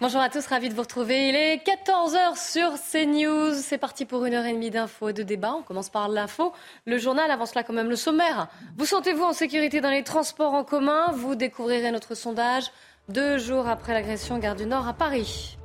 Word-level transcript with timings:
Bonjour 0.00 0.20
à 0.20 0.28
tous, 0.28 0.46
ravi 0.46 0.68
de 0.68 0.74
vous 0.74 0.82
retrouver. 0.82 1.28
Il 1.28 1.36
est 1.36 1.56
14h 1.56 2.36
sur 2.36 2.72
CNews. 2.74 3.54
C'est 3.54 3.78
parti 3.78 4.04
pour 4.04 4.24
une 4.24 4.34
heure 4.34 4.44
et 4.44 4.52
demie 4.52 4.70
d'infos 4.70 5.08
et 5.08 5.12
de 5.12 5.22
débats. 5.22 5.54
On 5.58 5.62
commence 5.62 5.88
par 5.88 6.08
l'info. 6.08 6.52
Le 6.84 6.98
journal 6.98 7.30
avance 7.30 7.54
là 7.54 7.62
quand 7.62 7.72
même 7.72 7.88
le 7.88 7.96
sommaire. 7.96 8.48
Vous 8.76 8.86
sentez-vous 8.86 9.22
en 9.22 9.32
sécurité 9.32 9.80
dans 9.80 9.90
les 9.90 10.02
transports 10.02 10.54
en 10.54 10.64
commun? 10.64 11.12
Vous 11.14 11.34
découvrirez 11.34 11.90
notre 11.90 12.14
sondage 12.14 12.64
deux 13.08 13.38
jours 13.38 13.68
après 13.68 13.92
l'agression 13.92 14.38
gare 14.38 14.56
du 14.56 14.66
Nord 14.66 14.88
à 14.88 14.94
Paris. 14.94 15.56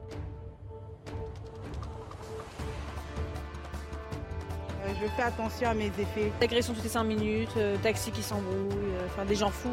Euh, 4.86 4.94
je 5.02 5.08
fais 5.16 5.24
attention 5.24 5.70
à 5.70 5.74
mes 5.74 5.88
effets. 5.88 6.32
Agression 6.42 6.74
toutes 6.74 6.84
les 6.84 6.90
5 6.90 7.04
minutes, 7.04 7.50
euh, 7.58 7.78
taxi 7.82 8.12
qui 8.12 8.22
s'embrouille, 8.22 8.74
euh, 8.74 9.08
enfin 9.08 9.26
des 9.26 9.36
gens 9.36 9.50
fous. 9.50 9.70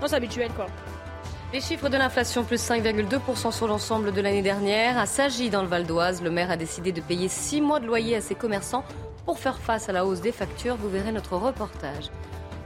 Non, 0.00 0.06
c'est 0.08 0.16
habituel 0.16 0.50
quoi. 0.52 0.66
Les 1.50 1.62
chiffres 1.62 1.88
de 1.88 1.96
l'inflation, 1.96 2.44
plus 2.44 2.60
5,2% 2.60 3.52
sur 3.52 3.68
l'ensemble 3.68 4.12
de 4.12 4.20
l'année 4.20 4.42
dernière. 4.42 4.98
À 4.98 5.06
Sagy, 5.06 5.48
dans 5.48 5.62
le 5.62 5.68
Val 5.68 5.86
d'Oise, 5.86 6.20
le 6.20 6.30
maire 6.30 6.50
a 6.50 6.58
décidé 6.58 6.92
de 6.92 7.00
payer 7.00 7.28
6 7.28 7.62
mois 7.62 7.80
de 7.80 7.86
loyer 7.86 8.16
à 8.16 8.20
ses 8.20 8.34
commerçants 8.34 8.84
pour 9.24 9.38
faire 9.38 9.56
face 9.56 9.88
à 9.88 9.92
la 9.92 10.04
hausse 10.04 10.20
des 10.20 10.30
factures. 10.30 10.76
Vous 10.76 10.90
verrez 10.90 11.10
notre 11.10 11.38
reportage. 11.38 12.10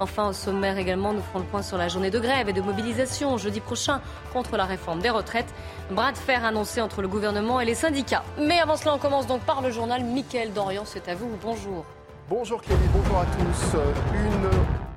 Enfin, 0.00 0.30
au 0.30 0.32
sommaire 0.32 0.78
également, 0.78 1.12
nous 1.12 1.20
ferons 1.20 1.38
le 1.38 1.44
point 1.44 1.62
sur 1.62 1.78
la 1.78 1.86
journée 1.86 2.10
de 2.10 2.18
grève 2.18 2.48
et 2.48 2.52
de 2.52 2.60
mobilisation 2.60 3.38
jeudi 3.38 3.60
prochain 3.60 4.00
contre 4.32 4.56
la 4.56 4.64
réforme 4.64 4.98
des 4.98 5.10
retraites. 5.10 5.54
Bras 5.92 6.10
de 6.10 6.18
fer 6.18 6.44
annoncé 6.44 6.80
entre 6.80 7.02
le 7.02 7.08
gouvernement 7.08 7.60
et 7.60 7.64
les 7.64 7.76
syndicats. 7.76 8.24
Mais 8.36 8.58
avant 8.58 8.76
cela, 8.76 8.94
on 8.94 8.98
commence 8.98 9.28
donc 9.28 9.42
par 9.42 9.62
le 9.62 9.70
journal. 9.70 10.02
Mickaël 10.02 10.52
Dorian, 10.52 10.82
c'est 10.86 11.08
à 11.08 11.14
vous. 11.14 11.30
Bonjour. 11.40 11.84
Bonjour 12.28 12.60
Clélie, 12.60 12.80
bonjour 12.92 13.18
à 13.18 13.26
tous. 13.26 13.76
Une... 14.12 14.91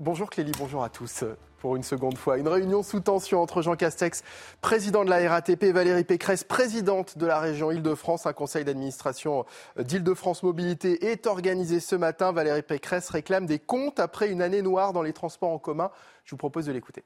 Bonjour 0.00 0.30
Clélie, 0.30 0.52
bonjour 0.56 0.84
à 0.84 0.90
tous 0.90 1.24
pour 1.58 1.74
une 1.74 1.82
seconde 1.82 2.16
fois. 2.16 2.38
Une 2.38 2.46
réunion 2.46 2.84
sous 2.84 3.00
tension 3.00 3.42
entre 3.42 3.62
Jean 3.62 3.74
Castex, 3.74 4.22
président 4.60 5.04
de 5.04 5.10
la 5.10 5.28
RATP, 5.28 5.64
et 5.64 5.72
Valérie 5.72 6.04
Pécresse, 6.04 6.44
présidente 6.44 7.18
de 7.18 7.26
la 7.26 7.40
région 7.40 7.72
Île-de-France. 7.72 8.24
Un 8.24 8.32
conseil 8.32 8.64
d'administration 8.64 9.44
d'Île-de-France 9.76 10.44
Mobilité 10.44 11.10
est 11.10 11.26
organisé 11.26 11.80
ce 11.80 11.96
matin. 11.96 12.30
Valérie 12.30 12.62
Pécresse 12.62 13.10
réclame 13.10 13.46
des 13.46 13.58
comptes 13.58 13.98
après 13.98 14.30
une 14.30 14.40
année 14.40 14.62
noire 14.62 14.92
dans 14.92 15.02
les 15.02 15.12
transports 15.12 15.50
en 15.50 15.58
commun. 15.58 15.90
Je 16.22 16.30
vous 16.30 16.36
propose 16.36 16.66
de 16.66 16.72
l'écouter. 16.72 17.02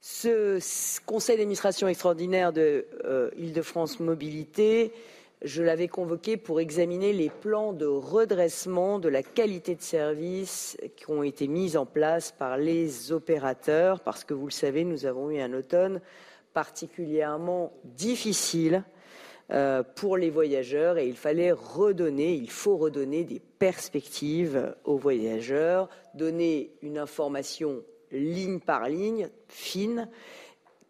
Ce 0.00 0.58
conseil 1.06 1.36
d'administration 1.36 1.86
extraordinaire 1.86 2.52
de 2.52 2.88
euh, 3.04 3.30
Île-de-France 3.36 4.00
Mobilité 4.00 4.92
je 5.44 5.62
l'avais 5.62 5.88
convoqué 5.88 6.38
pour 6.38 6.58
examiner 6.58 7.12
les 7.12 7.28
plans 7.28 7.74
de 7.74 7.84
redressement 7.84 8.98
de 8.98 9.10
la 9.10 9.22
qualité 9.22 9.74
de 9.74 9.82
service 9.82 10.78
qui 10.96 11.10
ont 11.10 11.22
été 11.22 11.48
mis 11.48 11.76
en 11.76 11.84
place 11.84 12.32
par 12.32 12.56
les 12.56 13.12
opérateurs, 13.12 14.00
parce 14.00 14.24
que 14.24 14.32
vous 14.32 14.46
le 14.46 14.52
savez, 14.52 14.84
nous 14.84 15.04
avons 15.04 15.30
eu 15.30 15.40
un 15.40 15.52
automne 15.52 16.00
particulièrement 16.54 17.74
difficile 17.84 18.84
euh, 19.50 19.82
pour 19.82 20.16
les 20.16 20.30
voyageurs 20.30 20.96
et 20.96 21.06
il 21.06 21.16
fallait 21.16 21.52
redonner, 21.52 22.32
il 22.32 22.50
faut 22.50 22.78
redonner 22.78 23.24
des 23.24 23.40
perspectives 23.58 24.74
aux 24.84 24.96
voyageurs, 24.96 25.90
donner 26.14 26.70
une 26.80 26.96
information 26.96 27.82
ligne 28.10 28.60
par 28.60 28.88
ligne, 28.88 29.28
fine, 29.48 30.08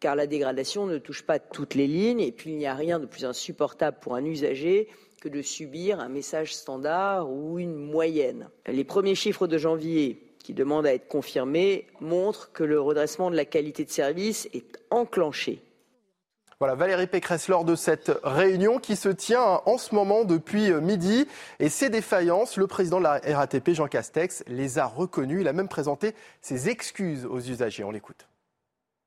car 0.04 0.16
la 0.16 0.26
dégradation 0.26 0.84
ne 0.84 0.98
touche 0.98 1.22
pas 1.22 1.38
toutes 1.38 1.74
les 1.74 1.86
lignes, 1.86 2.20
et 2.20 2.30
puis 2.30 2.50
il 2.50 2.58
n'y 2.58 2.66
a 2.66 2.74
rien 2.74 2.98
de 2.98 3.06
plus 3.06 3.24
insupportable 3.24 3.96
pour 4.02 4.14
un 4.14 4.24
usager 4.26 4.88
que 5.22 5.30
de 5.30 5.40
subir 5.40 5.98
un 5.98 6.10
message 6.10 6.54
standard 6.54 7.30
ou 7.30 7.58
une 7.58 7.74
moyenne. 7.74 8.50
Les 8.66 8.84
premiers 8.84 9.14
chiffres 9.14 9.46
de 9.46 9.56
janvier 9.56 10.22
qui 10.40 10.52
demandent 10.52 10.84
à 10.86 10.92
être 10.92 11.08
confirmés 11.08 11.86
montrent 12.00 12.52
que 12.52 12.64
le 12.64 12.78
redressement 12.78 13.30
de 13.30 13.36
la 13.36 13.46
qualité 13.46 13.86
de 13.86 13.90
service 13.90 14.46
est 14.52 14.78
enclenché. 14.90 15.62
Voilà, 16.58 16.74
Valérie 16.74 17.06
Pécresse 17.06 17.48
lors 17.48 17.64
de 17.64 17.74
cette 17.74 18.12
réunion 18.24 18.80
qui 18.80 18.96
se 18.96 19.08
tient 19.08 19.62
en 19.64 19.78
ce 19.78 19.94
moment 19.94 20.26
depuis 20.26 20.70
midi. 20.70 21.26
Et 21.60 21.70
ces 21.70 21.88
défaillances, 21.88 22.58
le 22.58 22.66
président 22.66 22.98
de 22.98 23.04
la 23.04 23.22
RATP, 23.24 23.70
Jean 23.70 23.88
Castex, 23.88 24.44
les 24.48 24.78
a 24.78 24.84
reconnues. 24.84 25.40
Il 25.40 25.48
a 25.48 25.54
même 25.54 25.68
présenté 25.68 26.14
ses 26.42 26.68
excuses 26.68 27.24
aux 27.24 27.40
usagers. 27.40 27.84
On 27.84 27.90
l'écoute 27.90 28.26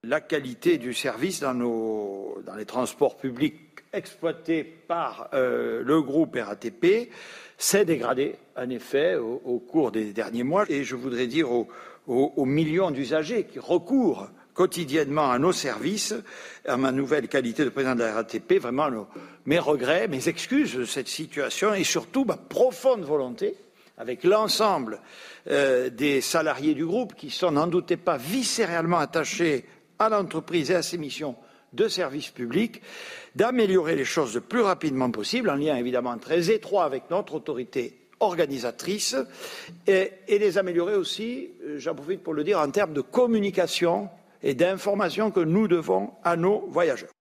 la 0.07 0.21
qualité 0.21 0.77
du 0.77 0.93
service 0.93 1.41
dans, 1.41 1.53
nos, 1.53 2.41
dans 2.45 2.55
les 2.55 2.65
transports 2.65 3.17
publics 3.17 3.55
exploités 3.93 4.63
par 4.63 5.29
euh, 5.33 5.83
le 5.83 6.01
groupe 6.01 6.37
RATP 6.39 7.09
s'est 7.57 7.85
dégradée, 7.85 8.35
en 8.55 8.69
effet, 8.69 9.15
au, 9.15 9.59
cours 9.59 9.91
des 9.91 10.13
derniers 10.13 10.43
mois. 10.43 10.65
Et 10.69 10.83
je 10.83 10.95
voudrais 10.95 11.27
dire 11.27 11.49
aux, 11.51 12.45
millions 12.45 12.91
d'usagers 12.91 13.45
qui 13.45 13.59
recourent 13.59 14.29
quotidiennement 14.53 15.29
à 15.29 15.39
nos 15.39 15.51
services, 15.51 16.13
à 16.65 16.77
ma 16.77 16.91
nouvelle 16.91 17.27
qualité 17.27 17.63
de 17.63 17.69
président 17.69 17.95
de 17.95 18.01
la 18.01 18.13
RATP, 18.13 18.59
vraiment 18.59 18.89
mes 19.45 19.59
regrets, 19.59 20.07
mes 20.07 20.29
excuses 20.29 20.75
de 20.75 20.85
cette 20.85 21.07
situation 21.07 21.73
et 21.73 21.83
surtout 21.83 22.25
ma 22.25 22.37
profonde 22.37 23.03
volonté, 23.03 23.55
avec 23.97 24.23
l'ensemble 24.23 24.99
euh, 25.47 25.89
des 25.89 26.21
salariés 26.21 26.75
du 26.75 26.85
groupe 26.85 27.15
qui 27.15 27.31
sont, 27.31 27.51
n'en 27.51 27.67
doutez 27.67 27.97
pas, 27.97 28.17
viscéralement 28.17 28.99
attachés 28.99 29.65
à 29.99 30.09
l'entreprise 30.09 30.71
et 30.71 30.75
à 30.75 30.81
ses 30.81 30.97
missions 30.97 31.35
de 31.73 31.87
service 31.87 32.29
public, 32.29 32.81
d'améliorer 33.35 33.95
les 33.95 34.05
choses 34.05 34.35
le 34.35 34.41
plus 34.41 34.61
rapidement 34.61 35.11
possible, 35.11 35.49
en 35.49 35.55
lien 35.55 35.75
évidemment 35.75 36.17
très 36.17 36.49
étroit 36.49 36.85
avec 36.85 37.09
notre 37.09 37.35
autorité 37.35 38.07
organisatrice, 38.19 39.15
et, 39.85 40.11
les 40.27 40.57
améliorer 40.57 40.95
aussi, 40.95 41.51
euh, 41.63 41.77
j'en 41.77 41.93
profite 41.93 42.23
pour 42.23 42.33
le 42.33 42.43
dire, 42.43 42.59
en 42.59 42.71
termes 42.71 42.93
de 42.93 43.01
communication 43.01 44.09
et 44.41 44.55
d'information 44.55 45.29
que 45.29 45.39
nous 45.39 45.67
devons 45.67 46.11
à 46.23 46.35
nos 46.35 46.65
voyageurs. 46.67 47.11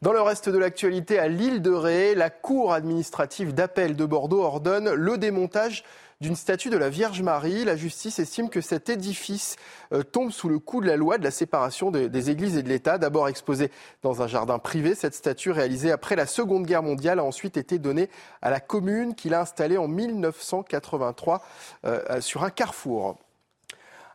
Dans 0.00 0.12
le 0.12 0.20
reste 0.20 0.48
de 0.48 0.58
l'actualité, 0.58 1.18
à 1.18 1.26
l'île 1.26 1.60
de 1.60 1.72
Ré, 1.72 2.14
la 2.14 2.30
Cour 2.30 2.72
administrative 2.72 3.52
d'appel 3.52 3.96
de 3.96 4.04
Bordeaux 4.04 4.42
ordonne 4.42 4.92
le 4.92 5.18
démontage 5.18 5.84
d'une 6.20 6.34
statue 6.34 6.68
de 6.68 6.76
la 6.76 6.88
Vierge 6.88 7.22
Marie. 7.22 7.64
La 7.64 7.76
justice 7.76 8.18
estime 8.18 8.50
que 8.50 8.60
cet 8.60 8.88
édifice 8.88 9.56
euh, 9.92 10.02
tombe 10.02 10.30
sous 10.30 10.48
le 10.48 10.58
coup 10.58 10.80
de 10.80 10.86
la 10.86 10.96
loi 10.96 11.16
de 11.18 11.24
la 11.24 11.30
séparation 11.30 11.90
des 11.90 12.30
églises 12.30 12.56
et 12.56 12.62
de 12.62 12.68
l'État. 12.68 12.98
D'abord 12.98 13.28
exposée 13.28 13.70
dans 14.02 14.20
un 14.22 14.26
jardin 14.26 14.58
privé, 14.58 14.94
cette 14.94 15.14
statue 15.14 15.50
réalisée 15.50 15.92
après 15.92 16.16
la 16.16 16.26
Seconde 16.26 16.66
Guerre 16.66 16.82
mondiale 16.82 17.20
a 17.20 17.24
ensuite 17.24 17.56
été 17.56 17.78
donnée 17.78 18.10
à 18.42 18.50
la 18.50 18.60
commune 18.60 19.14
qui 19.14 19.28
l'a 19.28 19.42
installée 19.42 19.78
en 19.78 19.86
1983 19.86 21.44
euh, 21.84 22.20
sur 22.20 22.42
un 22.42 22.50
carrefour. 22.50 23.16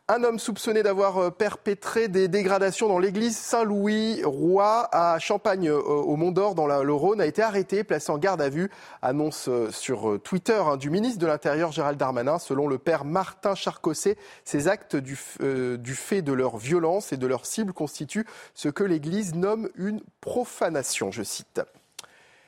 Un 0.06 0.22
homme 0.22 0.38
soupçonné 0.38 0.82
d'avoir 0.82 1.16
euh, 1.16 1.30
perpétré 1.30 2.08
des 2.08 2.28
dégradations 2.28 2.88
dans 2.88 2.98
l'église 2.98 3.38
Saint-Louis-Roi 3.38 4.86
à 4.92 5.18
Champagne 5.18 5.70
euh, 5.70 5.78
au 5.78 6.16
Mont-d'Or 6.16 6.54
dans 6.54 6.66
le 6.66 6.92
Rhône 6.92 7.22
a 7.22 7.26
été 7.26 7.40
arrêté, 7.40 7.84
placé 7.84 8.12
en 8.12 8.18
garde 8.18 8.42
à 8.42 8.50
vue. 8.50 8.70
Annonce 9.00 9.48
euh, 9.48 9.70
sur 9.70 10.20
Twitter 10.22 10.62
hein, 10.62 10.76
du 10.76 10.90
ministre 10.90 11.20
de 11.20 11.26
l'Intérieur 11.26 11.72
Gérald 11.72 11.98
Darmanin. 11.98 12.38
Selon 12.38 12.68
le 12.68 12.76
père 12.76 13.06
Martin 13.06 13.54
Charcosset, 13.54 14.18
ces 14.44 14.68
actes 14.68 14.94
du, 14.94 15.18
du 15.78 15.94
fait 15.94 16.20
de 16.20 16.34
leur 16.34 16.58
violence 16.58 17.14
et 17.14 17.16
de 17.16 17.26
leur 17.26 17.46
cible 17.46 17.72
constituent 17.72 18.26
ce 18.52 18.68
que 18.68 18.84
l'église 18.84 19.34
nomme 19.34 19.70
une 19.74 20.02
profanation, 20.20 21.12
je 21.12 21.22
cite. 21.22 21.62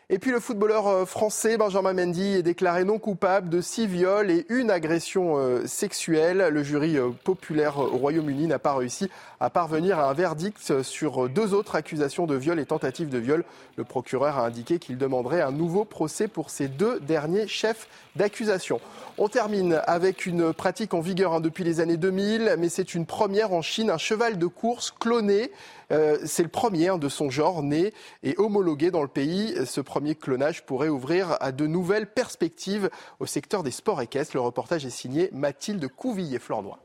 Et 0.09 0.21
puis 0.21 0.31
le 0.31 0.39
footballeur 0.39 0.87
euh, 0.87 1.05
français 1.05 1.57
Benjamin 1.57 1.93
Mendy 1.93 2.35
est 2.35 2.43
déclaré 2.45 2.85
non 2.85 3.01
coupable 3.01 3.49
de 3.49 3.61
six 3.61 3.89
viols 3.89 4.31
et 4.31 4.47
une 4.51 4.71
agression 4.71 5.37
euh, 5.37 5.67
sexuelle. 5.67 6.47
Le 6.53 6.63
jury 6.63 6.97
euh, 6.97 7.11
populaire 7.25 7.79
au 7.79 7.97
Royaume-Uni 7.97 8.47
n'a 8.47 8.61
pas 8.61 8.77
réussi 8.77 9.11
à 9.41 9.51
parvenir 9.51 9.99
à 9.99 10.09
un 10.09 10.13
verdict 10.13 10.81
sur 10.83 11.29
deux 11.29 11.55
autres 11.55 11.75
accusations 11.75 12.27
de 12.27 12.37
viol 12.37 12.61
et 12.61 12.67
tentative 12.67 13.09
de 13.09 13.19
viol. 13.19 13.45
Le 13.75 13.83
procureur 13.83 14.39
a 14.39 14.47
indiqué 14.47 14.79
qu'il 14.79 14.97
demanderait 14.97 15.43
un 15.43 15.51
nouveau 15.51 15.85
procès 15.85 16.29
pour 16.29 16.51
ces 16.51 16.69
deux 16.69 17.01
derniers 17.01 17.49
chefs 17.49 17.89
d'accusation. 18.15 18.81
On 19.19 19.29
termine 19.29 19.83
avec 19.89 20.25
une 20.25 20.53
pratique 20.53 20.95
en 20.95 21.01
vigueur 21.01 21.33
hein, 21.33 21.41
depuis 21.41 21.65
les 21.65 21.81
années 21.81 21.97
2000, 21.97 22.55
mais 22.59 22.69
c'est 22.69 22.95
une 22.95 23.07
première 23.07 23.53
en 23.53 23.61
Chine, 23.61 23.91
un 23.91 23.99
cheval 23.99 24.39
de 24.39 24.47
course 24.47 24.93
cloné 24.93 25.51
euh, 25.93 26.19
c'est 26.25 26.43
le 26.43 26.49
premier 26.49 26.89
hein, 26.89 26.99
de 26.99 27.09
son 27.09 27.31
genre 27.31 27.63
né 27.63 27.93
et 28.23 28.35
homologué 28.39 28.91
dans 28.91 29.03
le 29.03 29.09
pays. 29.09 29.55
Ce 29.67 29.81
premier 29.81 30.15
clonage 30.15 30.65
pourrait 30.65 30.89
ouvrir 30.89 31.37
à 31.41 31.53
de 31.53 31.67
nouvelles 31.67 32.11
perspectives 32.13 32.91
au 33.21 33.27
secteur 33.27 33.63
des 33.63 33.71
sports 33.71 34.03
équestres. 34.03 34.37
Le 34.37 34.41
reportage 34.41 34.85
est 34.85 34.91
signé 34.91 35.31
Mathilde 35.33 35.87
Couvillier-Flornois. 35.89 36.79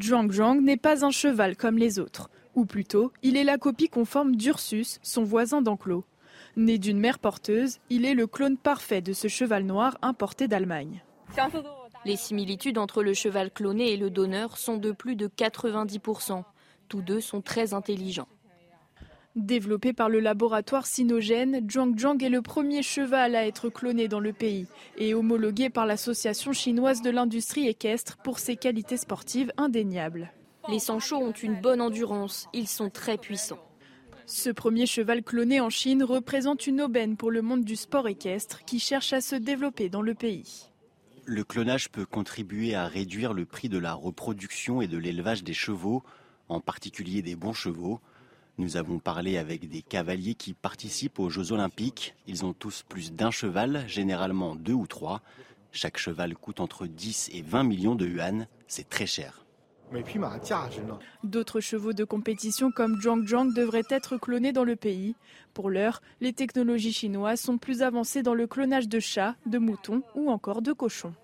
Zhuang 0.00 0.30
Zhuang 0.30 0.60
n'est 0.60 0.76
pas 0.76 1.04
un 1.04 1.10
cheval 1.10 1.56
comme 1.56 1.78
les 1.78 1.98
autres. 1.98 2.30
Ou 2.54 2.64
plutôt, 2.64 3.12
il 3.22 3.36
est 3.36 3.44
la 3.44 3.58
copie 3.58 3.88
conforme 3.88 4.36
d'Ursus, 4.36 4.98
son 5.02 5.24
voisin 5.24 5.62
d'enclos. 5.62 6.04
Né 6.56 6.78
d'une 6.78 6.98
mère 6.98 7.18
porteuse, 7.18 7.78
il 7.90 8.04
est 8.04 8.14
le 8.14 8.26
clone 8.26 8.56
parfait 8.56 9.00
de 9.00 9.12
ce 9.12 9.28
cheval 9.28 9.64
noir 9.64 9.98
importé 10.02 10.48
d'Allemagne. 10.48 11.02
Les 12.04 12.16
similitudes 12.16 12.78
entre 12.78 13.02
le 13.02 13.14
cheval 13.14 13.50
cloné 13.50 13.92
et 13.92 13.96
le 13.96 14.10
donneur 14.10 14.58
sont 14.58 14.76
de 14.76 14.90
plus 14.90 15.16
de 15.16 15.28
90%. 15.28 16.44
Tous 16.90 17.02
deux 17.02 17.20
sont 17.20 17.40
très 17.40 17.72
intelligents. 17.72 18.26
Développé 19.36 19.92
par 19.92 20.08
le 20.08 20.18
laboratoire 20.18 20.86
Sinogène, 20.86 21.64
Zhuang 21.70 21.96
Zhuang 21.96 22.20
est 22.20 22.28
le 22.28 22.42
premier 22.42 22.82
cheval 22.82 23.36
à 23.36 23.46
être 23.46 23.68
cloné 23.68 24.08
dans 24.08 24.18
le 24.18 24.32
pays 24.32 24.66
et 24.98 25.14
homologué 25.14 25.70
par 25.70 25.86
l'Association 25.86 26.52
chinoise 26.52 27.00
de 27.00 27.10
l'industrie 27.10 27.68
équestre 27.68 28.16
pour 28.16 28.40
ses 28.40 28.56
qualités 28.56 28.96
sportives 28.96 29.52
indéniables. 29.56 30.32
Les 30.68 30.80
Sancho 30.80 31.14
ont 31.14 31.30
une 31.30 31.60
bonne 31.60 31.80
endurance, 31.80 32.48
ils 32.52 32.66
sont 32.66 32.90
très 32.90 33.18
puissants. 33.18 33.64
Ce 34.26 34.50
premier 34.50 34.86
cheval 34.86 35.22
cloné 35.22 35.60
en 35.60 35.70
Chine 35.70 36.02
représente 36.02 36.66
une 36.66 36.80
aubaine 36.80 37.16
pour 37.16 37.30
le 37.30 37.40
monde 37.40 37.64
du 37.64 37.76
sport 37.76 38.08
équestre 38.08 38.64
qui 38.64 38.80
cherche 38.80 39.12
à 39.12 39.20
se 39.20 39.36
développer 39.36 39.88
dans 39.90 40.02
le 40.02 40.14
pays. 40.14 40.66
Le 41.24 41.44
clonage 41.44 41.88
peut 41.90 42.06
contribuer 42.06 42.74
à 42.74 42.88
réduire 42.88 43.32
le 43.32 43.44
prix 43.44 43.68
de 43.68 43.78
la 43.78 43.94
reproduction 43.94 44.82
et 44.82 44.88
de 44.88 44.98
l'élevage 44.98 45.44
des 45.44 45.54
chevaux, 45.54 46.02
en 46.50 46.60
particulier 46.60 47.22
des 47.22 47.36
bons 47.36 47.52
chevaux. 47.52 48.00
Nous 48.58 48.76
avons 48.76 48.98
parlé 48.98 49.38
avec 49.38 49.70
des 49.70 49.80
cavaliers 49.80 50.34
qui 50.34 50.52
participent 50.52 51.18
aux 51.18 51.30
Jeux 51.30 51.52
olympiques. 51.52 52.14
Ils 52.26 52.44
ont 52.44 52.52
tous 52.52 52.84
plus 52.86 53.12
d'un 53.12 53.30
cheval, 53.30 53.84
généralement 53.86 54.54
deux 54.54 54.74
ou 54.74 54.86
trois. 54.86 55.22
Chaque 55.72 55.96
cheval 55.96 56.34
coûte 56.34 56.60
entre 56.60 56.86
10 56.86 57.30
et 57.32 57.42
20 57.42 57.62
millions 57.62 57.94
de 57.94 58.06
yuan. 58.06 58.46
C'est 58.66 58.88
très 58.88 59.06
cher. 59.06 59.46
D'autres 61.24 61.60
chevaux 61.60 61.92
de 61.92 62.04
compétition 62.04 62.70
comme 62.70 63.00
Zhuang 63.00 63.26
Zhuang 63.26 63.52
devraient 63.52 63.82
être 63.88 64.18
clonés 64.18 64.52
dans 64.52 64.64
le 64.64 64.76
pays. 64.76 65.16
Pour 65.54 65.70
l'heure, 65.70 66.00
les 66.20 66.32
technologies 66.32 66.92
chinoises 66.92 67.40
sont 67.40 67.58
plus 67.58 67.82
avancées 67.82 68.22
dans 68.22 68.34
le 68.34 68.46
clonage 68.46 68.88
de 68.88 69.00
chats, 69.00 69.34
de 69.46 69.58
moutons 69.58 70.02
ou 70.14 70.30
encore 70.30 70.62
de 70.62 70.72
cochons. 70.72 71.14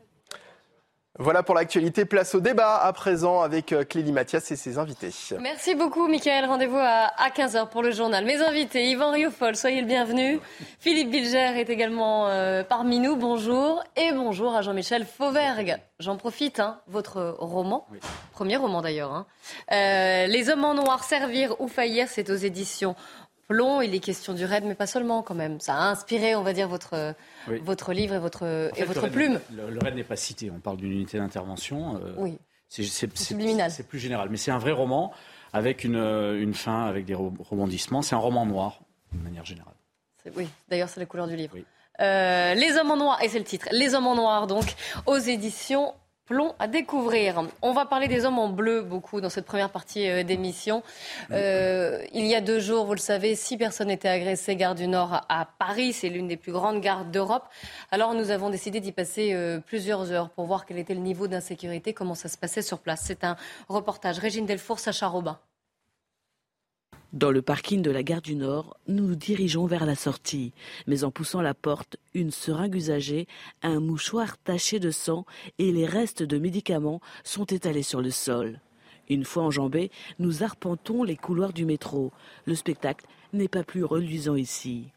Voilà 1.18 1.42
pour 1.42 1.54
l'actualité. 1.54 2.04
Place 2.04 2.34
au 2.34 2.40
débat 2.40 2.76
à 2.76 2.92
présent 2.92 3.40
avec 3.40 3.72
euh, 3.72 3.84
Clélie 3.84 4.12
Mathias 4.12 4.50
et 4.50 4.56
ses 4.56 4.76
invités. 4.78 5.10
Merci 5.40 5.74
beaucoup, 5.74 6.08
Michael. 6.08 6.44
Rendez-vous 6.44 6.76
à 6.78 7.28
15h 7.34 7.68
pour 7.68 7.82
le 7.82 7.90
journal. 7.90 8.24
Mes 8.24 8.42
invités, 8.42 8.90
Yvan 8.90 9.12
Rioufol, 9.12 9.56
soyez 9.56 9.80
le 9.80 9.86
bienvenu. 9.86 10.40
Philippe 10.78 11.10
Bilger 11.10 11.58
est 11.58 11.70
également 11.70 12.28
euh, 12.28 12.62
parmi 12.62 12.98
nous. 12.98 13.16
Bonjour. 13.16 13.82
Et 13.96 14.12
bonjour 14.12 14.54
à 14.54 14.60
Jean-Michel 14.62 15.06
Fauvergue. 15.06 15.78
J'en 15.98 16.16
profite, 16.18 16.60
hein, 16.60 16.80
votre 16.88 17.34
roman, 17.38 17.86
premier 18.32 18.56
roman 18.56 18.82
d'ailleurs. 18.82 19.12
Hein. 19.12 19.26
Euh, 19.72 20.26
Les 20.26 20.50
hommes 20.50 20.64
en 20.64 20.74
noir, 20.74 21.02
servir 21.04 21.58
ou 21.60 21.68
faillir, 21.68 22.08
c'est 22.08 22.28
aux 22.28 22.34
éditions 22.36 22.94
Plomb. 23.48 23.80
Il 23.80 23.94
est 23.94 24.00
question 24.00 24.34
du 24.34 24.44
raid, 24.44 24.64
mais 24.64 24.74
pas 24.74 24.86
seulement 24.86 25.22
quand 25.22 25.34
même. 25.34 25.60
Ça 25.60 25.74
a 25.74 25.90
inspiré, 25.90 26.34
on 26.34 26.42
va 26.42 26.52
dire, 26.52 26.68
votre 26.68 27.14
votre 27.62 27.92
livre 27.92 28.14
et 28.14 28.18
votre, 28.18 28.70
et 28.76 28.84
votre 28.84 29.08
plume. 29.08 29.40
Le, 29.54 29.78
RAID 29.78 29.94
n'est 29.94 30.04
pas 30.04 30.16
cité, 30.16 30.50
on 30.50 30.60
parle 30.60 30.78
d'une 30.78 30.92
unité 30.92 31.18
d'intervention. 31.18 31.96
Euh, 31.96 32.14
oui. 32.16 32.38
C'est 32.68 33.06
plus 33.88 33.98
général. 33.98 34.28
Mais 34.30 34.36
c'est 34.36 34.50
un 34.50 34.58
vrai 34.58 34.72
roman 34.72 35.12
avec 35.52 35.84
une, 35.84 35.96
une 35.96 36.54
fin, 36.54 36.86
avec 36.86 37.04
des 37.04 37.14
rebondissements. 37.14 38.02
C'est 38.02 38.14
un 38.14 38.18
roman 38.18 38.44
noir, 38.44 38.80
d'une 39.12 39.22
manière 39.22 39.44
générale. 39.44 39.74
Oui, 40.34 40.48
d'ailleurs, 40.68 40.88
c'est 40.88 41.00
la 41.00 41.06
couleur 41.06 41.28
du 41.28 41.36
livre. 41.36 41.56
Euh, 42.00 42.54
les 42.54 42.76
hommes 42.76 42.90
en 42.90 42.96
noir, 42.96 43.22
et 43.22 43.28
c'est 43.28 43.38
le 43.38 43.44
titre, 43.44 43.68
Les 43.72 43.94
hommes 43.94 44.06
en 44.06 44.16
noir, 44.16 44.46
donc, 44.46 44.74
aux 45.06 45.16
éditions 45.16 45.94
plomb 46.26 46.54
à 46.58 46.66
découvrir. 46.66 47.42
On 47.62 47.72
va 47.72 47.86
parler 47.86 48.08
des 48.08 48.24
hommes 48.24 48.38
en 48.38 48.48
bleu 48.48 48.82
beaucoup 48.82 49.20
dans 49.20 49.30
cette 49.30 49.46
première 49.46 49.70
partie 49.70 50.08
euh, 50.08 50.24
d'émission. 50.24 50.82
Euh, 51.30 52.02
il 52.12 52.26
y 52.26 52.34
a 52.34 52.40
deux 52.40 52.58
jours, 52.58 52.84
vous 52.84 52.94
le 52.94 52.98
savez, 52.98 53.34
six 53.34 53.56
personnes 53.56 53.90
étaient 53.90 54.08
agressées 54.08 54.56
gare 54.56 54.74
du 54.74 54.88
Nord 54.88 55.24
à 55.28 55.48
Paris. 55.58 55.92
C'est 55.92 56.08
l'une 56.08 56.28
des 56.28 56.36
plus 56.36 56.52
grandes 56.52 56.80
gares 56.80 57.04
d'Europe. 57.04 57.44
Alors 57.90 58.14
nous 58.14 58.30
avons 58.30 58.50
décidé 58.50 58.80
d'y 58.80 58.92
passer 58.92 59.32
euh, 59.32 59.60
plusieurs 59.60 60.10
heures 60.12 60.30
pour 60.30 60.46
voir 60.46 60.66
quel 60.66 60.78
était 60.78 60.94
le 60.94 61.00
niveau 61.00 61.28
d'insécurité, 61.28 61.94
comment 61.94 62.14
ça 62.14 62.28
se 62.28 62.36
passait 62.36 62.62
sur 62.62 62.80
place. 62.80 63.02
C'est 63.04 63.24
un 63.24 63.36
reportage. 63.68 64.18
Régine 64.18 64.46
Delfour, 64.46 64.80
Sacha 64.80 65.06
Robin. 65.06 65.38
Dans 67.16 67.30
le 67.30 67.40
parking 67.40 67.80
de 67.80 67.90
la 67.90 68.02
gare 68.02 68.20
du 68.20 68.36
Nord, 68.36 68.76
nous 68.88 69.06
nous 69.06 69.14
dirigeons 69.14 69.64
vers 69.64 69.86
la 69.86 69.94
sortie. 69.94 70.52
Mais 70.86 71.02
en 71.02 71.10
poussant 71.10 71.40
la 71.40 71.54
porte, 71.54 71.96
une 72.12 72.30
seringue 72.30 72.74
usagée, 72.74 73.26
un 73.62 73.80
mouchoir 73.80 74.36
taché 74.36 74.80
de 74.80 74.90
sang 74.90 75.24
et 75.58 75.72
les 75.72 75.86
restes 75.86 76.22
de 76.22 76.36
médicaments 76.36 77.00
sont 77.24 77.46
étalés 77.46 77.82
sur 77.82 78.02
le 78.02 78.10
sol. 78.10 78.60
Une 79.08 79.24
fois 79.24 79.44
enjambés, 79.44 79.90
nous 80.18 80.42
arpentons 80.42 81.04
les 81.04 81.16
couloirs 81.16 81.54
du 81.54 81.64
métro. 81.64 82.12
Le 82.44 82.54
spectacle 82.54 83.06
n'est 83.32 83.48
pas 83.48 83.64
plus 83.64 83.82
reluisant 83.82 84.36
ici. 84.36 84.88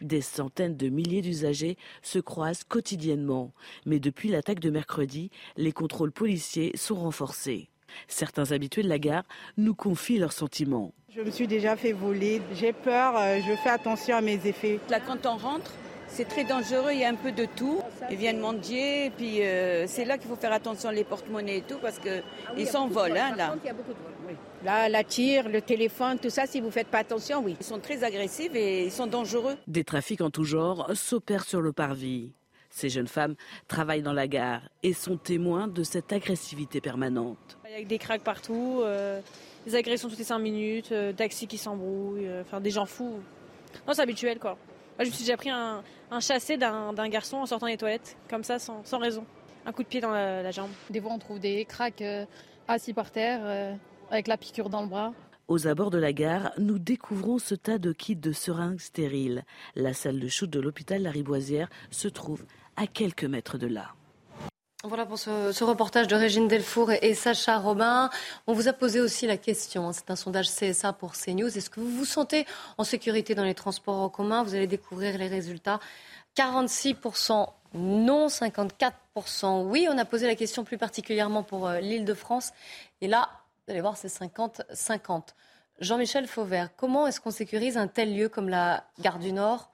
Des 0.00 0.22
centaines 0.22 0.78
de 0.78 0.88
milliers 0.88 1.20
d'usagers 1.20 1.76
se 2.00 2.18
croisent 2.18 2.64
quotidiennement. 2.64 3.52
Mais 3.84 4.00
depuis 4.00 4.30
l'attaque 4.30 4.60
de 4.60 4.70
mercredi, 4.70 5.30
les 5.58 5.72
contrôles 5.72 6.10
policiers 6.10 6.72
sont 6.74 6.94
renforcés. 6.96 7.68
Certains 8.08 8.52
habitués 8.52 8.82
de 8.82 8.88
la 8.88 8.98
gare 8.98 9.24
nous 9.56 9.74
confient 9.74 10.18
leurs 10.18 10.32
sentiments. 10.32 10.92
Je 11.14 11.20
me 11.20 11.30
suis 11.30 11.46
déjà 11.46 11.76
fait 11.76 11.92
voler, 11.92 12.40
j'ai 12.54 12.72
peur, 12.72 13.16
euh, 13.16 13.38
je 13.46 13.54
fais 13.56 13.68
attention 13.68 14.16
à 14.16 14.20
mes 14.22 14.46
effets. 14.46 14.80
Là, 14.88 14.98
quand 14.98 15.26
on 15.26 15.36
rentre, 15.36 15.70
c'est 16.08 16.26
très 16.26 16.44
dangereux, 16.44 16.92
il 16.92 17.00
y 17.00 17.04
a 17.04 17.08
un 17.08 17.14
peu 17.14 17.32
de 17.32 17.46
tout. 17.56 17.80
Ils 18.10 18.16
viennent 18.16 18.40
mendier, 18.40 19.06
et 19.06 19.10
puis 19.10 19.42
euh, 19.42 19.86
c'est 19.86 20.04
là 20.04 20.18
qu'il 20.18 20.28
faut 20.28 20.36
faire 20.36 20.52
attention 20.52 20.90
les 20.90 21.04
porte-monnaies 21.04 21.58
et 21.58 21.62
tout, 21.62 21.78
parce 21.80 21.98
qu'ils 21.98 22.22
ah 22.48 22.64
s'envolent 22.66 23.16
hein, 23.16 23.34
là. 23.36 23.54
Là, 24.64 24.88
la 24.88 25.04
tire, 25.04 25.48
le 25.48 25.60
téléphone, 25.60 26.18
tout 26.18 26.30
ça, 26.30 26.46
si 26.46 26.60
vous 26.60 26.66
ne 26.66 26.72
faites 26.72 26.88
pas 26.88 26.98
attention, 26.98 27.42
oui. 27.44 27.56
Ils 27.60 27.66
sont 27.66 27.80
très 27.80 28.04
agressifs 28.04 28.54
et 28.54 28.84
ils 28.84 28.92
sont 28.92 29.06
dangereux. 29.06 29.56
Des 29.66 29.84
trafics 29.84 30.20
en 30.20 30.30
tout 30.30 30.44
genre 30.44 30.90
s'opèrent 30.94 31.44
sur 31.44 31.60
le 31.60 31.72
parvis. 31.72 32.30
Ces 32.72 32.88
jeunes 32.88 33.06
femmes 33.06 33.36
travaillent 33.68 34.02
dans 34.02 34.14
la 34.14 34.26
gare 34.26 34.62
et 34.82 34.94
sont 34.94 35.18
témoins 35.18 35.68
de 35.68 35.82
cette 35.82 36.10
agressivité 36.10 36.80
permanente. 36.80 37.58
Il 37.68 37.78
y 37.78 37.82
a 37.82 37.84
des 37.84 37.98
craques 37.98 38.22
partout, 38.22 38.80
euh, 38.82 39.20
des 39.66 39.74
agressions 39.74 40.08
toutes 40.08 40.18
les 40.18 40.24
5 40.24 40.38
minutes, 40.38 40.90
euh, 40.90 41.12
taxis 41.12 41.46
qui 41.46 41.58
s'embrouillent, 41.58 42.26
euh, 42.26 42.40
enfin 42.40 42.60
des 42.60 42.70
gens 42.70 42.86
fous. 42.86 43.20
Non, 43.86 43.92
c'est 43.92 44.00
habituel 44.00 44.38
quoi. 44.38 44.56
Moi, 44.96 45.04
je 45.04 45.06
me 45.06 45.10
suis 45.10 45.24
déjà 45.24 45.36
pris 45.36 45.50
un, 45.50 45.82
chassé 46.20 46.56
d'un 46.56 47.08
garçon 47.08 47.38
en 47.38 47.46
sortant 47.46 47.66
des 47.66 47.76
toilettes, 47.76 48.16
comme 48.28 48.42
ça, 48.42 48.58
sans, 48.58 48.98
raison. 48.98 49.24
Un 49.64 49.72
coup 49.72 49.82
de 49.82 49.88
pied 49.88 50.00
dans 50.00 50.10
la, 50.10 50.50
jambe. 50.50 50.70
Des 50.90 51.00
fois, 51.00 51.12
on 51.12 51.18
trouve 51.18 51.40
des 51.40 51.64
craques 51.64 52.04
assis 52.68 52.92
par 52.92 53.10
terre, 53.10 53.78
avec 54.10 54.28
la 54.28 54.36
piqûre 54.36 54.68
dans 54.68 54.82
le 54.82 54.88
bras. 54.88 55.14
Aux 55.48 55.66
abords 55.66 55.90
de 55.90 55.98
la 55.98 56.12
gare, 56.12 56.52
nous 56.58 56.78
découvrons 56.78 57.38
ce 57.38 57.54
tas 57.54 57.78
de 57.78 57.92
kits 57.92 58.16
de 58.16 58.32
seringues 58.32 58.80
stériles. 58.80 59.44
La 59.74 59.92
salle 59.92 60.20
de 60.20 60.28
shoot 60.28 60.48
de 60.48 60.60
l'hôpital 60.60 61.02
Lariboisière 61.02 61.68
se 61.90 62.08
trouve 62.08 62.44
à 62.76 62.86
quelques 62.86 63.24
mètres 63.24 63.58
de 63.58 63.66
là. 63.66 63.94
Voilà 64.84 65.06
pour 65.06 65.18
ce, 65.18 65.62
reportage 65.62 66.08
de 66.08 66.16
Régine 66.16 66.48
Delfour 66.48 66.90
et, 66.90 67.14
Sacha 67.14 67.58
Robin. 67.58 68.10
On 68.48 68.52
vous 68.52 68.66
a 68.66 68.72
posé 68.72 69.00
aussi 69.00 69.28
la 69.28 69.36
question, 69.36 69.88
hein, 69.88 69.92
c'est 69.92 70.10
un 70.10 70.16
sondage 70.16 70.50
CSA 70.50 70.92
pour 70.92 71.12
CNews. 71.12 71.56
Est-ce 71.56 71.70
que 71.70 71.78
vous 71.78 71.90
vous 71.90 72.04
sentez 72.04 72.46
en 72.78 72.84
sécurité 72.84 73.36
dans 73.36 73.44
les 73.44 73.54
transports 73.54 74.00
en 74.00 74.08
commun? 74.08 74.42
Vous 74.42 74.56
allez 74.56 74.66
découvrir 74.66 75.16
les 75.18 75.28
résultats. 75.28 75.78
46% 76.36 77.46
non, 77.74 78.26
54% 78.26 79.62
oui. 79.62 79.86
On 79.90 79.96
a 79.98 80.04
posé 80.04 80.26
la 80.26 80.34
question 80.34 80.64
plus 80.64 80.78
particulièrement 80.78 81.42
pour 81.42 81.68
euh, 81.68 81.80
l'île 81.80 82.04
de 82.04 82.14
France. 82.14 82.52
Et 83.00 83.08
là, 83.08 83.30
vous 83.66 83.72
allez 83.72 83.80
voir, 83.80 83.96
c'est 83.96 84.08
50-50. 84.08 85.28
Jean-Michel 85.80 86.26
Fauvert, 86.26 86.70
comment 86.76 87.06
est-ce 87.06 87.20
qu'on 87.20 87.30
sécurise 87.30 87.76
un 87.76 87.88
tel 87.88 88.14
lieu 88.14 88.28
comme 88.28 88.48
la 88.48 88.84
gare 89.00 89.18
du 89.18 89.32
Nord? 89.32 89.71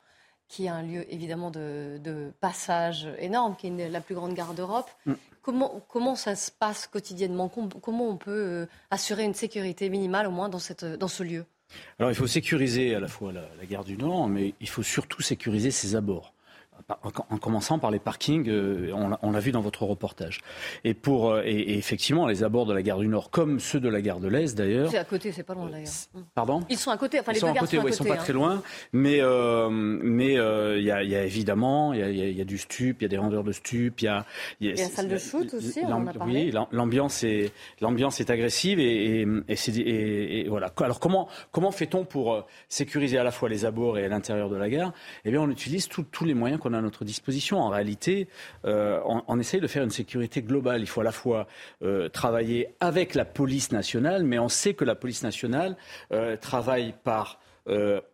Qui 0.49 0.67
est 0.67 0.69
un 0.69 0.83
lieu 0.83 1.05
évidemment 1.13 1.51
de, 1.51 2.33
passage 2.41 3.09
énorme, 3.19 3.55
qui 3.57 3.69
est 3.69 3.89
la 3.89 4.01
plus 4.01 4.15
grande 4.15 4.35
gare 4.35 4.55
d'Europe. 4.55 4.91
Mm. 5.07 5.13
Comment, 5.43 5.83
comment 5.89 6.15
ça 6.15 6.35
se 6.35 6.51
passe 6.51 6.87
quotidiennement? 6.87 7.49
Comment 7.49 8.09
on 8.09 8.17
peut 8.17 8.31
euh, 8.31 8.67
assurer 8.91 9.25
une 9.25 9.35
sécurité 9.35 9.89
minimale 9.89 10.27
au 10.27 10.31
moins 10.31 10.49
dans, 10.49 10.59
cette, 10.59 10.85
dans 10.85 11.09
ce 11.09 11.23
lieu? 11.23 11.45
Alors 11.99 12.11
il 12.11 12.15
faut 12.15 12.27
sécuriser 12.27 12.95
à 12.95 13.01
la 13.01 13.09
fois 13.09 13.33
la, 13.33 13.43
la 13.59 13.67
gare 13.67 13.85
du 13.85 13.97
Nord, 13.97 14.29
mais 14.29 14.55
il 14.61 14.69
faut 14.69 14.83
surtout 14.83 15.23
sécuriser 15.23 15.71
ses 15.71 15.97
abords 15.97 16.33
en 17.31 17.37
commençant 17.37 17.79
par 17.79 17.91
les 17.91 17.99
parkings, 17.99 18.49
euh, 18.49 18.91
on 19.23 19.31
l'a 19.31 19.41
vu 19.41 19.53
dans 19.53 19.61
votre 19.61 19.83
reportage. 19.83 20.41
Et 20.85 20.95
pour 20.95 21.31
euh, 21.31 21.43
et, 21.45 21.77
effectivement, 21.77 22.27
les 22.27 22.45
abords 22.45 22.65
de 22.65 22.73
la 22.73 22.81
gare 22.81 22.99
du 22.99 23.09
Nord, 23.09 23.31
comme 23.31 23.61
ceux 23.61 23.79
de 23.79 23.91
la 23.91 24.01
gare 24.01 24.21
de 24.21 24.29
l'Est 24.29 24.57
d'ailleurs. 24.57 24.91
C'est 24.91 24.97
à 24.97 25.05
côté, 25.05 25.31
c'est 25.31 25.43
pas 25.43 25.53
loin 25.53 25.69
d'ailleurs. 25.69 25.93
Pardon? 26.35 26.63
Ils 26.71 26.79
sont 26.79 26.91
à 26.91 26.97
côté. 26.97 27.21
Enfin, 27.21 27.33
les 27.33 27.39
ils 27.39 27.41
sont 27.41 27.49
à 27.49 27.55
côté, 27.55 27.79
ils 27.85 27.93
sont 27.93 28.05
pas 28.05 28.17
très 28.17 28.33
hein. 28.33 28.37
loin. 28.37 28.63
Mais 28.95 29.19
euh, 29.21 29.69
mais 29.71 30.35
il 30.35 30.83
y, 30.83 30.91
a, 30.91 31.03
y, 31.03 31.15
a, 31.15 31.25
évidemment, 31.25 31.93
il 31.93 32.01
y 32.01 32.03
a, 32.03 32.11
y 32.11 32.41
a, 32.41 32.45
du 32.45 32.57
stup, 32.57 32.97
il 33.01 33.03
y 33.03 33.05
a 33.05 33.09
des 33.09 33.19
rendeurs 33.19 33.45
de 33.45 33.53
stup, 33.53 34.01
il 34.01 34.05
y 34.05 34.09
a. 34.09 34.25
Il 34.61 34.69
y 34.69 34.81
a 34.81 34.83
une 34.83 34.91
salle 34.91 35.09
de 35.09 35.19
shoot 35.19 35.53
aussi. 35.53 35.81
On 35.85 35.93
en 35.93 36.07
a 36.07 36.13
parlé. 36.15 36.51
Oui, 36.53 36.61
l'ambiance 36.73 37.23
est 37.23 37.53
l'ambiance 37.83 38.19
est 38.21 38.31
agressive 38.31 38.81
et, 38.81 39.27
et, 39.47 40.41
et, 40.41 40.49
voilà. 40.49 40.73
Alors 40.79 41.01
comment 41.01 41.29
comment 41.51 41.71
fait-on 41.71 42.07
pour 42.07 42.47
sécuriser 42.71 43.19
à 43.19 43.25
la 43.25 43.31
fois 43.31 43.51
les 43.51 43.67
abords 43.67 43.99
et 43.99 44.09
l'intérieur 44.09 44.49
de 44.49 44.57
la 44.57 44.71
gare? 44.71 44.95
Eh 45.27 45.31
bien, 45.31 45.43
on 45.43 45.51
utilise 45.51 45.87
tous 45.89 46.25
les 46.25 46.33
moyens 46.33 46.59
qu'on 46.59 46.73
a 46.73 46.78
à 46.79 46.83
notre 46.83 47.05
disposition. 47.05 47.61
En 47.61 47.69
réalité, 47.69 48.29
euh, 48.65 49.01
on, 49.05 49.39
essaye 49.39 49.61
de 49.61 49.67
faire 49.67 49.85
une 49.85 49.91
sécurité 49.91 50.43
globale. 50.43 50.81
Il 50.81 50.87
faut 50.87 51.01
à 51.01 51.05
la 51.05 51.13
fois 51.13 51.47
euh, 51.83 52.09
travailler 52.09 52.75
avec 52.81 53.15
la 53.15 53.25
police 53.25 53.73
nationale, 53.73 54.25
mais 54.25 54.39
on 54.39 54.49
sait 54.49 54.75
que 54.75 54.85
la 54.85 54.95
police 54.95 55.23
nationale 55.23 55.77
euh, 56.13 56.37
travaille 56.37 56.95
par 57.05 57.41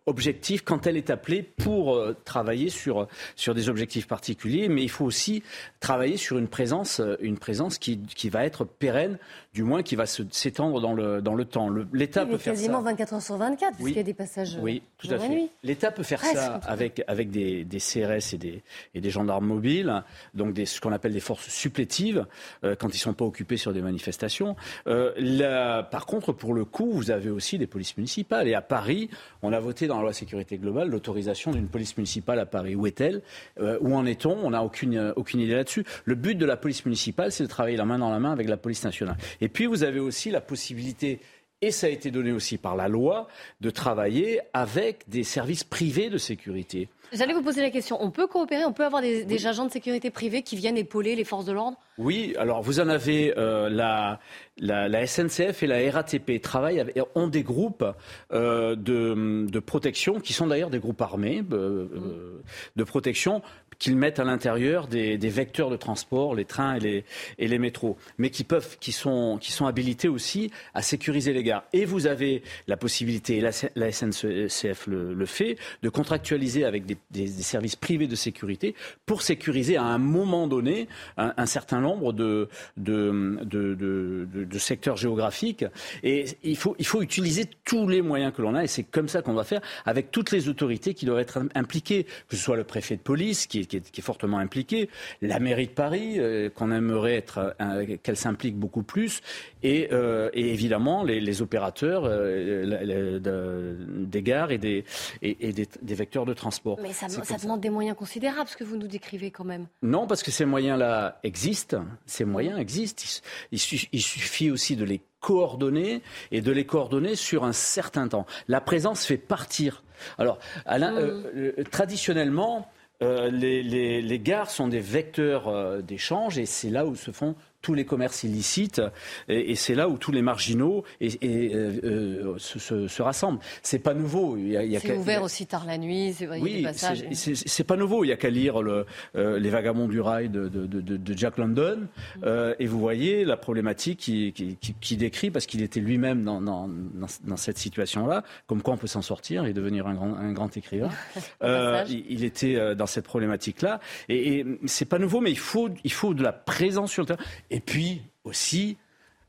objectif 0.06 0.62
quand 0.62 0.86
elle 0.86 0.96
est 0.96 1.10
appelée 1.10 1.42
pour 1.42 1.94
euh, 1.94 2.14
travailler 2.24 2.68
sur, 2.68 3.08
sur 3.36 3.54
des 3.54 3.68
objectifs 3.68 4.06
particuliers, 4.06 4.68
mais 4.68 4.82
il 4.82 4.90
faut 4.90 5.04
aussi 5.04 5.42
travailler 5.80 6.16
sur 6.16 6.38
une 6.38 6.48
présence, 6.48 7.00
euh, 7.00 7.16
une 7.20 7.38
présence 7.38 7.78
qui, 7.78 7.98
qui 7.98 8.28
va 8.28 8.44
être 8.44 8.64
pérenne, 8.64 9.18
du 9.54 9.62
moins 9.62 9.82
qui 9.82 9.96
va 9.96 10.04
s'étendre 10.06 10.80
dans 10.80 10.92
le, 10.92 11.22
dans 11.22 11.34
le 11.34 11.44
temps. 11.44 11.70
L'État 11.92 12.26
peut 12.26 12.38
faire 12.38 12.52
quasiment 12.54 12.82
24 12.82 13.14
heures 13.14 13.22
sur 13.22 13.36
24, 13.36 13.76
puisqu'il 13.76 13.96
y 13.96 14.00
a 14.00 14.02
des 14.02 14.14
passages. 14.14 14.58
Oui, 14.60 14.82
tout 14.98 15.08
à 15.10 15.18
fait. 15.18 15.48
L'État 15.62 15.90
peut 15.90 16.02
faire 16.02 16.22
ça 16.24 16.56
avec, 16.66 17.02
avec 17.06 17.30
des, 17.30 17.64
des, 17.64 17.78
CRS 17.78 18.34
et 18.34 18.38
des, 18.38 18.62
et 18.94 19.00
des 19.00 19.10
gendarmes 19.10 19.46
mobiles, 19.46 20.02
donc 20.34 20.52
des, 20.54 20.66
ce 20.66 20.80
qu'on 20.80 20.92
appelle 20.92 21.12
des 21.12 21.20
forces 21.20 21.48
supplétives, 21.48 22.26
euh, 22.64 22.74
quand 22.74 22.88
ils 22.88 22.96
ne 22.96 22.98
sont 22.98 23.14
pas 23.14 23.24
occupés 23.24 23.56
sur 23.56 23.72
des 23.72 23.80
manifestations. 23.80 24.56
Euh, 24.86 25.12
là, 25.16 25.82
par 25.82 26.04
contre, 26.06 26.32
pour 26.32 26.52
le 26.52 26.64
coup, 26.64 26.90
vous 26.92 27.10
avez 27.10 27.30
aussi 27.30 27.56
des 27.56 27.66
polices 27.66 27.96
municipales. 27.96 28.48
Et 28.48 28.54
à 28.54 28.62
Paris, 28.62 29.08
on 29.42 29.52
a 29.52 29.60
voté 29.60 29.86
dans 29.86 29.93
la 29.96 30.02
loi 30.02 30.12
sécurité 30.12 30.58
globale 30.58 30.88
l'autorisation 30.88 31.52
d'une 31.52 31.68
police 31.68 31.96
municipale 31.96 32.38
à 32.38 32.46
Paris. 32.46 32.74
Où 32.74 32.86
est-elle? 32.86 33.22
Euh, 33.60 33.78
Où 33.80 33.94
en 33.94 34.06
est-on? 34.06 34.36
On 34.42 34.50
n'a 34.50 34.62
aucune, 34.62 35.12
aucune 35.16 35.40
idée 35.40 35.54
là-dessus. 35.54 35.84
Le 36.04 36.14
but 36.14 36.36
de 36.36 36.46
la 36.46 36.56
police 36.56 36.84
municipale, 36.84 37.32
c'est 37.32 37.44
de 37.44 37.48
travailler 37.48 37.76
la 37.76 37.84
main 37.84 37.98
dans 37.98 38.10
la 38.10 38.18
main 38.18 38.32
avec 38.32 38.48
la 38.48 38.56
police 38.56 38.84
nationale. 38.84 39.16
Et 39.40 39.48
puis, 39.48 39.66
vous 39.66 39.82
avez 39.84 40.00
aussi 40.00 40.30
la 40.30 40.40
possibilité 40.40 41.20
et 41.64 41.70
ça 41.70 41.86
a 41.86 41.90
été 41.90 42.10
donné 42.10 42.30
aussi 42.30 42.58
par 42.58 42.76
la 42.76 42.88
loi, 42.88 43.26
de 43.62 43.70
travailler 43.70 44.40
avec 44.52 45.08
des 45.08 45.24
services 45.24 45.64
privés 45.64 46.10
de 46.10 46.18
sécurité. 46.18 46.88
J'allais 47.12 47.32
vous 47.32 47.42
poser 47.42 47.62
la 47.62 47.70
question, 47.70 47.96
on 48.00 48.10
peut 48.10 48.26
coopérer, 48.26 48.64
on 48.66 48.72
peut 48.72 48.84
avoir 48.84 49.00
des, 49.00 49.24
des 49.24 49.46
agents 49.46 49.64
de 49.64 49.70
sécurité 49.70 50.10
privés 50.10 50.42
qui 50.42 50.56
viennent 50.56 50.76
épauler 50.76 51.16
les 51.16 51.24
forces 51.24 51.46
de 51.46 51.52
l'ordre? 51.52 51.78
Oui, 51.96 52.34
alors 52.38 52.60
vous 52.62 52.80
en 52.80 52.88
avez 52.88 53.34
euh, 53.38 53.68
la, 53.70 54.18
la, 54.58 55.06
SNCF 55.06 55.62
et 55.62 55.66
la 55.68 55.90
RATP 55.92 56.40
travaillent 56.42 56.80
avec, 56.80 56.98
ont 57.14 57.28
des 57.28 57.44
groupes 57.44 57.84
euh, 58.32 58.74
de, 58.74 59.58
protection 59.60 60.18
qui 60.18 60.32
sont 60.32 60.48
d'ailleurs 60.48 60.70
des 60.70 60.80
groupes 60.80 61.00
armés 61.00 61.42
euh, 61.52 62.42
de 62.74 62.84
protection 62.84 63.42
qu'ils 63.78 63.96
mettent 63.96 64.18
à 64.18 64.24
l'intérieur 64.24 64.86
des, 64.86 65.16
vecteurs 65.16 65.70
de 65.70 65.76
transport, 65.76 66.34
les 66.34 66.44
trains 66.44 66.78
et 66.78 67.04
les, 67.38 67.58
métros, 67.58 67.96
mais 68.18 68.30
qui, 68.30 68.44
peuvent, 68.44 68.78
qui, 68.78 68.92
sont, 68.92 69.38
qui 69.40 69.52
sont 69.52 69.66
habilités 69.66 70.08
aussi 70.08 70.50
à 70.74 70.82
sécuriser 70.82 71.32
les 71.32 71.42
gares. 71.42 71.64
Et 71.72 71.84
vous 71.84 72.06
avez 72.06 72.42
la 72.68 72.76
possibilité, 72.76 73.38
et 73.38 73.40
la, 73.40 73.92
SNCF 73.92 74.86
le, 74.86 75.26
fait, 75.26 75.56
de 75.82 75.88
contractualiser 75.88 76.64
avec 76.64 76.84
des, 76.86 77.26
services 77.26 77.76
privés 77.76 78.06
de 78.06 78.14
sécurité 78.14 78.74
pour 79.06 79.22
sécuriser 79.22 79.76
à 79.76 79.84
un 79.84 79.98
moment 79.98 80.46
donné 80.46 80.88
un, 81.16 81.34
un 81.36 81.46
certain 81.46 81.83
nombre 81.84 82.12
de, 82.12 82.48
de, 82.76 83.38
de, 83.44 83.74
de, 83.74 84.58
secteurs 84.58 84.96
géographiques. 84.96 85.64
Et 86.02 86.24
il 86.42 86.56
faut, 86.56 86.74
il 86.78 86.86
faut 86.86 87.02
utiliser 87.02 87.44
tous 87.64 87.86
les 87.88 88.02
moyens 88.02 88.32
que 88.34 88.42
l'on 88.42 88.54
a, 88.54 88.64
et 88.64 88.66
c'est 88.66 88.84
comme 88.84 89.08
ça 89.08 89.22
qu'on 89.22 89.34
va 89.34 89.44
faire, 89.44 89.60
avec 89.84 90.10
toutes 90.10 90.30
les 90.32 90.48
autorités 90.48 90.94
qui 90.94 91.06
doivent 91.06 91.20
être 91.20 91.38
impliquées, 91.54 92.04
que 92.28 92.36
ce 92.36 92.42
soit 92.42 92.56
le 92.56 92.64
préfet 92.64 92.96
de 92.96 93.02
police, 93.02 93.46
qui 93.46 93.66
qui 93.66 93.76
est, 93.76 93.90
qui 93.90 94.00
est, 94.00 94.04
fortement 94.04 94.38
impliquée, 94.38 94.88
la 95.22 95.38
mairie 95.38 95.66
de 95.66 95.72
Paris, 95.72 96.14
euh, 96.18 96.50
qu'on 96.50 96.70
aimerait 96.72 97.16
être, 97.16 97.54
euh, 97.60 97.96
qu'elle 98.02 98.16
s'implique 98.16 98.56
beaucoup 98.56 98.82
plus, 98.82 99.20
et, 99.62 99.88
euh, 99.92 100.30
et 100.32 100.52
évidemment 100.52 101.04
les, 101.04 101.20
les 101.20 101.42
opérateurs 101.42 102.02
de, 102.04 103.76
des 104.06 104.22
gares 104.22 104.50
et, 104.50 104.58
des, 104.58 104.84
et, 105.22 105.48
et 105.48 105.52
des, 105.52 105.68
des, 105.80 105.94
vecteurs 105.94 106.26
de 106.26 106.34
transport. 106.34 106.78
Mais 106.82 106.92
ça, 106.92 107.08
ça 107.08 107.36
demande 107.38 107.58
ça. 107.58 107.62
des 107.62 107.70
moyens 107.70 107.96
considérables, 107.96 108.48
ce 108.48 108.56
que 108.56 108.64
vous 108.64 108.76
nous 108.76 108.88
décrivez 108.88 109.30
quand 109.30 109.44
même. 109.44 109.66
Non, 109.82 110.06
parce 110.06 110.22
que 110.22 110.30
ces 110.30 110.44
moyens-là 110.44 111.18
existent, 111.22 111.73
ces 112.06 112.24
moyens 112.24 112.58
existent. 112.58 113.04
Il, 113.52 113.58
suffit 113.58 114.50
aussi 114.50 114.76
de 114.76 114.84
les 114.84 115.00
coordonner 115.20 116.02
et 116.30 116.40
de 116.40 116.52
les 116.52 116.66
coordonner 116.66 117.16
sur 117.16 117.44
un 117.44 117.52
certain 117.52 118.08
temps. 118.08 118.26
La 118.48 118.60
présence 118.60 119.04
fait 119.04 119.16
partir. 119.16 119.82
Alors, 120.18 120.38
Alain, 120.66 120.92
mmh. 120.92 121.22
euh, 121.36 121.52
traditionnellement, 121.70 122.68
euh, 123.02 123.30
les, 123.30 123.62
les, 123.62 124.02
les, 124.02 124.18
gares 124.18 124.50
sont 124.50 124.68
des 124.68 124.80
vecteurs 124.80 125.48
euh, 125.48 125.80
d'échange 125.80 126.38
et 126.38 126.46
c'est 126.46 126.70
là 126.70 126.86
où 126.86 126.94
se 126.94 127.10
font 127.10 127.34
tous 127.64 127.74
les 127.74 127.86
commerces 127.86 128.22
illicites, 128.24 128.82
et, 129.28 129.50
et 129.50 129.54
c'est 129.54 129.74
là 129.74 129.88
où 129.88 129.96
tous 129.96 130.12
les 130.12 130.20
marginaux 130.22 130.84
et, 131.00 131.08
et, 131.22 131.54
euh, 131.54 131.80
euh 131.82 132.34
se, 132.38 132.58
se, 132.58 132.88
se, 132.88 133.02
rassemblent. 133.02 133.40
C'est 133.62 133.78
pas 133.78 133.94
nouveau. 133.94 134.36
Il 134.36 134.52
il 134.52 134.76
a 134.76 134.80
c'est 134.80 134.96
ouvert 134.96 135.22
aussi 135.22 135.46
tard 135.46 135.64
la 135.66 135.78
nuit, 135.78 136.14
c'est 136.16 136.26
vrai. 136.26 136.40
Oui, 136.40 136.66
c'est 137.12 137.64
pas 137.64 137.76
nouveau. 137.76 138.04
Il 138.04 138.08
y 138.08 138.12
a 138.12 138.16
qu'à 138.16 138.28
lire 138.28 138.60
le, 138.60 138.84
euh, 139.16 139.38
les 139.38 139.48
Vagabonds 139.48 139.88
du 139.88 140.00
rail 140.00 140.28
de, 140.28 140.48
de, 140.48 140.66
de, 140.66 140.96
de 140.96 141.18
Jack 141.18 141.38
London, 141.38 141.86
euh, 142.24 142.54
et 142.58 142.66
vous 142.66 142.78
voyez 142.78 143.24
la 143.24 143.38
problématique 143.38 144.00
qui, 144.00 144.32
qui, 144.32 144.56
qui, 144.56 144.74
qui 144.74 144.96
décrit 144.96 145.30
parce 145.30 145.46
qu'il 145.46 145.62
était 145.62 145.80
lui-même 145.80 146.22
dans, 146.22 146.42
dans, 146.42 146.68
dans, 146.68 147.06
dans, 147.24 147.36
cette 147.36 147.58
situation-là, 147.58 148.24
comme 148.46 148.60
quoi 148.60 148.74
on 148.74 148.76
peut 148.76 148.86
s'en 148.86 149.02
sortir 149.02 149.46
et 149.46 149.54
devenir 149.54 149.86
un 149.86 149.94
grand, 149.94 150.14
un 150.14 150.32
grand 150.32 150.54
écrivain. 150.56 150.90
Il, 151.88 152.04
il, 152.08 152.24
était 152.24 152.74
dans 152.74 152.86
cette 152.86 153.04
problématique-là, 153.04 153.80
et, 154.08 154.38
et 154.38 154.46
c'est 154.66 154.84
pas 154.84 154.98
nouveau, 154.98 155.20
mais 155.20 155.30
il 155.30 155.38
faut, 155.38 155.68
il 155.82 155.92
faut 155.92 156.14
de 156.14 156.22
la 156.22 156.32
présence 156.32 156.92
sur 156.92 157.02
le 157.02 157.06
terrain. 157.06 157.22
Et 157.54 157.60
puis 157.60 158.02
aussi, 158.24 158.76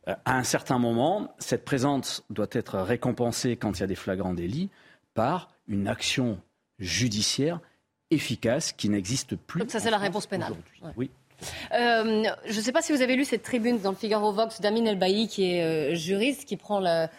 euh, 0.07 0.15
à 0.25 0.35
un 0.35 0.43
certain 0.43 0.79
moment, 0.79 1.35
cette 1.37 1.63
présence 1.63 2.23
doit 2.31 2.47
être 2.53 2.79
récompensée 2.79 3.55
quand 3.55 3.77
il 3.77 3.81
y 3.81 3.83
a 3.83 3.87
des 3.87 3.93
flagrants 3.93 4.33
délits 4.33 4.71
par 5.13 5.51
une 5.67 5.87
action 5.87 6.39
judiciaire 6.79 7.59
efficace 8.09 8.71
qui 8.71 8.89
n'existe 8.89 9.35
plus. 9.35 9.59
Donc 9.59 9.69
ça, 9.69 9.79
c'est 9.79 9.91
la 9.91 9.99
réponse 9.99 10.25
pénale. 10.25 10.53
Ouais. 10.81 10.91
Oui. 10.97 11.11
Euh, 11.73 12.23
je 12.47 12.57
ne 12.57 12.61
sais 12.61 12.71
pas 12.71 12.81
si 12.81 12.93
vous 12.93 13.03
avez 13.03 13.15
lu 13.15 13.25
cette 13.25 13.43
tribune 13.43 13.79
dans 13.79 13.91
le 13.91 13.95
Figaro 13.95 14.31
Vox 14.31 14.59
d'Amin 14.59 14.85
El 14.85 15.27
qui 15.27 15.51
est 15.51 15.63
euh, 15.63 15.93
juriste, 15.93 16.45
qui 16.45 16.57
prend 16.57 16.79
la, 16.79 17.11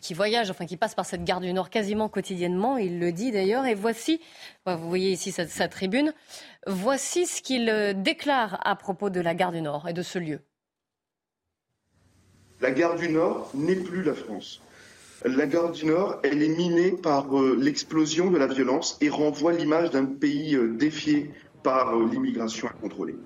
qui, 0.00 0.14
voyage, 0.14 0.50
enfin 0.50 0.66
qui 0.66 0.76
passe 0.76 0.94
par 0.94 1.06
cette 1.06 1.24
gare 1.24 1.40
du 1.40 1.52
Nord 1.52 1.70
quasiment 1.70 2.08
quotidiennement. 2.08 2.76
Il 2.78 2.98
le 2.98 3.12
dit 3.12 3.32
d'ailleurs. 3.32 3.66
Et 3.66 3.74
voici, 3.74 4.20
vous 4.66 4.88
voyez 4.88 5.10
ici 5.12 5.32
sa, 5.32 5.46
sa 5.46 5.68
tribune. 5.68 6.12
Voici 6.66 7.26
ce 7.26 7.42
qu'il 7.42 7.68
euh, 7.68 7.92
déclare 7.92 8.60
à 8.64 8.76
propos 8.76 9.10
de 9.10 9.20
la 9.20 9.34
gare 9.34 9.52
du 9.52 9.62
Nord 9.62 9.88
et 9.88 9.92
de 9.92 10.02
ce 10.02 10.18
lieu. 10.18 10.40
La 12.60 12.70
gare 12.70 12.96
du 12.96 13.08
Nord 13.08 13.50
n'est 13.54 13.76
plus 13.76 14.02
la 14.02 14.14
France. 14.14 14.62
La 15.24 15.46
gare 15.46 15.72
du 15.72 15.86
Nord, 15.86 16.20
elle 16.22 16.42
est 16.42 16.56
minée 16.56 16.92
par 16.92 17.38
euh, 17.38 17.56
l'explosion 17.60 18.30
de 18.30 18.38
la 18.38 18.46
violence 18.46 18.96
et 19.00 19.08
renvoie 19.08 19.52
l'image 19.52 19.90
d'un 19.90 20.06
pays 20.06 20.54
euh, 20.54 20.74
défié 20.74 21.30
par 21.62 21.96
l'immigration 21.96 22.68
incontrôlée. 22.68 23.16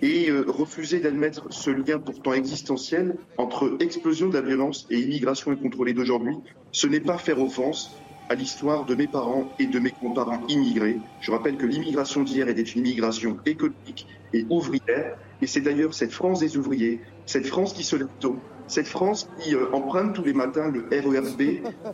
Et 0.00 0.30
euh, 0.30 0.44
refuser 0.46 1.00
d'admettre 1.00 1.46
ce 1.50 1.70
lien 1.70 1.98
pourtant 1.98 2.32
existentiel 2.32 3.16
entre 3.36 3.76
explosion 3.80 4.28
de 4.28 4.34
la 4.34 4.42
violence 4.42 4.86
et 4.90 5.00
immigration 5.00 5.50
incontrôlée 5.50 5.92
d'aujourd'hui, 5.92 6.36
ce 6.70 6.86
n'est 6.86 7.00
pas 7.00 7.18
faire 7.18 7.40
offense, 7.40 7.96
à 8.28 8.34
l'histoire 8.34 8.84
de 8.84 8.94
mes 8.94 9.06
parents 9.06 9.50
et 9.58 9.66
de 9.66 9.78
mes 9.78 9.90
grands-parents 9.90 10.42
immigrés. 10.48 10.98
Je 11.20 11.30
rappelle 11.30 11.56
que 11.56 11.66
l'immigration 11.66 12.22
d'hier 12.22 12.48
était 12.48 12.62
une 12.62 12.80
immigration 12.80 13.38
économique 13.46 14.06
et 14.32 14.44
ouvrière, 14.50 15.16
et 15.40 15.46
c'est 15.46 15.60
d'ailleurs 15.60 15.94
cette 15.94 16.12
France 16.12 16.40
des 16.40 16.56
ouvriers, 16.56 17.00
cette 17.26 17.46
France 17.46 17.72
qui 17.72 17.84
se 17.84 17.96
lève 17.96 18.08
tôt, 18.20 18.36
cette 18.66 18.86
France 18.86 19.30
qui 19.40 19.54
euh, 19.54 19.72
emprunte 19.72 20.14
tous 20.14 20.24
les 20.24 20.34
matins 20.34 20.70
le 20.70 20.86
RERB 20.90 21.40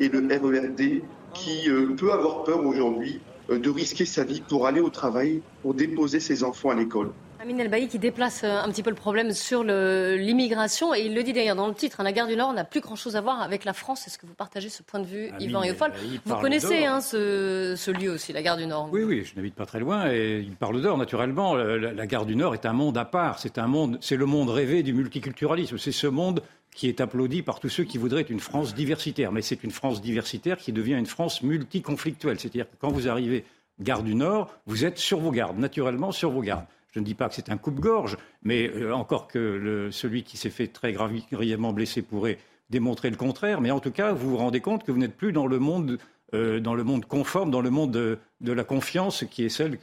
et 0.01 0.09
le 0.09 0.27
RERD, 0.27 1.03
qui 1.35 1.71
euh, 1.71 1.95
peut 1.97 2.13
avoir 2.13 2.43
peur 2.45 2.65
aujourd'hui 2.67 3.21
de 3.49 3.71
risquer 3.71 4.07
sa 4.07 4.25
vie 4.25 4.43
pour 4.49 4.67
aller 4.67 4.81
au 4.81 4.89
travail, 4.89 5.43
pour 5.63 5.75
déposer 5.75 6.19
ses 6.19 6.45
enfants 6.45 6.71
à 6.71 6.75
l'école. 6.75 7.11
Amin 7.45 7.59
El 7.59 7.89
qui 7.89 7.99
déplace 7.99 8.43
euh, 8.43 8.63
un 8.63 8.71
petit 8.71 8.83
peu 8.83 8.89
le 8.89 8.97
problème 8.97 9.33
sur 9.33 9.65
l'immigration 9.65 10.95
et 10.95 11.01
il 11.01 11.15
le 11.15 11.23
dit 11.23 11.35
d'ailleurs 11.35 11.57
dans 11.57 11.69
le 11.69 11.75
titre, 11.75 12.01
hein, 12.01 12.05
la 12.05 12.13
gare 12.13 12.27
du 12.27 12.37
Nord 12.37 12.55
n'a 12.55 12.65
plus 12.65 12.81
grand-chose 12.81 13.17
à 13.17 13.21
voir 13.21 13.43
avec 13.43 13.67
la 13.67 13.75
France. 13.75 14.07
Est-ce 14.07 14.17
que 14.17 14.25
vous 14.25 14.33
partagez 14.33 14.71
ce 14.71 14.83
point 14.83 14.99
de 14.99 15.05
vue, 15.05 15.29
Amin 15.29 15.41
Yvan 15.41 15.63
Eofol 15.65 15.93
Vous 16.25 16.37
connaissez 16.37 16.87
hein, 16.87 17.03
ce, 17.03 17.75
ce, 17.77 17.91
lieu 17.91 18.13
aussi, 18.13 18.33
la 18.33 18.41
gare 18.41 18.57
du 18.57 18.65
Nord 18.67 18.89
Oui, 18.93 19.03
oui, 19.03 19.25
je 19.25 19.37
n'habite 19.37 19.55
pas 19.55 19.67
très 19.67 19.79
loin 19.79 20.11
et 20.11 20.41
il 20.41 20.57
parle 20.57 20.81
d'or 20.81 20.97
naturellement. 20.97 21.55
La, 21.55 21.93
la, 21.93 22.07
gare 22.07 22.25
du 22.25 22.35
Nord 22.35 22.55
est 22.55 22.65
un 22.65 22.73
monde 22.73 22.97
à 22.97 23.05
part. 23.05 23.39
C'est 23.39 23.59
un 23.59 23.67
monde, 23.67 23.99
c'est 24.01 24.17
le 24.17 24.25
monde 24.25 24.49
rêvé 24.49 24.83
du 24.83 24.95
multiculturalisme. 24.95 25.77
C'est 25.77 25.93
ce 25.93 26.07
monde 26.07 26.43
qui 26.75 26.89
est 26.89 27.03
applaudi 27.03 27.43
par 27.43 27.61
tous 27.61 27.69
ceux 27.69 27.85
qui 27.85 27.99
voudraient 27.99 28.23
une 28.23 28.41
France 28.41 28.75
diversitaire. 28.75 29.33
Mais 29.33 29.43
c'est 29.43 29.63
une 29.65 29.71
France 29.71 30.01
diversitaire 30.01 30.57
qui 30.57 30.73
devient 30.73 30.95
une 30.95 31.05
France 31.05 31.43
multiconflictuelle. 31.43 32.41
C'est-à-dire 32.41 32.71
que 32.71 32.77
quand 32.81 32.91
vous 32.91 33.07
arrivez 33.07 33.45
gare 33.81 34.03
du 34.03 34.15
Nord, 34.15 34.51
vous 34.65 34.87
êtes 34.87 34.97
sur 34.97 35.19
vos 35.19 35.31
gardes, 35.31 35.59
naturellement 35.59 36.11
sur 36.11 36.31
vos 36.31 36.41
gardes. 36.41 36.65
Je 36.95 37.01
ne 37.01 37.05
dis 37.05 37.15
pas 37.15 37.29
que 37.29 37.35
c'est 37.35 37.51
un 37.51 37.57
coupe-gorge, 37.57 38.17
mais 38.45 38.71
euh, 38.71 38.95
encore 38.95 39.27
que 39.27 39.89
celui 39.91 40.23
qui 40.23 40.37
s'est 40.37 40.51
fait 40.51 40.69
très 40.69 40.93
grièvement 40.93 41.73
blessé 41.73 42.03
pourrait 42.03 42.39
démontrer 42.71 43.11
le 43.11 43.17
contraire. 43.17 43.61
Mais 43.61 43.73
en 43.73 43.81
tout 43.81 43.91
cas, 43.91 44.13
vous 44.13 44.31
vous 44.31 44.37
rendez 44.37 44.61
compte 44.61 44.85
que 44.85 44.93
vous 44.93 44.99
n'êtes 44.99 45.17
plus 45.17 45.33
dans 45.33 45.49
le 45.49 45.59
monde, 45.59 45.99
euh, 46.35 46.61
dans 46.61 46.75
le 46.75 46.85
monde 46.85 47.05
conforme, 47.05 47.51
dans 47.51 47.61
le 47.61 47.71
monde 47.71 47.91
de, 47.91 48.19
la 48.53 48.63
confiance 48.63 49.25
qui 49.29 49.45
est 49.45 49.49
celle 49.49 49.77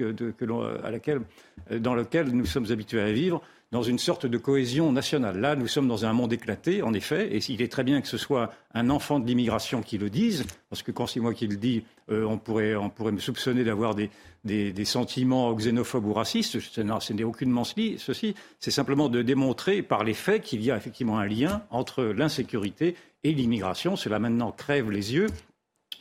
à 0.85 0.89
laquelle, 0.89 1.21
dans 1.69 1.95
lequel 1.95 2.29
nous 2.29 2.45
sommes 2.45 2.71
habitués 2.71 3.01
à 3.01 3.11
vivre 3.11 3.41
dans 3.71 3.83
une 3.83 3.99
sorte 3.99 4.25
de 4.25 4.37
cohésion 4.37 4.91
nationale. 4.91 5.39
Là, 5.39 5.55
nous 5.55 5.67
sommes 5.67 5.87
dans 5.87 6.05
un 6.05 6.11
monde 6.11 6.33
éclaté, 6.33 6.81
en 6.81 6.93
effet, 6.93 7.35
et 7.35 7.39
il 7.49 7.61
est 7.61 7.71
très 7.71 7.83
bien 7.83 8.01
que 8.01 8.07
ce 8.07 8.17
soit 8.17 8.51
un 8.73 8.89
enfant 8.89 9.19
de 9.19 9.25
l'immigration 9.25 9.81
qui 9.81 9.97
le 9.97 10.09
dise, 10.09 10.45
parce 10.69 10.83
que 10.83 10.91
quand 10.91 11.07
c'est 11.07 11.21
moi 11.21 11.33
qui 11.33 11.47
le 11.47 11.55
dis, 11.55 11.83
euh, 12.09 12.25
on, 12.25 12.37
pourrait, 12.37 12.75
on 12.75 12.89
pourrait 12.89 13.13
me 13.13 13.19
soupçonner 13.19 13.63
d'avoir 13.63 13.95
des, 13.95 14.09
des, 14.43 14.85
sentiments 14.85 15.53
xénophobes 15.53 16.05
ou 16.05 16.13
racistes. 16.13 16.59
Ce, 16.59 17.13
n'est 17.13 17.23
aucunement 17.23 17.63
ceci. 17.63 18.35
C'est 18.59 18.71
simplement 18.71 19.07
de 19.07 19.21
démontrer 19.21 19.81
par 19.81 20.03
les 20.03 20.13
faits 20.13 20.43
qu'il 20.43 20.61
y 20.61 20.69
a 20.69 20.75
effectivement 20.75 21.17
un 21.17 21.27
lien 21.27 21.63
entre 21.69 22.03
l'insécurité 22.03 22.95
et 23.23 23.31
l'immigration. 23.33 23.95
Cela 23.95 24.19
maintenant 24.19 24.51
crève 24.51 24.91
les 24.91 25.13
yeux. 25.13 25.27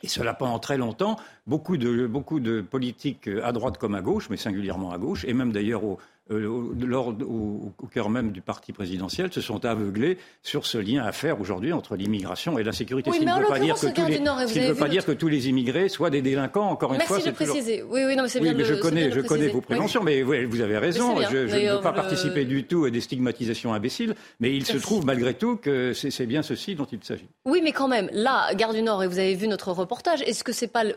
Et 0.03 0.09
cela 0.09 0.33
pendant 0.33 0.59
très 0.59 0.79
longtemps, 0.79 1.19
beaucoup 1.47 1.77
de, 1.77 2.07
beaucoup 2.07 2.41
de 2.41 2.63
politiques 2.63 3.29
à 3.43 3.53
droite 3.53 3.77
comme 3.77 3.95
à 3.95 4.01
gauche, 4.01 4.31
mais 4.31 4.39
singulièrement 4.39 4.93
à 4.93 4.99
gauche, 4.99 5.27
et 5.27 5.35
même 5.35 5.53
d'ailleurs 5.53 5.85
au, 5.85 5.99
euh, 6.31 6.47
au, 6.47 7.73
au, 7.79 7.87
cœur 7.87 8.11
même 8.11 8.33
du 8.33 8.41
parti 8.41 8.73
présidentiel, 8.73 9.33
se 9.33 9.41
sont 9.41 9.65
aveuglés 9.65 10.19
sur 10.43 10.67
ce 10.67 10.79
lien 10.79 11.03
à 11.03 11.13
faire 11.13 11.41
aujourd'hui 11.41 11.73
entre 11.73 11.97
l'immigration 11.97 12.59
et 12.59 12.63
la 12.63 12.73
sécurité. 12.73 13.11
Oui, 13.11 13.17
ce 13.17 13.21
qui 13.21 13.27
ne 13.27 13.41
veut, 13.41 13.47
pas 13.47 13.59
dire, 13.59 13.75
que 13.75 13.87
tous, 13.87 14.07
les, 14.07 14.21
Nord, 14.21 14.39
veut 14.47 14.75
pas 14.75 14.89
dire 14.89 15.05
que 15.05 15.13
tous 15.13 15.29
les 15.29 15.49
immigrés 15.49 15.89
soient 15.89 16.11
des 16.11 16.23
délinquants, 16.23 16.69
encore 16.69 16.95
une 16.95 17.01
fois. 17.01 17.17
Merci 17.17 17.31
de 17.31 17.35
préciser. 17.35 17.83
Oui, 17.83 18.03
oui, 18.07 18.17
non, 18.17 18.25
mais 18.25 18.29
c'est 18.29 18.41
bien 18.41 18.53
mais 18.53 18.61
de 18.61 18.65
je 18.65 18.75
connais, 18.75 19.11
je 19.11 19.21
connais 19.21 19.49
vos 19.49 19.61
préventions, 19.61 20.03
oui. 20.05 20.23
mais 20.25 20.45
vous 20.45 20.61
avez 20.61 20.79
raison. 20.79 21.21
Je, 21.21 21.49
je 21.49 21.57
ne 21.57 21.77
veux 21.77 21.81
pas 21.81 21.93
participer 21.93 22.45
du 22.45 22.65
tout 22.65 22.85
à 22.85 22.91
des 22.91 23.01
stigmatisations 23.01 23.75
imbéciles, 23.75 24.15
mais 24.39 24.51
il 24.51 24.59
Merci. 24.59 24.73
se 24.75 24.79
trouve 24.79 25.05
malgré 25.05 25.35
tout 25.35 25.57
que 25.57 25.93
c'est 25.93 26.27
bien 26.27 26.43
ceci 26.43 26.75
dont 26.75 26.87
il 26.91 27.01
s'agit. 27.03 27.29
Oui, 27.45 27.61
mais 27.63 27.73
quand 27.73 27.89
même, 27.89 28.09
là, 28.13 28.55
Gare 28.55 28.73
du 28.73 28.83
Nord, 28.83 29.03
et 29.03 29.07
vous 29.07 29.19
avez 29.19 29.35
vu 29.35 29.49
notre 29.49 29.73
reportage, 29.73 30.23
est-ce 30.23 30.45
que 30.45 30.53
c'est 30.53 30.69
pas 30.69 30.85
le, 30.85 30.95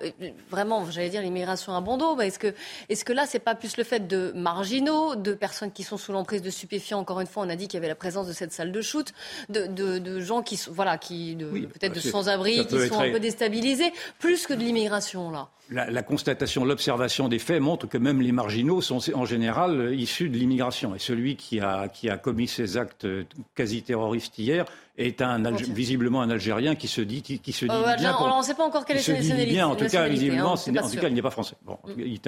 vraiment, 0.49 0.85
j'allais 0.91 1.09
dire, 1.09 1.21
l'immigration 1.21 1.75
à 1.75 1.81
bon 1.81 1.97
dos 1.97 2.19
Est-ce 2.19 2.39
que, 2.39 2.53
est 2.89 2.95
-ce 2.95 3.03
que 3.03 3.13
là, 3.13 3.25
c'est 3.25 3.39
pas 3.39 3.55
plus 3.55 3.77
le 3.77 3.83
fait 3.83 4.07
de 4.07 4.31
marginaux, 4.35 5.15
de 5.23 5.33
personnes 5.33 5.71
qui 5.71 5.83
sont 5.83 5.97
sous 5.97 6.11
l'emprise 6.11 6.41
de 6.41 6.49
stupéfiants. 6.49 6.99
Encore 6.99 7.19
une 7.19 7.27
fois, 7.27 7.43
on 7.43 7.49
a 7.49 7.55
dit 7.55 7.67
qu'il 7.67 7.75
y 7.75 7.79
avait 7.79 7.87
la 7.87 7.95
présence 7.95 8.27
de 8.27 8.33
cette 8.33 8.51
salle 8.51 8.71
de 8.71 8.81
shoot, 8.81 9.13
de, 9.49 9.65
de, 9.67 9.99
de 9.99 10.19
gens 10.19 10.41
qui 10.43 10.57
sont, 10.57 10.71
voilà, 10.71 10.97
qui, 10.97 11.37
oui, 11.51 11.67
peut-être 11.67 11.95
de 11.95 11.99
sans-abri, 11.99 12.65
qui 12.67 12.87
sont 12.87 12.99
un 12.99 13.11
peu 13.11 13.19
déstabilisés, 13.19 13.91
plus 14.19 14.45
que 14.45 14.53
de 14.53 14.59
l'immigration, 14.59 15.31
là. 15.31 15.49
La, 15.69 15.89
la, 15.89 16.03
constatation, 16.03 16.65
l'observation 16.65 17.29
des 17.29 17.39
faits 17.39 17.61
montre 17.61 17.87
que 17.87 17.97
même 17.97 18.21
les 18.21 18.33
marginaux 18.33 18.81
sont 18.81 18.99
en 19.15 19.25
général 19.25 19.95
issus 19.95 20.29
de 20.29 20.37
l'immigration. 20.37 20.93
Et 20.93 20.99
celui 20.99 21.37
qui 21.37 21.61
a, 21.61 21.87
qui 21.87 22.09
a 22.09 22.17
commis 22.17 22.49
ces 22.49 22.75
actes 22.75 23.07
quasi 23.55 23.81
terroristes 23.81 24.37
hier 24.37 24.65
est 24.97 25.21
un, 25.23 25.41
visiblement 25.51 26.21
un 26.21 26.29
Algérien 26.29 26.75
qui 26.75 26.87
se 26.87 27.01
dit, 27.01 27.23
qui, 27.23 27.39
qui 27.39 27.51
se 27.51 27.65
dit 27.65 27.71
euh, 27.71 27.95
bien. 27.97 28.13
Pour, 28.13 28.27
on 28.27 28.39
ne 28.39 28.43
sait 28.43 28.53
pas 28.53 28.63
encore 28.63 28.85
quelle 28.85 28.97
est 28.97 29.01
sa 29.01 29.13
nationalité. 29.13 29.51
bien, 29.51 29.67
en 29.67 29.75
tout 29.75 29.87
cas, 29.87 30.07
visiblement, 30.07 30.53
hein, 30.53 30.77
en 30.81 30.89
tout 30.89 30.97
cas, 30.97 31.07
il 31.07 31.15
n'est 31.15 31.21
pas 31.21 31.31
français. 31.31 31.55
Bon, 31.65 31.77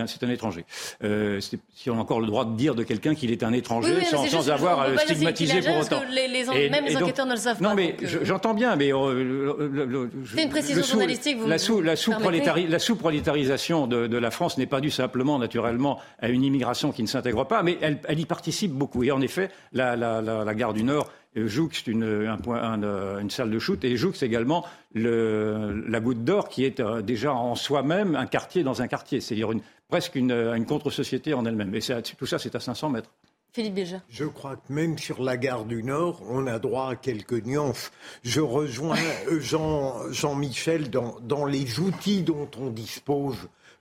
c'est 0.08 0.24
un 0.24 0.30
étranger. 0.30 0.66
Euh, 1.04 1.40
si 1.42 1.90
on 1.90 1.98
a 1.98 2.00
encore 2.00 2.22
le 2.22 2.28
droit 2.28 2.46
de 2.46 2.56
dire 2.56 2.74
de 2.74 2.84
quelqu'un 2.84 3.14
qu'il 3.14 3.32
est 3.32 3.44
un 3.44 3.54
étranger 3.54 3.92
oui, 3.92 4.02
oui, 4.02 4.06
sans, 4.06 4.26
sans 4.26 4.50
avoir 4.50 4.80
à 4.82 4.88
le 4.90 4.98
stigmatiser 4.98 5.62
pour 5.62 5.78
autant. 5.78 6.02
Les, 6.10 6.28
les, 6.28 6.50
et, 6.56 6.70
même 6.70 6.86
les 6.86 6.98
enquêteurs 6.98 7.26
donc, 7.26 7.34
ne 7.34 7.36
le 7.36 7.42
savent 7.42 7.62
non, 7.62 7.70
pas. 7.70 7.76
mais 7.76 7.96
euh... 8.02 8.20
j'entends 8.24 8.56
bien, 8.56 8.76
mais 8.76 8.92
euh, 8.92 10.10
c'est 10.34 10.44
une 10.44 10.50
précision 10.50 10.84
journalistique. 10.84 11.38
Vous 11.38 11.48
la 11.48 11.60
sous 11.60 11.82
la 11.82 11.96
sous-prolétarisation 11.96 13.86
de, 13.86 14.18
la 14.18 14.32
France 14.32 14.58
n'est 14.58 14.66
pas 14.66 14.82
due 14.82 14.92
simplement, 14.92 15.38
naturellement, 15.38 16.00
à 16.20 16.30
une 16.30 16.44
immigration 16.44 16.92
qui 16.92 17.04
ne 17.04 17.08
s'intègre 17.08 17.46
pas, 17.46 17.62
mais 17.62 17.78
elle, 17.82 18.20
y 18.20 18.26
participe 18.26 18.72
beaucoup. 18.72 19.04
Et 19.04 19.12
en 19.12 19.22
effet, 19.22 19.52
la 19.74 20.54
gare 20.56 20.74
du 20.74 20.84
Nord 20.84 21.12
jouxte 21.36 21.88
une, 21.88 22.28
un 22.28 22.38
point, 22.38 22.62
un, 22.62 23.20
une 23.20 23.30
salle 23.30 23.52
de 23.52 23.60
shoot 23.60 23.84
et 23.84 23.98
jouxte 23.98 24.24
également 24.24 24.66
le, 24.94 25.84
la 25.88 26.00
Goutte 26.00 26.24
d'Or 26.24 26.50
qui 26.50 26.64
est 26.66 26.80
euh, 26.80 27.02
déjà 27.02 27.34
en 27.34 27.56
soi-même 27.56 28.16
un 28.16 28.26
quartier 28.26 28.64
dans 28.64 28.82
un 28.82 28.88
quartier, 28.88 29.22
c'est-à-dire 29.22 29.52
une, 29.52 29.62
presque 29.90 30.16
une, 30.16 30.32
une 30.32 30.66
contre-société 30.66 31.34
en 31.34 31.46
elle-même. 31.46 31.74
Et 31.76 31.80
tout 32.18 32.26
ça, 32.26 32.40
c'est 32.40 32.56
à 32.56 32.60
500 32.60 32.90
mètres. 32.90 33.10
Philippe 33.54 33.76
Béja. 33.76 34.02
Je 34.10 34.26
crois 34.26 34.58
que 34.58 34.74
même 34.74 34.98
sur 34.98 35.24
la 35.24 35.38
gare 35.38 35.64
du 35.64 35.82
Nord, 35.82 36.22
on 36.28 36.46
a 36.46 36.60
droit 36.60 36.90
à 36.92 36.96
quelques 36.96 37.46
nuances. 37.46 37.92
Je 38.24 38.42
rejoins 38.42 38.98
Jean, 39.40 40.12
Jean-Michel 40.12 40.90
dans, 40.90 41.16
dans 41.22 41.46
les 41.46 41.80
outils 41.80 42.22
dont 42.22 42.50
on 42.60 42.70
dispose 42.70 43.38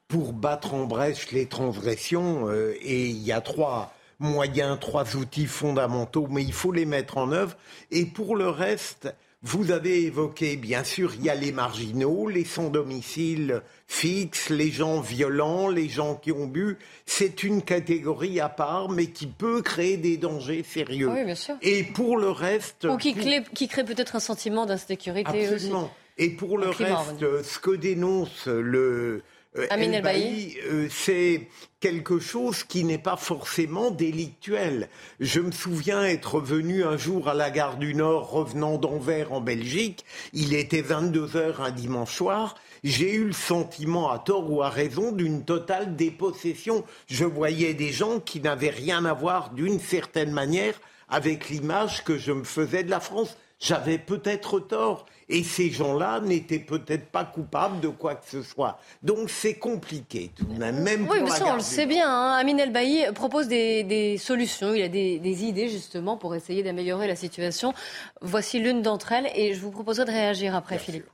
pour 0.06 0.32
battre 0.32 0.74
en 0.74 0.84
brèche 0.84 1.32
les 1.32 1.46
transgressions. 1.46 2.48
Euh, 2.48 2.74
et 2.82 3.06
il 3.08 3.22
y 3.22 3.32
a 3.32 3.40
trois 3.40 3.93
moyens, 4.18 4.78
trois 4.80 5.16
outils 5.16 5.46
fondamentaux, 5.46 6.26
mais 6.30 6.42
il 6.42 6.52
faut 6.52 6.72
les 6.72 6.86
mettre 6.86 7.18
en 7.18 7.32
œuvre. 7.32 7.56
Et 7.90 8.06
pour 8.06 8.36
le 8.36 8.48
reste, 8.48 9.14
vous 9.42 9.70
avez 9.70 10.04
évoqué, 10.04 10.56
bien 10.56 10.84
sûr, 10.84 11.12
il 11.16 11.24
y 11.24 11.28
a 11.28 11.34
les 11.34 11.52
marginaux, 11.52 12.28
les 12.28 12.44
sans 12.44 12.70
domicile 12.70 13.60
fixe, 13.86 14.48
les 14.48 14.70
gens 14.70 15.00
violents, 15.00 15.68
les 15.68 15.90
gens 15.90 16.14
qui 16.14 16.32
ont 16.32 16.46
bu. 16.46 16.78
C'est 17.04 17.42
une 17.42 17.60
catégorie 17.60 18.40
à 18.40 18.48
part, 18.48 18.88
mais 18.88 19.08
qui 19.08 19.26
peut 19.26 19.60
créer 19.60 19.98
des 19.98 20.16
dangers 20.16 20.62
sérieux. 20.62 21.10
Oui, 21.10 21.24
bien 21.24 21.34
sûr. 21.34 21.56
Et 21.60 21.82
pour 21.82 22.16
le 22.16 22.30
reste... 22.30 22.86
Ou 22.90 22.96
qui, 22.96 23.12
pour... 23.12 23.22
crée, 23.22 23.44
qui 23.54 23.68
crée 23.68 23.84
peut-être 23.84 24.16
un 24.16 24.20
sentiment 24.20 24.64
d'insécurité 24.64 25.30
aussi. 25.30 25.54
Absolument. 25.54 25.90
Et 26.16 26.30
pour 26.30 26.56
le 26.56 26.70
reste, 26.70 27.42
ce 27.42 27.58
que 27.58 27.76
dénonce 27.76 28.46
le, 28.46 29.22
Amin 29.70 29.92
El 29.92 30.02
Bailly, 30.02 30.56
euh, 30.64 30.88
c'est 30.90 31.48
quelque 31.78 32.18
chose 32.18 32.64
qui 32.64 32.82
n'est 32.82 32.98
pas 32.98 33.16
forcément 33.16 33.92
délictuel. 33.92 34.88
Je 35.20 35.38
me 35.38 35.52
souviens 35.52 36.04
être 36.04 36.40
venu 36.40 36.82
un 36.82 36.96
jour 36.96 37.28
à 37.28 37.34
la 37.34 37.50
gare 37.50 37.76
du 37.76 37.94
Nord, 37.94 38.30
revenant 38.30 38.78
d'Anvers 38.78 39.32
en 39.32 39.40
Belgique. 39.40 40.04
Il 40.32 40.54
était 40.54 40.80
22 40.80 41.36
heures 41.36 41.60
un 41.60 41.70
dimanche 41.70 42.16
soir. 42.16 42.56
J'ai 42.82 43.14
eu 43.14 43.26
le 43.26 43.32
sentiment, 43.32 44.10
à 44.10 44.18
tort 44.18 44.50
ou 44.50 44.62
à 44.62 44.70
raison, 44.70 45.12
d'une 45.12 45.44
totale 45.44 45.94
dépossession. 45.94 46.84
Je 47.06 47.24
voyais 47.24 47.74
des 47.74 47.92
gens 47.92 48.18
qui 48.18 48.40
n'avaient 48.40 48.70
rien 48.70 49.04
à 49.04 49.12
voir, 49.12 49.50
d'une 49.50 49.78
certaine 49.78 50.32
manière, 50.32 50.80
avec 51.08 51.48
l'image 51.48 52.02
que 52.02 52.18
je 52.18 52.32
me 52.32 52.44
faisais 52.44 52.82
de 52.82 52.90
la 52.90 53.00
France. 53.00 53.36
J'avais 53.60 53.98
peut-être 53.98 54.58
tort. 54.58 55.06
Et 55.28 55.42
ces 55.42 55.70
gens-là 55.70 56.20
n'étaient 56.20 56.58
peut-être 56.58 57.06
pas 57.06 57.24
coupables 57.24 57.80
de 57.80 57.88
quoi 57.88 58.14
que 58.14 58.28
ce 58.28 58.42
soit. 58.42 58.78
Donc 59.02 59.30
c'est 59.30 59.54
compliqué 59.54 60.30
tout 60.34 60.44
de 60.44 60.58
même. 60.58 60.82
même 60.82 61.02
oui, 61.02 61.18
pour 61.18 61.28
mais 61.28 61.34
ça, 61.34 61.46
on 61.46 61.54
le 61.54 61.60
sait 61.60 61.86
bien. 61.86 62.08
Hein. 62.08 62.32
Amin 62.32 62.58
El 62.58 62.72
Bailly 62.72 63.04
propose 63.14 63.48
des, 63.48 63.84
des, 63.84 64.18
solutions. 64.18 64.74
Il 64.74 64.82
a 64.82 64.88
des, 64.88 65.18
des, 65.18 65.44
idées 65.44 65.68
justement 65.68 66.16
pour 66.16 66.34
essayer 66.34 66.62
d'améliorer 66.62 67.06
la 67.06 67.16
situation. 67.16 67.72
Voici 68.20 68.58
l'une 68.58 68.82
d'entre 68.82 69.12
elles 69.12 69.30
et 69.34 69.54
je 69.54 69.60
vous 69.60 69.70
proposerai 69.70 70.06
de 70.06 70.10
réagir 70.10 70.54
après, 70.54 70.76
bien 70.76 70.84
Philippe. 70.84 71.04
Sûr. 71.04 71.12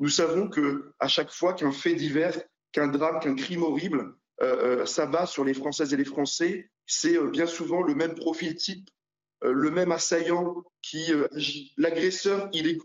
Nous 0.00 0.08
savons 0.08 0.48
que 0.48 0.92
à 1.00 1.08
chaque 1.08 1.30
fois 1.30 1.54
qu'un 1.54 1.72
fait 1.72 1.94
divers, 1.94 2.40
qu'un 2.72 2.88
drame, 2.88 3.20
qu'un 3.20 3.34
crime 3.34 3.62
horrible 3.62 4.14
euh, 4.42 4.80
euh, 4.82 4.86
s'abat 4.86 5.26
sur 5.26 5.44
les 5.44 5.54
Françaises 5.54 5.92
et 5.92 5.96
les 5.96 6.04
Français, 6.04 6.70
c'est 6.86 7.16
euh, 7.16 7.30
bien 7.30 7.46
souvent 7.46 7.82
le 7.82 7.94
même 7.94 8.14
profil 8.14 8.56
type 8.56 8.88
euh, 8.90 8.97
le 9.42 9.70
même 9.70 9.92
assaillant 9.92 10.64
qui 10.82 11.12
euh, 11.12 11.28
agit. 11.34 11.72
L'agresseur, 11.76 12.48
il 12.52 12.66
est 12.66 12.78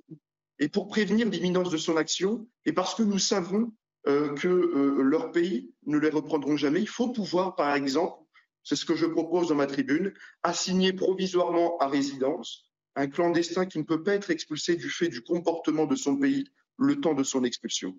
Et 0.60 0.70
pour 0.70 0.88
prévenir 0.88 1.28
l'imminence 1.30 1.70
de 1.70 1.78
son 1.78 1.98
action, 1.98 2.48
et 2.66 2.74
parce 2.74 2.96
que 2.96 3.04
nous 3.04 3.20
savons 3.20 3.72
euh, 4.08 4.34
que 4.36 4.48
euh, 4.48 5.02
leur 5.02 5.32
pays 5.32 5.74
ne 5.86 5.98
les 5.98 6.10
reprendront 6.10 6.58
jamais, 6.58 6.82
il 6.82 6.90
faut 6.90 7.10
pouvoir, 7.10 7.56
par 7.56 7.74
exemple, 7.74 8.20
c'est 8.64 8.76
ce 8.76 8.86
que 8.86 8.96
je 8.96 9.06
propose 9.06 9.50
dans 9.50 9.56
ma 9.56 9.68
tribune, 9.68 10.14
assigner 10.44 10.94
provisoirement 10.94 11.78
à 11.80 11.88
résidence 11.88 12.70
un 12.96 13.08
clandestin 13.08 13.66
qui 13.66 13.80
ne 13.80 13.84
peut 13.84 14.04
pas 14.04 14.14
être 14.14 14.30
expulsé 14.30 14.76
du 14.76 14.90
fait 14.90 15.10
du 15.10 15.24
comportement 15.24 15.86
de 15.86 15.96
son 15.96 16.16
pays 16.16 16.46
le 16.78 17.02
temps 17.02 17.16
de 17.16 17.24
son 17.24 17.44
expulsion. 17.44 17.98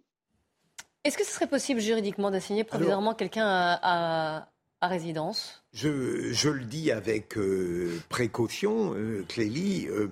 Est-ce 1.03 1.19
que 1.19 1.25
ce 1.25 1.33
serait 1.33 1.49
possible 1.49 1.81
juridiquement 1.81 2.31
d'assigner 2.31 2.65
provisoirement 2.65 3.15
quelqu'un 3.15 3.45
à, 3.47 3.79
à, 3.83 4.49
à 4.81 4.89
résidence 4.89 5.65
je, 5.75 6.49
le 6.49 6.65
dis 6.65 6.93
avec 6.93 7.37
euh, 7.37 8.01
précaution, 8.09 8.95
euh, 8.95 9.25
Clélie, 9.29 9.89
euh, 9.89 10.09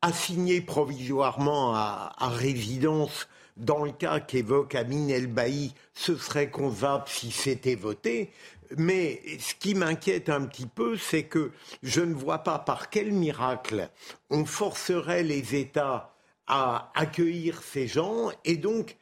assigner 0.00 0.62
provisoirement 0.62 1.74
à, 1.74 2.14
résidence 2.20 3.28
dans 3.56 3.84
le 3.84 3.92
cas 3.92 4.20
qu'évoque 4.20 4.74
Amin 4.74 5.08
El 5.08 5.26
Bailly, 5.26 5.74
ce 5.92 6.16
serait 6.16 6.50
concevable 6.50 7.04
si 7.06 7.30
c'était 7.30 7.74
voté. 7.74 8.32
Mais 8.78 9.20
ce 9.38 9.54
qui 9.54 9.74
m'inquiète 9.74 10.30
un 10.30 10.46
petit 10.46 10.66
peu, 10.66 10.96
c'est 10.96 11.24
que 11.24 11.52
je 11.82 12.00
ne 12.00 12.14
vois 12.14 12.38
pas 12.38 12.58
par 12.58 12.90
quel 12.90 13.12
miracle 13.12 13.90
on 14.30 14.46
forcerait 14.46 15.22
les 15.22 15.54
États 15.54 16.14
à 16.46 16.90
accueillir 16.94 17.62
ces 17.62 17.86
gens 17.86 18.30
et 18.44 18.56
donc 18.56 18.96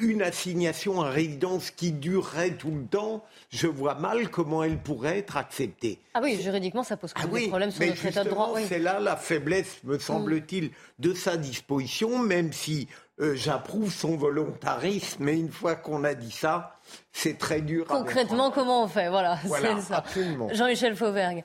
une 0.00 0.22
assignation 0.22 1.02
à 1.02 1.10
résidence 1.10 1.70
qui 1.70 1.92
durerait 1.92 2.52
tout 2.52 2.70
le 2.70 2.86
temps, 2.86 3.24
je 3.50 3.66
vois 3.66 3.94
mal 3.94 4.30
comment 4.30 4.62
elle 4.62 4.78
pourrait 4.78 5.18
être 5.18 5.36
acceptée. 5.36 5.98
Ah 6.14 6.20
oui, 6.22 6.40
juridiquement, 6.40 6.84
ça 6.84 6.96
pose 6.96 7.12
quand 7.12 7.22
même 7.22 7.30
ah 7.30 7.34
oui, 7.34 7.42
des 7.42 7.48
problèmes 7.48 7.70
sur 7.70 7.86
notre 7.86 8.06
état 8.06 8.24
de 8.24 8.30
droit. 8.30 8.52
Oui. 8.54 8.62
C'est 8.68 8.78
là 8.78 9.00
la 9.00 9.16
faiblesse, 9.16 9.82
me 9.84 9.98
semble-t-il, 9.98 10.70
de 11.00 11.12
sa 11.12 11.36
disposition, 11.36 12.18
même 12.18 12.52
si 12.52 12.88
euh, 13.20 13.34
j'approuve 13.34 13.92
son 13.92 14.16
volontarisme, 14.16 15.24
mais 15.24 15.38
une 15.38 15.50
fois 15.50 15.74
qu'on 15.74 16.04
a 16.04 16.14
dit 16.14 16.32
ça, 16.32 16.78
c'est 17.12 17.38
très 17.38 17.60
dur. 17.60 17.86
Concrètement, 17.86 18.50
comment 18.50 18.84
on 18.84 18.88
fait 18.88 19.08
Voilà, 19.08 19.38
voilà 19.44 19.76
c'est 19.76 19.88
ça. 19.88 19.96
Absolument. 19.98 20.48
Jean-Michel 20.52 20.94
Fauvergue. 20.94 21.44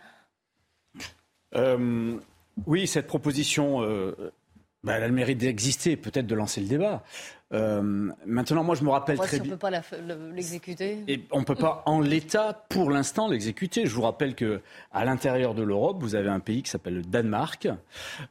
Euh, 1.56 2.18
oui, 2.68 2.86
cette 2.86 3.08
proposition. 3.08 3.82
Euh 3.82 4.32
bah, 4.84 4.94
elle 4.96 5.04
a 5.04 5.08
le 5.08 5.14
mérite 5.14 5.40
d'exister, 5.40 5.98
peut-être 5.98 6.28
de 6.28 6.36
lancer 6.36 6.62
le 6.62 6.68
débat. 6.68 7.04
Euh, 7.52 8.12
maintenant, 8.26 8.64
moi, 8.64 8.76
je 8.76 8.84
me 8.84 8.90
rappelle 8.90 9.18
très 9.18 9.40
bien. 9.40 9.42
On 9.42 9.46
ne 9.46 9.52
peut 9.52 9.58
pas 9.58 9.82
l'exécuter. 10.34 11.00
Et 11.08 11.26
on 11.32 11.40
ne 11.40 11.46
peut 11.46 11.56
pas, 11.56 11.84
en 11.86 12.00
l'état, 12.00 12.66
pour 12.70 12.90
l'instant, 12.90 13.28
l'exécuter. 13.28 13.88
Je 13.88 13.94
vous 13.94 14.04
rappelle 14.04 14.36
que 14.36 14.62
à 14.92 15.04
l'intérieur 15.04 15.54
de 15.54 15.64
l'Europe, 15.64 15.98
vous 16.00 16.16
avez 16.16 16.30
un 16.30 16.40
pays 16.40 16.64
qui 16.64 16.70
s'appelle 16.70 16.96
le 16.96 17.02
Danemark, 17.02 17.68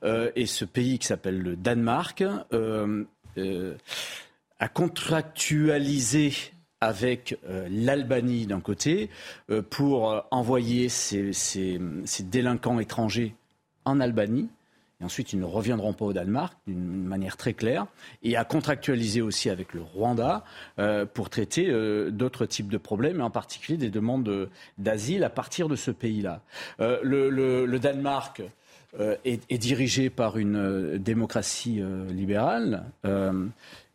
euh, 0.04 0.30
et 0.36 0.46
ce 0.46 0.64
pays 0.64 0.98
qui 0.98 1.06
s'appelle 1.06 1.38
le 1.38 1.56
Danemark 1.56 2.24
euh, 2.52 3.04
a 4.58 4.68
contractualisé 4.68 6.32
avec 6.80 7.38
l'Albanie 7.70 8.46
d'un 8.46 8.60
côté 8.60 9.10
pour 9.70 10.24
envoyer 10.30 10.88
ces 10.88 11.80
délinquants 12.20 12.78
étrangers 12.80 13.34
en 13.84 14.00
Albanie 14.00 14.48
et 15.00 15.04
ensuite 15.04 15.32
ils 15.32 15.38
ne 15.38 15.44
reviendront 15.44 15.92
pas 15.92 16.04
au 16.04 16.12
Danemark 16.12 16.54
d'une 16.66 17.04
manière 17.04 17.36
très 17.36 17.54
claire, 17.54 17.86
et 18.22 18.36
à 18.36 18.44
contractualiser 18.44 19.22
aussi 19.22 19.50
avec 19.50 19.74
le 19.74 19.82
Rwanda 19.82 20.44
euh, 20.78 21.06
pour 21.06 21.30
traiter 21.30 21.68
euh, 21.70 22.10
d'autres 22.10 22.46
types 22.46 22.68
de 22.68 22.78
problèmes, 22.78 23.20
et 23.20 23.22
en 23.22 23.30
particulier 23.30 23.78
des 23.78 23.90
demandes 23.90 24.48
d'asile 24.78 25.24
à 25.24 25.30
partir 25.30 25.68
de 25.68 25.76
ce 25.76 25.90
pays-là. 25.90 26.40
Euh, 26.80 26.98
le, 27.02 27.30
le, 27.30 27.78
Danemark 27.78 28.42
est, 29.24 29.40
est, 29.48 29.58
dirigé 29.58 30.10
par 30.10 30.38
une 30.38 30.98
démocratie 30.98 31.80
libérale 32.10 32.84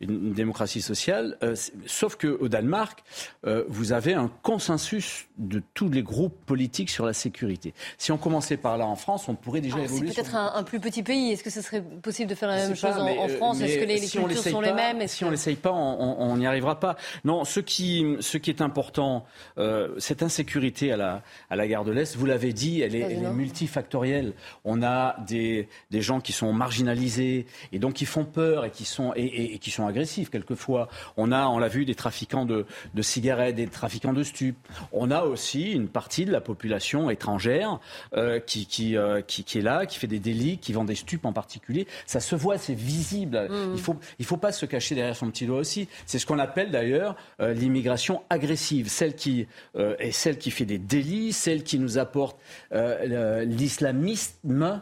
une 0.04 0.32
démocratie 0.32 0.82
sociale. 0.82 1.36
Euh, 1.42 1.54
sauf 1.86 2.16
qu'au 2.16 2.48
Danemark, 2.48 3.02
euh, 3.46 3.64
vous 3.68 3.92
avez 3.92 4.14
un 4.14 4.30
consensus 4.42 5.26
de 5.38 5.62
tous 5.74 5.88
les 5.88 6.02
groupes 6.02 6.36
politiques 6.46 6.90
sur 6.90 7.06
la 7.06 7.12
sécurité. 7.12 7.74
Si 7.98 8.12
on 8.12 8.18
commençait 8.18 8.56
par 8.56 8.78
là 8.78 8.86
en 8.86 8.96
France, 8.96 9.28
on 9.28 9.34
pourrait 9.34 9.60
déjà 9.60 9.78
évoluer. 9.78 10.08
C'est 10.08 10.22
peut-être 10.22 10.36
un, 10.36 10.62
plus 10.62 10.80
petit 10.80 11.02
pays. 11.02 11.32
Est-ce 11.32 11.42
que 11.42 11.50
ce 11.50 11.60
serait 11.60 11.82
possible 11.82 12.30
de 12.30 12.34
faire 12.34 12.48
la 12.48 12.56
même 12.56 12.76
chose 12.76 12.96
en, 12.96 13.28
France? 13.28 13.60
Est-ce 13.60 13.78
que 13.78 13.84
les, 13.84 14.00
cultures 14.00 14.42
sont 14.42 14.60
les 14.60 14.72
mêmes? 14.72 15.06
Si 15.08 15.24
on 15.24 15.30
l'essaye 15.30 15.56
pas, 15.56 15.72
on 15.72 16.36
n'y 16.36 16.46
arrivera 16.46 16.78
pas. 16.78 16.96
Non, 17.24 17.44
ce 17.44 17.60
qui, 17.60 18.16
ce 18.20 18.38
qui 18.38 18.50
est 18.50 18.60
important, 18.60 19.24
euh, 19.58 19.94
cette 19.98 20.22
insécurité 20.22 20.92
à 20.92 20.96
la, 20.96 21.22
à 21.50 21.56
la 21.56 21.66
gare 21.66 21.84
de 21.84 21.92
l'Est, 21.92 22.16
vous 22.16 22.26
l'avez 22.26 22.52
dit, 22.52 22.80
elle 22.80 22.94
est, 22.94 23.00
elle 23.00 23.24
est, 23.24 23.30
multifactorielle. 23.30 24.32
On 24.64 24.82
a 24.82 25.16
des, 25.26 25.68
des 25.90 26.00
gens 26.00 26.20
qui 26.20 26.32
sont 26.32 26.52
marginalisés 26.52 27.46
et 27.72 27.78
donc 27.78 27.94
qui 27.94 28.06
font 28.06 28.24
peur 28.24 28.64
et 28.64 28.70
qui 28.70 28.84
sont, 28.84 29.12
et, 29.16 29.54
et 29.54 29.58
qui 29.58 29.70
sont 29.70 29.86
agressifs 29.94 30.30
quelquefois. 30.30 30.88
On 31.16 31.32
a, 31.32 31.46
on 31.46 31.58
l'a 31.58 31.68
vu, 31.68 31.84
des 31.84 31.94
trafiquants 31.94 32.44
de, 32.44 32.66
cigarettes, 33.00 33.54
des 33.54 33.68
trafiquants 33.68 34.12
de 34.12 34.22
stupes. 34.22 34.58
On 34.92 35.10
a 35.10 35.22
aussi 35.22 35.72
une 35.72 35.88
partie 35.88 36.24
de 36.24 36.32
la 36.32 36.40
population 36.40 37.10
étrangère 37.10 37.78
euh, 38.16 38.40
qui, 38.40 38.96
euh, 38.96 39.22
qui, 39.22 39.44
qui, 39.44 39.58
est 39.58 39.62
là, 39.62 39.86
qui 39.86 39.98
fait 39.98 40.06
des 40.06 40.18
délits, 40.18 40.58
qui 40.58 40.72
vend 40.72 40.84
des 40.84 40.94
stupes 40.94 41.24
en 41.24 41.32
particulier. 41.32 41.86
Ça 42.06 42.20
se 42.20 42.34
voit, 42.34 42.58
c'est 42.58 42.74
visible. 42.74 43.48
Mmh. 43.48 43.72
Il 43.74 43.80
faut, 43.80 43.96
il 44.18 44.24
faut 44.24 44.36
pas 44.36 44.52
se 44.52 44.66
cacher 44.66 44.94
derrière 44.94 45.16
son 45.16 45.30
petit 45.30 45.46
doigt 45.46 45.58
aussi. 45.58 45.88
C'est 46.06 46.18
ce 46.18 46.26
qu'on 46.26 46.38
appelle 46.38 46.70
d'ailleurs 46.70 47.16
euh, 47.40 47.54
l'immigration 47.54 48.22
agressive, 48.30 48.88
celle 48.88 49.14
qui 49.14 49.46
est 49.76 50.12
celle 50.12 50.38
qui 50.38 50.50
fait 50.50 50.64
des 50.64 50.78
délits, 50.78 51.32
celle 51.32 51.62
qui 51.62 51.78
nous 51.78 51.98
apporte 51.98 52.38
l'islamisme 52.72 54.62
euh, 54.62 54.78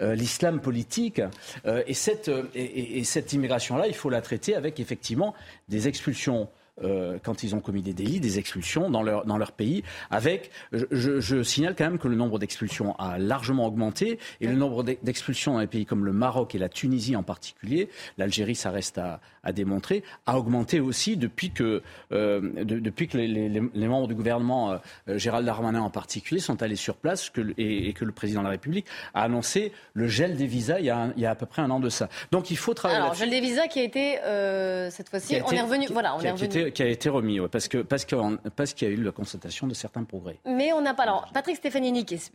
l'islam 0.00 0.60
politique. 0.60 1.20
Euh, 1.66 1.82
et, 1.86 1.94
cette, 1.94 2.30
et 2.54 3.04
cette 3.04 3.32
immigration-là, 3.32 3.86
il 3.86 3.94
faut 3.94 4.10
la 4.10 4.20
traiter 4.20 4.54
avec 4.54 4.80
effectivement 4.80 5.34
des 5.68 5.88
expulsions 5.88 6.48
euh, 6.84 7.18
quand 7.22 7.42
ils 7.42 7.54
ont 7.54 7.60
commis 7.60 7.80
des 7.80 7.94
délits, 7.94 8.20
des 8.20 8.38
expulsions 8.38 8.90
dans 8.90 9.02
leur, 9.02 9.24
dans 9.24 9.38
leur 9.38 9.52
pays. 9.52 9.82
Avec, 10.10 10.50
je, 10.72 11.20
je 11.20 11.42
signale 11.42 11.74
quand 11.74 11.84
même 11.84 11.98
que 11.98 12.06
le 12.06 12.16
nombre 12.16 12.38
d'expulsions 12.38 12.94
a 12.96 13.16
largement 13.16 13.66
augmenté 13.66 14.18
et 14.42 14.46
le 14.46 14.56
nombre 14.56 14.82
d'expulsions 14.82 15.54
dans 15.54 15.60
les 15.60 15.66
pays 15.66 15.86
comme 15.86 16.04
le 16.04 16.12
Maroc 16.12 16.54
et 16.54 16.58
la 16.58 16.68
Tunisie 16.68 17.16
en 17.16 17.22
particulier, 17.22 17.88
l'Algérie, 18.18 18.54
ça 18.54 18.70
reste 18.70 18.98
à, 18.98 19.20
à, 19.46 19.52
démontrer, 19.52 20.02
a 20.26 20.38
augmenté 20.38 20.80
aussi 20.80 21.16
depuis 21.16 21.50
que, 21.50 21.82
euh, 22.12 22.40
depuis 22.64 23.08
que 23.08 23.16
les, 23.16 23.26
les, 23.26 23.48
les, 23.48 23.88
membres 23.88 24.08
du 24.08 24.14
gouvernement, 24.14 24.72
euh, 24.72 25.18
Gérald 25.18 25.46
Darmanin 25.46 25.80
en 25.80 25.90
particulier, 25.90 26.40
sont 26.40 26.62
allés 26.62 26.76
sur 26.76 26.96
place 26.96 27.30
que, 27.30 27.54
et, 27.58 27.88
et, 27.88 27.92
que 27.92 28.04
le 28.04 28.12
président 28.12 28.40
de 28.40 28.46
la 28.46 28.50
République 28.50 28.86
a 29.14 29.22
annoncé 29.22 29.72
le 29.94 30.08
gel 30.08 30.36
des 30.36 30.46
visas 30.46 30.78
il 30.78 30.86
y 30.86 30.90
a, 30.90 31.08
il 31.16 31.22
y 31.22 31.26
a 31.26 31.30
à 31.30 31.34
peu 31.34 31.46
près 31.46 31.62
un 31.62 31.70
an 31.70 31.80
de 31.80 31.88
ça. 31.88 32.08
Donc 32.30 32.50
il 32.50 32.56
faut 32.56 32.74
travailler. 32.74 33.00
Alors, 33.00 33.14
gel 33.14 33.30
des 33.30 33.40
visas 33.40 33.68
qui 33.68 33.80
a 33.80 33.82
été 33.82 34.18
euh, 34.20 34.90
cette 34.90 35.08
fois-ci, 35.08 35.36
on 35.44 35.50
est 35.50 35.60
revenu. 35.60 35.86
voilà, 35.90 36.16
on 36.16 36.20
est 36.20 36.30
revenu 36.30 36.72
qui 36.72 36.82
a 36.82 36.86
été 36.86 37.08
remis, 37.08 37.38
parce 37.50 37.68
que 37.68 37.78
parce 37.78 38.06
parce 38.54 38.74
qu'il 38.74 38.88
y 38.88 38.90
a 38.90 38.94
eu 38.94 39.02
la 39.02 39.12
constatation 39.12 39.66
de 39.66 39.74
certains 39.74 40.04
progrès. 40.04 40.38
Mais 40.46 40.72
on 40.72 40.80
n'a 40.80 40.94
pas. 40.94 41.04
Alors, 41.04 41.28
Patrick 41.32 41.56
Stefanini, 41.56 42.04
qui 42.04 42.14
est 42.14 42.32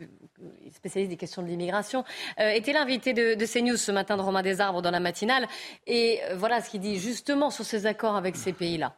spécialiste 0.74 1.10
des 1.10 1.18
questions 1.18 1.42
de 1.42 1.48
l'immigration, 1.48 2.04
euh, 2.40 2.50
était 2.52 2.74
l'invité 2.74 3.14
de, 3.14 3.36
de, 3.36 3.46
CNews 3.46 3.78
ce 3.78 3.92
matin 3.92 4.18
de 4.18 4.22
Romain 4.22 4.42
Desarbres 4.42 4.82
dans 4.82 4.92
la 4.92 5.00
matinale, 5.00 5.48
et 5.88 6.20
euh, 6.24 6.36
voilà 6.36 6.62
ce 6.62 6.70
qu'il 6.70 6.82
dit 6.82 6.98
justement 7.02 7.50
sur 7.50 7.66
ces 7.66 7.86
accords 7.86 8.16
avec 8.16 8.38
ces 8.38 8.54
pays-là. 8.54 8.96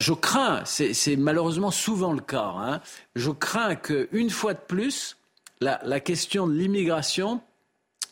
Je 0.00 0.12
crains, 0.14 0.62
c'est 0.64 1.16
malheureusement 1.16 1.70
souvent 1.70 2.12
le 2.12 2.22
cas, 2.22 2.54
hein, 2.56 2.80
je 3.16 3.30
crains 3.30 3.76
qu'une 3.76 4.30
fois 4.30 4.54
de 4.54 4.60
plus, 4.60 5.18
la, 5.60 6.00
question 6.00 6.46
de 6.46 6.54
l'immigration 6.54 7.42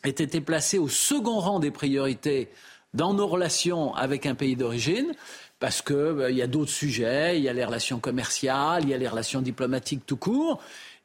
ait 0.03 0.09
été 0.09 0.39
placée 0.39 0.77
au 0.77 0.87
second 0.87 1.39
rang 1.39 1.59
des 1.59 1.71
priorités 1.71 2.49
dans 2.93 3.13
nos 3.13 3.25
relations 3.25 3.95
avec 3.95 4.27
un 4.27 4.35
pays 4.35 4.55
d'origine, 4.55 5.13
parce 5.59 5.81
qu'il 5.81 6.13
bah, 6.15 6.29
y 6.29 6.43
a 6.43 6.47
d'autres 6.47 6.71
sujets, 6.71 7.37
il 7.37 7.43
y 7.43 7.49
a 7.49 7.53
les 7.53 7.65
relations 7.65 7.99
commerciales, 7.99 8.83
il 8.83 8.89
y 8.89 8.93
a 8.93 8.97
les 8.97 9.07
relations 9.07 9.41
diplomatiques 9.41 10.05
tout 10.05 10.17
court. 10.17 10.61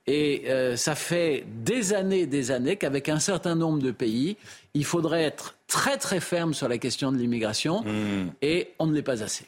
Et 0.06 0.44
euh, 0.48 0.76
ça 0.76 0.94
fait 0.94 1.44
des 1.64 1.94
années, 1.94 2.26
des 2.26 2.50
années 2.50 2.76
qu'avec 2.76 3.08
un 3.08 3.20
certain 3.20 3.54
nombre 3.54 3.80
de 3.80 3.90
pays, 3.90 4.36
il 4.74 4.84
faudrait 4.84 5.22
être 5.22 5.56
très 5.66 5.96
très 5.96 6.20
ferme 6.20 6.52
sur 6.52 6.68
la 6.68 6.78
question 6.78 7.10
de 7.10 7.16
l'immigration, 7.16 7.82
mmh. 7.82 8.32
et 8.42 8.68
on 8.78 8.86
ne 8.86 8.94
l'est 8.94 9.02
pas 9.02 9.22
assez. 9.22 9.46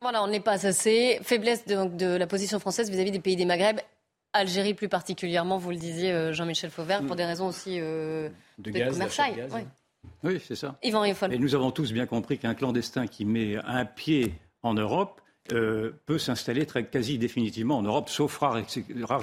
Voilà, 0.00 0.22
on 0.22 0.26
ne 0.26 0.32
l'est 0.32 0.40
pas 0.40 0.66
assez. 0.66 1.18
Faiblesse 1.22 1.66
de, 1.66 1.88
de 1.96 2.16
la 2.16 2.26
position 2.26 2.58
française 2.58 2.90
vis-à-vis 2.90 3.10
des 3.10 3.20
pays 3.20 3.36
des 3.36 3.44
Maghreb. 3.44 3.80
Algérie 4.32 4.74
plus 4.74 4.88
particulièrement, 4.88 5.58
vous 5.58 5.70
le 5.70 5.76
disiez, 5.76 6.12
euh, 6.12 6.32
Jean-Michel 6.32 6.70
Fauvert, 6.70 7.02
pour 7.02 7.14
mmh. 7.14 7.16
des 7.18 7.24
raisons 7.24 7.46
aussi 7.48 7.78
euh, 7.80 8.28
de, 8.58 8.70
de 8.70 8.90
commerciales. 8.90 9.48
Oui, 10.22 10.40
c'est 10.46 10.54
ça. 10.54 10.78
Et 10.82 11.38
nous 11.38 11.54
avons 11.54 11.70
tous 11.70 11.92
bien 11.92 12.06
compris 12.06 12.38
qu'un 12.38 12.54
clandestin 12.54 13.06
qui 13.06 13.24
met 13.24 13.56
un 13.56 13.84
pied 13.84 14.34
en 14.62 14.74
Europe 14.74 15.20
euh, 15.52 15.92
peut 16.06 16.18
s'installer 16.18 16.66
quasi 16.66 17.16
définitivement 17.16 17.78
en 17.78 17.82
Europe, 17.82 18.08
sauf 18.10 18.38
rares, 18.38 18.58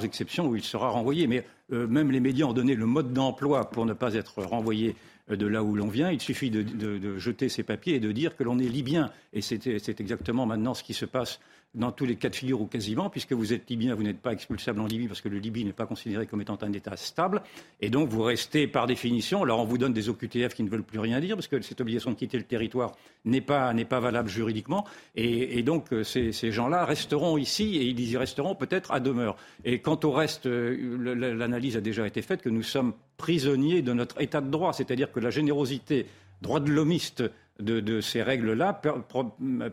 exceptions 0.03 0.47
où 0.47 0.55
il 0.55 0.63
sera 0.63 0.89
renvoyé. 0.89 1.27
Mais 1.27 1.45
euh, 1.71 1.87
même 1.87 2.11
les 2.11 2.19
médias 2.19 2.45
ont 2.45 2.53
donné 2.53 2.75
le 2.75 2.85
mode 2.85 3.13
d'emploi 3.13 3.69
pour 3.69 3.85
ne 3.85 3.93
pas 3.93 4.15
être 4.15 4.41
renvoyé 4.41 4.95
euh, 5.29 5.35
de 5.35 5.45
là 5.45 5.63
où 5.63 5.75
l'on 5.75 5.87
vient. 5.87 6.11
Il 6.11 6.21
suffit 6.21 6.49
de, 6.49 7.17
jeter 7.17 7.47
ses 7.47 7.63
papiers 7.63 7.95
et 7.95 7.99
de 7.99 8.11
dire 8.11 8.35
que 8.35 8.43
l'on 8.43 8.57
est 8.57 8.67
libyen. 8.67 9.11
Et 9.33 9.41
c'est 9.41 9.99
exactement 9.99 10.45
maintenant 10.45 10.73
ce 10.73 10.83
qui 10.83 10.93
se 10.93 11.05
passe 11.05 11.39
dans 11.75 11.91
tous 11.91 12.05
les 12.05 12.15
cas 12.15 12.29
de 12.29 12.35
figure 12.35 12.61
ou 12.61 12.65
quasiment, 12.65 13.09
puisque 13.09 13.33
vous 13.33 13.53
êtes 13.53 13.69
libyen, 13.69 13.93
vous 13.95 14.03
n'êtes 14.03 14.19
pas 14.19 14.31
expulsable 14.31 14.79
en 14.79 14.85
Libye 14.85 15.07
parce 15.07 15.21
que 15.21 15.29
le 15.29 15.37
Libye 15.37 15.65
n'est 15.65 15.73
pas 15.73 15.85
considéré 15.85 16.25
comme 16.25 16.41
étant 16.41 16.57
un 16.61 16.73
État 16.73 16.95
stable, 16.97 17.41
et 17.81 17.89
donc 17.89 18.09
vous 18.09 18.23
restez 18.23 18.67
par 18.67 18.87
définition. 18.87 19.43
Alors 19.43 19.59
on 19.59 19.65
vous 19.65 19.77
donne 19.77 19.93
des 19.93 20.09
OQTF 20.09 20.53
qui 20.53 20.63
ne 20.63 20.69
veulent 20.69 20.83
plus 20.83 20.99
rien 20.99 21.19
dire 21.19 21.35
parce 21.35 21.47
que 21.47 21.61
cette 21.61 21.81
obligation 21.81 22.11
de 22.11 22.15
quitter 22.15 22.37
le 22.37 22.43
territoire 22.43 22.93
n'est 23.25 23.41
pas, 23.41 23.73
n'est 23.73 23.85
pas 23.85 23.99
valable 23.99 24.29
juridiquement, 24.29 24.85
et, 25.15 25.61
donc 25.63 25.91
euh, 25.91 26.03
ces, 26.03 26.31
ces 26.31 26.51
gens-là 26.51 26.85
resteront 26.85 27.37
ici 27.37 27.77
et 27.77 27.83
ils 27.83 27.99
y 27.99 28.17
resteront 28.17 28.55
peut-être 28.55 28.91
à 28.91 28.99
demeure. 28.99 29.35
Et 29.63 29.79
quant 29.79 29.99
au 30.03 30.11
reste, 30.11 30.45
euh, 30.45 31.35
l'analyse 31.35 31.77
a 31.77 31.81
déjà 31.81 32.07
été 32.07 32.21
faite 32.21 32.41
que 32.41 32.49
nous 32.49 32.63
sommes 32.63 32.93
prisonniers 33.17 33.81
de 33.81 33.93
notre 33.93 34.21
État 34.21 34.41
de 34.41 34.49
droit, 34.49 34.73
c'est-à-dire 34.73 35.11
que 35.11 35.19
la 35.19 35.29
générosité 35.29 36.05
droit 36.41 36.59
de 36.59 36.71
l'homiste 36.71 37.23
de, 37.59 38.01
ces 38.01 38.21
règles-là 38.21 38.81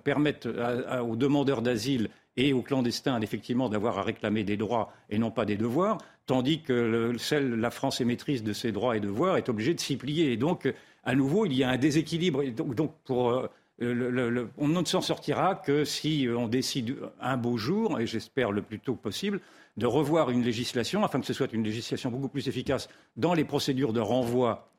permettent 0.04 0.46
aux 0.46 1.16
demandeurs 1.16 1.62
d'asile 1.62 2.08
et 2.36 2.52
aux 2.52 2.62
clandestins 2.62 3.20
effectivement 3.20 3.68
d'avoir 3.68 3.98
à 3.98 4.02
réclamer 4.02 4.44
des 4.44 4.56
droits 4.56 4.92
et 5.10 5.18
non 5.18 5.30
pas 5.30 5.44
des 5.44 5.56
devoirs, 5.56 5.98
tandis 6.26 6.62
que 6.62 7.12
la 7.38 7.70
France 7.70 8.00
est 8.00 8.04
maîtrise 8.04 8.42
de 8.42 8.52
ses 8.52 8.72
droits 8.72 8.96
et 8.96 9.00
devoirs 9.00 9.36
est 9.36 9.48
obligée 9.48 9.74
de 9.74 9.80
s'y 9.80 9.96
plier. 9.96 10.32
Et 10.32 10.36
donc, 10.36 10.72
à 11.04 11.14
nouveau, 11.14 11.46
il 11.46 11.54
y 11.54 11.64
a 11.64 11.70
un 11.70 11.78
déséquilibre. 11.78 12.42
donc, 12.44 12.94
pour, 13.04 13.30
euh, 13.30 14.48
on 14.58 14.68
ne 14.68 14.84
s'en 14.84 15.00
sortira 15.00 15.56
que 15.56 15.84
si 15.84 16.28
on 16.34 16.48
décide 16.48 16.96
un 17.20 17.36
beau 17.36 17.56
jour, 17.56 18.00
et 18.00 18.06
j'espère 18.06 18.52
le 18.52 18.62
plus 18.62 18.78
tôt 18.78 18.94
possible, 18.94 19.40
de 19.76 19.86
revoir 19.86 20.30
une 20.30 20.42
législation 20.42 21.02
afin 21.04 21.20
que 21.20 21.26
ce 21.26 21.32
soit 21.32 21.52
une 21.52 21.64
législation 21.64 22.10
beaucoup 22.10 22.28
plus 22.28 22.48
efficace 22.48 22.88
dans 23.16 23.34
les 23.34 23.44
procédures 23.44 23.92
de 23.92 24.00
renvoi 24.00 24.71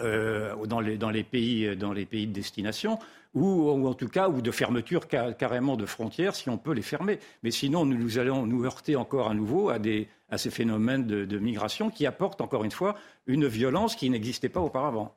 euh, 0.00 0.54
dans, 0.66 0.80
les, 0.80 0.96
dans, 0.96 1.10
les 1.10 1.24
pays, 1.24 1.76
dans 1.76 1.92
les 1.92 2.06
pays 2.06 2.26
de 2.26 2.32
destination, 2.32 2.98
ou, 3.34 3.68
en 3.86 3.94
tout 3.94 4.08
cas 4.08 4.28
ou 4.28 4.40
de 4.40 4.50
fermeture 4.50 5.06
carrément 5.08 5.76
de 5.76 5.86
frontières 5.86 6.34
si 6.34 6.48
on 6.48 6.58
peut 6.58 6.72
les 6.72 6.82
fermer. 6.82 7.18
Mais 7.42 7.50
sinon, 7.50 7.84
nous, 7.84 8.18
allons 8.18 8.46
nous 8.46 8.64
heurter 8.64 8.96
encore 8.96 9.28
à 9.28 9.34
nouveau 9.34 9.68
à, 9.68 9.78
des, 9.78 10.08
à 10.30 10.38
ces 10.38 10.50
phénomènes 10.50 11.06
de, 11.06 11.38
migration 11.38 11.90
qui 11.90 12.06
apportent 12.06 12.40
encore 12.40 12.64
une 12.64 12.70
fois 12.70 12.96
une 13.26 13.46
violence 13.46 13.96
qui 13.96 14.08
n'existait 14.10 14.48
pas 14.48 14.60
auparavant. 14.60 15.14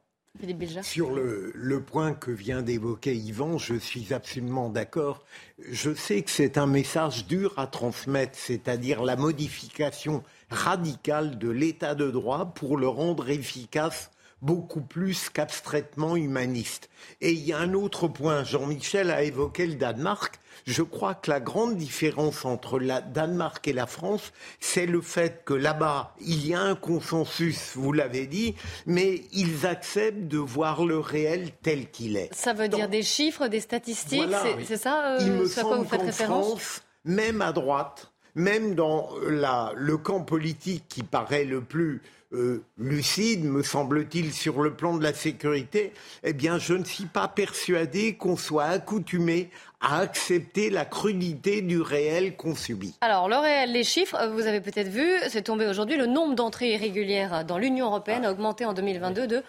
Sur 0.83 1.15
le, 1.15 1.51
le, 1.55 1.81
point 1.81 2.13
que 2.13 2.29
vient 2.29 2.61
d'évoquer 2.61 3.15
Yvan, 3.15 3.57
je 3.57 3.73
suis 3.73 4.13
absolument 4.13 4.69
d'accord. 4.69 5.25
Je 5.67 5.91
sais 5.95 6.21
que 6.21 6.29
c'est 6.29 6.59
un 6.59 6.67
message 6.67 7.25
dur 7.25 7.55
à 7.57 7.65
transmettre, 7.65 8.37
c'est-à-dire 8.37 9.03
la 9.03 9.15
modification 9.15 10.23
radicale 10.51 11.39
de 11.39 11.49
l'état 11.49 11.95
de 11.95 12.11
droit 12.11 12.53
pour 12.53 12.77
le 12.77 12.87
rendre 12.87 13.31
efficace 13.31 14.11
beaucoup 14.41 14.81
plus 14.81 15.29
qu'abstraitement 15.29 16.15
humaniste. 16.15 16.89
Et 17.21 17.31
il 17.31 17.43
y 17.43 17.53
a 17.53 17.57
un 17.57 17.73
autre 17.73 18.07
point, 18.07 18.43
Jean-Michel 18.43 19.11
a 19.11 19.23
évoqué 19.23 19.65
le 19.65 19.75
Danemark. 19.75 20.39
Je 20.65 20.83
crois 20.83 21.15
que 21.15 21.29
la 21.29 21.39
grande 21.39 21.77
différence 21.77 22.43
entre 22.45 22.79
la 22.79 23.01
Danemark 23.01 23.67
et 23.67 23.73
la 23.73 23.87
France, 23.87 24.33
c'est 24.59 24.85
le 24.85 25.01
fait 25.01 25.43
que 25.45 25.53
là-bas, 25.53 26.13
il 26.19 26.45
y 26.45 26.53
a 26.53 26.61
un 26.61 26.75
consensus, 26.75 27.71
vous 27.75 27.93
l'avez 27.93 28.27
dit, 28.27 28.55
mais 28.85 29.21
ils 29.31 29.65
acceptent 29.65 30.27
de 30.27 30.37
voir 30.37 30.85
le 30.85 30.99
réel 30.99 31.51
tel 31.61 31.89
qu'il 31.89 32.17
est. 32.17 32.33
Ça 32.33 32.53
veut 32.53 32.67
dire 32.67 32.89
des 32.89 33.03
chiffres, 33.03 33.47
des 33.47 33.61
statistiques, 33.61 34.35
c'est 34.65 34.77
ça 34.77 35.13
euh, 35.13 35.17
Il 35.21 35.31
me 35.31 35.59
à 35.59 35.63
quoi 35.63 35.77
vous 35.77 35.85
faites 35.85 36.01
référence 36.01 36.47
France, 36.47 36.83
même 37.05 37.41
à 37.41 37.53
droite, 37.53 38.11
même 38.35 38.75
dans 38.75 39.09
la, 39.27 39.71
le 39.75 39.97
camp 39.97 40.21
politique 40.21 40.85
qui 40.89 41.03
paraît 41.03 41.45
le 41.45 41.61
plus 41.61 42.01
euh, 42.33 42.61
lucide, 42.77 43.45
me 43.45 43.63
semble-t-il, 43.63 44.33
sur 44.33 44.61
le 44.61 44.73
plan 44.73 44.97
de 44.97 45.03
la 45.03 45.13
sécurité, 45.13 45.93
eh 46.23 46.33
bien, 46.33 46.57
je 46.59 46.73
ne 46.73 46.83
suis 46.83 47.05
pas 47.05 47.27
persuadé 47.27 48.15
qu'on 48.15 48.35
soit 48.35 48.65
accoutumé 48.65 49.49
à 49.79 49.99
accepter 49.99 50.69
la 50.69 50.83
crudité 50.83 51.61
du 51.61 51.79
réel 51.79 52.35
qu'on 52.35 52.55
subit. 52.55 52.95
Alors, 53.01 53.29
le 53.29 53.37
réel, 53.37 53.71
les 53.71 53.83
chiffres, 53.83 54.17
vous 54.33 54.45
avez 54.45 54.59
peut-être 54.59 54.89
vu, 54.89 55.07
c'est 55.29 55.43
tombé 55.43 55.67
aujourd'hui, 55.67 55.95
le 55.97 56.05
nombre 56.05 56.35
d'entrées 56.35 56.73
irrégulières 56.73 57.45
dans 57.45 57.57
l'Union 57.57 57.85
européenne 57.85 58.25
a 58.25 58.31
augmenté 58.31 58.65
en 58.65 58.73
2022 58.73 59.27
de 59.27 59.43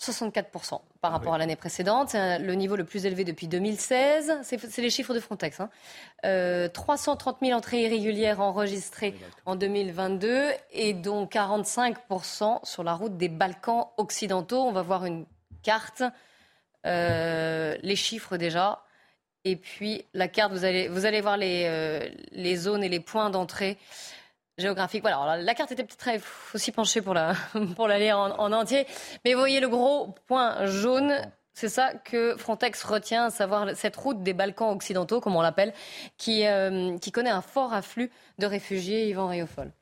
64% 0.00 0.80
par 1.02 1.12
rapport 1.12 1.34
à 1.34 1.38
l'année 1.38 1.56
précédente. 1.56 2.10
C'est 2.10 2.38
le 2.38 2.54
niveau 2.54 2.74
le 2.74 2.84
plus 2.84 3.04
élevé 3.04 3.24
depuis 3.24 3.48
2016. 3.48 4.38
C'est 4.42 4.78
les 4.78 4.90
chiffres 4.90 5.12
de 5.12 5.20
Frontex. 5.20 5.60
Hein. 5.60 5.68
330 6.72 7.36
euh, 7.42 7.46
000 7.46 7.58
entrées 7.58 7.82
irrégulières 7.82 8.40
enregistrées 8.40 9.14
en 9.44 9.56
2022 9.56 10.44
et 10.72 10.94
dont 10.94 11.26
45% 11.26 12.64
sur 12.64 12.82
la 12.82 12.94
route 12.94 13.16
des 13.18 13.28
Balkans 13.28 13.88
occidentaux. 13.98 14.62
On 14.62 14.72
va 14.72 14.82
voir 14.82 15.04
une 15.04 15.26
carte. 15.62 16.02
Euh, 16.86 17.76
les 17.82 17.96
chiffres 17.96 18.38
déjà. 18.38 18.82
Et 19.44 19.56
puis 19.56 20.04
la 20.14 20.28
carte, 20.28 20.52
vous 20.52 20.64
allez, 20.64 20.88
vous 20.88 21.04
allez 21.04 21.20
voir 21.20 21.36
les, 21.36 21.64
euh, 21.66 22.08
les 22.32 22.56
zones 22.56 22.82
et 22.82 22.88
les 22.88 23.00
points 23.00 23.28
d'entrée 23.28 23.78
géographique. 24.60 25.02
Voilà, 25.02 25.36
la 25.36 25.54
carte 25.54 25.72
était 25.72 25.84
peut-être 25.84 26.24
aussi 26.54 26.72
penchée 26.72 27.02
pour 27.02 27.14
la, 27.14 27.34
pour 27.76 27.88
la 27.88 27.98
lire 27.98 28.18
en, 28.18 28.52
entier. 28.52 28.86
Mais 29.24 29.34
vous 29.34 29.40
voyez 29.40 29.60
le 29.60 29.68
gros 29.68 30.14
point 30.26 30.66
jaune. 30.66 31.12
C'est 31.52 31.68
ça 31.68 31.92
que 31.94 32.36
Frontex 32.36 32.82
retient, 32.84 33.24
à 33.24 33.30
savoir 33.30 33.76
cette 33.76 33.96
route 33.96 34.22
des 34.22 34.32
Balkans 34.32 34.70
occidentaux, 34.70 35.20
comme 35.20 35.36
on 35.36 35.42
l'appelle, 35.42 35.74
qui, 36.16 36.46
euh, 36.46 36.96
qui 36.98 37.12
connaît 37.12 37.30
un 37.30 37.42
fort 37.42 37.74
afflux 37.74 38.10
de 38.38 38.46
réfugiés. 38.46 39.08
Yvan 39.08 39.28
Riofol 39.28 39.72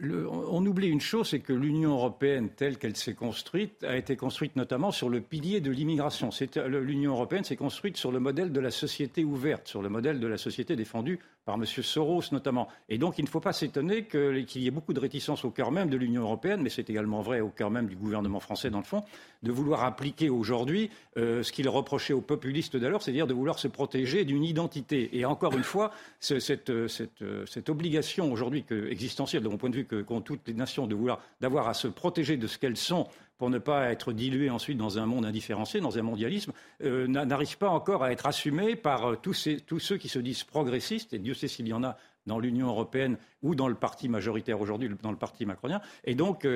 on 0.00 0.64
oublie 0.66 0.88
une 0.88 1.00
chose, 1.00 1.28
c'est 1.28 1.40
que 1.40 1.52
l'Union 1.52 1.92
européenne, 1.92 2.48
telle 2.50 2.78
qu'elle 2.78 2.96
s'est 2.96 3.14
construite, 3.14 3.84
a 3.84 3.96
été 3.96 4.16
construite 4.16 4.56
notamment 4.56 4.90
sur 4.90 5.08
le 5.08 5.20
pilier 5.20 5.60
de 5.60 5.70
l'immigration. 5.70 6.30
L'Union 6.66 7.12
européenne 7.12 7.44
s'est 7.44 7.56
construite 7.56 7.96
sur 7.96 8.10
le 8.10 8.18
modèle 8.18 8.52
de 8.52 8.60
la 8.60 8.70
société 8.70 9.24
ouverte, 9.24 9.68
sur 9.68 9.82
le 9.82 9.88
modèle 9.88 10.18
de 10.18 10.26
la 10.26 10.38
société 10.38 10.76
défendue 10.76 11.20
par 11.44 11.56
M. 11.56 11.64
Soros 11.66 12.22
notamment. 12.32 12.68
Et 12.88 12.98
donc 12.98 13.18
il 13.18 13.24
ne 13.24 13.28
faut 13.28 13.40
pas 13.40 13.52
s'étonner 13.52 14.04
qu'il 14.06 14.62
y 14.62 14.66
ait 14.66 14.70
beaucoup 14.70 14.92
de 14.92 15.00
réticences 15.00 15.44
au 15.44 15.50
cœur 15.50 15.72
même 15.72 15.90
de 15.90 15.96
l'Union 15.96 16.22
européenne, 16.22 16.62
mais 16.62 16.70
c'est 16.70 16.88
également 16.88 17.20
vrai 17.20 17.40
au 17.40 17.48
cœur 17.48 17.70
même 17.70 17.86
du 17.86 17.96
gouvernement 17.96 18.40
français 18.40 18.70
dans 18.70 18.78
le 18.78 18.84
fond, 18.84 19.02
de 19.42 19.50
vouloir 19.50 19.84
appliquer 19.84 20.30
aujourd'hui 20.30 20.90
euh, 21.16 21.42
ce 21.42 21.52
qu'il 21.52 21.68
reprochait 21.68 22.12
aux 22.12 22.20
populistes 22.20 22.76
d'alors, 22.76 23.02
c'est-à-dire 23.02 23.26
de 23.26 23.34
vouloir 23.34 23.58
se 23.58 23.68
protéger 23.68 24.24
d'une 24.24 24.44
identité. 24.44 25.16
Et 25.18 25.24
encore 25.24 25.54
une 25.54 25.64
fois, 25.64 25.90
cette, 26.20 26.70
euh, 26.70 26.86
euh, 27.22 27.46
cette, 27.46 27.68
obligation 27.68 28.32
aujourd'hui 28.32 28.64
existentielle, 28.70 29.42
de 29.42 29.48
mon 29.48 29.56
point 29.56 29.70
de 29.70 29.76
vue, 29.76 29.86
qu'ont 29.86 30.20
toutes 30.20 30.46
les 30.46 30.54
nations 30.54 30.86
de 30.86 30.94
vouloir 30.94 31.20
d'avoir 31.40 31.68
à 31.68 31.74
se 31.74 31.88
protéger 31.88 32.36
de 32.36 32.46
ce 32.46 32.58
qu'elles 32.58 32.76
sont 32.76 33.08
pour 33.42 33.50
ne 33.50 33.58
pas 33.58 33.90
être 33.90 34.12
diluées 34.12 34.50
ensuite 34.50 34.78
dans 34.78 35.00
un 35.00 35.06
monde 35.06 35.24
indifférencié, 35.24 35.80
dans 35.80 35.98
un 35.98 36.02
mondialisme, 36.02 36.52
n'arrive 36.80 37.58
pas 37.58 37.70
encore 37.70 38.04
à 38.04 38.12
être 38.12 38.26
assumée 38.26 38.76
par 38.76 39.20
tous, 39.20 39.34
ces, 39.34 39.56
tous 39.58 39.80
ceux 39.80 39.96
qui 39.96 40.08
se 40.08 40.20
disent 40.20 40.44
progressistes, 40.44 41.12
et 41.12 41.18
Dieu 41.18 41.34
sait 41.34 41.48
s'il 41.48 41.66
y 41.66 41.72
en 41.72 41.82
a 41.82 41.96
dans 42.26 42.38
l'Union 42.38 42.68
européenne 42.68 43.16
ou 43.42 43.56
dans 43.56 43.66
le 43.66 43.74
parti 43.74 44.08
majoritaire 44.08 44.60
aujourd'hui, 44.60 44.88
dans 45.02 45.10
le 45.10 45.16
parti 45.16 45.44
macronien. 45.44 45.80
Et 46.04 46.14
donc, 46.14 46.46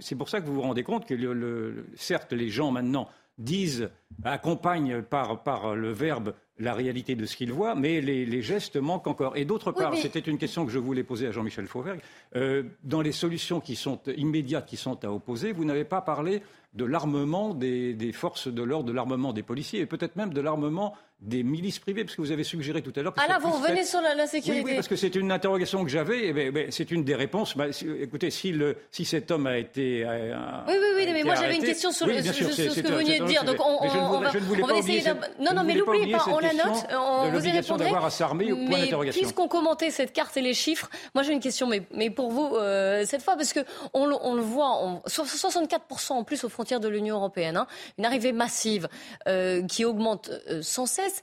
c'est 0.00 0.16
pour 0.16 0.28
ça 0.28 0.42
que 0.42 0.46
vous 0.46 0.52
vous 0.56 0.60
rendez 0.60 0.82
compte 0.82 1.06
que, 1.06 1.86
certes, 1.94 2.34
les 2.34 2.50
gens 2.50 2.70
maintenant 2.70 3.08
disent, 3.38 3.88
accompagnent 4.22 5.00
par 5.00 5.74
le 5.74 5.92
verbe 5.92 6.34
la 6.58 6.74
réalité 6.74 7.16
de 7.16 7.26
ce 7.26 7.36
qu'ils 7.36 7.52
voient, 7.52 7.74
mais 7.74 8.00
les, 8.00 8.42
gestes 8.42 8.76
manquent 8.76 9.08
encore. 9.08 9.36
Et 9.36 9.44
d'autre 9.44 9.72
part, 9.72 9.96
c'était 9.96 10.20
une 10.20 10.38
question 10.38 10.64
que 10.64 10.70
je 10.70 10.78
voulais 10.78 11.02
poser 11.02 11.26
à 11.26 11.32
Jean-Michel 11.32 11.66
Fauvergue, 11.66 12.00
euh, 12.36 12.62
dans 12.84 13.00
les 13.00 13.12
solutions 13.12 13.60
qui 13.60 13.74
sont 13.74 14.00
immédiates, 14.16 14.66
qui 14.66 14.76
sont 14.76 15.04
à 15.04 15.10
opposer, 15.10 15.52
vous 15.52 15.64
n'avez 15.64 15.84
pas 15.84 16.00
parlé 16.00 16.42
de 16.74 16.84
l'armement 16.84 17.54
des, 17.54 17.94
des, 17.94 18.12
forces 18.12 18.48
de 18.48 18.62
l'ordre, 18.62 18.86
de 18.86 18.92
l'armement 18.92 19.32
des 19.32 19.42
policiers 19.42 19.80
et 19.80 19.86
peut-être 19.86 20.16
même 20.16 20.32
de 20.32 20.40
l'armement 20.40 20.94
des 21.24 21.42
milices 21.42 21.78
privées, 21.78 22.04
parce 22.04 22.16
que 22.16 22.20
vous 22.20 22.32
avez 22.32 22.44
suggéré 22.44 22.82
tout 22.82 22.92
à 22.96 23.02
l'heure. 23.02 23.14
Ah 23.16 23.26
là, 23.26 23.38
vous 23.38 23.50
revenez 23.50 23.84
sur 23.84 24.00
la, 24.00 24.26
sécurité. 24.26 24.62
Oui, 24.64 24.74
parce 24.74 24.88
que 24.88 24.96
c'est 24.96 25.14
une 25.14 25.32
interrogation 25.32 25.82
que 25.82 25.90
j'avais. 25.90 26.28
et 26.28 26.70
c'est 26.70 26.90
une 26.90 27.02
des 27.02 27.14
réponses. 27.14 27.56
Bah, 27.56 27.66
écoutez, 28.00 28.30
si, 28.30 28.52
le, 28.52 28.76
si 28.90 29.04
cet 29.04 29.30
homme 29.30 29.46
a 29.46 29.58
été. 29.58 30.04
Euh, 30.04 30.34
oui, 30.68 30.74
oui, 30.78 30.86
oui, 30.96 31.12
mais 31.12 31.22
moi 31.22 31.34
j'avais 31.34 31.56
une 31.56 31.64
question 31.64 31.90
sur, 31.92 32.06
le, 32.06 32.22
ce 32.22 32.80
que 32.80 32.88
vous 32.88 32.98
veniez 32.98 33.18
de 33.18 33.24
dire. 33.24 33.44
Donc 33.44 33.56
on, 33.60 33.86
on, 33.86 34.20
va, 34.20 34.30
on 34.62 34.66
va 34.66 34.78
essayer 34.78 35.02
Non, 35.40 35.54
non, 35.54 35.64
mais 35.64 35.74
n'oubliez 35.74 36.12
pas, 36.12 36.24
on 36.28 36.38
la 36.38 36.52
note. 36.52 36.86
On 36.92 37.30
vous 37.30 37.46
y 37.46 37.50
répondrez. 37.50 37.84
d'avoir 37.84 38.04
à 38.04 38.10
s'armer 38.10 38.52
au 38.52 38.56
point 38.56 38.80
d'interrogation. 38.80 39.20
Puisqu'on 39.20 39.48
commentait 39.48 39.90
cette 39.90 40.12
carte 40.12 40.36
et 40.36 40.42
les 40.42 40.54
chiffres, 40.54 40.90
moi 41.14 41.22
j'ai 41.22 41.32
une 41.32 41.40
question, 41.40 41.66
mais, 41.66 41.82
mais 41.92 42.10
pour 42.10 42.30
vous, 42.30 42.54
euh, 42.54 43.04
cette 43.06 43.22
fois, 43.22 43.36
parce 43.36 43.52
qu'on 43.52 43.62
on 43.94 44.34
le 44.34 44.42
voit, 44.42 44.84
on, 44.84 45.02
64% 45.06 46.12
en 46.12 46.24
plus 46.24 46.44
aux 46.44 46.48
frontières 46.48 46.80
de 46.80 46.88
l'Union 46.88 47.16
européenne, 47.16 47.56
hein, 47.56 47.66
une 47.98 48.04
arrivée 48.04 48.32
massive 48.32 48.88
euh, 49.26 49.62
qui 49.66 49.84
augmente 49.84 50.30
sans 50.60 50.86
cesse 50.86 51.13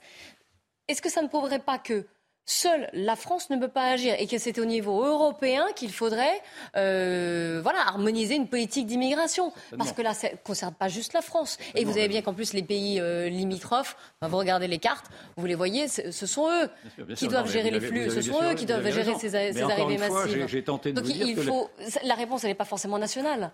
est-ce 0.88 1.02
que 1.02 1.10
ça 1.10 1.22
ne 1.22 1.28
prouverait 1.28 1.58
pas 1.58 1.78
que 1.78 2.06
Seule 2.44 2.90
la 2.92 3.14
France 3.14 3.50
ne 3.50 3.56
peut 3.56 3.68
pas 3.68 3.84
agir 3.84 4.16
et 4.18 4.26
que 4.26 4.36
c'est 4.36 4.58
au 4.58 4.64
niveau 4.64 5.04
européen 5.04 5.64
qu'il 5.76 5.92
faudrait 5.92 6.42
euh, 6.76 7.60
voilà, 7.62 7.86
harmoniser 7.86 8.34
une 8.34 8.48
politique 8.48 8.86
d'immigration? 8.86 9.52
Parce 9.78 9.92
que 9.92 10.02
là, 10.02 10.12
ça 10.12 10.28
ne 10.28 10.36
concerne 10.38 10.74
pas 10.74 10.88
juste 10.88 11.12
la 11.12 11.22
France. 11.22 11.56
Et 11.76 11.84
vous 11.84 11.92
avez 11.92 12.08
bien 12.08 12.20
qu'en 12.20 12.34
plus, 12.34 12.52
les 12.52 12.64
pays 12.64 12.98
euh, 12.98 13.28
limitrophes, 13.28 13.96
vous 14.22 14.36
regardez 14.36 14.66
les 14.66 14.80
cartes, 14.80 15.06
vous 15.36 15.46
les 15.46 15.54
voyez, 15.54 15.86
ce 15.86 16.26
sont 16.26 16.48
eux 16.50 16.68
qui 17.14 17.28
doivent 17.28 17.50
gérer 17.50 17.70
les 17.70 17.80
flux, 17.80 18.10
ce 18.10 18.22
sont 18.22 18.42
eux 18.42 18.54
qui 18.54 18.66
doivent 18.66 18.90
gérer 18.90 19.14
ces, 19.14 19.36
arrivées 19.36 19.98
massives. 19.98 20.94
Donc 20.94 21.08
il 21.08 21.36
faut, 21.36 21.70
la 22.02 22.14
réponse, 22.14 22.42
n'est 22.42 22.54
pas 22.54 22.64
forcément 22.64 22.98
nationale. 22.98 23.52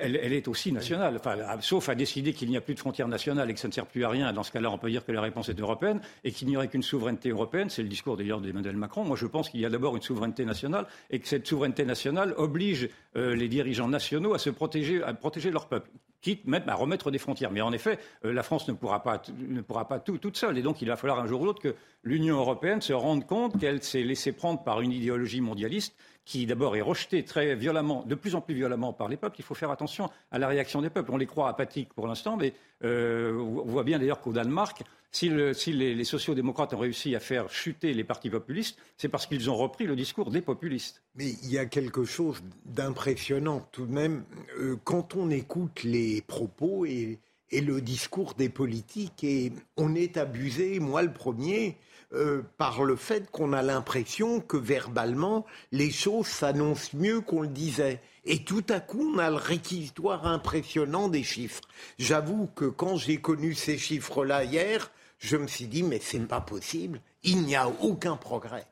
Elle, 0.00 0.32
est 0.32 0.48
aussi 0.48 0.72
nationale, 0.72 1.20
sauf 1.60 1.88
à 1.88 1.94
décider 1.94 2.32
qu'il 2.32 2.50
n'y 2.50 2.56
a 2.56 2.60
plus 2.60 2.74
de 2.74 2.78
frontières 2.78 3.08
nationales 3.08 3.50
et 3.50 3.54
que 3.54 3.60
ça 3.60 3.68
ne 3.68 3.72
sert 3.72 3.86
plus 3.86 4.04
à 4.04 4.08
rien. 4.08 4.32
Dans 4.32 4.42
ce 4.42 4.52
cas-là, 4.52 4.70
on 4.70 4.78
peut 4.78 4.90
dire 4.90 5.04
que 5.04 5.12
la 5.12 5.20
réponse 5.20 5.48
est 5.48 5.58
européenne 5.58 6.00
et 6.24 6.32
qu'il 6.32 6.48
n'y 6.48 6.56
aurait 6.56 6.68
qu'une 6.68 6.82
souveraineté 6.82 7.30
européenne. 7.30 7.70
C'est 7.70 7.82
le 7.82 7.88
discours 7.88 8.16
d'ailleurs 8.16 8.40
d'Emmanuel 8.40 8.76
Macron. 8.76 9.04
Moi, 9.04 9.16
je 9.16 9.26
pense 9.26 9.48
qu'il 9.48 9.60
y 9.60 9.66
a 9.66 9.70
d'abord 9.70 9.96
une 9.96 10.02
souveraineté 10.02 10.44
nationale 10.44 10.86
et 11.10 11.18
que 11.18 11.28
cette 11.28 11.46
souveraineté 11.46 11.84
nationale 11.84 12.34
oblige 12.36 12.88
euh, 13.16 13.34
les 13.34 13.48
dirigeants 13.48 13.88
nationaux 13.88 14.34
à 14.34 14.38
se 14.38 14.50
protéger, 14.50 15.02
à 15.02 15.14
protéger 15.14 15.50
leur 15.50 15.66
peuple 15.66 15.90
quitte 16.20 16.46
même 16.46 16.64
à 16.66 16.74
remettre 16.74 17.10
des 17.10 17.18
frontières. 17.18 17.50
Mais 17.50 17.60
en 17.60 17.72
effet, 17.72 17.98
euh, 18.24 18.32
la 18.32 18.42
France 18.42 18.68
ne 18.68 18.72
pourra 18.72 19.02
pas, 19.02 19.22
ne 19.38 19.60
pourra 19.60 19.86
pas 19.86 20.00
tout 20.00 20.18
toute 20.18 20.36
seule. 20.36 20.58
Et 20.58 20.62
donc, 20.62 20.82
il 20.82 20.88
va 20.88 20.96
falloir 20.96 21.20
un 21.20 21.26
jour 21.26 21.42
ou 21.42 21.44
l'autre 21.44 21.62
que 21.62 21.74
l'Union 22.02 22.38
européenne 22.38 22.80
se 22.80 22.92
rende 22.92 23.26
compte 23.26 23.58
qu'elle 23.58 23.82
s'est 23.82 24.02
laissée 24.02 24.32
prendre 24.32 24.62
par 24.62 24.80
une 24.80 24.92
idéologie 24.92 25.40
mondialiste 25.40 25.94
qui 26.28 26.44
d'abord 26.44 26.76
est 26.76 26.82
rejetée 26.82 27.24
très 27.24 27.54
violemment, 27.54 28.04
de 28.06 28.14
plus 28.14 28.34
en 28.34 28.42
plus 28.42 28.54
violemment 28.54 28.92
par 28.92 29.08
les 29.08 29.16
peuples. 29.16 29.36
Il 29.38 29.44
faut 29.44 29.54
faire 29.54 29.70
attention 29.70 30.10
à 30.30 30.38
la 30.38 30.46
réaction 30.46 30.82
des 30.82 30.90
peuples. 30.90 31.10
On 31.10 31.16
les 31.16 31.24
croit 31.24 31.48
apathiques 31.48 31.94
pour 31.94 32.06
l'instant, 32.06 32.36
mais 32.36 32.52
euh, 32.84 33.32
on 33.38 33.64
voit 33.64 33.82
bien 33.82 33.98
d'ailleurs 33.98 34.20
qu'au 34.20 34.34
Danemark, 34.34 34.82
si, 35.10 35.30
les, 35.30 35.94
les 35.94 36.04
sociaux-démocrates 36.04 36.74
ont 36.74 36.78
réussi 36.78 37.16
à 37.16 37.20
faire 37.20 37.48
chuter 37.48 37.94
les 37.94 38.04
partis 38.04 38.28
populistes, 38.28 38.78
c'est 38.98 39.08
parce 39.08 39.24
qu'ils 39.24 39.48
ont 39.48 39.56
repris 39.56 39.86
le 39.86 39.96
discours 39.96 40.30
des 40.30 40.42
populistes. 40.42 41.02
Mais 41.14 41.30
il 41.42 41.50
y 41.50 41.56
a 41.56 41.64
quelque 41.64 42.04
chose 42.04 42.42
d'impressionnant 42.66 43.66
tout 43.72 43.86
de 43.86 43.92
même 43.92 44.24
euh, 44.58 44.76
quand 44.84 45.16
on 45.16 45.30
écoute 45.30 45.82
les 45.82 46.20
propos 46.20 46.84
et, 46.84 47.20
le 47.50 47.80
discours 47.80 48.34
des 48.34 48.50
politiques, 48.50 49.24
et 49.24 49.50
on 49.78 49.94
est 49.94 50.18
abusé, 50.18 50.78
moi 50.78 51.00
le 51.00 51.10
premier, 51.10 51.78
euh, 52.14 52.42
par 52.56 52.84
le 52.84 52.96
fait 52.96 53.30
qu'on 53.30 53.52
a 53.52 53.62
l'impression 53.62 54.40
que 54.40 54.56
verbalement, 54.56 55.44
les 55.72 55.90
choses 55.90 56.26
s'annoncent 56.26 56.96
mieux 56.96 57.20
qu'on 57.20 57.42
le 57.42 57.48
disait. 57.48 58.00
Et 58.24 58.44
tout 58.44 58.64
à 58.70 58.80
coup, 58.80 59.12
on 59.14 59.18
a 59.18 59.28
le 59.28 59.36
réquisitoire 59.36 60.26
impressionnant 60.26 61.08
des 61.08 61.22
chiffres. 61.22 61.62
J'avoue 61.98 62.48
que 62.54 62.64
quand 62.64 62.96
j'ai 62.96 63.18
connu 63.18 63.54
ces 63.54 63.76
chiffres-là 63.76 64.44
hier, 64.44 64.90
je 65.18 65.36
me 65.36 65.46
suis 65.46 65.66
dit, 65.66 65.82
mais 65.82 66.00
c'est 66.00 66.18
pas 66.20 66.40
possible, 66.40 67.00
il 67.24 67.42
n'y 67.42 67.56
a 67.56 67.68
aucun 67.68 68.16
progrès. 68.16 68.66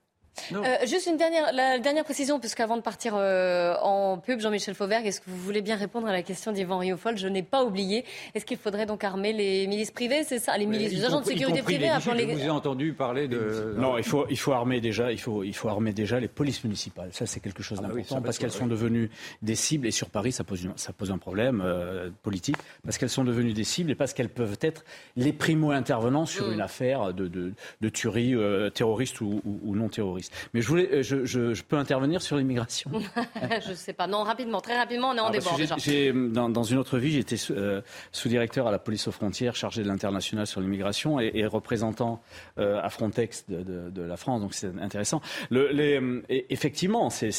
Euh, 0.52 0.76
juste 0.86 1.06
une 1.06 1.16
dernière, 1.16 1.52
la 1.52 1.78
dernière 1.78 2.04
précision, 2.04 2.38
puisqu'avant 2.38 2.76
de 2.76 2.82
partir 2.82 3.14
euh, 3.16 3.74
en 3.82 4.18
pub, 4.18 4.40
Jean-Michel 4.40 4.74
Fauvergue, 4.74 5.06
est-ce 5.06 5.20
que 5.20 5.30
vous 5.30 5.38
voulez 5.38 5.62
bien 5.62 5.76
répondre 5.76 6.06
à 6.06 6.12
la 6.12 6.22
question 6.22 6.52
d'Yvan 6.52 6.78
Riofol 6.78 7.16
Je 7.16 7.28
n'ai 7.28 7.42
pas 7.42 7.64
oublié. 7.64 8.04
Est-ce 8.34 8.44
qu'il 8.44 8.58
faudrait 8.58 8.86
donc 8.86 9.04
armer 9.04 9.32
les 9.32 9.66
milices 9.66 9.90
privées? 9.90 10.24
C'est 10.24 10.38
ça, 10.38 10.56
les 10.56 10.66
milices, 10.66 10.92
les 10.92 11.04
agents 11.04 11.20
de 11.20 11.26
sécurité 11.26 11.62
privée 11.62 11.88
les... 12.14 12.28
Je 12.28 12.34
vous 12.34 12.44
ai 12.44 12.50
entendu 12.50 12.92
parler 12.92 13.28
de. 13.28 13.74
Non, 13.76 13.98
il 13.98 14.04
faut, 14.04 14.26
il 14.30 14.38
faut 14.38 14.52
armer 14.52 14.80
déjà, 14.80 15.12
il 15.12 15.20
faut, 15.20 15.42
il 15.42 15.54
faut 15.54 15.68
armer 15.68 15.92
déjà 15.92 16.20
les 16.20 16.28
polices 16.28 16.62
municipales. 16.64 17.10
Ça, 17.12 17.26
c'est 17.26 17.40
quelque 17.40 17.62
chose 17.62 17.80
ah 17.82 17.88
d'important 17.88 18.22
parce 18.22 18.38
qu'elles 18.38 18.52
sont 18.52 18.66
devenues 18.66 19.10
des 19.42 19.54
cibles 19.54 19.86
et 19.86 19.90
sur 19.90 20.10
Paris, 20.10 20.32
ça 20.32 20.44
pose, 20.44 20.68
ça 20.76 20.92
pose 20.92 21.10
un 21.10 21.18
problème 21.18 21.62
euh, 21.64 22.10
politique 22.22 22.56
parce 22.84 22.98
qu'elles 22.98 23.10
sont 23.10 23.24
devenues 23.24 23.52
des 23.52 23.64
cibles 23.64 23.90
et 23.90 23.94
parce 23.94 24.12
qu'elles 24.12 24.28
peuvent 24.28 24.58
être 24.60 24.84
les 25.16 25.32
primo-intervenants 25.32 26.26
sur 26.26 26.48
mm. 26.48 26.52
une 26.52 26.60
affaire 26.60 27.12
de, 27.12 27.26
de, 27.26 27.52
de 27.80 27.88
tuerie 27.88 28.34
terroriste 28.74 29.20
ou, 29.20 29.40
ou, 29.44 29.74
non 29.74 29.88
terroriste. 29.88 30.25
Mais 30.54 30.60
je 30.60 30.68
voulais 30.68 31.02
je, 31.02 31.62
peux 31.62 31.76
intervenir 31.76 32.22
sur 32.22 32.36
l'immigration 32.36 32.90
Je 33.64 33.70
ne 33.70 33.74
sais 33.74 33.92
pas. 33.92 34.06
Non, 34.06 34.22
rapidement, 34.22 34.60
très 34.60 34.76
rapidement, 34.76 35.10
on 35.10 35.16
est 35.16 35.20
en 35.20 35.30
ah, 35.30 36.48
Dans, 36.48 36.62
une 36.62 36.78
autre 36.78 36.98
vie, 36.98 37.12
j'étais 37.12 37.36
euh, 37.50 37.80
sous-directeur 38.12 38.66
à 38.66 38.70
la 38.70 38.78
police 38.78 39.08
aux 39.08 39.12
frontières, 39.12 39.56
chargé 39.56 39.82
de 39.82 39.88
l'international 39.88 40.46
sur 40.46 40.60
l'immigration 40.60 41.20
et, 41.20 41.46
représentant 41.46 42.20
euh, 42.58 42.80
à 42.82 42.88
Frontex 42.90 43.44
de, 43.48 44.02
la 44.02 44.16
France. 44.16 44.40
Donc 44.40 44.54
c'est 44.54 44.70
intéressant. 44.80 45.20
les, 45.50 46.00
effectivement, 46.28 47.10
ces, 47.10 47.30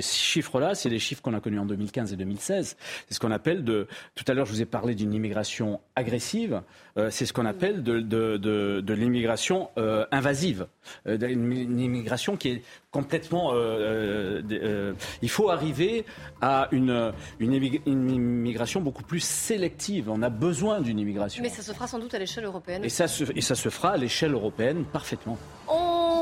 chiffres-là, 0.00 0.74
c'est 0.74 0.88
les 0.88 0.98
chiffres 0.98 1.22
qu'on 1.22 1.34
a 1.34 1.40
connus 1.40 1.58
en 1.58 1.66
2015 1.66 2.12
et 2.12 2.16
2016. 2.16 2.76
C'est 3.08 3.14
ce 3.14 3.20
qu'on 3.20 3.30
appelle 3.30 3.64
de. 3.64 3.86
Tout 4.14 4.24
à 4.28 4.34
l'heure, 4.34 4.46
je 4.46 4.52
vous 4.52 4.62
ai 4.62 4.66
parlé 4.66 4.94
d'une 4.94 5.12
immigration 5.12 5.80
agressive. 5.96 6.62
Euh, 6.96 7.10
c'est 7.10 7.26
ce 7.26 7.32
qu'on 7.32 7.46
appelle 7.46 7.82
de, 7.82 8.00
de 8.00 8.94
l'immigration 8.94 9.70
invasive, 10.10 10.66
une 11.06 11.80
immigration 11.80 12.29
qui 12.36 12.48
est 12.48 12.62
complètement. 12.90 13.52
Euh, 13.52 13.56
euh, 13.56 14.42
euh, 14.52 14.92
il 15.22 15.28
faut 15.28 15.50
arriver 15.50 16.04
à 16.40 16.68
une, 16.72 17.12
une, 17.38 17.52
immigration 17.86 18.80
beaucoup 18.80 19.02
plus 19.02 19.20
sélective. 19.20 20.10
On 20.10 20.22
a 20.22 20.30
besoin 20.30 20.80
d'une 20.80 20.98
immigration. 20.98 21.42
Mais 21.42 21.48
ça 21.48 21.62
se 21.62 21.72
fera 21.72 21.86
sans 21.86 21.98
doute 21.98 22.14
à 22.14 22.18
l'échelle 22.18 22.44
européenne. 22.44 22.84
Et 22.84 22.88
ça 22.88 23.08
se, 23.08 23.24
et 23.34 23.40
ça 23.40 23.54
se 23.54 23.68
fera 23.68 23.90
à 23.90 23.96
l'échelle 23.96 24.32
européenne 24.32 24.84
parfaitement. 24.84 25.38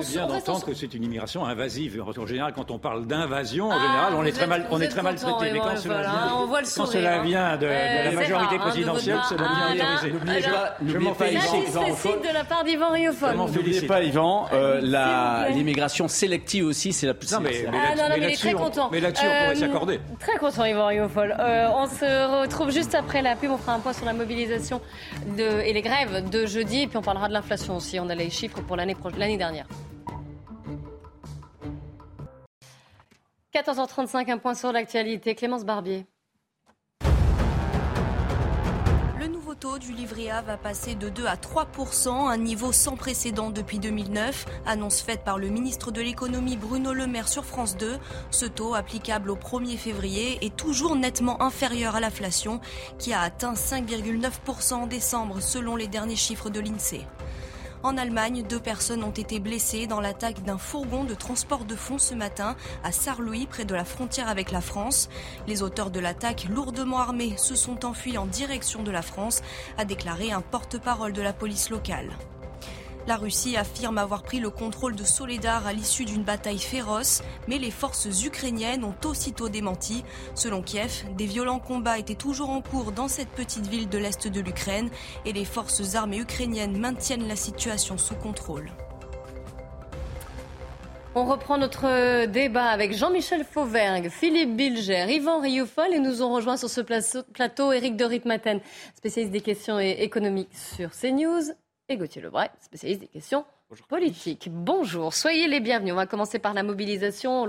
C'est 0.02 0.12
bien 0.12 0.26
d'entendre 0.26 0.64
que 0.64 0.74
c'est 0.74 0.94
une 0.94 1.04
immigration 1.04 1.44
invasive. 1.44 2.02
En 2.02 2.26
général, 2.26 2.52
quand 2.54 2.70
on 2.70 2.78
parle 2.78 3.06
d'invasion, 3.06 3.68
en 3.68 3.72
ah, 3.72 3.80
général, 3.80 4.14
on 4.16 4.24
est 4.24 4.32
très 4.32 4.46
mal, 4.46 4.66
on 4.70 4.80
est 4.80 4.88
très 4.88 5.02
mal 5.02 5.16
traité. 5.16 5.52
Mais 5.52 5.58
quand, 5.58 5.76
cela, 5.76 6.00
vient, 6.02 6.62
quand 6.76 6.86
cela 6.86 7.22
vient 7.22 7.56
de, 7.56 7.66
la 7.66 8.12
majorité 8.12 8.56
hein, 8.56 8.58
présidentielle, 8.58 9.18
cela 9.28 9.42
vient 9.42 9.74
hiérarchiser. 9.74 10.12
N'oubliez 10.12 10.42
pas, 10.42 10.76
n'oubliez 10.80 11.12
pas, 11.12 11.28
Yvan. 11.28 11.82
de 11.82 12.34
la 12.34 12.44
part 12.44 12.64
d'Yvan 12.64 12.90
Riofol. 12.90 13.36
N'oubliez 13.36 13.82
pas, 13.82 14.02
Yvan, 14.02 14.48
l'immigration 15.50 16.08
sélective 16.08 16.66
aussi, 16.66 16.92
c'est 16.92 17.06
la 17.06 17.14
plus. 17.14 17.32
Non, 17.32 17.40
mais, 17.40 17.66
ah, 17.72 18.16
il 18.16 18.24
est 18.24 18.36
très 18.36 18.52
content. 18.52 18.88
Mais 18.90 19.00
là-dessus, 19.00 19.26
on 19.26 19.28
pourrait 19.28 19.56
euh, 19.56 19.60
s'accorder. 19.60 20.00
Très 20.20 20.38
content, 20.38 20.64
Yvan 20.64 20.86
Riofol. 20.86 21.36
Euh, 21.38 21.68
on 21.74 21.86
se 21.86 22.40
retrouve 22.42 22.70
juste 22.70 22.94
après 22.94 23.22
la 23.22 23.36
pub. 23.36 23.50
On 23.50 23.58
fera 23.58 23.74
un 23.74 23.80
point 23.80 23.92
sur 23.92 24.06
la 24.06 24.12
mobilisation 24.12 24.80
et 25.38 25.72
les 25.72 25.82
grèves 25.82 26.28
de 26.28 26.46
jeudi. 26.46 26.82
Et 26.82 26.86
puis 26.86 26.96
on 26.96 27.02
parlera 27.02 27.28
de 27.28 27.32
l'inflation 27.32 27.76
aussi. 27.76 27.98
On 28.00 28.08
a 28.08 28.14
les 28.14 28.30
chiffres 28.30 28.60
pour 28.60 28.76
l'année 28.76 29.36
dernière. 29.36 29.66
14h35, 33.54 34.30
un 34.30 34.38
point 34.38 34.54
sur 34.54 34.72
l'actualité. 34.72 35.34
Clémence 35.34 35.64
Barbier. 35.64 36.06
Le 39.18 39.26
nouveau 39.26 39.54
taux 39.54 39.78
du 39.78 39.92
livret 39.92 40.28
A 40.28 40.42
va 40.42 40.58
passer 40.58 40.94
de 40.94 41.08
2 41.08 41.26
à 41.26 41.36
3% 41.36 42.10
un 42.10 42.36
niveau 42.36 42.72
sans 42.72 42.96
précédent 42.96 43.50
depuis 43.50 43.78
2009. 43.78 44.44
Annonce 44.66 45.00
faite 45.00 45.24
par 45.24 45.38
le 45.38 45.48
ministre 45.48 45.90
de 45.90 46.02
l'économie 46.02 46.58
Bruno 46.58 46.92
Le 46.92 47.06
Maire 47.06 47.28
sur 47.28 47.46
France 47.46 47.76
2. 47.78 47.96
Ce 48.30 48.44
taux, 48.44 48.74
applicable 48.74 49.30
au 49.30 49.36
1er 49.36 49.78
février, 49.78 50.38
est 50.44 50.54
toujours 50.54 50.94
nettement 50.94 51.40
inférieur 51.42 51.96
à 51.96 52.00
l'inflation, 52.00 52.60
qui 52.98 53.14
a 53.14 53.22
atteint 53.22 53.54
5,9% 53.54 54.74
en 54.74 54.86
décembre, 54.86 55.40
selon 55.40 55.74
les 55.74 55.88
derniers 55.88 56.16
chiffres 56.16 56.50
de 56.50 56.60
l'INSEE. 56.60 57.06
En 57.84 57.96
Allemagne, 57.96 58.44
deux 58.48 58.58
personnes 58.58 59.04
ont 59.04 59.12
été 59.12 59.38
blessées 59.38 59.86
dans 59.86 60.00
l'attaque 60.00 60.42
d'un 60.42 60.58
fourgon 60.58 61.04
de 61.04 61.14
transport 61.14 61.64
de 61.64 61.76
fonds 61.76 61.98
ce 61.98 62.14
matin 62.14 62.56
à 62.82 62.90
Sarlouis, 62.90 63.46
près 63.46 63.64
de 63.64 63.74
la 63.74 63.84
frontière 63.84 64.28
avec 64.28 64.50
la 64.50 64.60
France. 64.60 65.08
Les 65.46 65.62
auteurs 65.62 65.90
de 65.90 66.00
l'attaque, 66.00 66.46
lourdement 66.50 66.98
armés, 66.98 67.36
se 67.36 67.54
sont 67.54 67.84
enfuis 67.84 68.18
en 68.18 68.26
direction 68.26 68.82
de 68.82 68.90
la 68.90 69.02
France, 69.02 69.42
a 69.76 69.84
déclaré 69.84 70.32
un 70.32 70.40
porte-parole 70.40 71.12
de 71.12 71.22
la 71.22 71.32
police 71.32 71.70
locale. 71.70 72.10
La 73.08 73.16
Russie 73.16 73.56
affirme 73.56 73.96
avoir 73.96 74.22
pris 74.22 74.38
le 74.38 74.50
contrôle 74.50 74.94
de 74.94 75.02
Soledar 75.02 75.66
à 75.66 75.72
l'issue 75.72 76.04
d'une 76.04 76.24
bataille 76.24 76.58
féroce, 76.58 77.22
mais 77.46 77.56
les 77.56 77.70
forces 77.70 78.22
ukrainiennes 78.22 78.84
ont 78.84 78.94
aussitôt 79.06 79.48
démenti. 79.48 80.04
Selon 80.34 80.60
Kiev, 80.60 81.04
des 81.16 81.24
violents 81.24 81.58
combats 81.58 81.98
étaient 81.98 82.14
toujours 82.14 82.50
en 82.50 82.60
cours 82.60 82.92
dans 82.92 83.08
cette 83.08 83.30
petite 83.30 83.66
ville 83.66 83.88
de 83.88 83.96
l'est 83.96 84.28
de 84.28 84.40
l'Ukraine 84.42 84.90
et 85.24 85.32
les 85.32 85.46
forces 85.46 85.94
armées 85.94 86.18
ukrainiennes 86.18 86.76
maintiennent 86.76 87.26
la 87.26 87.36
situation 87.36 87.96
sous 87.96 88.14
contrôle. 88.14 88.70
On 91.14 91.24
reprend 91.24 91.56
notre 91.56 92.26
débat 92.26 92.66
avec 92.66 92.94
Jean-Michel 92.94 93.46
Fauvergue, 93.50 94.10
Philippe 94.10 94.54
Bilger, 94.54 95.06
Yvan 95.08 95.40
Rioufol 95.40 95.94
et 95.94 95.98
nous 95.98 96.20
ont 96.20 96.34
rejoint 96.34 96.58
sur 96.58 96.68
ce 96.68 96.82
plateau 96.82 97.72
Éric 97.72 97.96
de 97.96 98.04
Ritmaten, 98.04 98.60
spécialiste 98.94 99.32
des 99.32 99.40
questions 99.40 99.78
économiques 99.78 100.54
sur 100.54 100.90
CNews 100.90 101.54
et 101.90 101.96
Gauthier 101.96 102.20
Lebray, 102.20 102.50
spécialiste 102.60 103.00
des 103.00 103.06
questions 103.06 103.46
politiques. 103.88 104.48
Bonjour, 104.50 105.14
soyez 105.14 105.48
les 105.48 105.60
bienvenus. 105.60 105.94
On 105.94 105.96
va 105.96 106.06
commencer 106.06 106.38
par 106.38 106.52
la 106.52 106.62
mobilisation, 106.62 107.44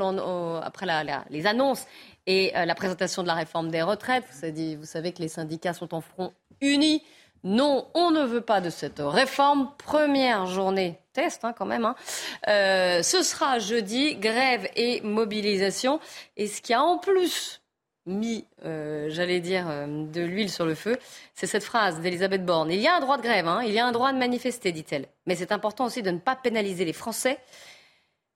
après 0.61 0.85
les 1.29 1.45
annonces 1.45 1.85
et 2.25 2.55
euh, 2.55 2.63
la 2.63 2.75
présentation 2.75 3.21
de 3.21 3.27
la 3.27 3.33
réforme 3.33 3.69
des 3.69 3.81
retraites. 3.81 4.23
Vous 4.31 4.85
savez, 4.85 5.11
que 5.11 5.21
les 5.21 5.27
syndicats 5.27 5.73
sont 5.73 5.93
en 5.93 5.99
front 5.99 6.31
uni. 6.61 7.03
Non, 7.43 7.87
on 7.93 8.11
ne 8.11 8.23
veut 8.23 8.41
pas 8.41 8.61
de 8.61 8.69
cette 8.69 8.99
réforme. 8.99 9.71
Première 9.77 10.45
journée 10.45 10.99
test 11.11 11.43
hein, 11.43 11.53
quand 11.53 11.65
même. 11.65 11.85
Hein. 11.85 11.95
Euh, 12.47 13.03
ce 13.03 13.23
sera 13.23 13.59
jeudi, 13.59 14.15
grève 14.15 14.69
et 14.75 15.01
mobilisation. 15.01 15.99
Et 16.37 16.47
ce 16.47 16.61
qui 16.61 16.73
a 16.73 16.81
en 16.81 16.97
plus 16.97 17.58
mis, 18.09 18.45
euh, 18.65 19.07
j'allais 19.09 19.39
dire, 19.39 19.65
euh, 19.69 20.05
de 20.05 20.21
l'huile 20.21 20.49
sur 20.49 20.65
le 20.65 20.75
feu, 20.75 20.97
c'est 21.33 21.47
cette 21.47 21.63
phrase 21.63 22.01
d'Elisabeth 22.01 22.43
Borne. 22.45 22.71
Il 22.71 22.79
y 22.79 22.87
a 22.87 22.95
un 22.95 22.99
droit 22.99 23.17
de 23.17 23.21
grève, 23.21 23.47
hein, 23.47 23.61
il 23.63 23.71
y 23.71 23.79
a 23.79 23.85
un 23.85 23.91
droit 23.91 24.11
de 24.11 24.17
manifester, 24.17 24.71
dit-elle. 24.71 25.07
Mais 25.25 25.35
c'est 25.35 25.51
important 25.51 25.85
aussi 25.85 26.01
de 26.01 26.11
ne 26.11 26.17
pas 26.17 26.35
pénaliser 26.35 26.83
les 26.83 26.93
Français. 26.93 27.37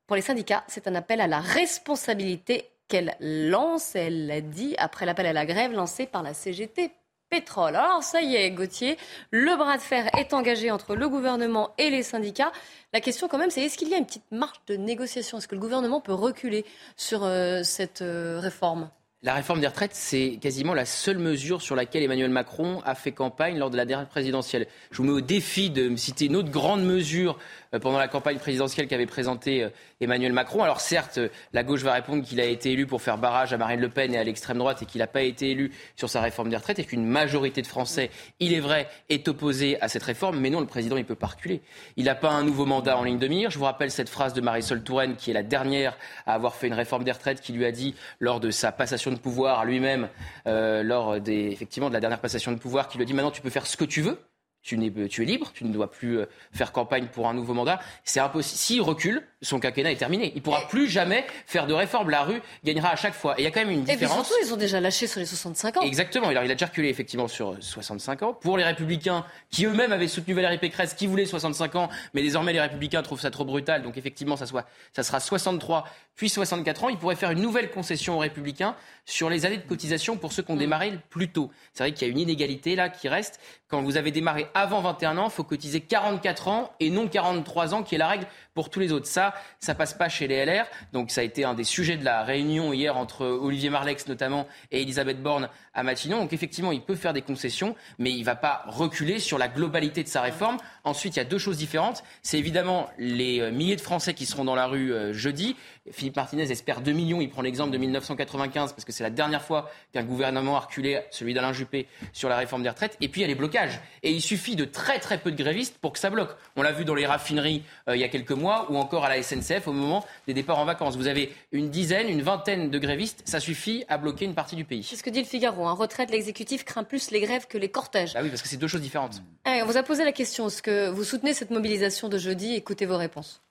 Pour 0.08 0.16
les 0.16 0.22
syndicats, 0.22 0.64
c'est 0.68 0.88
un 0.88 0.96
appel 0.96 1.20
à 1.20 1.28
la 1.28 1.40
responsabilité 1.40 2.70
qu'elle 2.88 3.16
lance, 3.20 3.96
elle 3.96 4.28
l'a 4.28 4.42
dit, 4.42 4.76
après 4.78 5.06
l'appel 5.06 5.26
à 5.26 5.34
la 5.34 5.46
grève 5.46 5.72
lancé 5.72 6.06
par 6.06 6.24
la 6.24 6.34
CGT 6.34 6.92
Pétrole. 7.30 7.76
Alors 7.76 8.04
ça 8.04 8.22
y 8.22 8.36
est, 8.36 8.52
Gauthier, 8.52 8.98
le 9.32 9.56
bras 9.56 9.78
de 9.78 9.82
fer 9.82 10.08
est 10.16 10.34
engagé 10.34 10.70
entre 10.70 10.96
le 10.96 11.10
gouvernement 11.10 11.72
et 11.80 11.90
les 11.90 12.04
syndicats. 12.04 12.52
La 12.92 13.02
question 13.02 13.28
quand 13.28 13.40
même, 13.40 13.50
c'est 13.50 13.62
est-ce 13.62 13.78
qu'il 13.78 13.90
y 13.90 13.96
a 13.96 13.98
une 13.98 14.06
petite 14.06 14.32
marge 14.32 14.62
de 14.68 14.76
négociation? 14.76 15.40
Est-ce 15.40 15.48
que 15.48 15.56
le 15.56 15.62
gouvernement 15.62 16.00
peut 16.00 16.14
reculer 16.14 16.64
sur 16.96 17.24
euh, 17.24 17.64
cette 17.64 18.04
réforme? 18.04 18.92
La 19.24 19.34
réforme 19.34 19.62
des 19.62 19.68
retraites, 19.68 19.96
c'est 19.96 20.38
quasiment 20.42 20.74
la 20.74 20.84
seule 20.84 21.18
mesure 21.18 21.62
sur 21.62 21.78
laquelle 21.78 22.04
Emmanuel 22.04 22.30
Macron 22.30 22.82
a 22.86 22.94
fait 22.94 23.14
campagne 23.14 23.58
lors 23.58 23.70
de 23.70 23.78
la 23.78 23.86
dernière 23.86 24.10
présidentielle. 24.10 24.68
Je 24.92 24.98
vous 24.98 25.06
mets 25.06 25.14
au 25.14 25.22
défi 25.22 25.70
de 25.70 25.88
me 25.88 25.96
citer 25.96 26.26
une 26.26 26.36
autre 26.36 26.52
grande 26.52 26.84
mesure 26.84 27.40
pendant 27.80 27.98
la 27.98 28.08
campagne 28.08 28.38
présidentielle 28.38 28.88
qu'avait 28.88 29.06
présentée 29.06 29.64
euh, 29.64 29.70
Emmanuel 30.02 30.34
Macron. 30.34 30.64
Alors 30.64 30.82
certes, 30.82 31.20
la 31.54 31.64
gauche 31.64 31.82
va 31.82 31.94
répondre 31.94 32.24
qu'il 32.24 32.40
a 32.40 32.46
été 32.46 32.72
élu 32.72 32.86
pour 32.86 33.02
faire 33.02 33.18
barrage 33.18 33.54
à 33.54 33.58
Marine 33.58 33.80
Le 33.80 33.90
Pen 33.90 34.14
et 34.14 34.18
à 34.18 34.24
l'extrême 34.24 34.58
droite 34.58 34.82
et 34.82 34.86
qu'il 34.86 35.00
n'a 35.00 35.08
pas 35.08 35.22
été 35.22 35.52
élu 35.52 35.72
sur 35.96 36.10
sa 36.10 36.22
réforme 36.22 36.50
des 36.50 36.58
retraites 36.58 36.80
et 36.80 36.84
qu'une 36.84 37.06
majorité 37.06 37.62
de 37.62 37.68
Français, 37.68 38.12
il 38.40 38.54
est 38.54 38.60
vrai, 38.60 38.88
est 39.10 39.28
opposée 39.28 39.82
à 39.82 39.88
cette 39.88 40.04
réforme. 40.04 40.40
Mais 40.40 40.50
non, 40.50 40.60
le 40.60 40.68
président, 40.68 40.98
il 40.98 41.06
peut 41.06 41.16
pas 41.16 41.28
reculer. 41.28 41.62
Il 41.98 42.06
n'a 42.06 42.16
pas 42.16 42.32
un 42.32 42.44
nouveau 42.44 42.66
mandat 42.66 42.98
en 42.98 43.04
ligne 43.04 43.20
de 43.20 43.28
mire. 43.28 43.50
Je 43.50 43.58
vous 43.58 43.66
rappelle 43.66 43.92
cette 43.92 44.10
phrase 44.10 44.34
de 44.34 44.42
Marisol 44.42 44.84
Touraine, 44.84 45.16
qui 45.16 45.32
est 45.32 45.34
la 45.34 45.44
dernière 45.44 45.98
à 46.26 46.34
avoir 46.34 46.56
fait 46.56 46.68
une 46.68 46.74
réforme 46.74 47.04
des 47.04 47.12
retraites, 47.12 47.42
qui 47.42 47.54
lui 47.54 47.66
a 47.66 47.72
dit, 47.72 47.96
lors 48.20 48.40
de 48.40 48.52
sa 48.52 48.72
passation 48.72 49.12
de 49.12 49.18
pouvoir 49.18 49.66
lui-même, 49.66 50.10
euh, 50.48 50.84
lors 50.84 51.20
des, 51.20 51.50
effectivement 51.52 51.90
de 51.90 51.94
la 51.94 52.00
dernière 52.00 52.20
passation 52.20 52.52
de 52.52 52.58
pouvoir, 52.58 52.88
qui 52.88 52.98
lui 52.98 53.04
a 53.04 53.06
dit 53.06 53.14
maintenant 53.14 53.32
tu 53.32 53.42
peux 53.42 53.50
faire 53.50 53.68
ce 53.68 53.78
que 53.78 53.86
tu 53.86 54.02
veux 54.02 54.20
tu, 54.64 54.82
es, 54.84 55.08
tu 55.10 55.22
es 55.22 55.26
libre, 55.26 55.52
tu 55.54 55.66
ne 55.66 55.74
dois 55.74 55.92
plus 55.92 56.20
euh, 56.20 56.26
faire 56.54 56.72
campagne 56.72 57.08
pour 57.08 57.28
un 57.28 57.34
nouveau 57.34 57.54
mandat. 57.54 57.80
C'est 58.04 58.20
impossible. 58.22 58.58
S'il 58.58 58.82
recule, 58.82 59.28
son 59.42 59.60
quinquennat 59.60 59.92
est 59.92 59.98
terminé. 59.98 60.32
Il 60.34 60.38
ne 60.38 60.42
pourra 60.42 60.68
plus 60.68 60.88
jamais 60.88 61.26
faire 61.46 61.68
de 61.68 61.74
réforme. 61.74 62.10
La 62.10 62.24
rue 62.24 62.42
gagnera 62.64 62.90
à 62.90 62.96
chaque 62.96 63.14
fois. 63.14 63.36
Et 63.38 63.42
il 63.42 63.44
y 63.44 63.48
a 63.48 63.52
quand 63.52 63.60
même 63.60 63.72
une 63.72 63.84
différence. 63.84 64.22
Et 64.22 64.30
surtout, 64.30 64.46
ils 64.46 64.54
ont 64.54 64.58
déjà 64.58 64.80
lâché 64.80 65.06
sur 65.06 65.20
les 65.20 65.26
65 65.26 65.78
ans. 65.78 65.82
Exactement. 65.82 66.30
Alors, 66.30 66.44
il 66.44 66.52
a 66.52 66.56
déjà 66.56 66.68
reculé 66.68 66.88
effectivement 66.88 67.28
sur 67.28 67.58
65 67.60 68.24
ans. 68.24 68.34
Pour 68.34 68.58
les 68.58 68.64
Républicains, 68.64 69.26
qui 69.50 69.66
eux-mêmes 69.66 69.92
avaient 69.92 70.08
soutenu 70.08 70.34
Valérie 70.34 70.58
Pécresse, 70.60 70.94
qui 70.94 71.08
voulait 71.08 71.26
65 71.26 71.76
ans, 71.76 71.90
mais 72.14 72.22
désormais 72.22 72.54
les 72.54 72.62
Républicains 72.62 73.04
trouvent 73.04 73.20
ça 73.20 73.32
trop 73.32 73.46
brutal. 73.46 73.84
Donc 73.84 73.98
effectivement, 73.98 74.38
ça, 74.38 74.46
soit, 74.46 74.66
ça 74.94 75.04
sera 75.04 75.20
63 75.20 75.86
puis 76.16 76.30
64 76.30 76.84
ans, 76.84 76.90
il 76.90 76.98
pourrait 76.98 77.16
faire 77.16 77.32
une 77.32 77.42
nouvelle 77.42 77.72
concession 77.72 78.16
aux 78.16 78.20
républicains 78.20 78.76
sur 79.06 79.30
les 79.30 79.46
années 79.46 79.58
de 79.58 79.68
cotisation 79.68 80.16
pour 80.16 80.32
ceux 80.32 80.44
qui 80.44 80.52
ont 80.52 80.56
démarré 80.56 80.94
plus 81.10 81.32
tôt. 81.32 81.50
C'est 81.74 81.84
vrai 81.84 81.92
qu'il 81.92 82.08
y 82.08 82.10
a 82.10 82.12
une 82.12 82.20
inégalité 82.20 82.76
là 82.76 82.90
qui 82.90 83.10
reste. 83.10 83.40
Quand 83.68 83.82
vous 83.82 83.98
avez 83.98 84.12
démarré 84.12 84.48
avant 84.54 84.82
21 84.82 85.18
ans, 85.18 85.26
il 85.26 85.32
faut 85.32 85.44
cotiser 85.44 85.82
44 85.82 86.48
ans 86.48 86.72
et 86.80 86.92
non 86.92 87.08
43 87.08 87.74
ans, 87.74 87.82
qui 87.82 87.96
est 87.96 87.98
la 87.98 88.08
règle 88.08 88.28
pour 88.54 88.70
tous 88.70 88.80
les 88.80 88.92
autres. 88.92 89.08
Ça, 89.08 89.34
ça 89.60 89.76
passe 89.76 89.94
pas 89.94 90.10
chez 90.10 90.28
les 90.28 90.46
LR. 90.46 90.66
Donc 90.92 91.12
ça 91.12 91.22
a 91.22 91.24
été 91.24 91.44
un 91.44 91.54
des 91.54 91.64
sujets 91.64 91.98
de 91.98 92.06
la 92.06 92.24
réunion 92.24 92.74
hier 92.74 92.98
entre 92.98 93.26
Olivier 93.26 93.70
Marlex 93.70 94.08
notamment 94.08 94.48
et 94.72 94.82
Elisabeth 94.82 95.22
Borne 95.22 95.50
à 95.74 95.84
Matignon. 95.84 96.20
Donc 96.20 96.34
effectivement, 96.34 96.72
il 96.72 96.82
peut 96.82 96.96
faire 96.96 97.14
des 97.14 97.22
concessions, 97.22 97.76
mais 97.98 98.12
il 98.12 98.24
va 98.24 98.36
pas 98.36 98.64
reculer 98.68 99.20
sur 99.20 99.38
la 99.38 99.48
globalité 99.48 100.04
de 100.04 100.08
sa 100.08 100.22
réforme. 100.22 100.58
Ensuite, 100.84 101.16
il 101.16 101.20
y 101.20 101.22
a 101.22 101.26
deux 101.26 101.38
choses 101.38 101.58
différentes. 101.58 102.04
C'est 102.22 102.38
évidemment 102.38 102.90
les 102.98 103.40
euh, 103.40 103.52
milliers 103.52 103.76
de 103.76 103.82
Français 103.82 104.14
qui 104.14 104.26
seront 104.26 104.46
dans 104.46 104.56
la 104.56 104.68
rue 104.68 104.94
euh, 104.94 105.14
jeudi. 105.14 105.56
Philippe 105.92 106.16
Martinez 106.16 106.50
espère 106.52 106.82
2 106.82 106.92
millions. 106.92 107.22
Il 107.22 107.30
prend 107.30 107.42
l'exemple 107.42 107.72
de 107.72 107.78
1995 107.78 108.74
parce 108.74 108.86
que 108.86 108.92
c'est 108.92 109.04
la 109.04 109.10
dernière 109.10 109.42
fois 109.42 109.70
qu'un 109.92 110.04
gouvernement 110.04 110.56
a 110.56 110.62
reculé, 110.62 111.02
celui 111.12 111.34
d'Alain 111.34 111.54
Juppé, 111.54 111.88
sur 112.14 112.30
la 112.30 112.38
réforme 112.38 112.64
des 112.64 112.70
retraites. 112.70 112.98
Et 113.02 113.10
puis 113.10 113.22
il 113.22 113.24
y 113.24 113.26
a 113.26 113.28
les 113.28 113.36
blocages. 113.36 113.80
Et 114.04 114.12
il 114.12 114.22
suffit 114.22 114.56
de 114.56 114.66
très 114.66 115.00
très 115.00 115.18
peu 115.18 115.32
de 115.32 115.42
grévistes 115.42 115.78
pour 115.80 115.94
que 115.94 116.00
ça 116.00 116.10
bloque. 116.10 116.36
On 116.56 116.62
l'a 116.62 116.72
vu 116.72 116.86
dans 116.86 116.96
les 116.96 117.06
raffineries 117.06 117.64
euh, 117.88 117.96
il 117.96 118.02
y 118.02 118.04
a 118.04 118.10
quelques 118.10 118.32
mois 118.32 118.43
ou 118.44 118.76
encore 118.76 119.06
à 119.06 119.10
la 119.10 119.22
SNCF 119.22 119.68
au 119.68 119.74
moment 119.74 120.06
des 120.28 120.34
départs 120.34 120.60
en 120.60 120.66
vacances. 120.66 120.96
Vous 120.96 121.08
avez 121.08 121.34
une 121.52 121.70
dizaine, 121.70 122.10
une 122.10 122.22
vingtaine 122.22 122.70
de 122.70 122.80
grévistes. 122.80 123.22
Ça 123.26 123.40
suffit 123.40 123.86
à 123.88 123.98
bloquer 123.98 124.26
une 124.26 124.36
partie 124.36 124.56
du 124.56 124.66
pays. 124.66 124.84
C'est 124.84 124.96
ce 124.96 125.04
que 125.04 125.10
dit 125.10 125.20
le 125.20 125.26
Figaro. 125.26 125.66
En 125.66 125.76
retraite, 125.76 126.12
l'exécutif 126.12 126.64
craint 126.66 126.84
plus 126.84 127.12
les 127.12 127.22
grèves 127.22 127.48
que 127.48 127.58
les 127.58 127.70
cortèges. 127.70 128.14
Ah 128.16 128.22
oui, 128.22 128.30
parce 128.30 128.42
que 128.42 128.48
c'est 128.48 128.58
deux 128.58 128.68
choses 128.68 128.82
différentes. 128.82 129.22
Eh, 129.48 129.62
on 129.62 129.66
vous 129.66 129.78
a 129.78 129.84
posé 129.84 130.04
la 130.04 130.12
question. 130.12 130.48
Est-ce 130.48 130.62
que 130.62 130.90
vous 130.90 131.04
soutenez 131.04 131.34
cette 131.34 131.52
mobilisation 131.52 132.10
de 132.10 132.18
jeudi? 132.18 132.54
Écoutez 132.54 132.86
vos 132.86 132.98
réponses. 132.98 133.42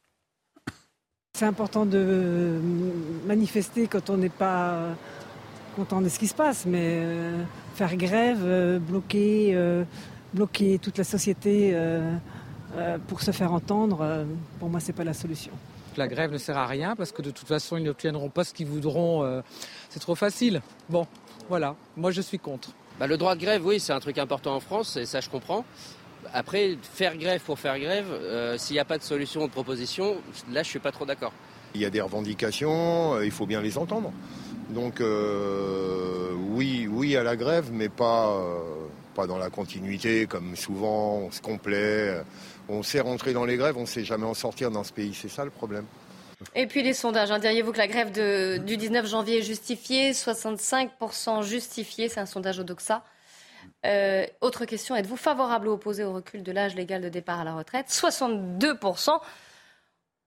C'est 1.35 1.47
important 1.47 1.87
de 1.87 2.61
manifester 3.27 3.87
quand 3.87 4.11
on 4.11 4.19
n'est 4.19 4.29
pas 4.29 4.95
content 5.75 6.01
de 6.01 6.09
ce 6.09 6.19
qui 6.19 6.29
se 6.29 6.35
passe, 6.35 6.67
mais 6.67 7.01
euh, 7.03 7.43
faire 7.75 7.97
grève, 7.97 8.43
euh, 8.45 8.79
bloquer, 8.79 9.53
euh, 9.55 9.85
bloquer 10.35 10.79
toute 10.79 10.99
la 10.99 11.05
société 11.05 11.75
pour 13.07 13.21
se 13.21 13.31
faire 13.31 13.53
entendre, 13.53 14.27
pour 14.59 14.69
moi, 14.69 14.81
c'est 14.81 14.93
pas 14.93 15.05
la 15.05 15.15
solution. 15.15 15.53
La 15.97 16.09
grève 16.09 16.33
ne 16.33 16.39
sert 16.39 16.57
à 16.57 16.67
rien 16.67 16.97
parce 16.97 17.13
que 17.13 17.21
de 17.21 17.31
toute 17.31 17.47
façon, 17.47 17.77
ils 17.77 17.85
n'obtiendront 17.85 18.31
pas 18.31 18.45
ce 18.45 18.55
qu'ils 18.55 18.67
voudront. 18.67 19.43
c'est 19.91 20.01
trop 20.01 20.15
facile. 20.15 20.63
Bon, 20.89 21.07
voilà, 21.49 21.77
moi 21.97 22.11
je 22.11 22.21
suis 22.21 22.39
contre. 22.39 22.71
Bah, 22.99 23.07
le 23.07 23.17
droit 23.17 23.35
de 23.35 23.41
grève, 23.41 23.67
oui, 23.67 23.81
c'est 23.81 23.93
un 23.93 24.01
truc 24.01 24.19
important 24.19 24.55
en 24.55 24.61
France, 24.61 24.97
et 24.97 25.07
ça 25.07 25.21
je 25.21 25.29
comprends. 25.29 25.65
Après, 26.33 26.77
faire 26.81 27.17
grève 27.17 27.41
pour 27.41 27.59
faire 27.59 27.79
grève, 27.79 28.07
euh, 28.11 28.57
s'il 28.59 28.75
n'y 28.75 28.81
a 28.81 28.85
pas 28.85 28.99
de 28.99 29.03
solution 29.03 29.43
ou 29.43 29.47
de 29.49 29.53
proposition, 29.53 30.17
là, 30.51 30.63
je 30.63 30.69
suis 30.69 30.79
pas 30.79 30.93
trop 30.93 31.05
d'accord. 31.05 31.33
Il 31.75 31.81
y 31.81 31.85
a 31.85 31.91
des 31.91 32.01
revendications, 32.01 33.15
euh, 33.15 33.25
il 33.25 33.31
faut 33.31 33.47
bien 33.47 33.61
les 33.61 33.77
entendre. 33.77 34.13
Donc, 34.71 35.01
euh, 35.01 36.31
oui, 36.51 36.87
oui 36.91 37.17
à 37.17 37.23
la 37.23 37.37
grève, 37.37 37.71
mais 37.73 37.89
pas, 37.89 38.41
pas 39.15 39.27
dans 39.27 39.39
la 39.39 39.51
continuité, 39.51 40.27
comme 40.27 40.55
souvent, 40.57 41.17
on 41.27 41.31
se 41.31 41.41
complaît. 41.41 42.23
On 42.73 42.83
sait 42.83 43.01
rentrer 43.01 43.35
dans 43.35 43.45
les 43.45 43.59
grèves, 43.59 43.77
on 43.77 43.83
ne 43.83 43.87
sait 43.87 44.03
jamais 44.03 44.25
en 44.25 44.33
sortir 44.33 44.71
dans 44.71 44.83
ce 44.83 44.93
pays. 44.93 45.13
C'est 45.15 45.29
ça 45.29 45.45
le 45.45 45.51
problème. 45.51 45.85
Et 46.55 46.67
puis 46.67 46.83
les 46.83 46.95
sondages, 46.95 47.31
hein. 47.31 47.39
diriez-vous 47.39 47.71
que 47.71 47.79
la 47.79 47.87
grève 47.87 48.11
du 48.11 48.77
19 48.77 49.07
janvier 49.07 49.39
est 49.39 49.43
justifiée? 49.43 50.13
65% 50.13 51.43
justifiée, 51.43 52.09
c'est 52.09 52.21
un 52.21 52.27
sondage 52.27 52.59
au 52.59 52.63
Doxa. 52.63 53.05
Euh, 53.85 54.27
autre 54.41 54.65
question, 54.65 54.97
êtes-vous 54.97 55.17
favorable 55.17 55.69
ou 55.69 55.73
opposé 55.73 56.03
au 56.03 56.15
recul 56.15 56.43
de 56.43 56.51
l'âge 56.51 56.75
légal 56.75 57.03
de 57.03 57.11
départ 57.11 57.41
à 57.41 57.45
la 57.45 57.55
retraite? 57.55 57.89
62% 57.89 59.21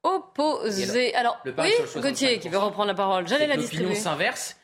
opposé. 0.03 1.15
Alors, 1.15 1.41
oui, 1.57 1.73
Gauthier 1.95 2.39
qui 2.39 2.49
veut 2.49 2.59
reprendre 2.59 2.89
la 2.89 2.93
parole, 2.93 3.27
j'allais 3.27 3.47
la 3.47 3.57
distribuer. 3.57 3.87
L'opinion 3.87 4.03
s'inverse 4.03 4.55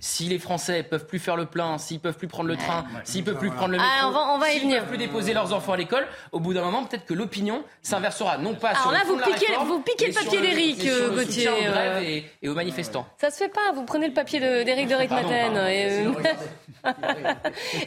si 0.00 0.24
les 0.24 0.38
Français 0.38 0.82
peuvent 0.82 1.06
plus 1.06 1.18
faire 1.18 1.36
le 1.36 1.46
plein, 1.46 1.78
s'ils 1.78 2.00
peuvent 2.00 2.16
plus 2.16 2.26
prendre 2.26 2.48
le 2.48 2.56
train, 2.56 2.84
s'ils 3.04 3.22
peuvent 3.22 3.38
plus 3.38 3.50
prendre 3.50 3.72
le 3.72 3.78
métro, 3.78 3.88
ah, 3.88 4.08
on 4.08 4.10
va, 4.10 4.34
on 4.34 4.38
va 4.38 4.46
s'ils 4.48 4.68
peuvent 4.68 4.88
plus 4.88 4.98
déposer 4.98 5.32
leurs 5.32 5.52
enfants 5.52 5.72
à 5.72 5.76
l'école, 5.76 6.06
au 6.32 6.40
bout 6.40 6.52
d'un 6.52 6.64
moment, 6.64 6.84
peut-être 6.84 7.04
que 7.04 7.14
l'opinion 7.14 7.62
s'inversera, 7.80 8.38
non 8.38 8.54
pas 8.54 8.74
sur 8.74 8.90
le 8.90 8.96
fond 8.98 9.04
vous 9.06 9.16
de 9.16 9.20
la 9.20 9.26
piquez, 9.26 9.46
réforme, 9.46 9.68
vous 9.68 9.80
piquez 9.80 10.08
le 10.08 10.14
papier 10.14 10.40
d'Éric, 10.40 10.88
Gauthier. 11.14 11.48
Aux 11.48 11.70
grèves 11.70 12.02
et, 12.02 12.24
et, 12.42 12.48
aux 12.48 12.54
manifestants. 12.54 13.06
Ça 13.18 13.30
se 13.30 13.36
fait 13.36 13.48
pas. 13.48 13.72
Vous 13.74 13.84
prenez 13.84 14.08
le 14.08 14.14
papier 14.14 14.40
d'Éric 14.40 14.88
de 14.88 14.94
Ritmaten. 14.94 15.56
Et... 15.68 16.04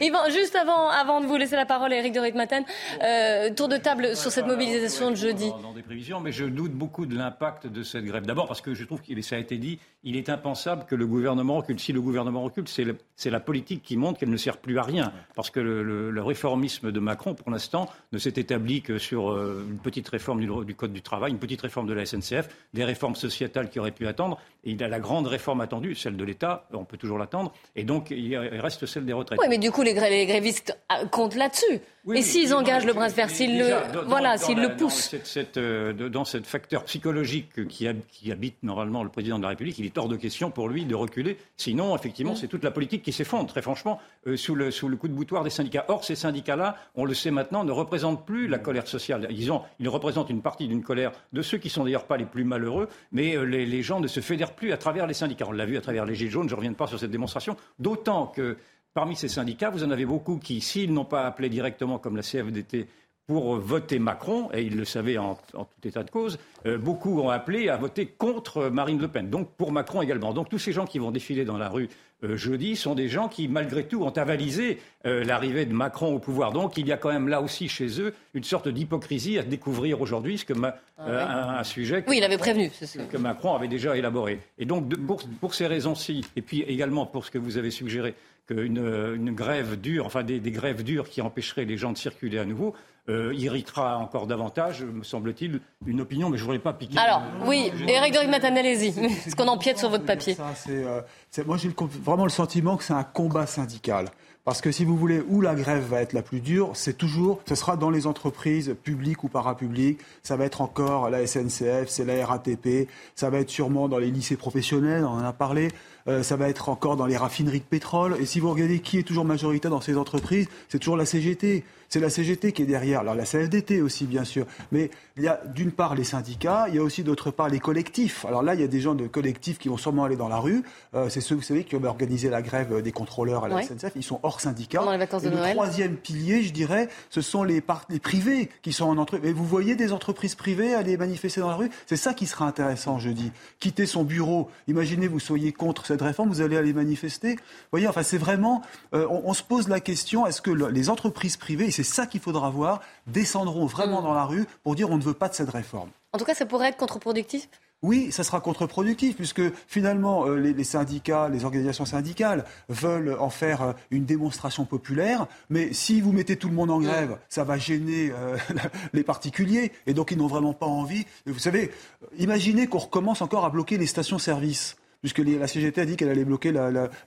Yvan, 0.00 0.30
juste 0.30 0.56
avant, 0.56 0.88
avant 0.88 1.20
de 1.20 1.26
vous 1.26 1.36
laisser 1.36 1.56
la 1.56 1.66
parole, 1.66 1.92
Éric 1.92 2.12
de 2.12 2.20
Ritmaten, 2.20 2.64
euh, 3.02 3.52
tour 3.54 3.68
de 3.68 3.76
table 3.76 4.16
sur 4.16 4.32
cette 4.32 4.46
mobilisation 4.46 5.10
de 5.10 5.16
jeudi. 5.16 5.50
Dans, 5.50 5.58
dans 5.58 5.72
des 5.74 5.82
prévisions, 5.82 6.20
mais 6.20 6.32
je 6.32 6.46
doute 6.46 6.72
beaucoup 6.72 7.06
de 7.06 7.16
l'impact 7.16 7.66
de 7.66 7.82
cette 7.82 8.04
grève. 8.04 8.24
D'abord 8.24 8.46
parce 8.46 8.60
que 8.60 8.74
je 8.74 8.84
trouve 8.84 9.02
qu'il 9.02 9.18
ça 9.22 9.36
a 9.36 9.38
été 9.38 9.58
dit, 9.58 9.78
il 10.04 10.16
est 10.16 10.28
impensable 10.28 10.84
que 10.86 10.94
le 10.94 11.06
gouvernement 11.06 11.56
recule. 11.56 11.78
Si 11.78 11.92
le 11.92 11.97
gouvernement 12.00 12.42
recule, 12.42 12.64
c'est 12.68 13.30
la 13.30 13.40
politique 13.40 13.82
qui 13.82 13.96
montre 13.96 14.18
qu'elle 14.18 14.30
ne 14.30 14.36
sert 14.36 14.58
plus 14.58 14.78
à 14.78 14.82
rien. 14.82 15.12
Parce 15.34 15.50
que 15.50 15.60
le, 15.60 16.10
le, 16.10 16.22
réformisme 16.22 16.92
de 16.92 17.00
Macron, 17.00 17.34
pour 17.34 17.50
l'instant, 17.50 17.88
ne 18.12 18.18
s'est 18.18 18.34
établi 18.36 18.82
que 18.82 18.98
sur 18.98 19.30
euh, 19.30 19.66
une 19.68 19.78
petite 19.78 20.08
réforme 20.08 20.40
du, 20.40 20.48
du, 20.64 20.74
Code 20.74 20.92
du 20.92 21.02
travail, 21.02 21.32
une 21.32 21.38
petite 21.38 21.62
réforme 21.62 21.86
de 21.86 21.94
la 21.94 22.04
SNCF, 22.04 22.48
des 22.74 22.84
réformes 22.84 23.16
sociétales 23.16 23.70
qui 23.70 23.78
auraient 23.78 23.90
pu 23.92 24.06
attendre. 24.06 24.38
Et 24.64 24.72
il 24.72 24.82
a 24.82 24.88
la 24.88 25.00
grande 25.00 25.26
réforme 25.26 25.60
attendue, 25.60 25.94
celle 25.94 26.16
de 26.16 26.24
l'État, 26.24 26.66
on 26.72 26.84
peut 26.84 26.96
toujours 26.96 27.18
l'attendre. 27.18 27.52
Et 27.76 27.84
donc, 27.84 28.10
il 28.10 28.36
reste 28.36 28.86
celle 28.86 29.06
des 29.06 29.12
retraites. 29.12 29.38
Oui, 29.40 29.46
mais 29.48 29.58
du 29.58 29.70
coup, 29.70 29.82
les, 29.82 29.94
les 29.94 30.26
grévistes 30.26 30.76
euh, 30.92 31.06
comptent 31.06 31.36
là-dessus. 31.36 31.80
Oui, 32.04 32.18
et 32.18 32.22
s'ils 32.22 32.54
engagent 32.54 32.86
le 32.86 32.94
bras 32.94 33.08
de 33.08 33.12
fer, 33.12 33.28
s'ils 33.28 33.58
le, 33.58 33.66
voilà, 34.06 34.36
le 34.36 34.76
poussent. 34.76 35.12
Dans, 35.14 35.24
cette, 35.24 35.56
euh, 35.58 35.92
dans 36.08 36.24
facteur 36.24 36.84
psychologique 36.84 37.66
qui, 37.68 37.86
qui, 38.08 38.32
habite 38.32 38.56
normalement 38.62 39.02
le 39.02 39.10
président 39.10 39.36
de 39.36 39.42
la 39.42 39.50
République, 39.50 39.78
il 39.78 39.84
est 39.84 39.98
hors 39.98 40.08
de 40.08 40.16
question 40.16 40.50
pour 40.50 40.68
lui 40.68 40.86
de 40.86 40.94
reculer. 40.94 41.36
Sinon, 41.58 41.87
effectivement, 41.96 42.32
mm. 42.32 42.36
c'est 42.36 42.48
toute 42.48 42.64
la 42.64 42.70
politique 42.70 43.02
qui 43.02 43.12
s'effondre, 43.12 43.46
très 43.48 43.62
franchement, 43.62 44.00
euh, 44.26 44.36
sous, 44.36 44.54
le, 44.54 44.70
sous 44.70 44.88
le 44.88 44.96
coup 44.96 45.08
de 45.08 45.12
boutoir 45.12 45.44
des 45.44 45.50
syndicats. 45.50 45.84
Or, 45.88 46.04
ces 46.04 46.14
syndicats-là, 46.14 46.76
on 46.94 47.04
le 47.04 47.14
sait 47.14 47.30
maintenant, 47.30 47.64
ne 47.64 47.72
représentent 47.72 48.26
plus 48.26 48.48
la 48.48 48.58
colère 48.58 48.86
sociale. 48.86 49.26
Ils, 49.30 49.52
ont, 49.52 49.62
ils 49.78 49.88
représentent 49.88 50.30
une 50.30 50.42
partie 50.42 50.68
d'une 50.68 50.82
colère 50.82 51.12
de 51.32 51.42
ceux 51.42 51.58
qui 51.58 51.68
sont 51.68 51.84
d'ailleurs 51.84 52.06
pas 52.06 52.16
les 52.16 52.26
plus 52.26 52.44
malheureux, 52.44 52.88
mais 53.12 53.36
euh, 53.36 53.42
les, 53.42 53.66
les 53.66 53.82
gens 53.82 54.00
ne 54.00 54.08
se 54.08 54.20
fédèrent 54.20 54.54
plus 54.54 54.72
à 54.72 54.76
travers 54.76 55.06
les 55.06 55.14
syndicats. 55.14 55.46
On 55.48 55.52
l'a 55.52 55.66
vu 55.66 55.76
à 55.76 55.80
travers 55.80 56.04
les 56.04 56.14
Gilets 56.14 56.30
jaunes, 56.30 56.48
je 56.48 56.54
ne 56.54 56.58
reviens 56.58 56.72
pas 56.72 56.86
sur 56.86 56.98
cette 56.98 57.10
démonstration, 57.10 57.56
d'autant 57.78 58.26
que 58.26 58.56
Parmi 58.94 59.14
ces 59.14 59.28
syndicats, 59.28 59.70
vous 59.70 59.84
en 59.84 59.92
avez 59.92 60.06
beaucoup 60.06 60.38
qui, 60.38 60.60
s'ils 60.60 60.92
n'ont 60.92 61.04
pas 61.04 61.24
appelé 61.24 61.48
directement 61.48 61.98
comme 61.98 62.16
la 62.16 62.22
CFDT 62.22 62.88
pour 63.28 63.56
voter 63.56 63.98
Macron, 63.98 64.48
et 64.54 64.62
ils 64.62 64.74
le 64.74 64.86
savaient 64.86 65.18
en, 65.18 65.38
en 65.52 65.64
tout 65.64 65.86
état 65.86 66.02
de 66.02 66.10
cause, 66.10 66.38
euh, 66.64 66.78
beaucoup 66.78 67.20
ont 67.20 67.28
appelé 67.28 67.68
à 67.68 67.76
voter 67.76 68.06
contre 68.06 68.70
Marine 68.70 68.98
Le 68.98 69.06
Pen, 69.06 69.28
donc 69.28 69.50
pour 69.50 69.70
Macron 69.70 70.00
également. 70.00 70.32
Donc 70.32 70.48
tous 70.48 70.58
ces 70.58 70.72
gens 70.72 70.86
qui 70.86 70.98
vont 70.98 71.10
défiler 71.10 71.44
dans 71.44 71.58
la 71.58 71.68
rue 71.68 71.90
euh, 72.24 72.38
jeudi 72.38 72.74
sont 72.74 72.94
des 72.94 73.08
gens 73.08 73.28
qui, 73.28 73.46
malgré 73.46 73.84
tout, 73.84 74.02
ont 74.02 74.08
avalisé 74.08 74.78
euh, 75.04 75.24
l'arrivée 75.24 75.66
de 75.66 75.74
Macron 75.74 76.14
au 76.14 76.18
pouvoir. 76.18 76.52
Donc 76.52 76.78
il 76.78 76.88
y 76.88 76.92
a 76.92 76.96
quand 76.96 77.12
même 77.12 77.28
là 77.28 77.42
aussi 77.42 77.68
chez 77.68 78.00
eux 78.00 78.14
une 78.32 78.44
sorte 78.44 78.66
d'hypocrisie 78.66 79.38
à 79.38 79.42
découvrir 79.42 80.00
aujourd'hui, 80.00 80.38
ce 80.38 80.46
que 80.46 80.54
ma, 80.54 80.76
ah 80.96 81.04
oui. 81.06 81.12
un, 81.12 81.58
un, 81.58 81.64
sujet 81.64 82.02
que, 82.02 82.08
oui, 82.08 82.16
il 82.16 82.24
avait 82.24 82.38
prévenu. 82.38 82.70
que 83.12 83.16
Macron 83.18 83.54
avait 83.54 83.68
déjà 83.68 83.94
élaboré. 83.94 84.40
Et 84.58 84.64
donc 84.64 84.88
de, 84.88 84.96
pour, 84.96 85.20
pour, 85.38 85.54
ces 85.54 85.66
raisons-ci, 85.66 86.24
et 86.34 86.40
puis 86.40 86.62
également 86.62 87.04
pour 87.04 87.26
ce 87.26 87.30
que 87.30 87.38
vous 87.38 87.58
avez 87.58 87.70
suggéré, 87.70 88.14
qu'une 88.46 88.78
une 89.14 89.32
grève 89.32 89.78
dure, 89.78 90.06
enfin 90.06 90.22
des, 90.22 90.40
des, 90.40 90.50
grèves 90.50 90.82
dures 90.82 91.10
qui 91.10 91.20
empêcheraient 91.20 91.66
les 91.66 91.76
gens 91.76 91.92
de 91.92 91.98
circuler 91.98 92.38
à 92.38 92.46
nouveau, 92.46 92.74
euh, 93.08 93.34
irritera 93.34 93.98
encore 93.98 94.26
davantage, 94.26 94.82
me 94.82 95.02
semble-t-il, 95.02 95.60
une 95.86 96.00
opinion, 96.00 96.28
mais 96.28 96.36
je 96.36 96.42
ne 96.42 96.46
voudrais 96.46 96.58
pas 96.58 96.72
piquer. 96.72 96.98
Alors, 96.98 97.22
oui, 97.46 97.72
Eric 97.86 98.12
Dorig-Matan, 98.12 98.54
allez-y, 98.56 98.92
parce 98.92 99.34
qu'on 99.36 99.48
empiète 99.48 99.78
sur 99.78 99.90
votre 99.90 100.04
papier. 100.04 100.34
Ça, 100.34 100.52
euh, 100.68 101.00
moi, 101.46 101.56
j'ai 101.56 101.70
vraiment 102.02 102.24
le 102.24 102.30
sentiment 102.30 102.76
que 102.76 102.84
c'est 102.84 102.92
un 102.92 103.04
combat 103.04 103.46
syndical. 103.46 104.06
Parce 104.48 104.62
que 104.62 104.72
si 104.72 104.86
vous 104.86 104.96
voulez, 104.96 105.22
où 105.28 105.42
la 105.42 105.54
grève 105.54 105.84
va 105.84 106.00
être 106.00 106.14
la 106.14 106.22
plus 106.22 106.40
dure, 106.40 106.70
c'est 106.72 106.96
toujours, 106.96 107.42
ce 107.46 107.54
sera 107.54 107.76
dans 107.76 107.90
les 107.90 108.06
entreprises 108.06 108.74
publiques 108.82 109.22
ou 109.22 109.28
parapubliques, 109.28 109.98
ça 110.22 110.36
va 110.36 110.46
être 110.46 110.62
encore 110.62 111.10
la 111.10 111.26
SNCF, 111.26 111.88
c'est 111.88 112.06
la 112.06 112.24
RATP, 112.24 112.88
ça 113.14 113.28
va 113.28 113.40
être 113.40 113.50
sûrement 113.50 113.88
dans 113.88 113.98
les 113.98 114.10
lycées 114.10 114.38
professionnels, 114.38 115.04
on 115.04 115.18
en 115.18 115.24
a 115.24 115.34
parlé, 115.34 115.68
euh, 116.08 116.22
ça 116.22 116.36
va 116.36 116.48
être 116.48 116.70
encore 116.70 116.96
dans 116.96 117.04
les 117.04 117.18
raffineries 117.18 117.60
de 117.60 117.64
pétrole. 117.64 118.16
Et 118.20 118.24
si 118.24 118.40
vous 118.40 118.50
regardez 118.50 118.80
qui 118.80 118.98
est 118.98 119.02
toujours 119.02 119.26
majoritaire 119.26 119.70
dans 119.70 119.82
ces 119.82 119.98
entreprises, 119.98 120.48
c'est 120.70 120.78
toujours 120.78 120.96
la 120.96 121.04
CGT. 121.04 121.64
C'est 121.88 122.00
la 122.00 122.10
CGT 122.10 122.52
qui 122.52 122.62
est 122.62 122.66
derrière. 122.66 123.00
Alors 123.00 123.14
la 123.14 123.24
CFDT 123.24 123.80
aussi, 123.80 124.04
bien 124.04 124.24
sûr. 124.24 124.46
Mais 124.72 124.90
il 125.16 125.22
y 125.22 125.28
a 125.28 125.40
d'une 125.54 125.72
part 125.72 125.94
les 125.94 126.04
syndicats, 126.04 126.66
il 126.68 126.74
y 126.74 126.78
a 126.78 126.82
aussi 126.82 127.02
d'autre 127.02 127.30
part 127.30 127.48
les 127.48 127.60
collectifs. 127.60 128.24
Alors 128.26 128.42
là, 128.42 128.54
il 128.54 128.60
y 128.60 128.64
a 128.64 128.68
des 128.68 128.80
gens 128.80 128.94
de 128.94 129.06
collectifs 129.06 129.58
qui 129.58 129.68
vont 129.68 129.76
sûrement 129.76 130.04
aller 130.04 130.16
dans 130.16 130.28
la 130.28 130.38
rue. 130.38 130.62
Euh, 130.94 131.08
c'est 131.08 131.20
ceux, 131.20 131.34
vous 131.34 131.42
savez, 131.42 131.64
qui 131.64 131.76
ont 131.76 131.84
organisé 131.84 132.28
la 132.28 132.42
grève 132.42 132.82
des 132.82 132.92
contrôleurs 132.92 133.44
à 133.44 133.48
la 133.48 133.56
ouais. 133.56 133.62
SNCF. 133.62 133.92
Ils 133.96 134.02
sont 134.02 134.20
hors 134.22 134.40
syndicat. 134.40 134.80
Pendant 134.80 134.92
les 134.92 134.98
vacances 134.98 135.22
de 135.22 135.28
Et 135.28 135.30
Noël. 135.30 135.48
le 135.48 135.54
troisième 135.54 135.96
pilier, 135.96 136.42
je 136.42 136.52
dirais, 136.52 136.88
ce 137.10 137.20
sont 137.20 137.42
les, 137.42 137.62
les 137.88 137.98
privés 137.98 138.50
qui 138.62 138.72
sont 138.72 138.86
en 138.86 138.98
entreprise. 138.98 139.30
Mais 139.30 139.32
vous 139.32 139.46
voyez 139.46 139.74
des 139.74 139.92
entreprises 139.92 140.34
privées 140.34 140.74
aller 140.74 140.96
manifester 140.96 141.40
dans 141.40 141.48
la 141.48 141.56
rue? 141.56 141.70
C'est 141.86 141.96
ça 141.96 142.14
qui 142.14 142.26
sera 142.26 142.46
intéressant, 142.46 142.98
je 142.98 143.10
dis. 143.10 143.32
Quitter 143.60 143.86
son 143.86 144.04
bureau. 144.04 144.50
Imaginez, 144.66 145.08
vous 145.08 145.20
soyez 145.20 145.52
contre 145.52 145.86
cette 145.86 146.02
réforme, 146.02 146.28
vous 146.28 146.42
allez 146.42 146.56
aller 146.56 146.72
manifester. 146.72 147.36
Vous 147.36 147.70
voyez, 147.72 147.88
enfin, 147.88 148.02
c'est 148.02 148.18
vraiment. 148.18 148.62
Euh, 148.94 149.06
on, 149.10 149.22
on, 149.24 149.34
se 149.34 149.42
pose 149.42 149.68
la 149.68 149.80
question 149.80 150.26
est-ce 150.26 150.42
que 150.42 150.50
le, 150.50 150.68
les 150.68 150.90
entreprises 150.90 151.36
privées, 151.36 151.66
et 151.66 151.70
c'est 151.78 151.84
ça 151.84 152.06
qu'il 152.06 152.20
faudra 152.20 152.50
voir, 152.50 152.80
descendront 153.06 153.66
vraiment 153.66 154.02
dans 154.02 154.12
la 154.12 154.24
rue 154.24 154.46
pour 154.64 154.74
dire 154.74 154.90
on 154.90 154.96
ne 154.96 155.02
veut 155.02 155.14
pas 155.14 155.28
de 155.28 155.34
cette 155.34 155.50
réforme. 155.50 155.90
En 156.12 156.18
tout 156.18 156.24
cas, 156.24 156.34
ça 156.34 156.44
pourrait 156.44 156.70
être 156.70 156.76
contre-productif? 156.76 157.48
Oui, 157.82 158.10
ça 158.10 158.24
sera 158.24 158.40
contre-productif, 158.40 159.14
puisque 159.14 159.42
finalement, 159.68 160.26
euh, 160.26 160.34
les, 160.40 160.64
syndicats, 160.64 161.28
les 161.28 161.44
organisations 161.44 161.84
syndicales 161.84 162.44
veulent 162.68 163.16
en 163.20 163.30
faire 163.30 163.62
euh, 163.62 163.72
une 163.92 164.04
démonstration 164.04 164.64
populaire, 164.64 165.28
mais 165.50 165.72
si 165.72 166.00
vous 166.00 166.10
mettez 166.10 166.34
tout 166.34 166.48
le 166.48 166.54
monde 166.54 166.72
en 166.72 166.80
grève, 166.80 167.16
ça 167.28 167.44
va 167.44 167.56
gêner 167.56 168.10
euh, 168.10 168.36
les 168.92 169.04
particuliers, 169.04 169.70
et 169.86 169.94
donc 169.94 170.10
ils 170.10 170.18
n'ont 170.18 170.26
vraiment 170.26 170.54
pas 170.54 170.66
envie. 170.66 171.06
Vous 171.26 171.38
savez, 171.38 171.70
imaginez 172.18 172.66
qu'on 172.66 172.78
recommence 172.78 173.22
encore 173.22 173.44
à 173.44 173.50
bloquer 173.50 173.78
les 173.78 173.86
stations-service 173.86 174.77
puisque 175.00 175.18
la 175.18 175.46
CGT 175.46 175.80
a 175.80 175.84
dit 175.84 175.96
qu'elle 175.96 176.08
allait 176.08 176.24
bloquer 176.24 176.52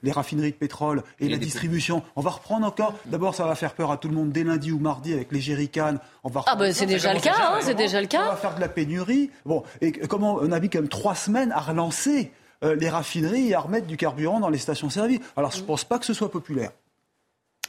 les 0.02 0.12
raffineries 0.12 0.52
de 0.52 0.56
pétrole 0.56 1.02
et, 1.20 1.28
la 1.28 1.36
distribution. 1.36 2.02
On 2.16 2.20
va 2.20 2.30
reprendre 2.30 2.66
encore. 2.66 2.94
D'abord, 3.06 3.34
ça 3.34 3.46
va 3.46 3.54
faire 3.54 3.74
peur 3.74 3.90
à 3.90 3.96
tout 3.96 4.08
le 4.08 4.14
monde 4.14 4.32
dès 4.32 4.44
lundi 4.44 4.72
ou 4.72 4.78
mardi 4.78 5.12
avec 5.12 5.32
les 5.32 5.40
jerrycans. 5.40 5.98
On 6.24 6.28
va 6.28 6.42
ah 6.46 6.56
ben 6.56 6.72
c'est 6.72 6.86
déjà 6.86 7.12
le 7.14 7.20
cas, 7.20 7.34
hein, 7.38 7.58
c'est 7.60 7.74
déjà 7.74 8.00
le 8.00 8.06
cas. 8.06 8.24
On 8.26 8.30
va 8.30 8.36
faire 8.36 8.54
de 8.54 8.60
la 8.60 8.68
pénurie. 8.68 9.30
Bon, 9.44 9.62
et 9.80 9.92
comment 9.92 10.38
on 10.40 10.52
a 10.52 10.60
mis 10.60 10.70
quand 10.70 10.80
même 10.80 10.88
trois 10.88 11.14
semaines 11.14 11.52
à 11.52 11.60
relancer 11.60 12.32
euh, 12.64 12.76
les 12.76 12.88
raffineries 12.88 13.48
et 13.48 13.54
à 13.54 13.60
remettre 13.60 13.86
du 13.86 13.96
carburant 13.96 14.38
dans 14.38 14.48
les 14.48 14.58
stations-service. 14.58 15.20
Alors 15.36 15.50
je 15.50 15.60
ne 15.60 15.64
pense 15.64 15.84
pas 15.84 15.98
que 15.98 16.06
ce 16.06 16.14
soit 16.14 16.30
populaire. 16.30 16.70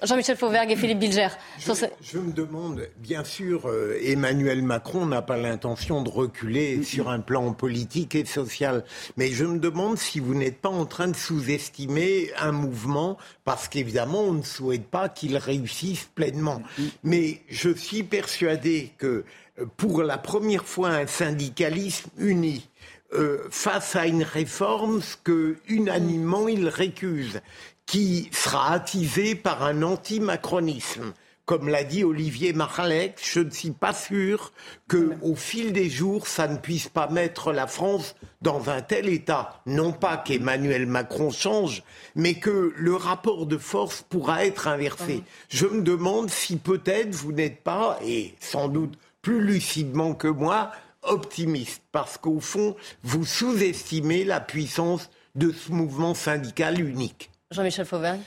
Jean-Michel 0.02 0.36
Fauvergue 0.36 0.72
et 0.72 0.76
Philippe 0.76 1.00
Bilger. 1.00 1.30
Je, 1.60 2.18
me 2.18 2.34
demande, 2.34 2.90
bien 2.98 3.24
sûr, 3.24 3.70
euh, 3.70 3.98
Emmanuel 4.04 4.62
Macron 4.62 5.06
n'a 5.06 5.22
pas 5.22 5.38
l'intention 5.38 6.02
de 6.02 6.10
reculer 6.10 6.78
mm-hmm. 6.78 6.84
sur 6.84 7.10
un 7.10 7.20
plan 7.20 7.54
politique 7.54 8.16
et 8.16 8.26
social, 8.26 8.84
mais 9.18 9.30
je 9.30 9.46
me 9.46 9.60
demande 9.60 9.98
si 9.98 10.20
vous 10.20 10.34
n'êtes 10.34 10.60
pas 10.60 10.70
en 10.70 10.86
train 10.86 11.08
de 11.08 11.16
sous-estimer 11.16 12.32
un 12.38 12.52
mouvement, 12.52 13.18
parce 13.46 13.68
qu'évidemment, 13.70 14.24
on 14.24 14.34
ne 14.34 14.44
souhaite 14.44 14.88
pas 14.88 15.08
qu'il 15.10 15.38
réussisse 15.38 16.10
pleinement. 16.16 16.62
Mm-hmm. 16.80 16.90
Mais 17.04 17.42
je 17.50 17.70
suis 17.70 18.04
persuadé 18.04 18.92
que 18.98 19.24
euh, 19.60 19.66
pour 19.78 20.02
la 20.02 20.18
première 20.18 20.66
fois, 20.66 20.90
un 20.90 21.08
syndicalisme 21.08 22.10
uni, 22.18 22.68
euh, 23.14 23.38
face 23.52 23.96
à 23.96 24.08
une 24.08 24.24
réforme, 24.24 25.02
ce 25.02 25.16
que 25.24 25.58
unanimement 25.68 26.48
il 26.48 26.68
récuse 26.68 27.42
qui 27.86 28.30
sera 28.32 28.72
attisé 28.72 29.36
par 29.36 29.64
un 29.64 29.84
anti-macronisme. 29.84 31.14
Comme 31.46 31.68
l'a 31.68 31.84
dit 31.84 32.06
Olivier 32.06 32.54
Maralek, 32.54 33.20
je 33.22 33.42
ne 33.42 33.50
suis 33.50 33.72
pas 33.72 33.94
sûr 33.94 34.54
que, 34.88 35.12
au 35.22 35.36
fil 35.36 35.74
des 35.74 35.90
jours, 35.90 36.26
ça 36.26 36.48
ne 36.48 36.56
puisse 36.56 36.88
pas 36.88 37.10
mettre 37.10 37.52
la 37.52 37.68
France 37.68 38.16
dans 38.42 38.70
un 38.70 38.82
tel 38.82 39.10
état. 39.10 39.62
Non 39.66 39.92
pas 39.92 40.16
qu'Emmanuel 40.16 40.86
Macron 40.86 41.32
change, 41.32 41.84
mais 42.16 42.36
que 42.36 42.74
le 42.78 42.96
rapport 42.96 43.46
de 43.46 43.58
force 43.58 44.06
pourra 44.08 44.46
être 44.46 44.70
inversé. 44.70 45.24
Je 45.50 45.66
me 45.66 45.82
demande 45.82 46.30
si 46.30 46.56
peut-être 46.56 47.14
vous 47.14 47.34
n'êtes 47.34 47.62
pas, 47.62 48.00
et 48.06 48.36
sans 48.40 48.70
doute 48.70 48.98
plus 49.22 49.44
lucidement 49.44 50.14
que 50.14 50.30
moi, 50.30 50.72
optimiste, 51.02 51.82
parce 51.92 52.18
qu'au 52.18 52.40
fond, 52.40 52.78
vous 53.04 53.26
sous-estimez 53.26 54.24
la 54.24 54.40
puissance 54.40 55.10
de 55.36 55.52
ce 55.52 55.74
mouvement 55.74 56.14
syndical 56.14 56.80
unique. 56.80 57.32
Jean-Michel 57.54 57.86
Fauvergne 57.86 58.22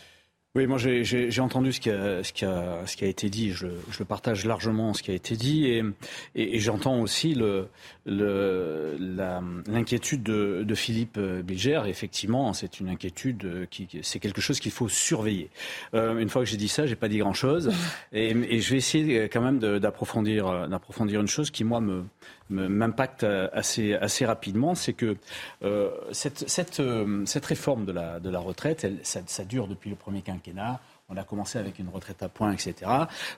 oui, 0.57 0.67
moi 0.67 0.79
j'ai 0.79 1.41
entendu 1.43 1.71
ce 1.71 1.81
qui, 1.81 1.91
a, 1.91 3.07
été 3.07 3.29
dit, 3.29 3.51
je, 3.51 3.67
je, 3.91 3.99
le 3.99 4.05
partage 4.07 4.47
largement 4.47 4.95
ce 4.95 5.03
qui 5.03 5.11
a 5.11 5.15
été 5.15 5.37
dit, 5.37 5.67
et, 6.35 6.59
j'entends 6.59 6.99
aussi 7.01 7.37
l'inquiétude 8.07 10.23
de, 10.23 10.63
de, 10.65 10.75
Philippe 10.75 11.19
Bilger. 11.19 11.83
Effectivement, 11.87 12.53
c'est 12.53 12.81
une 12.81 12.89
inquiétude, 12.89 13.67
qui, 13.71 13.89
c'est 14.03 14.21
quelque 14.21 14.41
chose 14.41 14.61
qu'il 14.61 14.73
faut 14.73 14.89
surveiller. 14.89 15.51
Euh, 15.95 16.19
une 16.19 16.29
fois 16.29 16.43
que 16.43 16.49
j'ai 16.49 16.57
dit 16.57 16.69
ça, 16.69 16.87
j'ai 16.87 16.97
pas 16.97 17.09
dit 17.09 17.19
grand-chose, 17.19 17.73
et, 18.13 18.31
et, 18.31 18.61
je 18.61 18.71
vais 18.71 18.79
essayer 18.79 19.29
quand 19.29 19.43
même 19.43 19.59
d'approfondir 19.59 20.69
d'approfondir 20.69 21.21
une 21.21 21.29
chose 21.29 21.51
qui, 21.51 21.65
moi, 21.65 21.81
me, 21.81 22.05
m'impacte 22.51 23.25
assez, 23.25 23.95
assez 23.95 24.25
rapidement, 24.25 24.75
c'est 24.75 24.93
que 24.93 25.17
euh, 25.63 25.91
cette, 26.13 26.49
cette, 26.49 26.81
euh, 26.81 27.25
cette, 27.27 27.47
réforme 27.47 27.85
de 27.85 27.93
la, 27.93 28.21
de 28.21 28.31
la 28.31 28.39
retraite, 28.39 28.85
elle, 28.85 28.99
ça, 29.03 29.21
ça, 29.27 29.45
dure 29.45 29.69
depuis 29.69 29.91
le 29.91 29.97
premier 29.97 30.23
quinquennat. 30.23 30.81
On 31.09 31.17
a 31.17 31.23
commencé 31.23 31.57
avec 31.57 31.79
une 31.79 31.89
retraite 31.89 32.21
à 32.25 32.29
points, 32.29 32.53
etc. 32.53 32.75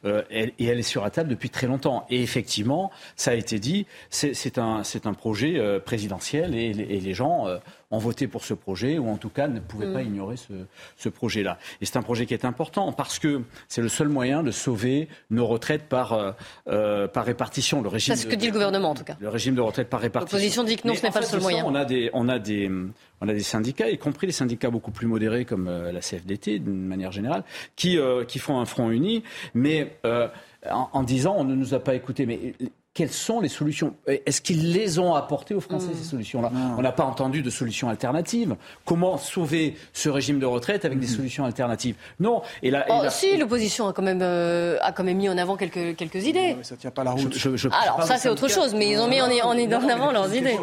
Euh, 0.07 0.23
et 0.31 0.55
elle 0.59 0.79
est 0.79 0.83
sur 0.83 1.03
la 1.03 1.11
table 1.11 1.29
depuis 1.29 1.51
très 1.51 1.67
longtemps. 1.67 2.07
Et 2.09 2.23
effectivement, 2.23 2.91
ça 3.15 3.33
a 3.33 3.35
été 3.35 3.59
dit, 3.59 3.87
c'est 4.09 4.57
un, 4.57 4.83
projet 5.13 5.59
euh, 5.59 5.79
présidentiel 5.79 6.55
et, 6.55 6.71
et, 6.71 7.01
les 7.01 7.13
gens 7.13 7.47
euh, 7.47 7.59
ont 7.91 7.99
voté 7.99 8.27
pour 8.29 8.45
ce 8.45 8.55
projet, 8.55 8.99
ou 8.99 9.09
en 9.09 9.17
tout 9.17 9.31
cas 9.31 9.49
ne 9.49 9.61
pouvaient 9.61 9.93
pas 9.93 10.03
mm. 10.03 10.07
ignorer 10.07 10.37
ce, 10.37 10.53
ce 10.97 11.09
projet-là. 11.09 11.59
Et 11.81 11.87
c'est 11.87 11.97
un 11.97 12.03
projet 12.03 12.27
qui 12.27 12.35
est 12.35 12.45
important 12.45 12.93
parce 12.93 13.19
que 13.19 13.43
c'est 13.69 13.81
le 13.81 13.89
seul 13.89 14.09
moyen 14.09 14.43
de 14.43 14.51
sauver 14.51 15.09
nos 15.31 15.47
retraites 15.47 15.85
par, 15.89 16.13
euh, 16.13 16.33
euh 16.69 17.09
par 17.09 17.25
répartition. 17.25 17.81
Le 17.81 17.89
régime 17.89 18.15
c'est 18.15 18.23
ce 18.23 18.27
que 18.27 18.37
dit 18.37 18.47
le 18.47 18.53
gouvernement 18.53 18.91
en 18.91 18.95
tout 18.95 19.05
cas. 19.05 19.17
Le 19.21 19.29
régime 19.29 19.55
de 19.55 19.61
retraite 19.61 19.89
par 19.89 20.01
répartition. 20.01 20.37
L'opposition 20.37 20.65
dit 20.65 20.77
que 20.77 20.87
non, 20.87 20.95
ce 20.95 21.03
n'est 21.03 21.11
pas 21.11 21.21
le 21.21 21.27
seul 21.27 21.41
moyen. 21.41 21.65
On 21.67 21.75
a, 21.75 21.85
des, 21.85 22.11
on, 22.13 22.29
a 22.29 22.39
des, 22.39 22.71
on 23.21 23.29
a 23.29 23.33
des 23.33 23.41
syndicats, 23.41 23.89
y 23.89 23.99
compris 23.99 24.27
les 24.27 24.33
syndicats 24.33 24.71
beaucoup 24.71 24.91
plus 24.91 25.07
modérés 25.07 25.45
comme 25.45 25.69
euh, 25.69 25.91
la 25.91 26.01
CFDT 26.01 26.59
d'une 26.59 26.87
manière 26.87 27.13
générale, 27.13 27.45
qui, 27.75 27.99
euh, 27.99 28.25
qui 28.25 28.39
font 28.39 28.61
un 28.61 28.67
front 28.67 28.91
uni, 28.91 29.23
mais 29.55 29.99
en, 30.71 30.89
en, 30.93 31.03
disant 31.03 31.35
on 31.39 31.45
ne 31.45 31.55
nous 31.55 31.73
a 31.73 31.79
pas 31.79 31.95
écoutés. 31.95 32.27
Mais 32.27 32.55
quelles 32.99 33.13
sont 33.13 33.39
les 33.39 33.49
solutions 33.49 33.95
Est-ce 34.09 34.41
qu'ils 34.41 34.73
les 34.73 34.99
ont 34.99 35.15
apportées 35.15 35.55
aux 35.55 35.61
Français, 35.61 35.91
ces 35.95 36.01
mm. 36.01 36.11
solutions-là 36.11 36.51
On 36.77 36.83
n'a 36.83 36.91
pas 36.91 37.05
entendu 37.05 37.43
de 37.43 37.49
solutions 37.49 37.89
alternatives. 37.89 38.57
Comment 38.85 39.19
sauver 39.19 39.77
ce 39.93 40.09
régime 40.09 40.41
de 40.41 40.47
retraite 40.47 40.85
avec 40.85 40.99
des 40.99 41.07
mm. 41.07 41.11
solutions 41.11 41.45
alternatives? 41.45 41.95
Non. 42.19 42.43
Et 42.61 42.73
là, 42.73 42.85
oh, 42.91 43.03
Si, 43.09 43.37
l'opposition 43.37 43.87
a, 43.87 43.93
quand 43.93 44.03
même, 44.03 44.19
euh, 44.21 44.79
a 44.83 44.91
quand 44.91 45.05
même 45.05 45.17
mis 45.17 45.29
en 45.29 45.39
avant 45.39 45.57
quelques, 45.57 45.95
quelques 45.95 46.27
idées. 46.27 46.57
ça 46.63 46.75
tient 46.75 46.91
pas 46.91 47.05
la 47.05 47.13
route. 47.13 47.39
Alors, 47.71 48.03
ça, 48.03 48.17
c'est 48.17 48.29
autre 48.29 48.49
chose, 48.49 48.75
mais 48.75 48.91
ils 48.91 48.99
ont 48.99 49.07
mis 49.07 49.21
en, 49.21 49.29
en, 49.29 49.89
avant 49.89 50.11
leurs 50.11 50.35
idées. 50.35 50.59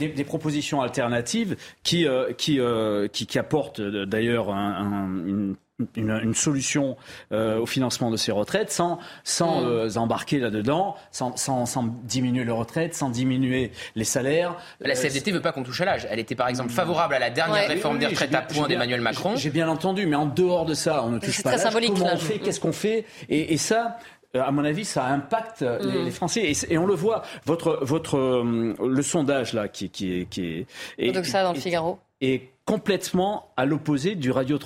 Des, 0.00 0.24
propositions 0.24 0.80
alternatives 0.80 1.56
qui, 1.84 2.04
euh, 2.04 2.32
qui, 2.32 2.58
euh, 2.58 3.06
qui, 3.06 3.26
qui, 3.26 3.38
apportent 3.38 3.80
d'ailleurs 3.80 4.50
un, 4.50 5.06
une 5.24 5.54
une, 5.96 6.34
solution 6.34 6.96
euh, 7.32 7.58
au 7.58 7.66
financement 7.66 8.10
de 8.10 8.16
ces 8.16 8.32
retraites 8.32 8.70
sans, 8.70 8.98
sans 9.24 9.62
mm. 9.62 9.66
euh, 9.66 9.94
embarquer 9.96 10.38
là-dedans, 10.38 10.96
sans, 11.10 11.36
sans, 11.36 11.66
sans, 11.66 11.84
diminuer 12.04 12.44
les 12.44 12.50
retraites, 12.50 12.94
sans 12.94 13.10
diminuer 13.10 13.72
les 13.94 14.04
salaires. 14.04 14.56
La 14.80 14.94
CFDT 14.94 15.30
ne 15.30 15.36
veut 15.36 15.42
pas 15.42 15.52
qu'on 15.52 15.62
touche 15.62 15.80
à 15.80 15.84
l'âge. 15.84 16.06
Elle 16.10 16.18
était 16.18 16.34
par 16.34 16.48
exemple 16.48 16.70
favorable 16.70 17.14
à 17.14 17.18
la 17.18 17.30
dernière 17.30 17.68
réforme 17.68 17.98
des 17.98 18.06
retraites 18.06 18.34
à 18.34 18.42
points 18.42 18.68
d'Emmanuel 18.68 19.00
Macron. 19.00 19.36
J'ai 19.36 19.50
bien 19.50 19.68
entendu, 19.68 20.06
mais 20.06 20.16
en 20.16 20.26
dehors 20.26 20.66
de 20.66 20.74
ça, 20.74 21.02
on 21.04 21.10
ne 21.10 21.18
touche 21.18 21.42
pas 21.42 21.50
à 21.50 21.56
l'âge. 21.56 21.86
Comment 21.88 22.14
on 22.14 22.18
fait? 22.18 22.38
Qu'est-ce 22.38 22.60
qu'on 22.60 22.72
fait? 22.72 23.04
Et, 23.28 23.52
et, 23.52 23.56
ça, 23.56 23.98
euh, 24.36 24.42
à 24.42 24.50
mon 24.50 24.64
avis, 24.64 24.84
ça 24.84 25.06
impacte 25.06 25.62
les, 25.62 26.06
mm. 26.06 26.10
Français 26.10 26.42
et, 26.42 26.72
et, 26.74 26.78
on 26.78 26.86
le 26.86 26.94
voit. 26.94 27.22
Votre, 27.44 27.80
votre 27.82 28.18
le 28.18 29.02
sondage 29.02 29.52
là, 29.52 29.68
qui, 29.68 29.90
qui, 29.90 30.26
qui 30.30 30.66
est, 30.98 31.12
donc 31.12 31.26
ça 31.26 31.42
dans 31.42 31.52
le 31.52 31.58
Figaro, 31.58 31.98
est 32.20 32.50
complètement 32.64 33.52
à 33.56 33.64
l'opposé 33.64 34.14
du 34.14 34.30
radio 34.30 34.58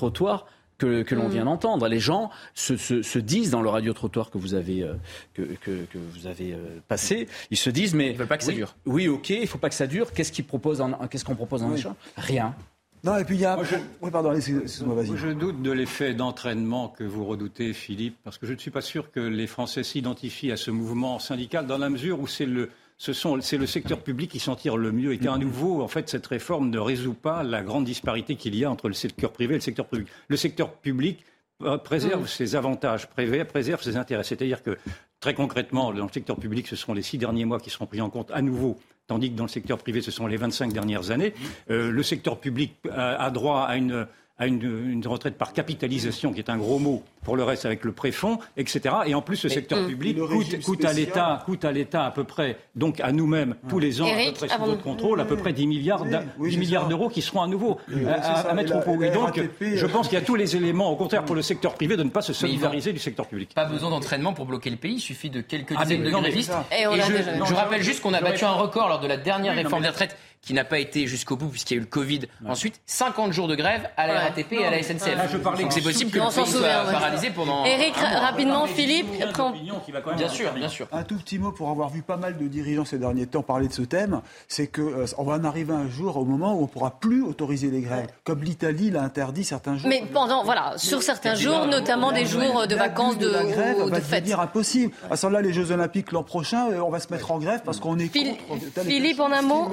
que, 1.04 1.14
l'on 1.14 1.28
mm. 1.28 1.32
vient 1.32 1.44
d'entendre. 1.44 1.88
Les 1.88 2.00
gens 2.00 2.30
se, 2.54 3.18
disent 3.18 3.50
dans 3.50 3.62
le 3.62 3.68
radio-trottoir 3.68 4.30
que 4.30 4.38
vous 4.38 4.54
avez, 4.54 4.82
euh, 4.82 4.94
que, 5.34 5.78
vous 5.94 6.26
avez 6.26 6.52
euh, 6.52 6.80
passé, 6.88 7.28
ils 7.50 7.56
se 7.56 7.70
disent 7.70 7.94
mais... 7.94 8.10
Ils 8.10 8.16
veulent 8.16 8.26
pas 8.26 8.38
que 8.38 8.44
ça 8.44 8.52
dure. 8.52 8.76
Oui, 8.86 9.08
ok, 9.08 9.30
il 9.30 9.46
faut 9.46 9.58
pas 9.58 9.68
que 9.68 9.74
ça 9.74 9.86
dure. 9.86 10.12
Qu'est-ce 10.12 10.32
qu'on 10.32 10.46
propose 10.46 10.80
en, 10.80 10.92
qu'est-ce 11.08 11.24
qu'on 11.24 11.34
propose 11.34 11.62
en 11.62 11.74
échange? 11.74 11.94
Rien. 12.16 12.54
Non, 13.02 13.18
et 13.18 13.24
puis 13.24 13.34
il 13.34 13.42
y 13.42 13.44
a. 13.44 13.62
je... 13.62 13.76
Oui, 14.00 14.10
pardon, 14.10 14.32
moi 14.32 15.04
Je 15.14 15.28
doute 15.28 15.60
de 15.60 15.70
l'effet 15.70 16.14
d'entraînement 16.14 16.88
que 16.88 17.04
vous 17.04 17.26
redoutez, 17.26 17.74
Philippe, 17.74 18.16
parce 18.24 18.38
que 18.38 18.46
je 18.46 18.54
ne 18.54 18.58
suis 18.58 18.70
pas 18.70 18.80
sûr 18.80 19.10
que 19.10 19.20
les 19.20 19.46
Français 19.46 19.82
s'identifient 19.82 20.52
à 20.52 20.56
ce 20.56 20.70
mouvement 20.70 21.18
syndical 21.18 21.66
dans 21.66 21.76
la 21.76 21.90
mesure 21.90 22.18
où 22.18 22.26
c'est 22.26 22.46
le 22.46 22.70
c'est 22.98 23.56
le 23.56 23.66
secteur 23.66 24.00
public 24.00 24.30
qui 24.30 24.38
s'en 24.38 24.56
tire 24.56 24.76
le 24.76 24.92
mieux 24.92 25.12
et 25.12 25.18
qu'à 25.18 25.36
nouveau, 25.36 25.82
en 25.82 25.88
fait, 25.88 26.08
cette 26.08 26.26
réforme 26.26 26.70
ne 26.70 26.78
résout 26.78 27.14
pas 27.14 27.42
la 27.42 27.62
grande 27.62 27.84
disparité 27.84 28.36
qu'il 28.36 28.54
y 28.54 28.64
a 28.64 28.70
entre 28.70 28.88
le 28.88 28.94
secteur 28.94 29.32
privé 29.32 29.54
et 29.54 29.58
le 29.58 29.62
secteur 29.62 29.86
public. 29.86 30.08
Le 30.28 30.36
secteur 30.36 30.72
public 30.72 31.24
euh, 31.62 31.78
préserve 31.78 32.22
mm. 32.22 32.28
ses 32.28 32.56
avantages, 32.56 33.08
préserve 33.08 33.82
ses 33.82 33.96
intérêts. 33.96 34.24
C'est-à-dire 34.24 34.62
que, 34.62 34.78
très 35.20 35.34
concrètement, 35.34 35.92
dans 35.92 36.06
le 36.06 36.12
secteur 36.12 36.36
public, 36.36 36.66
ce 36.66 36.76
seront 36.76 36.94
les 36.94 37.02
six 37.02 37.18
derniers 37.18 37.44
mois 37.44 37.60
qui 37.60 37.70
seront 37.70 37.86
pris 37.86 38.00
en 38.00 38.10
compte 38.10 38.30
à 38.32 38.42
nouveau 38.42 38.78
tandis 39.06 39.30
que 39.30 39.36
dans 39.36 39.44
le 39.44 39.50
secteur 39.50 39.76
privé, 39.76 40.00
ce 40.00 40.10
sont 40.10 40.26
les 40.26 40.38
25 40.38 40.72
dernières 40.72 41.10
années. 41.10 41.34
Euh, 41.70 41.90
le 41.90 42.02
secteur 42.02 42.40
public 42.40 42.74
a 42.90 43.30
droit 43.30 43.60
à 43.60 43.76
une 43.76 44.06
à 44.36 44.46
une, 44.48 45.02
retraite 45.06 45.38
par 45.38 45.52
capitalisation, 45.52 46.32
qui 46.32 46.40
est 46.40 46.50
un 46.50 46.56
gros 46.56 46.80
mot 46.80 47.04
pour 47.22 47.36
le 47.36 47.44
reste 47.44 47.66
avec 47.66 47.84
le 47.84 47.92
préfond, 47.92 48.38
etc. 48.56 48.94
Et 49.06 49.14
en 49.14 49.22
plus, 49.22 49.36
ce 49.36 49.48
secteur 49.48 49.86
public 49.86 50.18
coûte, 50.64 50.84
à 50.84 50.92
l'État, 50.92 51.42
coûte 51.46 51.64
à 51.64 51.70
l'État 51.70 52.04
à 52.04 52.10
peu 52.10 52.24
près, 52.24 52.58
donc 52.74 52.98
à 53.00 53.12
nous-mêmes, 53.12 53.54
tous 53.68 53.78
les 53.78 54.02
ans, 54.02 54.06
à 54.06 54.26
peu 54.26 54.32
près 54.32 54.48
sous 54.48 54.64
votre 54.64 54.82
contrôle, 54.82 55.20
à 55.20 55.24
peu 55.24 55.36
près 55.36 55.52
10 55.52 55.66
milliards, 55.68 56.04
milliards 56.38 56.88
d'euros 56.88 57.08
qui 57.08 57.22
seront 57.22 57.42
à 57.42 57.46
nouveau 57.46 57.78
à, 58.08 58.54
mettre 58.54 58.76
au 58.76 58.80
profit. 58.80 59.10
Donc, 59.10 59.40
je 59.60 59.86
pense 59.86 60.08
qu'il 60.08 60.18
y 60.18 60.20
a 60.22 60.24
tous 60.24 60.34
les 60.34 60.56
éléments, 60.56 60.90
au 60.90 60.96
contraire, 60.96 61.24
pour 61.24 61.36
le 61.36 61.42
secteur 61.42 61.74
privé, 61.74 61.96
de 61.96 62.02
ne 62.02 62.10
pas 62.10 62.22
se 62.22 62.32
solidariser 62.32 62.92
du 62.92 62.98
secteur 62.98 63.26
public. 63.26 63.54
Pas 63.54 63.66
besoin 63.66 63.90
d'entraînement 63.90 64.32
pour 64.32 64.46
bloquer 64.46 64.70
le 64.70 64.76
pays, 64.76 64.94
il 64.94 65.00
suffit 65.00 65.30
de 65.30 65.42
quelques 65.42 65.74
ah, 65.76 65.84
dizaines 65.84 66.02
de 66.02 66.10
grévistes. 66.10 66.52
Et, 66.72 66.84
je, 66.84 67.54
rappelle 67.54 67.82
juste 67.82 68.02
qu'on 68.02 68.14
a 68.14 68.20
battu 68.20 68.44
un 68.44 68.52
record 68.52 68.88
lors 68.88 69.00
de 69.00 69.06
la 69.06 69.16
dernière 69.16 69.54
réforme 69.54 69.82
des 69.82 69.88
retraites 69.88 70.16
qui 70.44 70.52
n'a 70.54 70.64
pas 70.64 70.78
été 70.78 71.06
jusqu'au 71.06 71.36
bout 71.36 71.48
puisqu'il 71.48 71.74
y 71.74 71.76
a 71.76 71.78
eu 71.78 71.84
le 71.84 71.86
Covid. 71.86 72.20
Ensuite, 72.46 72.80
50 72.86 73.32
jours 73.32 73.48
de 73.48 73.54
grève 73.54 73.88
à 73.96 74.06
la 74.06 74.20
RATP 74.20 74.52
et 74.52 74.64
à 74.64 74.70
la 74.70 74.82
SNCF. 74.82 75.16
Là, 75.16 75.26
je 75.26 75.38
parlais 75.38 75.62
Donc 75.62 75.72
c'est 75.72 75.80
possible 75.80 76.10
que 76.10 76.18
le 76.18 76.24
pays 76.24 76.46
soit 76.52 76.84
paralysé 76.92 77.30
pendant. 77.30 77.64
Eric, 77.64 77.94
un 77.98 78.10
mois. 78.10 78.20
rapidement, 78.20 78.66
Philippe. 78.66 79.06
Bien 80.16 80.28
sûr, 80.28 80.52
bien 80.52 80.68
sûr. 80.68 80.86
Un 80.92 81.02
tout 81.02 81.16
petit 81.16 81.38
mot 81.38 81.52
pour 81.52 81.70
avoir 81.70 81.88
vu 81.88 82.02
pas 82.02 82.16
mal 82.16 82.36
de 82.36 82.46
dirigeants 82.46 82.84
ces 82.84 82.98
derniers 82.98 83.26
temps 83.26 83.42
parler 83.42 83.68
de 83.68 83.72
ce 83.72 83.82
thème, 83.82 84.20
c'est 84.48 84.66
que 84.66 84.82
euh, 84.82 85.06
on 85.18 85.24
va 85.24 85.34
en 85.34 85.44
arriver 85.44 85.72
un 85.72 85.88
jour 85.88 86.16
au 86.16 86.24
moment 86.24 86.54
où 86.54 86.62
on 86.64 86.66
pourra 86.66 86.98
plus 86.98 87.22
autoriser 87.22 87.70
les 87.70 87.80
grèves, 87.80 88.08
comme 88.24 88.42
l'Italie 88.42 88.90
l'a 88.90 89.02
interdit 89.02 89.44
certains 89.44 89.76
jours. 89.76 89.88
Mais 89.88 90.04
pendant, 90.12 90.44
voilà, 90.44 90.74
sur 90.76 91.02
certains 91.02 91.34
jours, 91.34 91.66
notamment 91.66 92.12
des 92.12 92.26
jours 92.26 92.66
de 92.66 92.74
vacances, 92.74 93.18
de, 93.18 93.28
la 93.28 93.44
grève 93.44 93.78
ou 93.78 93.88
va 93.88 93.98
de 93.98 94.04
fêtes. 94.04 94.20
devenir 94.24 94.40
impossible. 94.40 94.92
À 95.10 95.16
ce 95.16 95.26
moment-là, 95.26 95.42
les 95.42 95.52
Jeux 95.52 95.70
Olympiques 95.70 96.12
l'an 96.12 96.22
prochain, 96.22 96.70
euh, 96.70 96.80
on 96.80 96.90
va 96.90 97.00
se 97.00 97.12
mettre 97.12 97.30
en 97.30 97.38
grève 97.38 97.62
parce 97.64 97.80
qu'on 97.80 97.98
est 97.98 98.08
Phil- 98.08 98.36
contre. 98.48 98.64
tel 98.74 98.86
Philippe, 98.86 99.20
en 99.20 99.32
un 99.32 99.42
mot 99.42 99.70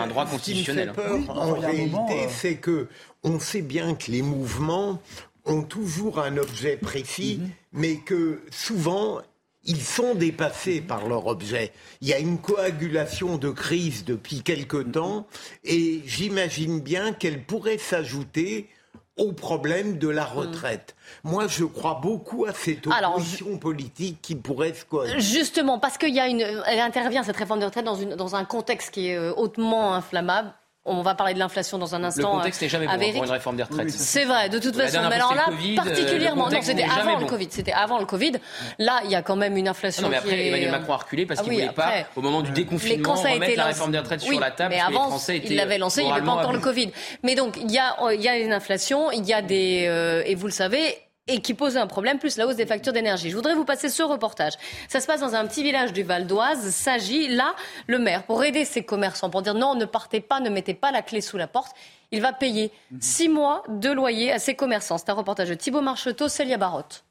Un 0.00 0.06
droit 0.08 0.24
Ce 0.26 0.30
qui 0.30 0.34
me 0.34 0.38
constitutionnel. 0.38 0.88
fait 0.88 0.94
peur, 1.02 1.14
Oui, 1.18 1.24
en 1.28 1.52
réalité, 1.54 1.96
euh, 2.24 2.28
c'est 2.28 2.56
que 2.56 2.88
on 3.22 3.38
sait 3.38 3.62
bien 3.62 3.94
que 3.94 4.10
les 4.10 4.22
mouvements 4.22 5.00
ont 5.46 5.62
toujours 5.62 6.18
un 6.20 6.36
objet 6.36 6.76
précis, 6.76 7.38
Mhm. 7.40 7.50
mais 7.72 7.96
que 7.96 8.40
souvent 8.50 9.20
ils 9.66 9.80
sont 9.80 10.14
dépassés 10.14 10.82
par 10.82 11.08
leur 11.08 11.26
objet. 11.26 11.72
Il 12.02 12.08
y 12.08 12.12
a 12.12 12.18
une 12.18 12.36
coagulation 12.38 13.38
de 13.38 13.48
crise 13.50 14.04
depuis 14.04 14.42
quelque 14.42 14.76
Mhm. 14.76 14.92
temps, 14.92 15.26
et 15.64 16.02
j'imagine 16.06 16.80
bien 16.80 17.12
qu'elle 17.14 17.42
pourrait 17.42 17.78
s'ajouter 17.78 18.68
au 19.16 19.32
problème 19.32 19.98
de 19.98 20.08
la 20.08 20.24
retraite. 20.24 20.94
Moi, 21.22 21.46
je 21.46 21.64
crois 21.64 22.00
beaucoup 22.02 22.46
à 22.46 22.52
cette. 22.52 22.86
Alors, 22.88 23.14
opposition 23.14 23.58
politique 23.58 24.18
qui 24.22 24.34
pourrait 24.34 24.74
se. 24.74 25.18
Justement, 25.18 25.78
parce 25.78 25.98
qu'il 25.98 26.14
y 26.14 26.20
a 26.20 26.28
une, 26.28 26.40
elle 26.40 26.80
intervient 26.80 27.22
cette 27.22 27.36
réforme 27.36 27.60
de 27.60 27.66
retraite 27.66 27.84
dans, 27.84 27.94
une, 27.94 28.16
dans 28.16 28.34
un 28.34 28.44
contexte 28.44 28.90
qui 28.90 29.08
est 29.08 29.16
euh, 29.16 29.32
hautement 29.36 29.94
inflammable. 29.94 30.52
On 30.86 31.00
va 31.00 31.14
parler 31.14 31.32
de 31.32 31.38
l'inflation 31.38 31.78
dans 31.78 31.94
un 31.94 31.98
Le 32.00 32.04
instant. 32.04 32.32
contexte 32.32 32.60
euh, 32.60 32.66
n'est 32.66 32.68
jamais 32.68 32.86
bon 32.86 32.92
avec 32.92 33.14
pour 33.14 33.24
une 33.24 33.30
réforme 33.30 33.56
des 33.56 33.62
retraites. 33.62 33.90
C'est 33.90 34.26
vrai, 34.26 34.50
de 34.50 34.58
toute 34.58 34.76
La 34.76 34.84
façon. 34.86 35.08
Mais 35.08 35.14
alors 35.14 35.34
là, 35.34 35.44
le 35.48 35.54
Covid, 35.56 35.72
euh, 35.72 35.82
particulièrement, 35.82 36.34
le 36.44 36.50
non, 36.52 36.58
contexte 36.60 36.68
c'était 36.70 36.82
avant 36.84 37.14
le 37.16 37.20
bon. 37.24 37.26
Covid. 37.26 37.48
C'était 37.50 37.72
avant 37.72 37.98
le 37.98 38.04
Covid. 38.04 38.32
Là, 38.78 39.00
il 39.04 39.10
y 39.10 39.14
a 39.14 39.22
quand 39.22 39.36
même 39.36 39.56
une 39.56 39.66
inflation. 39.66 40.02
Non, 40.02 40.08
mais 40.10 40.16
qui 40.16 40.22
après, 40.24 40.38
est- 40.38 40.48
Emmanuel 40.48 40.70
Macron 40.72 40.92
a 40.92 40.96
reculé 40.98 41.24
parce 41.24 41.40
Ah 41.40 41.42
qu'il 41.42 41.52
oui, 41.52 41.56
ne 41.56 41.62
voulait 41.62 41.70
après. 41.82 42.02
pas, 42.02 42.08
au 42.16 42.20
moment 42.20 42.42
du 42.42 42.50
déconfinement, 42.50 43.02
quand 43.02 43.16
ça 43.16 43.28
a 43.28 43.32
remettre 43.32 43.52
été 43.52 43.56
la 43.56 43.64
réforme 43.64 43.92
des 43.92 43.98
retraites 43.98 44.20
Oui, 44.28 44.32
sur 44.34 44.40
la 44.40 44.50
table. 44.50 44.70
Mais 44.74 44.76
parce 44.78 44.88
que 44.88 44.92
les 44.92 44.98
Français 44.98 45.36
étaient 45.38 45.48
il 45.48 45.56
l'avait 45.56 45.78
lancé, 45.78 46.02
il 46.02 46.06
n'y 46.06 46.12
avait 46.12 46.20
pas 46.20 46.32
encore 46.32 46.52
le. 46.52 46.58
Covid. 46.60 46.90
Mais 47.22 47.34
donc, 47.34 47.56
il 47.56 47.70
y 47.72 47.78
a, 47.78 47.96
il 48.12 48.20
y 48.20 48.28
a 48.28 48.36
une 48.38 48.52
inflation, 48.52 49.10
il 49.10 49.24
y 49.24 49.32
a 49.32 49.40
des, 49.40 49.86
euh, 49.88 50.22
et 50.26 50.34
vous 50.34 50.46
le 50.46 50.52
savez, 50.52 50.98
et 51.26 51.40
qui 51.40 51.54
pose 51.54 51.76
un 51.76 51.86
problème, 51.86 52.18
plus 52.18 52.36
la 52.36 52.46
hausse 52.46 52.56
des 52.56 52.66
factures 52.66 52.92
d'énergie. 52.92 53.30
Je 53.30 53.36
voudrais 53.36 53.54
vous 53.54 53.64
passer 53.64 53.88
ce 53.88 54.02
reportage. 54.02 54.54
Ça 54.88 55.00
se 55.00 55.06
passe 55.06 55.20
dans 55.20 55.34
un 55.34 55.46
petit 55.46 55.62
village 55.62 55.92
du 55.92 56.02
Val 56.02 56.26
d'Oise, 56.26 56.70
s'agit 56.70 57.28
là, 57.28 57.54
le 57.86 57.98
maire, 57.98 58.24
pour 58.24 58.44
aider 58.44 58.64
ses 58.64 58.84
commerçants, 58.84 59.30
pour 59.30 59.42
dire 59.42 59.54
non, 59.54 59.74
ne 59.74 59.86
partez 59.86 60.20
pas, 60.20 60.40
ne 60.40 60.50
mettez 60.50 60.74
pas 60.74 60.90
la 60.90 61.00
clé 61.00 61.20
sous 61.20 61.38
la 61.38 61.46
porte, 61.46 61.74
il 62.10 62.20
va 62.20 62.32
payer 62.32 62.70
six 63.00 63.28
mois 63.28 63.62
de 63.68 63.90
loyer 63.90 64.32
à 64.32 64.38
ses 64.38 64.54
commerçants. 64.54 64.98
C'est 64.98 65.08
un 65.08 65.14
reportage 65.14 65.48
de 65.48 65.54
Thibault 65.54 65.80
Marcheteau, 65.80 66.28
Célia 66.28 66.58
Barotte. 66.58 67.04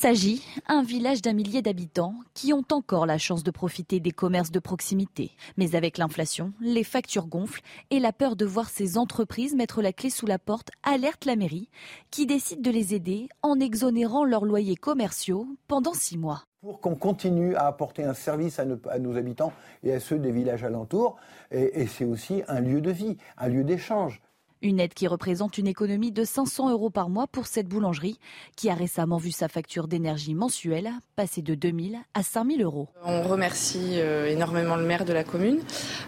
S'agit 0.00 0.44
un 0.68 0.84
village 0.84 1.22
d'un 1.22 1.32
millier 1.32 1.60
d'habitants 1.60 2.14
qui 2.32 2.52
ont 2.52 2.62
encore 2.70 3.04
la 3.04 3.18
chance 3.18 3.42
de 3.42 3.50
profiter 3.50 3.98
des 3.98 4.12
commerces 4.12 4.52
de 4.52 4.60
proximité. 4.60 5.32
Mais 5.56 5.74
avec 5.74 5.98
l'inflation, 5.98 6.52
les 6.60 6.84
factures 6.84 7.26
gonflent 7.26 7.62
et 7.90 7.98
la 7.98 8.12
peur 8.12 8.36
de 8.36 8.44
voir 8.44 8.70
ces 8.70 8.96
entreprises 8.96 9.56
mettre 9.56 9.82
la 9.82 9.92
clé 9.92 10.08
sous 10.08 10.26
la 10.26 10.38
porte 10.38 10.70
alerte 10.84 11.24
la 11.24 11.34
mairie 11.34 11.68
qui 12.12 12.26
décide 12.26 12.62
de 12.62 12.70
les 12.70 12.94
aider 12.94 13.28
en 13.42 13.58
exonérant 13.58 14.24
leurs 14.24 14.44
loyers 14.44 14.76
commerciaux 14.76 15.48
pendant 15.66 15.94
six 15.94 16.16
mois. 16.16 16.44
pour 16.60 16.80
qu'on 16.80 16.94
continue 16.94 17.56
à 17.56 17.66
apporter 17.66 18.04
un 18.04 18.14
service 18.14 18.60
à 18.60 18.64
nos, 18.64 19.16
habitants 19.16 19.52
et 19.82 19.92
à 19.92 19.98
ceux 19.98 20.20
des 20.20 20.30
villages 20.30 20.62
alentours. 20.62 21.16
Et 21.50 21.88
c'est 21.88 22.04
aussi 22.04 22.44
un 22.46 22.60
lieu 22.60 22.80
de 22.80 22.92
vie, 22.92 23.16
un 23.36 23.48
lieu 23.48 23.64
d'échange. 23.64 24.20
Une 24.60 24.80
aide 24.80 24.92
qui 24.92 25.06
représente 25.06 25.58
une 25.58 25.68
économie 25.68 26.10
de 26.10 26.24
500 26.24 26.70
euros 26.70 26.90
par 26.90 27.08
mois 27.08 27.26
pour 27.26 27.46
cette 27.46 27.68
boulangerie 27.68 28.18
qui 28.56 28.70
a 28.70 28.74
récemment 28.74 29.16
vu 29.16 29.30
sa 29.30 29.48
facture 29.48 29.86
d'énergie 29.86 30.34
mensuelle 30.34 30.90
passer 31.14 31.42
de 31.42 31.54
2000 31.54 31.98
à 32.14 32.22
5000 32.22 32.62
euros. 32.62 32.88
On 33.04 33.22
remercie 33.22 34.00
euh, 34.00 34.26
énormément 34.26 34.76
le 34.76 34.84
maire 34.84 35.04
de 35.04 35.12
la 35.12 35.22
commune. 35.22 35.60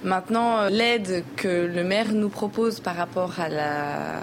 Maintenant, 0.03 0.59
euh, 0.59 0.69
l'aide 0.69 1.25
que 1.37 1.67
le 1.67 1.85
maire 1.85 2.13
nous 2.13 2.29
propose 2.29 2.81
par 2.81 2.97
rapport 2.97 3.39
à 3.39 3.49
la, 3.49 4.23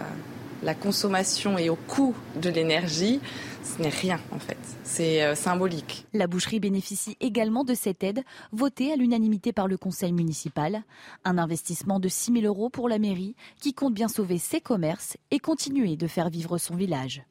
la 0.63 0.75
consommation 0.75 1.57
et 1.57 1.69
au 1.69 1.75
coût 1.75 2.15
de 2.35 2.49
l'énergie, 2.49 3.21
ce 3.67 3.81
n'est 3.81 3.89
rien 3.89 4.19
en 4.31 4.39
fait. 4.39 4.57
C'est 4.83 5.23
euh, 5.23 5.35
symbolique. 5.35 6.05
La 6.13 6.27
boucherie 6.27 6.59
bénéficie 6.59 7.17
également 7.19 7.63
de 7.63 7.73
cette 7.73 8.03
aide 8.03 8.23
votée 8.51 8.91
à 8.91 8.95
l'unanimité 8.95 9.53
par 9.53 9.67
le 9.67 9.77
conseil 9.77 10.13
municipal. 10.13 10.83
Un 11.25 11.37
investissement 11.37 11.99
de 11.99 12.07
6 12.07 12.33
000 12.41 12.45
euros 12.45 12.69
pour 12.69 12.89
la 12.89 12.99
mairie 12.99 13.35
qui 13.61 13.73
compte 13.73 13.93
bien 13.93 14.07
sauver 14.07 14.37
ses 14.37 14.61
commerces 14.61 15.17
et 15.31 15.39
continuer 15.39 15.95
de 15.95 16.07
faire 16.07 16.29
vivre 16.29 16.57
son 16.57 16.75
village. 16.75 17.23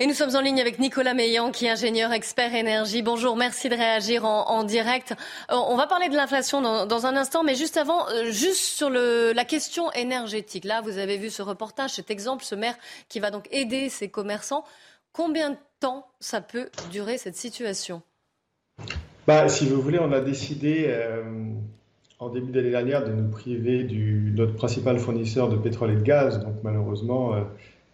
Et 0.00 0.06
nous 0.06 0.14
sommes 0.14 0.36
en 0.36 0.40
ligne 0.40 0.60
avec 0.60 0.78
Nicolas 0.78 1.12
Meillan, 1.12 1.50
qui 1.50 1.66
est 1.66 1.70
ingénieur 1.70 2.12
expert 2.12 2.54
énergie. 2.54 3.02
Bonjour, 3.02 3.34
merci 3.34 3.68
de 3.68 3.74
réagir 3.74 4.24
en, 4.24 4.48
en 4.48 4.62
direct. 4.62 5.10
Euh, 5.50 5.56
On 5.56 5.74
va 5.74 5.88
parler 5.88 6.08
de 6.08 6.14
l'inflation 6.14 6.60
dans, 6.60 6.86
dans 6.86 7.06
un 7.06 7.16
instant, 7.16 7.42
mais 7.42 7.56
juste 7.56 7.76
avant, 7.76 8.08
euh, 8.10 8.30
juste 8.30 8.60
sur 8.62 8.90
le, 8.90 9.32
la 9.32 9.44
question 9.44 9.90
énergétique. 9.94 10.64
Là, 10.64 10.82
vous 10.82 10.98
avez 10.98 11.16
vu 11.16 11.30
ce 11.30 11.42
reportage, 11.42 11.94
cet 11.94 12.12
exemple, 12.12 12.44
ce 12.44 12.54
maire 12.54 12.76
qui 13.08 13.18
va 13.18 13.32
donc 13.32 13.48
aider 13.50 13.88
ses 13.88 14.08
commerçants. 14.08 14.62
Combien 15.12 15.50
de 15.50 15.56
temps 15.80 16.06
ça 16.20 16.40
peut 16.40 16.68
durer 16.90 17.18
cette 17.18 17.36
situation 17.36 18.02
Bah, 19.26 19.48
si 19.48 19.66
vous 19.66 19.80
voulez, 19.80 19.98
on 19.98 20.12
a 20.12 20.20
décidé 20.20 20.86
euh, 20.88 21.22
en 22.18 22.28
début 22.30 22.52
d'année 22.52 22.70
dernière 22.70 23.04
de 23.04 23.12
nous 23.12 23.28
priver 23.28 23.84
du 23.84 24.32
notre 24.36 24.54
principal 24.54 24.98
fournisseur 24.98 25.48
de 25.48 25.56
pétrole 25.56 25.92
et 25.92 25.96
de 25.96 26.02
gaz. 26.02 26.40
Donc 26.40 26.56
malheureusement, 26.62 27.34
euh, 27.34 27.42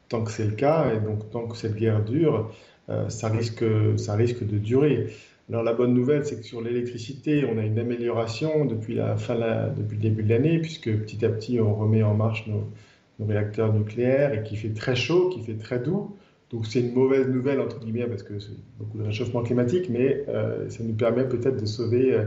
tant 0.08 0.24
que 0.24 0.30
c'est 0.30 0.44
le 0.44 0.54
cas 0.54 0.92
et 0.94 1.00
donc 1.00 1.30
tant 1.30 1.46
que 1.46 1.56
cette 1.56 1.76
guerre 1.76 2.04
dure, 2.04 2.50
euh, 2.88 3.08
ça 3.08 3.28
risque 3.28 3.62
de 3.64 4.58
durer. 4.58 5.08
Alors 5.50 5.62
la 5.62 5.74
bonne 5.74 5.92
nouvelle, 5.92 6.24
c'est 6.24 6.36
que 6.36 6.46
sur 6.46 6.62
l'électricité, 6.62 7.44
on 7.44 7.58
a 7.58 7.62
une 7.62 7.78
amélioration 7.78 8.64
depuis 8.64 8.94
la 8.94 9.16
fin 9.16 9.34
de 9.34 9.74
depuis 9.76 9.96
le 9.96 10.02
début 10.02 10.22
de 10.22 10.30
l'année, 10.30 10.58
puisque 10.58 10.90
petit 10.90 11.24
à 11.24 11.28
petit 11.28 11.60
on 11.60 11.74
remet 11.74 12.02
en 12.02 12.14
marche 12.14 12.46
nos, 12.46 12.70
nos 13.18 13.26
réacteurs 13.26 13.72
nucléaires 13.72 14.32
et 14.32 14.42
qui 14.42 14.56
fait 14.56 14.72
très 14.72 14.96
chaud, 14.96 15.28
qui 15.28 15.42
fait 15.42 15.58
très 15.58 15.78
doux. 15.78 16.16
Donc 16.54 16.66
c'est 16.66 16.78
une 16.78 16.92
mauvaise 16.92 17.26
nouvelle 17.26 17.60
entre 17.60 17.80
guillemets 17.80 18.06
parce 18.06 18.22
que 18.22 18.38
c'est 18.38 18.56
beaucoup 18.78 18.96
de 18.96 19.02
réchauffement 19.02 19.42
climatique, 19.42 19.88
mais 19.90 20.24
euh, 20.28 20.70
ça 20.70 20.84
nous 20.84 20.94
permet 20.94 21.24
peut-être 21.28 21.60
de 21.60 21.66
sauver 21.66 22.14
euh, 22.14 22.26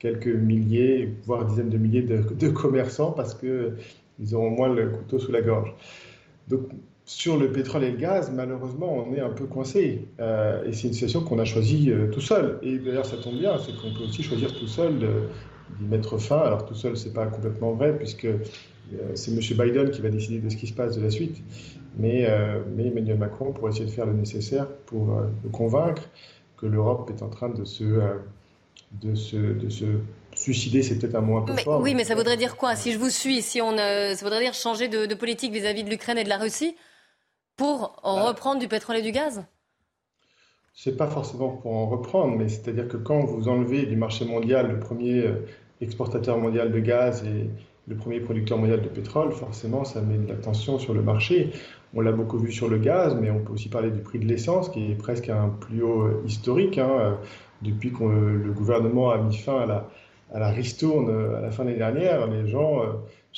quelques 0.00 0.26
milliers, 0.26 1.14
voire 1.24 1.44
dizaines 1.44 1.68
de 1.68 1.78
milliers 1.78 2.02
de, 2.02 2.48
commerçants 2.48 3.12
parce 3.12 3.34
que 3.34 3.74
ils 4.18 4.34
auront 4.34 4.50
moins 4.50 4.68
le 4.68 4.88
couteau 4.88 5.20
sous 5.20 5.30
la 5.30 5.42
gorge. 5.42 5.72
Donc 6.48 6.62
sur 7.04 7.38
le 7.38 7.52
pétrole 7.52 7.84
et 7.84 7.92
le 7.92 7.96
gaz, 7.96 8.32
malheureusement, 8.34 9.06
on 9.06 9.14
est 9.14 9.20
un 9.20 9.30
peu 9.30 9.44
coincé. 9.44 10.08
Euh, 10.18 10.64
et 10.64 10.72
c'est 10.72 10.88
une 10.88 10.92
situation 10.92 11.22
qu'on 11.22 11.38
a 11.38 11.44
choisie 11.44 11.92
tout 12.12 12.20
seul. 12.20 12.58
Et 12.62 12.78
d'ailleurs, 12.78 13.06
ça 13.06 13.16
tombe 13.16 13.38
bien, 13.38 13.58
c'est 13.58 13.76
qu'on 13.80 13.96
peut 13.96 14.02
aussi 14.08 14.24
choisir 14.24 14.52
tout 14.58 14.66
seul 14.66 14.98
d'y 15.78 15.86
mettre 15.86 16.18
fin. 16.18 16.38
Alors 16.38 16.66
tout 16.66 16.74
seul, 16.74 16.96
c'est 16.96 17.12
pas 17.12 17.26
complètement 17.26 17.74
vrai 17.74 17.96
puisque 17.96 18.26
c'est 19.14 19.30
M. 19.32 19.38
Biden 19.40 19.90
qui 19.90 20.00
va 20.00 20.08
décider 20.10 20.38
de 20.38 20.48
ce 20.48 20.56
qui 20.56 20.66
se 20.66 20.72
passe 20.72 20.96
de 20.96 21.02
la 21.02 21.10
suite. 21.10 21.36
Mais, 21.98 22.26
euh, 22.28 22.62
mais 22.76 22.86
Emmanuel 22.86 23.18
Macron 23.18 23.52
pour 23.52 23.68
essayer 23.68 23.86
de 23.86 23.90
faire 23.90 24.06
le 24.06 24.12
nécessaire 24.12 24.66
pour 24.86 25.16
euh, 25.16 25.26
le 25.42 25.50
convaincre 25.50 26.02
que 26.56 26.66
l'Europe 26.66 27.10
est 27.10 27.22
en 27.22 27.28
train 27.28 27.48
de 27.48 27.64
se, 27.64 27.82
euh, 27.84 28.14
de 29.02 29.14
se, 29.14 29.36
de 29.36 29.68
se 29.68 29.84
suicider, 30.34 30.82
c'est 30.82 30.98
peut-être 30.98 31.16
un 31.16 31.20
mot 31.20 31.38
un 31.38 31.42
peu 31.42 31.54
Mais- 31.54 31.62
fort. 31.62 31.80
Oui, 31.80 31.94
mais 31.94 32.04
ça 32.04 32.14
voudrait 32.14 32.36
dire 32.36 32.56
quoi? 32.56 32.76
Si 32.76 32.92
je 32.92 32.98
vous 32.98 33.10
suis, 33.10 33.42
si 33.42 33.60
on, 33.60 33.76
euh, 33.78 34.14
ça 34.14 34.24
voudrait 34.24 34.40
dire 34.40 34.54
changer 34.54 34.86
de, 34.88 35.06
de 35.06 35.14
politique 35.14 35.52
vis-à-vis 35.52 35.82
de 35.82 35.90
l'Ukraine 35.90 36.18
et 36.18 36.24
de 36.24 36.28
la 36.28 36.38
Russie 36.38 36.76
pour 37.56 38.00
Bah. 38.04 38.28
reprendre 38.28 38.60
du 38.60 38.68
pétrole 38.68 38.96
et 38.96 39.02
du 39.02 39.10
gaz? 39.12 39.44
C'est 40.74 40.96
pas 40.96 41.08
forcément 41.08 41.48
pour 41.48 41.72
en 41.74 41.86
reprendre, 41.88 42.36
mais 42.36 42.48
c'est-à-dire 42.48 42.86
que 42.86 42.96
quand 42.96 43.24
vous 43.24 43.48
enlevez 43.48 43.84
du 43.86 43.96
marché 43.96 44.24
mondial 44.24 44.68
le 44.70 44.78
premier 44.78 45.24
euh, 45.24 45.46
exportateur 45.80 46.38
mondial 46.38 46.70
de 46.70 46.78
gaz 46.78 47.24
et 47.24 47.50
le 47.88 47.96
premier 47.96 48.20
producteur 48.20 48.58
mondial 48.58 48.82
de 48.82 48.88
pétrole, 48.88 49.32
forcément, 49.32 49.84
ça 49.84 50.00
met 50.02 50.18
de 50.18 50.28
la 50.28 50.36
tension 50.36 50.78
sur 50.78 50.94
le 50.94 51.02
marché. 51.02 51.50
On 51.94 52.00
l'a 52.02 52.12
beaucoup 52.12 52.38
vu 52.38 52.52
sur 52.52 52.68
le 52.68 52.78
gaz, 52.78 53.16
mais 53.20 53.30
on 53.30 53.40
peut 53.40 53.52
aussi 53.52 53.68
parler 53.68 53.90
du 53.90 54.00
prix 54.00 54.18
de 54.18 54.26
l'essence, 54.26 54.68
qui 54.68 54.90
est 54.92 54.94
presque 54.94 55.28
un 55.30 55.48
plus 55.48 55.82
haut 55.82 56.22
historique. 56.26 56.78
hein, 56.78 57.18
depuis 57.62 57.92
que 57.92 58.04
le 58.04 58.52
gouvernement 58.52 59.10
a 59.10 59.18
mis 59.18 59.36
fin 59.36 59.60
à 59.60 59.66
la, 59.66 59.88
à 60.32 60.38
la 60.38 60.50
ristourne 60.50 61.08
euh, 61.10 61.38
à 61.38 61.40
la 61.40 61.50
fin 61.50 61.64
de 61.64 61.70
l'année 61.70 61.78
dernière, 61.78 62.26
les 62.28 62.46
gens, 62.48 62.82
euh, 62.82 62.86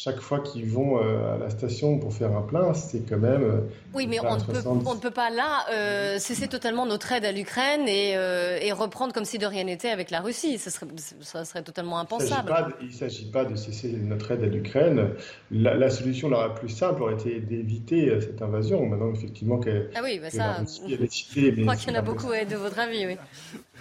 chaque 0.03 0.20
fois 0.20 0.40
qu'ils 0.40 0.64
vont 0.64 0.96
euh, 0.98 1.34
à 1.34 1.36
la 1.36 1.51
station 1.51 1.98
pour 1.98 2.14
faire 2.14 2.34
un 2.34 2.40
plein, 2.40 2.72
c'est 2.72 3.01
quand 3.07 3.18
même... 3.18 3.42
euh, 3.42 3.61
Oui, 3.92 4.07
mais 4.07 4.18
on 4.18 4.34
ne, 4.34 4.40
peut, 4.40 4.55
70. 4.55 4.86
on 4.88 4.94
ne 4.94 4.98
peut 4.98 5.11
pas 5.11 5.28
là 5.28 5.66
euh, 5.74 6.18
cesser 6.18 6.48
totalement 6.48 6.86
notre 6.86 7.12
aide 7.12 7.26
à 7.26 7.32
l'Ukraine 7.32 7.86
et, 7.86 8.16
euh, 8.16 8.59
et 8.62 8.72
reprendre 8.72 9.12
comme 9.12 9.26
si 9.26 9.36
de 9.36 9.44
rien 9.44 9.64
n'était 9.64 9.90
avec 9.90 10.11
la 10.11 10.20
Russie. 10.22 10.57
Ce 10.57 10.70
serait, 10.70 10.86
ça 11.20 11.44
serait 11.44 11.62
totalement 11.62 11.98
impensable. 11.98 12.51
Il 12.80 12.86
ne 12.86 12.92
s'agit 12.92 13.30
pas 13.30 13.44
de 13.44 13.55
cesser 13.57 13.92
notre 13.92 14.30
aide 14.30 14.42
à 14.42 14.46
l'Ukraine. 14.46 15.11
La, 15.51 15.74
la 15.74 15.90
solution 15.90 16.30
la 16.30 16.48
plus 16.48 16.70
simple 16.70 17.03
aurait 17.03 17.12
été 17.14 17.38
d'éviter 17.38 18.18
cette 18.22 18.40
invasion. 18.40 18.86
Maintenant, 18.86 19.12
effectivement, 19.12 19.59
que, 19.59 19.90
Ah 19.94 20.01
oui, 20.03 20.18
bah 20.18 20.30
que 20.30 20.38
la 20.38 20.55
ça, 20.55 20.61
Russie 20.61 20.94
a 20.94 20.96
décidé, 20.96 21.55
je 21.59 21.61
crois 21.61 21.76
qu'il 21.76 21.90
y 21.90 21.92
en 21.94 21.98
a 21.98 22.03
beaucoup 22.03 22.28
de 22.32 22.57
votre 22.57 22.78
avis. 22.78 23.05
Oui. 23.05 23.18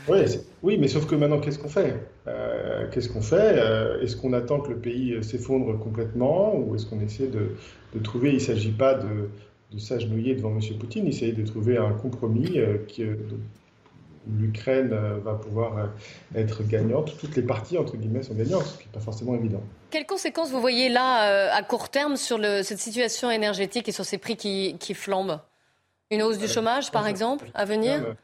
Oui, 0.07 0.77
mais 0.77 0.87
sauf 0.87 1.05
que 1.05 1.15
maintenant, 1.15 1.39
qu'est-ce 1.39 1.59
qu'on 1.59 1.69
fait? 1.69 1.95
Euh, 2.27 2.87
Qu'est-ce 2.91 3.09
qu'on 3.09 3.21
fait? 3.21 3.53
Euh, 3.57 4.01
Est-ce 4.01 4.15
qu'on 4.15 4.33
attend 4.33 4.59
que 4.59 4.69
le 4.69 4.77
pays 4.77 5.23
s'effondre 5.23 5.77
complètement? 5.79 6.55
Ou 6.55 6.75
est-ce 6.75 6.85
qu'on 6.85 6.99
essaie 6.99 7.27
de, 7.27 7.55
trouver, 8.03 8.29
il 8.29 8.35
ne 8.35 8.39
s'agit 8.39 8.71
pas 8.71 8.95
de, 8.95 9.29
de 9.71 9.79
s'agenouiller 9.79 10.35
devant 10.35 10.49
M. 10.51 10.59
Poutine, 10.79 11.05
il 11.07 11.13
s'agit 11.13 11.33
de 11.33 11.45
trouver 11.45 11.77
un 11.77 11.93
compromis 11.93 12.59
qui, 12.87 13.03
l'Ukraine 14.27 14.93
va 15.23 15.33
pouvoir 15.33 15.89
être 16.35 16.63
gagnante. 16.63 17.17
Toutes 17.19 17.35
les 17.35 17.41
parties, 17.41 17.77
entre 17.77 17.95
guillemets, 17.95 18.21
sont 18.21 18.35
gagnantes, 18.35 18.65
ce 18.65 18.77
qui 18.77 18.85
n'est 18.85 18.93
pas 18.93 18.99
forcément 18.99 19.33
évident. 19.33 19.61
Quelles 19.89 20.05
conséquences 20.05 20.51
vous 20.51 20.61
voyez 20.61 20.89
là, 20.89 21.53
à 21.53 21.63
court 21.63 21.89
terme, 21.89 22.15
sur 22.15 22.37
le, 22.37 22.61
cette 22.61 22.79
situation 22.79 23.31
énergétique 23.31 23.87
et 23.89 23.91
sur 23.91 24.05
ces 24.05 24.17
prix 24.17 24.35
qui, 24.37 24.75
qui 24.79 24.93
flambent? 24.93 25.39
Une 26.11 26.21
hausse 26.23 26.37
du 26.37 26.47
chômage, 26.47 26.91
par 26.91 27.07
exemple, 27.07 27.49
à 27.53 27.65
venir? 27.65 28.15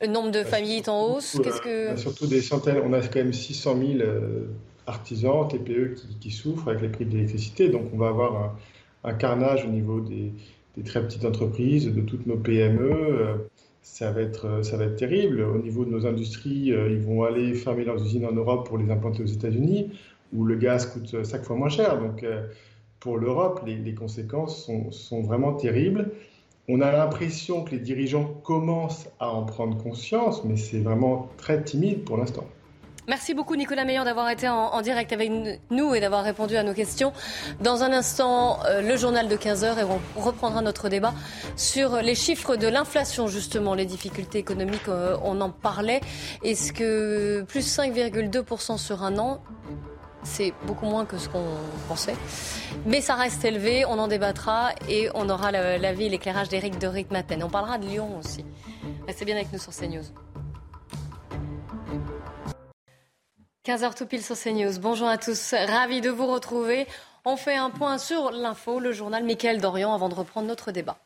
Le 0.00 0.08
nombre 0.08 0.30
de 0.30 0.42
familles 0.42 0.78
est 0.78 0.88
en 0.88 1.14
hausse 1.14 1.38
Qu'est-ce 1.42 1.60
que... 1.60 1.96
Surtout 1.96 2.26
des 2.26 2.40
centaines, 2.40 2.78
on 2.84 2.92
a 2.92 3.00
quand 3.00 3.16
même 3.16 3.32
600 3.32 3.76
000 3.78 3.90
euh, 4.00 4.46
artisans, 4.86 5.46
TPE 5.48 5.94
qui, 6.20 6.30
souffrent 6.30 6.68
avec 6.68 6.82
les 6.82 6.88
prix 6.88 7.06
de 7.06 7.12
l'électricité. 7.12 7.68
Donc 7.68 7.82
on 7.92 7.96
va 7.96 8.08
avoir 8.08 8.56
un, 9.04 9.14
carnage 9.14 9.64
au 9.64 9.68
niveau 9.68 10.00
des, 10.00 10.32
très 10.84 11.02
petites 11.02 11.24
entreprises, 11.24 11.86
de 11.92 12.00
toutes 12.00 12.26
nos 12.26 12.36
PME. 12.36 12.90
Euh, 12.90 13.34
ça 13.82 14.10
va, 14.10 14.22
être, 14.22 14.46
euh, 14.46 14.62
ça 14.62 14.76
va 14.76 14.84
être 14.84 14.96
terrible. 14.96 15.42
Au 15.42 15.58
niveau 15.58 15.84
de 15.84 15.90
nos 15.90 16.06
industries, 16.06 16.72
ils 16.72 17.00
vont 17.00 17.22
aller 17.22 17.54
fermer 17.54 17.84
leurs 17.84 18.02
usines 18.02 18.26
en 18.26 18.32
Europe 18.32 18.66
pour 18.66 18.78
les 18.78 18.90
implanter 18.90 19.22
aux 19.22 19.26
États-Unis, 19.26 19.92
où 20.32 20.44
le 20.44 20.56
gaz 20.56 20.86
coûte 20.86 21.22
5 21.22 21.44
fois 21.44 21.56
moins 21.56 21.68
cher. 21.68 22.00
Donc 22.00 22.24
pour 22.98 23.18
l'Europe, 23.18 23.62
les, 23.66 23.94
conséquences 23.94 24.64
sont, 24.64 24.90
sont 24.90 25.20
vraiment 25.20 25.52
terribles. 25.52 26.10
On 26.68 26.80
a 26.80 26.90
l'impression 26.90 27.62
que 27.62 27.72
les 27.72 27.78
dirigeants 27.78 28.24
commencent 28.42 29.08
à 29.20 29.28
en 29.28 29.44
prendre 29.44 29.76
conscience, 29.82 30.44
mais 30.44 30.56
c'est 30.56 30.78
vraiment 30.78 31.28
très 31.36 31.62
timide 31.62 32.04
pour 32.04 32.16
l'instant. 32.16 32.44
Merci 33.06 33.34
beaucoup 33.34 33.54
Nicolas 33.54 33.84
Meilleur 33.84 34.06
d'avoir 34.06 34.30
été 34.30 34.48
en, 34.48 34.80
direct 34.80 35.12
avec 35.12 35.30
nous 35.70 35.94
et 35.94 36.00
d'avoir 36.00 36.24
répondu 36.24 36.56
à 36.56 36.62
nos 36.62 36.72
questions. 36.72 37.12
Dans 37.60 37.82
un 37.82 37.92
instant, 37.92 38.60
euh, 38.64 38.80
le 38.80 38.96
journal 38.96 39.28
de 39.28 39.36
15h 39.36 39.78
et 39.78 39.84
on 39.84 40.20
reprendra 40.20 40.62
notre 40.62 40.88
débat 40.88 41.12
sur 41.54 41.96
les 41.96 42.14
chiffres 42.14 42.56
de 42.56 42.66
l'inflation, 42.66 43.26
justement, 43.26 43.74
les 43.74 43.84
difficultés 43.84 44.38
économiques, 44.38 44.88
euh, 44.88 45.18
on 45.22 45.42
en 45.42 45.50
parlait. 45.50 46.00
Est-ce 46.42 46.72
que 46.72 47.42
plus 47.42 47.66
5,2% 47.66 48.78
sur 48.78 49.02
un 49.02 49.18
an, 49.18 49.42
c'est 50.24 50.52
beaucoup 50.66 50.86
moins 50.86 51.04
que 51.04 51.18
ce 51.18 51.28
qu'on 51.28 51.56
pensait. 51.86 52.16
Mais 52.86 53.00
ça 53.00 53.14
reste 53.14 53.44
élevé, 53.44 53.84
on 53.84 53.98
en 53.98 54.08
débattra 54.08 54.70
et 54.88 55.08
on 55.14 55.28
aura 55.28 55.52
l'avis 55.52 56.06
et 56.06 56.08
l'éclairage 56.08 56.48
d'Éric 56.48 56.78
de 56.78 56.86
Ritmaten. 56.86 57.42
On 57.42 57.50
parlera 57.50 57.78
de 57.78 57.86
Lyon 57.86 58.18
aussi. 58.18 58.44
Restez 59.06 59.24
bien 59.24 59.36
avec 59.36 59.52
nous 59.52 59.58
sur 59.58 59.72
CNews. 59.72 60.04
15h 63.66 63.94
tout 63.94 64.06
pile 64.06 64.22
sur 64.22 64.36
CNews. 64.36 64.78
Bonjour 64.80 65.08
à 65.08 65.16
tous, 65.16 65.54
ravi 65.54 66.00
de 66.00 66.10
vous 66.10 66.26
retrouver. 66.26 66.86
On 67.24 67.36
fait 67.36 67.56
un 67.56 67.70
point 67.70 67.96
sur 67.96 68.30
l'info, 68.30 68.80
le 68.80 68.92
journal 68.92 69.24
Mickaël 69.24 69.60
Dorian 69.60 69.94
avant 69.94 70.10
de 70.10 70.14
reprendre 70.14 70.46
notre 70.46 70.72
débat. 70.72 70.98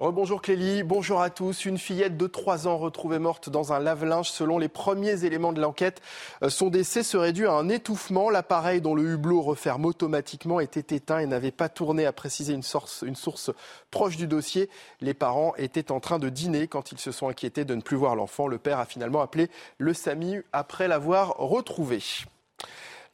Bonjour 0.00 0.40
Clélie, 0.40 0.84
bonjour 0.84 1.20
à 1.20 1.28
tous. 1.28 1.64
Une 1.64 1.76
fillette 1.76 2.16
de 2.16 2.28
3 2.28 2.68
ans 2.68 2.78
retrouvée 2.78 3.18
morte 3.18 3.50
dans 3.50 3.72
un 3.72 3.80
lave-linge. 3.80 4.30
Selon 4.30 4.56
les 4.56 4.68
premiers 4.68 5.24
éléments 5.24 5.52
de 5.52 5.60
l'enquête, 5.60 6.00
euh, 6.44 6.50
son 6.50 6.68
décès 6.68 7.02
serait 7.02 7.32
dû 7.32 7.48
à 7.48 7.52
un 7.54 7.68
étouffement. 7.68 8.30
L'appareil 8.30 8.80
dont 8.80 8.94
le 8.94 9.02
hublot 9.02 9.42
referme 9.42 9.86
automatiquement 9.86 10.60
était 10.60 10.94
éteint 10.94 11.18
et 11.18 11.26
n'avait 11.26 11.50
pas 11.50 11.68
tourné, 11.68 12.06
a 12.06 12.12
précisé 12.12 12.52
une 12.54 12.62
source, 12.62 13.02
une 13.04 13.16
source 13.16 13.50
proche 13.90 14.16
du 14.16 14.28
dossier. 14.28 14.70
Les 15.00 15.14
parents 15.14 15.52
étaient 15.56 15.90
en 15.90 15.98
train 15.98 16.20
de 16.20 16.28
dîner 16.28 16.68
quand 16.68 16.92
ils 16.92 17.00
se 17.00 17.10
sont 17.10 17.28
inquiétés 17.28 17.64
de 17.64 17.74
ne 17.74 17.80
plus 17.80 17.96
voir 17.96 18.14
l'enfant. 18.14 18.46
Le 18.46 18.58
père 18.58 18.78
a 18.78 18.86
finalement 18.86 19.20
appelé 19.20 19.50
le 19.78 19.94
SAMU 19.94 20.44
après 20.52 20.86
l'avoir 20.86 21.36
retrouvé. 21.38 22.00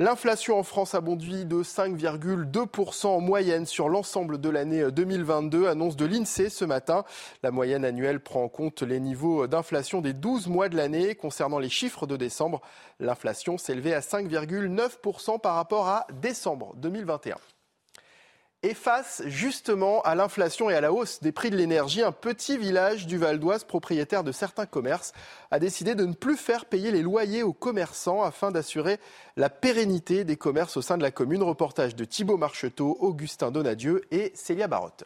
L'inflation 0.01 0.59
en 0.59 0.65
France 0.65 0.97
a 0.97 1.01
bondi 1.01 1.45
de 1.45 1.63
5,2% 1.63 3.07
en 3.07 3.21
moyenne 3.21 3.65
sur 3.65 3.89
l'ensemble 3.89 4.41
de 4.41 4.49
l'année 4.49 4.91
2022, 4.91 5.69
annonce 5.69 5.95
de 5.95 6.05
l'INSEE 6.05 6.49
ce 6.49 6.65
matin. 6.65 7.05
La 7.45 7.53
moyenne 7.53 7.85
annuelle 7.85 8.19
prend 8.19 8.43
en 8.43 8.49
compte 8.49 8.83
les 8.83 8.99
niveaux 8.99 9.47
d'inflation 9.47 10.01
des 10.01 10.13
12 10.13 10.49
mois 10.49 10.69
de 10.69 10.77
l'année. 10.77 11.15
Concernant 11.15 11.61
les 11.61 11.69
chiffres 11.69 12.09
de 12.09 12.17
décembre, 12.17 12.61
l'inflation 12.99 13.57
s'élevait 13.57 13.95
à 13.95 14.01
5,9% 14.01 15.41
par 15.41 15.55
rapport 15.55 15.87
à 15.87 16.09
décembre 16.21 16.75
2021. 16.75 17.37
Et 18.67 18.73
face 18.73 19.21
justement 19.27 20.01
à 20.05 20.15
l'inflation 20.15 20.71
et 20.71 20.75
à 20.75 20.81
la 20.81 20.91
hausse 20.91 21.21
des 21.21 21.33
prix 21.33 21.51
de 21.51 21.57
l'énergie, 21.57 22.01
un 22.01 22.13
petit 22.13 22.57
village 22.57 23.07
du 23.07 23.19
Val 23.19 23.39
d'Oise, 23.39 23.65
propriétaire 23.65 24.25
de 24.25 24.33
certains 24.33 24.65
commerces, 24.65 25.13
a 25.51 25.59
décidé 25.59 25.95
de 25.95 26.07
ne 26.07 26.15
plus 26.15 26.39
faire 26.39 26.65
payer 26.65 26.91
les 26.91 27.03
loyers 27.03 27.43
aux 27.43 27.53
commerçants 27.53 28.23
afin 28.23 28.51
d'assurer 28.51 28.99
la 29.37 29.51
pérennité 29.51 30.25
des 30.25 30.39
commerces 30.39 30.79
au 30.79 30.83
sein 30.83 30.97
de 30.97 31.03
la 31.03 31.11
commune. 31.11 31.43
Reportage 31.43 31.95
de 31.95 32.07
Thibault 32.07 32.39
Marcheteau, 32.39 32.97
Augustin 33.01 33.51
Donadieu 33.51 34.01
et 34.11 34.33
Célia 34.35 34.67
Barotte. 34.67 35.05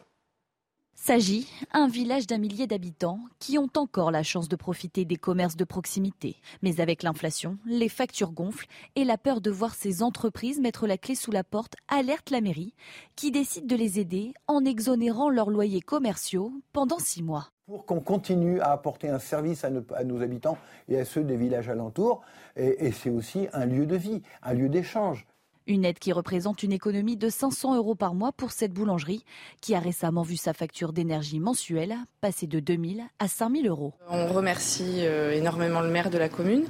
S'agit 1.01 1.47
un 1.71 1.87
village 1.87 2.27
d'un 2.27 2.37
millier 2.37 2.67
d'habitants 2.67 3.21
qui 3.39 3.57
ont 3.57 3.69
encore 3.77 4.11
la 4.11 4.21
chance 4.21 4.49
de 4.49 4.55
profiter 4.57 5.05
des 5.05 5.15
commerces 5.15 5.55
de 5.55 5.63
proximité. 5.63 6.35
Mais 6.61 6.81
avec 6.81 7.03
l'inflation, 7.03 7.57
les 7.65 7.87
factures 7.87 8.33
gonflent 8.33 8.67
et 8.95 9.05
la 9.05 9.17
peur 9.17 9.39
de 9.39 9.49
voir 9.49 9.73
ces 9.73 10.03
entreprises 10.03 10.59
mettre 10.59 10.87
la 10.87 10.97
clé 10.97 11.15
sous 11.15 11.31
la 11.31 11.45
porte 11.45 11.77
alerte 11.87 12.29
la 12.29 12.41
mairie 12.41 12.75
qui 13.15 13.31
décide 13.31 13.65
de 13.65 13.77
les 13.77 13.99
aider 13.99 14.33
en 14.47 14.65
exonérant 14.65 15.29
leurs 15.29 15.49
loyers 15.49 15.81
commerciaux 15.81 16.51
pendant 16.73 16.99
six 16.99 17.23
mois. 17.23 17.47
Pour 17.65 17.85
qu'on 17.85 18.01
continue 18.01 18.59
à 18.59 18.71
apporter 18.71 19.09
un 19.09 19.19
service 19.19 19.63
à 19.63 19.69
nos, 19.69 20.21
habitants 20.21 20.57
et 20.89 20.99
à 20.99 21.05
ceux 21.05 21.23
des 21.23 21.37
villages 21.37 21.69
alentours, 21.69 22.21
et 22.57 22.91
c'est 22.91 23.09
aussi 23.09 23.47
un 23.53 23.65
lieu 23.65 23.85
de 23.85 23.95
vie, 23.95 24.21
un 24.43 24.53
lieu 24.53 24.67
d'échange. 24.69 25.25
Une 25.69 25.85
aide 25.85 25.99
qui 25.99 26.11
représente 26.11 26.63
une 26.63 26.71
économie 26.71 27.15
de 27.15 27.29
500 27.29 27.75
euros 27.75 27.93
par 27.93 28.15
mois 28.15 28.31
pour 28.31 28.51
cette 28.51 28.73
boulangerie 28.73 29.23
qui 29.61 29.75
a 29.75 29.79
récemment 29.79 30.23
vu 30.23 30.35
sa 30.35 30.51
facture 30.51 30.93
d'énergie 30.93 31.39
mensuelle 31.39 31.95
passer 32.21 32.47
de 32.47 32.59
2000 32.59 33.03
à 33.19 33.27
5000 33.27 33.67
euros. 33.67 33.93
On 34.09 34.25
remercie 34.33 35.01
euh, 35.01 35.31
énormément 35.31 35.81
le 35.81 35.89
maire 35.89 36.09
de 36.09 36.17
la 36.17 36.27
commune. 36.27 36.65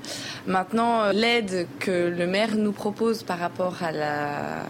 Maintenant, 0.48 1.04
euh, 1.04 1.14
l'aide 1.14 1.66
que 1.80 2.10
le 2.10 2.28
maire 2.28 2.58
nous 2.58 2.74
propose 2.74 3.24
par 3.24 3.40
rapport 3.40 3.84
à 3.84 3.94
la, 3.94 4.66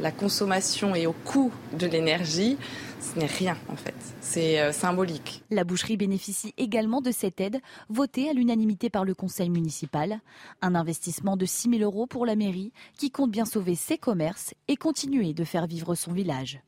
la 0.00 0.10
consommation 0.10 0.96
et 0.96 1.06
au 1.06 1.12
coût 1.12 1.52
de 1.78 1.86
l'énergie, 1.86 2.58
ce 3.00 3.18
n'est 3.18 3.26
rien 3.26 3.56
en 3.68 3.76
fait. 3.76 3.94
C'est 4.20 4.60
euh, 4.60 4.72
symbolique. 4.72 5.42
La 5.50 5.64
boucherie 5.64 5.96
bénéficie 5.96 6.54
également 6.56 7.00
de 7.00 7.10
cette 7.10 7.40
aide 7.40 7.60
votée 7.88 8.28
à 8.28 8.32
l'unanimité 8.32 8.90
par 8.90 9.04
le 9.04 9.14
conseil 9.14 9.50
municipal. 9.50 10.20
Un 10.62 10.74
investissement 10.74 11.36
de 11.36 11.46
6 11.46 11.70
000 11.70 11.82
euros 11.82 12.06
pour 12.06 12.26
la 12.26 12.36
mairie 12.36 12.72
qui 12.96 13.10
compte 13.10 13.30
bien 13.30 13.44
sauver 13.44 13.74
ses 13.74 13.98
commerces 13.98 14.54
et 14.68 14.76
continuer 14.76 15.32
de 15.32 15.44
faire 15.44 15.66
vivre 15.66 15.94
son 15.94 16.12
village. 16.12 16.60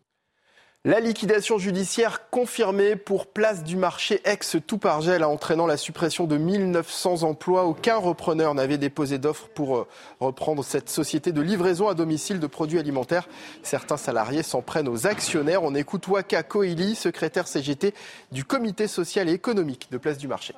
La 0.84 0.98
liquidation 0.98 1.58
judiciaire 1.58 2.28
confirmée 2.30 2.96
pour 2.96 3.28
place 3.28 3.62
du 3.62 3.76
marché 3.76 4.20
ex-Toupargel 4.24 5.22
entraînant 5.22 5.68
la 5.68 5.76
suppression 5.76 6.26
de 6.26 6.36
1900 6.36 7.22
emplois. 7.22 7.66
Aucun 7.66 7.98
repreneur 7.98 8.52
n'avait 8.54 8.78
déposé 8.78 9.18
d'offre 9.18 9.46
pour 9.54 9.76
euh, 9.76 9.86
reprendre 10.18 10.64
cette 10.64 10.88
société 10.88 11.30
de 11.30 11.40
livraison 11.40 11.86
à 11.86 11.94
domicile 11.94 12.40
de 12.40 12.48
produits 12.48 12.80
alimentaires. 12.80 13.28
Certains 13.62 13.96
salariés 13.96 14.42
s'en 14.42 14.60
prennent 14.60 14.88
aux 14.88 15.06
actionnaires. 15.06 15.62
On 15.62 15.76
écoute 15.76 16.08
Waka 16.08 16.42
Koili, 16.42 16.96
secrétaire 16.96 17.46
CGT 17.46 17.94
du 18.32 18.44
comité 18.44 18.88
social 18.88 19.28
et 19.28 19.32
économique 19.32 19.86
de 19.92 19.98
place 19.98 20.18
du 20.18 20.26
marché. 20.26 20.52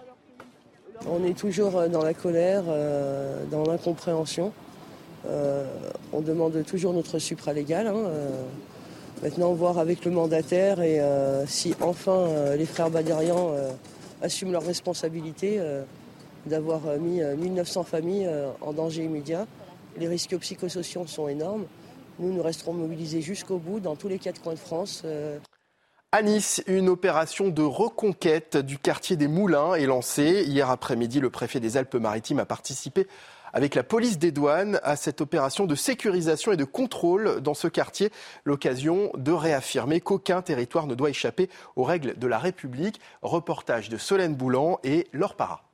On 1.06 1.22
est 1.22 1.36
toujours 1.36 1.76
euh, 1.76 1.88
dans 1.88 2.02
la 2.02 2.14
colère, 2.14 2.64
euh, 2.68 3.44
dans 3.50 3.64
l'incompréhension. 3.64 4.54
on 6.14 6.20
demande 6.22 6.64
toujours 6.64 6.94
notre 6.94 7.18
supralégal. 7.18 7.88
Hein, 7.88 8.08
Maintenant, 9.22 9.52
voir 9.54 9.78
avec 9.78 10.04
le 10.04 10.10
mandataire 10.10 10.80
et 10.82 11.00
euh, 11.00 11.46
si 11.46 11.74
enfin 11.80 12.12
euh, 12.12 12.56
les 12.56 12.66
frères 12.66 12.90
Badérian 12.90 13.52
euh, 13.52 13.70
assument 14.22 14.52
leurs 14.52 14.66
responsabilités 14.66 15.60
d'avoir 16.46 16.80
mis 16.98 17.20
1900 17.20 17.84
familles 17.84 18.28
en 18.60 18.72
danger 18.72 19.04
immédiat. 19.04 19.46
Les 19.98 20.08
risques 20.08 20.36
psychosociaux 20.38 21.06
sont 21.06 21.28
énormes. 21.28 21.66
Nous, 22.18 22.32
nous 22.32 22.42
resterons 22.42 22.72
mobilisés 22.72 23.20
jusqu'au 23.20 23.58
bout 23.58 23.80
dans 23.80 23.96
tous 23.96 24.08
les 24.08 24.18
quatre 24.18 24.40
coins 24.40 24.54
de 24.54 24.58
France. 24.58 25.04
À 26.16 26.22
Nice, 26.22 26.62
une 26.68 26.88
opération 26.88 27.48
de 27.48 27.62
reconquête 27.62 28.56
du 28.56 28.78
quartier 28.78 29.16
des 29.16 29.26
Moulins 29.26 29.74
est 29.74 29.86
lancée. 29.86 30.44
Hier 30.46 30.70
après-midi, 30.70 31.18
le 31.18 31.28
préfet 31.28 31.58
des 31.58 31.76
Alpes-Maritimes 31.76 32.38
a 32.38 32.46
participé 32.46 33.08
avec 33.52 33.74
la 33.74 33.82
police 33.82 34.16
des 34.16 34.30
douanes 34.30 34.78
à 34.84 34.94
cette 34.94 35.20
opération 35.20 35.66
de 35.66 35.74
sécurisation 35.74 36.52
et 36.52 36.56
de 36.56 36.62
contrôle 36.62 37.40
dans 37.40 37.54
ce 37.54 37.66
quartier. 37.66 38.12
L'occasion 38.44 39.10
de 39.16 39.32
réaffirmer 39.32 40.00
qu'aucun 40.00 40.40
territoire 40.40 40.86
ne 40.86 40.94
doit 40.94 41.10
échapper 41.10 41.50
aux 41.74 41.82
règles 41.82 42.16
de 42.16 42.28
la 42.28 42.38
République. 42.38 43.00
Reportage 43.22 43.88
de 43.88 43.96
Solène 43.96 44.36
Boulan 44.36 44.78
et 44.84 45.08
Laure 45.12 45.34
Parra. 45.34 45.64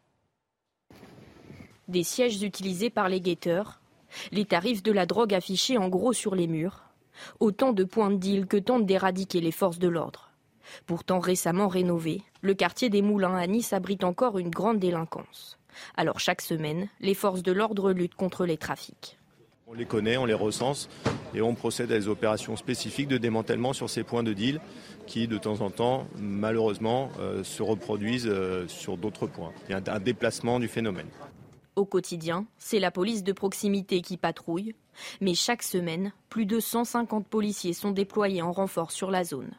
Des 1.88 2.02
sièges 2.02 2.42
utilisés 2.42 2.88
par 2.88 3.10
les 3.10 3.20
guetteurs, 3.20 3.78
les 4.32 4.46
tarifs 4.46 4.82
de 4.82 4.92
la 4.92 5.04
drogue 5.04 5.34
affichés 5.34 5.76
en 5.76 5.90
gros 5.90 6.14
sur 6.14 6.34
les 6.34 6.46
murs, 6.46 6.84
autant 7.40 7.74
de 7.74 7.84
points 7.84 8.10
de 8.10 8.16
deal 8.16 8.46
que 8.46 8.56
tentent 8.56 8.86
d'éradiquer 8.86 9.42
les 9.42 9.52
forces 9.52 9.78
de 9.78 9.88
l'ordre. 9.88 10.29
Pourtant 10.86 11.18
récemment 11.18 11.68
rénové, 11.68 12.22
le 12.42 12.54
quartier 12.54 12.88
des 12.88 13.02
Moulins 13.02 13.36
à 13.36 13.46
Nice 13.46 13.72
abrite 13.72 14.04
encore 14.04 14.38
une 14.38 14.50
grande 14.50 14.78
délinquance. 14.78 15.58
Alors 15.96 16.20
chaque 16.20 16.40
semaine, 16.40 16.88
les 17.00 17.14
forces 17.14 17.42
de 17.42 17.52
l'ordre 17.52 17.92
luttent 17.92 18.14
contre 18.14 18.44
les 18.44 18.56
trafics. 18.56 19.18
On 19.66 19.74
les 19.74 19.86
connaît, 19.86 20.16
on 20.16 20.24
les 20.24 20.34
recense 20.34 20.88
et 21.32 21.40
on 21.40 21.54
procède 21.54 21.92
à 21.92 21.98
des 21.98 22.08
opérations 22.08 22.56
spécifiques 22.56 23.06
de 23.06 23.18
démantèlement 23.18 23.72
sur 23.72 23.88
ces 23.88 24.02
points 24.02 24.24
de 24.24 24.32
deal 24.32 24.60
qui, 25.06 25.28
de 25.28 25.38
temps 25.38 25.60
en 25.60 25.70
temps, 25.70 26.08
malheureusement, 26.18 27.10
euh, 27.20 27.44
se 27.44 27.62
reproduisent 27.62 28.26
euh, 28.26 28.66
sur 28.66 28.96
d'autres 28.96 29.28
points. 29.28 29.52
Il 29.68 29.72
y 29.72 29.74
a 29.74 29.94
un 29.94 30.00
déplacement 30.00 30.58
du 30.58 30.66
phénomène. 30.66 31.06
Au 31.76 31.84
quotidien, 31.84 32.46
c'est 32.58 32.80
la 32.80 32.90
police 32.90 33.22
de 33.22 33.32
proximité 33.32 34.02
qui 34.02 34.16
patrouille, 34.16 34.74
mais 35.20 35.34
chaque 35.34 35.62
semaine, 35.62 36.12
plus 36.28 36.46
de 36.46 36.58
150 36.58 37.28
policiers 37.28 37.72
sont 37.72 37.92
déployés 37.92 38.42
en 38.42 38.50
renfort 38.50 38.90
sur 38.90 39.12
la 39.12 39.22
zone. 39.22 39.52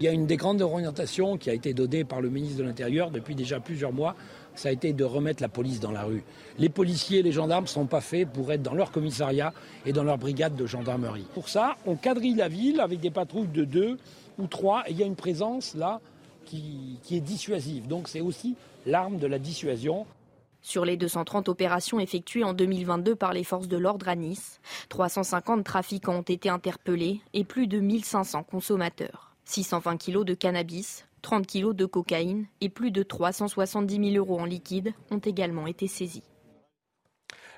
Il 0.00 0.04
y 0.04 0.08
a 0.08 0.12
une 0.12 0.26
des 0.26 0.36
grandes 0.36 0.62
orientations 0.62 1.36
qui 1.36 1.50
a 1.50 1.54
été 1.54 1.74
donnée 1.74 2.04
par 2.04 2.20
le 2.20 2.30
ministre 2.30 2.58
de 2.58 2.62
l'Intérieur 2.62 3.10
depuis 3.10 3.34
déjà 3.34 3.58
plusieurs 3.58 3.92
mois, 3.92 4.14
ça 4.54 4.68
a 4.68 4.72
été 4.72 4.92
de 4.92 5.02
remettre 5.02 5.42
la 5.42 5.48
police 5.48 5.80
dans 5.80 5.90
la 5.90 6.04
rue. 6.04 6.22
Les 6.56 6.68
policiers 6.68 7.18
et 7.18 7.22
les 7.22 7.32
gendarmes 7.32 7.64
ne 7.64 7.68
sont 7.68 7.86
pas 7.86 8.00
faits 8.00 8.28
pour 8.28 8.52
être 8.52 8.62
dans 8.62 8.74
leur 8.74 8.92
commissariat 8.92 9.52
et 9.86 9.92
dans 9.92 10.04
leur 10.04 10.16
brigade 10.16 10.54
de 10.54 10.66
gendarmerie. 10.66 11.26
Pour 11.34 11.48
ça, 11.48 11.76
on 11.84 11.96
quadrille 11.96 12.36
la 12.36 12.48
ville 12.48 12.80
avec 12.80 13.00
des 13.00 13.10
patrouilles 13.10 13.48
de 13.48 13.64
deux 13.64 13.98
ou 14.38 14.46
trois 14.46 14.84
et 14.86 14.92
il 14.92 14.98
y 14.98 15.02
a 15.02 15.06
une 15.06 15.16
présence 15.16 15.74
là 15.74 16.00
qui, 16.44 17.00
qui 17.02 17.16
est 17.16 17.20
dissuasive. 17.20 17.88
Donc 17.88 18.08
c'est 18.08 18.20
aussi 18.20 18.54
l'arme 18.86 19.18
de 19.18 19.26
la 19.26 19.40
dissuasion. 19.40 20.06
Sur 20.60 20.84
les 20.84 20.96
230 20.96 21.48
opérations 21.48 21.98
effectuées 21.98 22.44
en 22.44 22.52
2022 22.52 23.16
par 23.16 23.32
les 23.32 23.44
forces 23.44 23.68
de 23.68 23.76
l'ordre 23.76 24.08
à 24.08 24.14
Nice, 24.14 24.60
350 24.90 25.64
trafiquants 25.64 26.18
ont 26.18 26.22
été 26.22 26.48
interpellés 26.48 27.20
et 27.32 27.42
plus 27.42 27.66
de 27.66 27.80
1500 27.80 28.44
consommateurs. 28.44 29.27
620 29.48 29.96
kilos 29.96 30.26
de 30.26 30.34
cannabis, 30.34 31.06
30 31.22 31.46
kilos 31.46 31.74
de 31.74 31.86
cocaïne 31.86 32.46
et 32.60 32.68
plus 32.68 32.90
de 32.90 33.02
370 33.02 34.12
000 34.12 34.16
euros 34.16 34.38
en 34.38 34.44
liquide 34.44 34.92
ont 35.10 35.18
également 35.18 35.66
été 35.66 35.88
saisis. 35.88 36.22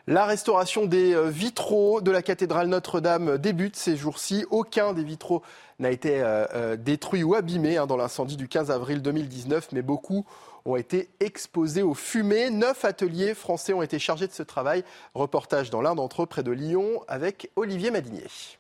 La 0.07 0.25
restauration 0.25 0.87
des 0.87 1.15
euh, 1.15 1.29
vitraux 1.29 2.01
de 2.01 2.11
la 2.11 2.23
cathédrale 2.23 2.69
Notre-Dame 2.69 3.39
débute 3.39 3.77
ces 3.77 3.97
jours-ci. 3.97 4.47
Aucun 4.51 4.93
des 4.93 5.05
vitraux 5.05 5.43
n'a 5.79 5.91
été 5.91 6.21
euh, 6.23 6.47
euh, 6.55 6.77
détruit 6.77 7.23
ou 7.23 7.35
abîmé 7.35 7.77
hein, 7.77 7.87
dans 7.87 7.97
l'incendie 7.97 8.37
du 8.37 8.49
15 8.49 8.71
avril 8.71 9.03
2019, 9.03 9.73
mais 9.73 9.83
beaucoup 9.83 10.25
ont 10.65 10.77
été 10.77 11.11
exposés 11.21 11.83
aux 11.83 11.95
fumées. 11.95 12.51
Neuf 12.51 12.85
ateliers 12.85 13.35
français 13.35 13.73
ont 13.73 13.83
été 13.83 13.99
chargés 13.99 14.27
de 14.27 14.33
ce 14.33 14.43
travail. 14.43 14.85
Reportage 15.15 15.71
dans 15.71 15.83
l'un 15.83 15.95
d'entre 15.95 16.23
eux 16.23 16.27
près 16.27 16.43
de 16.43 16.53
Lyon 16.53 17.03
avec 17.09 17.51
Olivier 17.57 17.91
Madinier. 17.91 18.60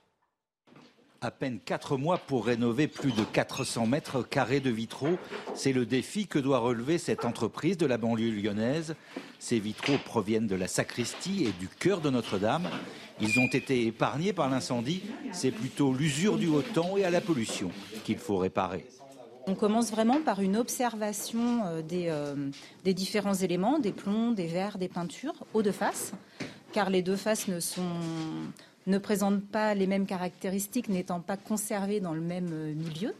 À 1.23 1.31
peine 1.31 1.59
quatre 1.63 1.99
mois 1.99 2.17
pour 2.17 2.47
rénover 2.47 2.89
plus 2.89 3.13
de 3.13 3.25
400 3.25 3.87
mètres 3.87 4.23
carrés 4.23 4.61
de 4.61 4.71
vitraux. 4.71 5.19
C'est 5.55 5.75
le 5.75 5.85
défi 5.85 6.27
que 6.27 6.39
doit 6.39 6.61
relever 6.61 6.97
cette 6.97 7.27
entreprise 7.27 7.77
de 7.77 7.85
la 7.85 7.99
banlieue 7.99 8.31
lyonnaise. 8.31 8.95
Ces 9.39 9.59
vitraux 9.59 9.99
proviennent 10.03 10.47
de 10.47 10.55
la 10.57 10.67
sacristie 10.67 11.45
et 11.45 11.53
du 11.53 11.69
cœur 11.69 12.01
de 12.01 12.09
Notre-Dame. 12.09 12.71
Ils 13.21 13.39
ont 13.39 13.49
été 13.49 13.85
épargnés 13.87 14.33
par 14.33 14.49
l'incendie. 14.49 15.03
C'est 15.31 15.51
plutôt 15.51 15.93
l'usure 15.93 16.39
du 16.39 16.49
haut 16.49 16.63
temps 16.63 16.97
et 16.97 17.05
à 17.05 17.11
la 17.11 17.21
pollution 17.21 17.71
qu'il 18.05 18.17
faut 18.17 18.39
réparer. 18.39 18.87
On 19.47 19.55
commence 19.55 19.91
vraiment 19.91 20.23
par 20.23 20.41
une 20.41 20.57
observation 20.57 21.67
euh, 21.67 21.83
des, 21.83 22.07
euh, 22.09 22.35
des, 22.85 22.95
différents 22.95 23.35
éléments, 23.35 23.79
des 23.79 23.93
plombs, 23.93 24.33
des 24.33 24.47
verres, 24.47 24.79
des 24.79 24.89
peintures, 24.89 25.35
aux 25.53 25.63
deux 25.63 25.73
faces, 25.73 26.13
car 26.73 26.89
les 26.89 27.03
deux 27.03 27.17
faces 27.17 27.49
ne 27.49 27.61
sont 27.61 27.97
ne 28.87 28.99
présentent 28.99 29.45
pas 29.45 29.75
les 29.75 29.87
mêmes 29.87 30.07
caractéristiques, 30.07 30.89
n'étant 30.89 31.21
pas 31.21 31.37
conservés 31.37 32.01
dans 32.01 32.15
le 32.15 32.21
même 32.21 32.51
euh, 32.53 32.75
milieu, 32.75 33.15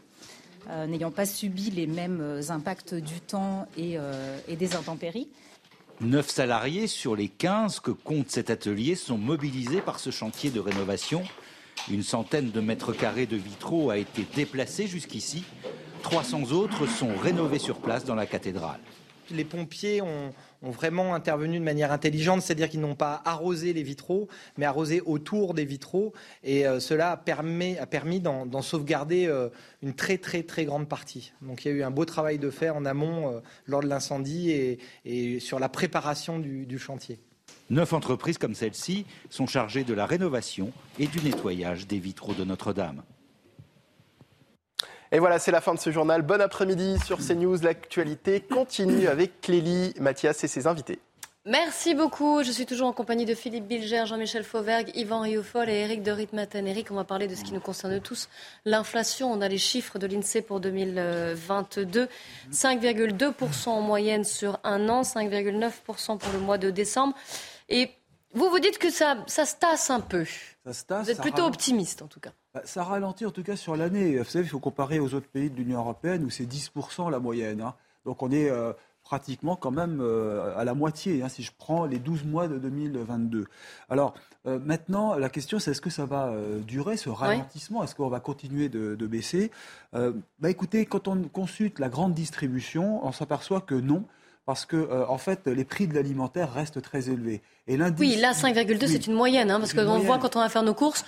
euh, 0.69 0.87
n'ayant 0.87 1.11
pas 1.11 1.25
subi 1.25 1.71
les 1.71 1.87
mêmes 1.87 2.19
euh, 2.21 2.49
impacts 2.49 2.93
du 2.93 3.21
temps 3.21 3.67
et, 3.77 3.97
et 4.47 4.55
des 4.55 4.75
intempéries. 4.75 5.27
Neuf 6.01 6.29
salariés 6.29 6.87
sur 6.87 7.15
les 7.15 7.29
15 7.29 7.79
que 7.79 7.91
compte 7.91 8.29
cet 8.29 8.49
atelier 8.49 8.95
sont 8.95 9.19
mobilisés 9.19 9.81
par 9.81 9.99
ce 9.99 10.09
chantier 10.09 10.49
de 10.49 10.59
rénovation. 10.59 11.23
Une 11.89 12.03
centaine 12.03 12.49
de 12.49 12.59
mètres 12.59 12.93
carrés 12.93 13.27
de 13.27 13.35
vitraux 13.35 13.91
a 13.91 13.97
été 13.97 14.25
déplacée 14.35 14.87
jusqu'ici. 14.87 15.43
300 16.01 16.51
autres 16.51 16.87
sont 16.87 17.15
rénovés 17.15 17.59
sur 17.59 17.77
place 17.77 18.03
dans 18.03 18.15
la 18.15 18.25
cathédrale. 18.25 18.79
Les 19.29 19.45
pompiers 19.45 20.01
ont, 20.01 20.33
ont 20.61 20.71
vraiment 20.71 21.15
intervenu 21.15 21.59
de 21.59 21.63
manière 21.63 21.91
intelligente, 21.91 22.41
c'est-à-dire 22.41 22.69
qu'ils 22.69 22.81
n'ont 22.81 22.95
pas 22.95 23.21
arrosé 23.25 23.73
les 23.73 23.83
vitraux, 23.83 24.27
mais 24.57 24.65
arrosé 24.65 25.01
autour 25.01 25.53
des 25.53 25.65
vitraux. 25.65 26.13
Et 26.43 26.67
euh, 26.67 26.79
cela 26.79 27.11
a, 27.11 27.17
permis, 27.17 28.19
d'en 28.19 28.61
sauvegarder 28.61 29.27
euh, 29.27 29.49
une 29.81 29.93
très 29.93 30.17
très 30.17 30.43
très 30.43 30.65
grande 30.65 30.87
partie. 30.87 31.33
Donc 31.41 31.65
il 31.65 31.69
y 31.69 31.71
a 31.71 31.77
eu 31.77 31.83
un 31.83 31.91
beau 31.91 32.05
travail 32.05 32.37
de 32.37 32.49
fait 32.49 32.69
en 32.69 32.85
amont 32.85 33.29
euh, 33.29 33.39
lors 33.65 33.81
de 33.81 33.87
l'incendie 33.87 34.51
et, 35.05 35.39
sur 35.39 35.59
la 35.59 35.69
préparation 35.69 36.39
du 36.39 36.79
chantier. 36.79 37.19
Neuf 37.69 37.93
entreprises 37.93 38.37
comme 38.37 38.55
celle-ci 38.55 39.05
sont 39.29 39.47
chargées 39.47 39.83
de 39.83 39.93
la 39.93 40.05
rénovation 40.05 40.71
et 40.99 41.07
du 41.07 41.21
nettoyage 41.21 41.87
des 41.87 41.99
vitraux 41.99 42.33
de 42.33 42.43
Notre-Dame. 42.43 43.03
Et 45.13 45.19
voilà, 45.19 45.39
c'est 45.39 45.51
la 45.51 45.59
fin 45.59 45.73
de 45.73 45.79
ce 45.79 45.91
journal. 45.91 46.21
Bon 46.21 46.39
après-midi 46.39 46.97
sur 47.05 47.17
CNews. 47.17 47.57
L'actualité 47.61 48.39
continue 48.39 49.07
avec 49.07 49.41
Clélie, 49.41 49.93
Mathias 49.99 50.43
et 50.45 50.47
ses 50.47 50.67
invités. 50.67 50.99
Merci 51.43 51.95
beaucoup. 51.95 52.43
Je 52.43 52.51
suis 52.51 52.65
toujours 52.65 52.87
en 52.87 52.93
compagnie 52.93 53.25
de 53.25 53.33
Philippe 53.33 53.67
Bilger, 53.67 54.05
Jean-Michel 54.05 54.43
Fauvergue, 54.43 54.91
Yvan 54.95 55.21
Rioufol 55.21 55.69
et 55.69 55.79
Eric 55.79 56.03
de 56.03 56.11
Ritmaten. 56.11 56.67
Eric, 56.67 56.91
on 56.91 56.95
va 56.95 57.03
parler 57.03 57.27
de 57.27 57.35
ce 57.35 57.43
qui 57.43 57.51
nous 57.51 57.59
concerne 57.59 57.99
tous, 57.99 58.29
l'inflation. 58.63 59.31
On 59.33 59.41
a 59.41 59.47
les 59.47 59.57
chiffres 59.57 59.97
de 59.97 60.05
l'INSEE 60.05 60.43
pour 60.43 60.59
2022. 60.59 62.07
5,2% 62.53 63.69
en 63.69 63.81
moyenne 63.81 64.23
sur 64.23 64.59
un 64.63 64.87
an, 64.87 65.01
5,9% 65.01 66.19
pour 66.19 66.31
le 66.31 66.39
mois 66.39 66.59
de 66.59 66.69
décembre. 66.69 67.15
Et 67.69 67.89
vous 68.33 68.49
vous 68.49 68.59
dites 68.59 68.77
que 68.77 68.89
ça, 68.89 69.17
ça 69.27 69.45
se 69.45 69.55
tasse 69.55 69.89
un 69.89 69.99
peu. 69.99 70.25
Ça 70.65 70.73
se 70.73 70.85
tasse, 70.85 71.05
vous 71.05 71.11
êtes 71.11 71.21
plutôt 71.21 71.45
optimiste 71.45 72.01
en 72.01 72.07
tout 72.07 72.19
cas. 72.19 72.31
Bah, 72.53 72.61
ça 72.65 72.83
ralentit 72.83 73.25
en 73.25 73.31
tout 73.31 73.43
cas 73.43 73.55
sur 73.55 73.75
l'année. 73.75 74.17
Vous 74.17 74.25
savez, 74.25 74.45
il 74.45 74.49
faut 74.49 74.59
comparer 74.59 74.99
aux 74.99 75.13
autres 75.13 75.27
pays 75.27 75.49
de 75.49 75.55
l'Union 75.55 75.79
européenne 75.79 76.23
où 76.23 76.29
c'est 76.29 76.45
10% 76.45 77.09
la 77.09 77.19
moyenne. 77.19 77.61
Hein. 77.61 77.75
Donc 78.05 78.23
on 78.23 78.31
est 78.31 78.49
euh, 78.49 78.73
pratiquement 79.03 79.55
quand 79.55 79.71
même 79.71 79.99
euh, 80.01 80.57
à 80.57 80.63
la 80.63 80.73
moitié 80.73 81.23
hein, 81.23 81.29
si 81.29 81.43
je 81.43 81.51
prends 81.57 81.85
les 81.85 81.99
12 81.99 82.25
mois 82.25 82.47
de 82.47 82.57
2022. 82.57 83.45
Alors 83.89 84.13
euh, 84.47 84.59
maintenant, 84.59 85.15
la 85.15 85.29
question 85.29 85.59
c'est 85.59 85.71
est-ce 85.71 85.81
que 85.81 85.89
ça 85.89 86.05
va 86.05 86.33
durer 86.65 86.97
ce 86.97 87.09
ralentissement? 87.09 87.83
Est-ce 87.83 87.95
qu'on 87.95 88.09
va 88.09 88.19
continuer 88.19 88.69
de, 88.69 88.95
de 88.95 89.07
baisser? 89.07 89.51
Bah, 89.93 90.49
Écoutez, 90.49 90.85
quand 90.85 91.07
on 91.07 91.23
consulte 91.23 91.79
la 91.79 91.89
grande 91.89 92.13
distribution, 92.13 93.05
on 93.05 93.11
s'aperçoit 93.11 93.61
que 93.61 93.75
non 93.75 94.03
parce 94.45 94.65
que 94.65 95.05
en 95.05 95.19
fait 95.19 95.47
les 95.47 95.63
prix 95.63 95.87
de 95.87 95.93
l'alimentaire 95.93 96.51
restent 96.51 96.81
très 96.81 97.09
élevés. 97.09 97.41
Et 97.67 97.77
oui, 97.99 98.15
là 98.15 98.31
5,2 98.31 98.87
c'est 98.87 99.05
une 99.05 99.13
moyenne, 99.13 99.51
hein, 99.51 99.59
parce 99.59 99.73
qu'on 99.73 99.99
voit 99.99 100.17
quand 100.17 100.35
on 100.35 100.39
va 100.39 100.49
faire 100.49 100.63
nos 100.63 100.73
courses, 100.73 101.05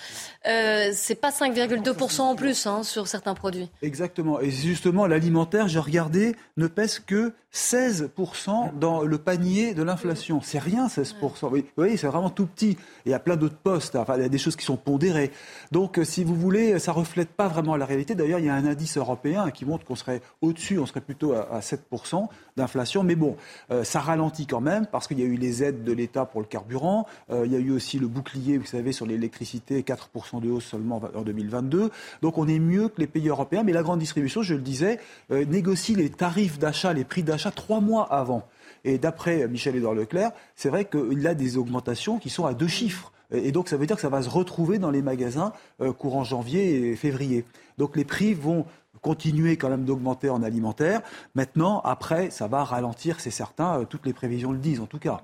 euh, 0.47 0.91
c'est 0.93 1.16
pas 1.16 1.32
5,2% 1.32 2.22
en 2.22 2.36
plus 2.36 2.68
hein, 2.68 2.84
sur 2.84 3.08
certains 3.08 3.34
produits. 3.34 3.70
Exactement. 3.82 4.39
Et 4.39 4.51
justement, 4.51 5.08
l'alimentaire, 5.08 5.68
j'ai 5.68 5.80
regardé, 5.80 6.36
ne 6.58 6.68
pèse 6.68 6.99
que 6.99 7.34
16% 7.54 8.80
dans 8.80 9.04
le 9.04 9.18
panier 9.18 9.74
de 9.74 9.84
l'inflation. 9.84 10.41
C'est 10.41 10.60
rien, 10.60 10.88
16%. 10.88 11.14
Vous 11.49 11.62
voyez, 11.76 11.97
c'est 11.97 12.08
vraiment 12.08 12.30
tout 12.30 12.47
petit. 12.47 12.78
il 13.06 13.12
y 13.12 13.16
a 13.16 13.20
plein 13.20 13.36
d'autres 13.36 13.58
postes. 13.58 13.95
Enfin, 13.95 14.16
il 14.18 14.22
y 14.22 14.26
a 14.26 14.30
des 14.30 14.38
choses 14.38 14.56
qui 14.56 14.66
sont 14.66 14.78
pondérées. 14.78 15.32
Donc, 15.72 15.99
euh, 15.99 16.04
si 16.04 16.24
vous 16.24 16.36
voulez, 16.36 16.80
ça 16.80 16.91
reflète 16.91 17.30
pas 17.30 17.47
vraiment 17.47 17.76
la 17.76 17.86
réalité. 17.86 18.16
D'ailleurs, 18.16 18.39
il 18.39 18.45
y 18.45 18.49
a 18.49 18.56
un 18.56 18.66
indice 18.66 18.97
européen 18.97 19.49
qui 19.51 19.66
montre 19.66 19.86
qu'on 19.86 19.95
serait 19.95 20.22
au-dessus, 20.41 20.80
on 20.80 20.86
serait 20.86 21.01
plutôt 21.01 21.34
à, 21.34 21.60
7% 21.60 22.28
d'inflation. 22.58 23.04
Mais 23.04 23.16
bon, 23.16 23.38
euh, 23.72 23.84
ça 23.84 23.99
ralentit 23.99 24.47
quand 24.47 24.62
même 24.62 24.86
parce 24.88 25.08
qu'il 25.08 25.20
y 25.20 25.24
a 25.24 25.26
eu 25.26 25.38
les 25.38 25.64
aides 25.64 25.84
de 25.84 25.91
l'État 25.91 26.26
pour 26.26 26.43
le 26.44 26.48
carburant. 26.48 27.08
Euh, 27.32 27.44
il 27.46 27.52
y 27.52 27.56
a 27.56 27.60
eu 27.60 27.72
aussi 27.72 27.98
le 27.98 28.08
bouclier, 28.08 28.58
vous 28.58 28.66
savez, 28.66 28.91
sur 28.91 29.06
l'électricité, 29.06 29.82
4% 29.82 30.41
de 30.41 30.50
hausse 30.50 30.66
seulement 30.66 31.02
en 31.16 31.22
2022. 31.22 31.89
Donc 32.22 32.38
on 32.38 32.48
est 32.48 32.60
mieux 32.60 32.88
que 32.89 33.02
les 33.02 33.08
pays 33.08 33.28
européens. 33.28 33.64
Mais 33.64 33.74
la 33.74 33.84
grande 33.84 34.00
distribution, 34.00 34.44
je 34.44 34.54
le 34.54 34.62
disais, 34.62 35.00
euh, 35.32 35.46
négocie 35.46 35.96
les 35.96 36.10
tarifs 36.10 36.60
d'achat, 36.60 36.94
les 36.94 37.04
prix 37.04 37.24
d'achat 37.24 37.52
trois 37.52 37.82
mois 37.82 38.12
avant. 38.14 38.48
Et 38.86 38.98
d'après 38.98 39.48
Michel-Édouard 39.48 39.96
Leclerc, 39.96 40.32
c'est 40.56 40.70
vrai 40.70 40.86
qu'il 40.86 41.26
a 41.26 41.34
des 41.34 41.58
augmentations 41.58 42.20
qui 42.20 42.30
sont 42.30 42.46
à 42.46 42.54
deux 42.54 42.68
chiffres. 42.68 43.12
Et 43.32 43.52
donc 43.52 43.68
ça 43.68 43.78
veut 43.78 43.88
dire 43.88 43.96
que 43.96 44.02
ça 44.02 44.10
va 44.10 44.22
se 44.22 44.30
retrouver 44.30 44.78
dans 44.78 44.91
les 44.91 45.02
magasins 45.02 45.54
euh, 45.82 45.91
courant 45.91 46.24
janvier 46.24 46.91
et 46.91 46.96
février. 46.96 47.46
Donc 47.78 47.96
les 47.96 48.06
prix 48.06 48.34
vont 48.34 48.66
continuer 49.02 49.58
quand 49.58 49.70
même 49.70 49.86
d'augmenter 49.86 50.30
en 50.30 50.44
alimentaire. 50.44 51.02
Maintenant, 51.36 51.82
après, 51.82 52.30
ça 52.30 52.48
va 52.48 52.64
ralentir, 52.64 53.20
c'est 53.20 53.32
certain. 53.32 53.86
toutes 53.86 54.06
les 54.06 54.14
prévisions 54.14 54.52
le 54.52 54.58
disent 54.58 54.80
en 54.80 54.86
tout 54.86 55.00
cas. 55.00 55.22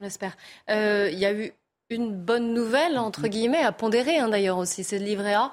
J'espère. 0.00 0.36
Euh, 0.70 1.08
il 1.12 1.18
y 1.18 1.26
a 1.26 1.32
eu 1.32 1.52
une 1.90 2.14
bonne 2.14 2.54
nouvelle, 2.54 2.98
entre 2.98 3.28
guillemets, 3.28 3.62
à 3.62 3.72
pondérer 3.72 4.18
hein, 4.18 4.28
d'ailleurs 4.28 4.58
aussi, 4.58 4.84
c'est 4.84 4.98
le 4.98 5.04
livret 5.04 5.34
A. 5.34 5.52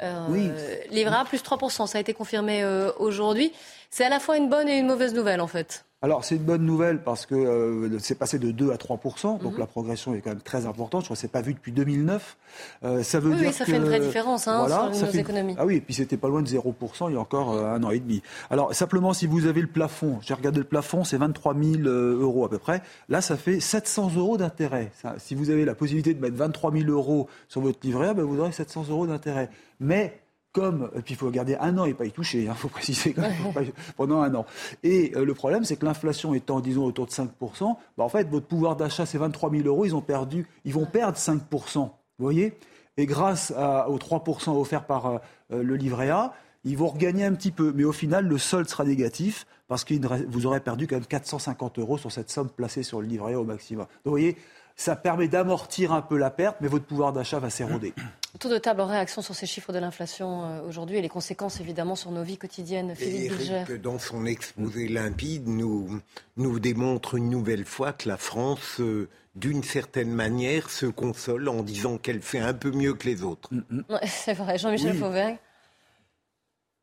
Euh, 0.00 0.26
oui. 0.28 0.50
Livret 0.90 1.16
A 1.16 1.24
plus 1.24 1.42
3%, 1.42 1.86
ça 1.86 1.98
a 1.98 2.00
été 2.00 2.14
confirmé 2.14 2.62
euh, 2.62 2.92
aujourd'hui. 2.98 3.52
C'est 3.90 4.04
à 4.04 4.08
la 4.08 4.20
fois 4.20 4.36
une 4.36 4.48
bonne 4.48 4.68
et 4.68 4.78
une 4.78 4.86
mauvaise 4.86 5.14
nouvelle 5.14 5.40
en 5.40 5.48
fait. 5.48 5.84
Alors 6.00 6.24
c'est 6.24 6.36
une 6.36 6.44
bonne 6.44 6.64
nouvelle 6.64 7.02
parce 7.02 7.26
que 7.26 7.34
euh, 7.34 7.98
c'est 7.98 8.14
passé 8.16 8.38
de 8.38 8.50
2 8.52 8.70
à 8.70 8.76
3% 8.76 9.38
donc 9.42 9.54
Mhm. 9.54 9.58
la 9.58 9.66
progression 9.66 10.14
est 10.14 10.20
quand 10.20 10.30
même 10.30 10.40
très 10.40 10.64
importante. 10.66 11.02
Je 11.02 11.06
crois 11.06 11.16
que 11.16 11.20
c'est 11.20 11.26
pas 11.32 11.40
vu 11.40 11.54
depuis 11.54 11.72
2009. 11.72 12.36
Euh, 12.84 13.02
ça 13.02 13.18
veut 13.18 13.30
Oui, 13.30 13.36
dire 13.38 13.48
oui, 13.48 13.52
ça 13.52 13.64
que, 13.64 13.70
fait 13.72 13.76
une 13.78 13.84
vraie 13.84 13.98
différence, 14.00 14.46
hein, 14.46 14.66
sur 14.92 15.06
nos 15.06 15.12
fait- 15.12 15.18
économies. 15.18 15.56
Ah 15.58 15.66
oui, 15.66 15.76
et 15.76 15.80
puis 15.80 15.94
c'était 15.94 16.16
pas 16.16 16.28
loin 16.28 16.42
de 16.42 16.46
0% 16.46 17.08
il 17.08 17.14
y 17.14 17.16
a 17.16 17.20
encore 17.20 17.52
euh, 17.52 17.64
un 17.74 17.82
an 17.82 17.90
et 17.90 17.98
demi. 17.98 18.22
Alors 18.50 18.72
simplement 18.74 19.12
si 19.12 19.26
vous 19.26 19.46
avez 19.46 19.60
le 19.60 19.66
plafond, 19.66 20.18
j'ai 20.22 20.34
regardé 20.34 20.58
le 20.58 20.64
plafond, 20.64 21.02
c'est 21.04 21.16
23 21.18 21.54
000 21.54 21.82
euh, 21.86 22.18
euros 22.20 22.44
à 22.44 22.48
peu 22.50 22.58
près. 22.58 22.80
Là, 23.08 23.20
ça 23.20 23.36
fait 23.36 23.58
700 23.58 24.12
euros 24.16 24.36
d'intérêt. 24.36 24.92
Si 25.18 25.34
vous 25.34 25.50
avez 25.50 25.64
la 25.64 25.74
possibilité 25.74 26.14
de 26.14 26.20
mettre 26.20 26.36
23 26.36 26.72
000 26.72 26.88
euros 26.90 27.28
sur 27.48 27.60
votre 27.60 27.78
livret, 27.82 28.14
ben, 28.14 28.22
vous 28.22 28.38
aurez 28.38 28.52
700 28.52 28.84
euros 28.90 29.06
d'intérêt. 29.08 29.50
Mais 29.80 30.20
comme, 30.52 30.90
et 30.96 31.02
puis 31.02 31.14
il 31.14 31.16
faut 31.16 31.30
garder 31.30 31.56
un 31.60 31.76
an 31.78 31.84
et 31.84 31.94
pas 31.94 32.04
y 32.06 32.10
toucher, 32.10 32.42
il 32.44 32.52
faut 32.54 32.68
préciser 32.68 33.12
quand 33.12 33.22
même, 33.22 33.64
y- 33.66 33.72
pendant 33.96 34.22
un 34.22 34.34
an. 34.34 34.46
Et 34.82 35.12
euh, 35.14 35.24
le 35.24 35.34
problème, 35.34 35.64
c'est 35.64 35.76
que 35.76 35.84
l'inflation 35.84 36.34
étant, 36.34 36.60
disons, 36.60 36.84
autour 36.84 37.06
de 37.06 37.10
5%, 37.12 37.76
bah, 37.96 38.04
en 38.04 38.08
fait, 38.08 38.28
votre 38.28 38.46
pouvoir 38.46 38.74
d'achat, 38.76 39.06
c'est 39.06 39.18
23 39.18 39.50
000 39.50 39.62
euros, 39.66 39.84
ils 39.84 39.94
ont 39.94 40.00
perdu, 40.00 40.46
ils 40.64 40.72
vont 40.74 40.86
perdre 40.86 41.18
5%. 41.18 41.78
Vous 41.78 41.90
voyez? 42.18 42.58
Et 42.96 43.06
grâce 43.06 43.52
à- 43.56 43.88
aux 43.88 43.98
3% 43.98 44.58
offerts 44.58 44.84
par 44.86 45.06
euh, 45.06 45.18
euh, 45.52 45.62
le 45.62 45.76
livret 45.76 46.10
A, 46.10 46.32
ils 46.64 46.76
vont 46.76 46.88
regagner 46.88 47.24
un 47.24 47.34
petit 47.34 47.52
peu. 47.52 47.72
Mais 47.76 47.84
au 47.84 47.92
final, 47.92 48.26
le 48.26 48.38
solde 48.38 48.68
sera 48.68 48.84
négatif 48.84 49.46
parce 49.68 49.84
que 49.84 49.94
vous 50.28 50.46
aurez 50.46 50.60
perdu 50.60 50.86
quand 50.86 50.96
même 50.96 51.04
450 51.06 51.78
euros 51.78 51.98
sur 51.98 52.10
cette 52.10 52.30
somme 52.30 52.48
placée 52.48 52.82
sur 52.82 53.00
le 53.00 53.06
livret 53.06 53.34
A 53.34 53.40
au 53.40 53.44
maximum. 53.44 53.84
Donc, 53.84 53.90
vous 54.06 54.10
voyez, 54.10 54.36
ça 54.74 54.96
permet 54.96 55.28
d'amortir 55.28 55.92
un 55.92 56.02
peu 56.02 56.16
la 56.16 56.30
perte, 56.30 56.56
mais 56.60 56.68
votre 56.68 56.86
pouvoir 56.86 57.12
d'achat 57.12 57.38
va 57.38 57.50
s'éroder. 57.50 57.92
Tour 58.38 58.50
de 58.50 58.58
table 58.58 58.80
en 58.80 58.86
réaction 58.86 59.20
sur 59.22 59.34
ces 59.34 59.46
chiffres 59.46 59.72
de 59.72 59.78
l'inflation 59.78 60.44
euh, 60.44 60.62
aujourd'hui 60.68 60.96
et 60.98 61.02
les 61.02 61.08
conséquences 61.08 61.60
évidemment 61.60 61.96
sur 61.96 62.10
nos 62.10 62.22
vies 62.22 62.38
quotidiennes. 62.38 62.94
Philippe 62.94 63.36
Bilger. 63.36 63.64
Eric, 63.68 63.82
dans 63.82 63.98
son 63.98 64.26
exposé 64.26 64.86
limpide, 64.88 65.48
nous, 65.48 66.00
nous 66.36 66.60
démontre 66.60 67.16
une 67.16 67.30
nouvelle 67.30 67.64
fois 67.64 67.92
que 67.92 68.08
la 68.08 68.16
France, 68.16 68.80
euh, 68.80 69.08
d'une 69.34 69.62
certaine 69.62 70.10
manière, 70.10 70.70
se 70.70 70.86
console 70.86 71.48
en 71.48 71.62
disant 71.62 71.98
qu'elle 71.98 72.22
fait 72.22 72.38
un 72.38 72.54
peu 72.54 72.70
mieux 72.70 72.94
que 72.94 73.08
les 73.08 73.22
autres. 73.22 73.50
Ouais, 73.88 73.98
c'est 74.06 74.34
vrai, 74.34 74.58
Jean-Michel 74.58 74.92
Oui. 74.92 74.98
Fauvergue. 74.98 75.38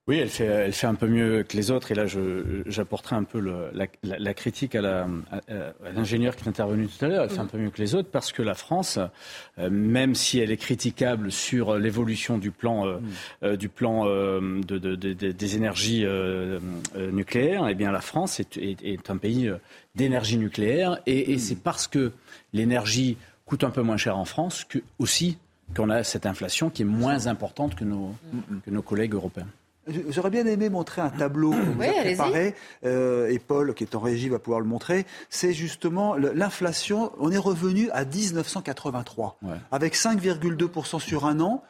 Oui, 0.08 0.18
elle 0.20 0.30
fait, 0.30 0.46
elle 0.46 0.72
fait 0.74 0.86
un 0.86 0.94
peu 0.94 1.08
mieux 1.08 1.42
que 1.42 1.58
les 1.58 1.72
autres. 1.72 1.92
Et 1.92 1.96
là, 1.96 2.06
j'apporterai 2.68 3.16
un 3.16 3.24
peu 3.24 3.40
le- 3.40 3.72
la, 3.74 3.88
la- 4.04 4.20
la 4.20 4.34
critique 4.36 4.76
à 4.76 5.08
l'ingénieur 5.96 6.36
qui 6.36 6.44
est 6.46 6.48
intervenu 6.48 6.88
tout 6.88 7.04
à 7.04 7.08
l'heure. 7.08 7.24
Elle 7.24 7.32
fait 7.32 7.40
un 7.40 7.48
peu 7.48 7.58
mieux 7.58 7.72
que 7.72 7.82
les 7.82 7.96
autres 7.96 8.10
parce 8.12 8.32
que 8.32 8.44
la 8.44 8.54
France, 8.54 9.00
euh, 9.58 9.70
même 9.72 10.14
si 10.14 10.38
elle 10.38 10.52
est 10.52 10.58
critiquable 10.58 11.32
sur 11.32 11.76
l'évolution 11.80 12.38
du 12.38 12.52
plan, 12.52 12.86
euh, 12.86 12.98
euh, 13.42 13.56
du 13.56 13.68
plan 13.68 14.04
euh, 14.06 14.62
de- 14.68 14.78
de- 14.78 14.96
de- 14.96 15.14
de- 15.14 15.32
des 15.32 15.56
énergies 15.56 16.04
euh, 16.06 16.60
euh, 16.96 17.10
nucléaires, 17.12 17.68
eh 17.68 17.74
bien, 17.74 17.92
la 17.92 18.02
France 18.02 18.40
est, 18.40 18.58
est- 18.58 18.84
est 18.84 19.10
un 19.10 19.18
pays 19.18 19.52
d'énergie 19.96 20.38
nucléaire. 20.38 21.00
Et, 21.08 21.32
et 21.34 21.40
c'est 21.40 21.58
parce 21.60 21.88
que 21.88 22.12
l'énergie 22.54 23.18
coûte 23.48 23.64
un 23.64 23.72
peu 23.72 23.82
moins 23.82 23.98
cher 23.98 24.18
en 24.18 24.26
France 24.26 24.66
que 24.66 24.78
aussi 25.00 25.40
qu'on 25.76 25.90
a 25.90 26.04
cette 26.04 26.28
inflation 26.28 26.70
qui 26.70 26.84
est 26.84 26.86
moins 26.86 27.26
importante 27.26 27.74
que 27.74 27.84
nos, 27.86 28.14
que 28.64 28.70
nos 28.70 28.84
collègues 28.84 29.16
européens. 29.16 29.48
J'aurais 30.10 30.32
bien 30.32 30.46
aimé 30.48 30.70
montrer 30.70 31.02
un 31.02 31.10
tableau 31.12 31.52
que 31.52 31.58
vous 31.58 31.80
Oui, 31.80 31.86
avez 31.88 31.98
allez-y. 32.00 32.16
préparé, 32.16 32.56
euh, 32.86 33.30
et 33.30 33.38
Paul, 33.40 33.74
qui 33.76 33.84
est 33.84 33.94
en 33.96 34.00
régie, 34.00 34.30
va 34.30 34.40
pouvoir 34.40 34.60
le 34.60 34.66
montrer. 34.66 35.06
C'est 35.30 35.54
justement 35.54 36.16
l'inflation. 36.16 37.12
On 37.20 37.32
est 37.32 37.38
revenu 37.38 37.90
à 37.92 38.04
1983, 38.06 39.38
avec 39.72 39.96
5,2% 39.96 41.00
sur 41.00 41.26
un 41.26 41.40
an. 41.40 41.64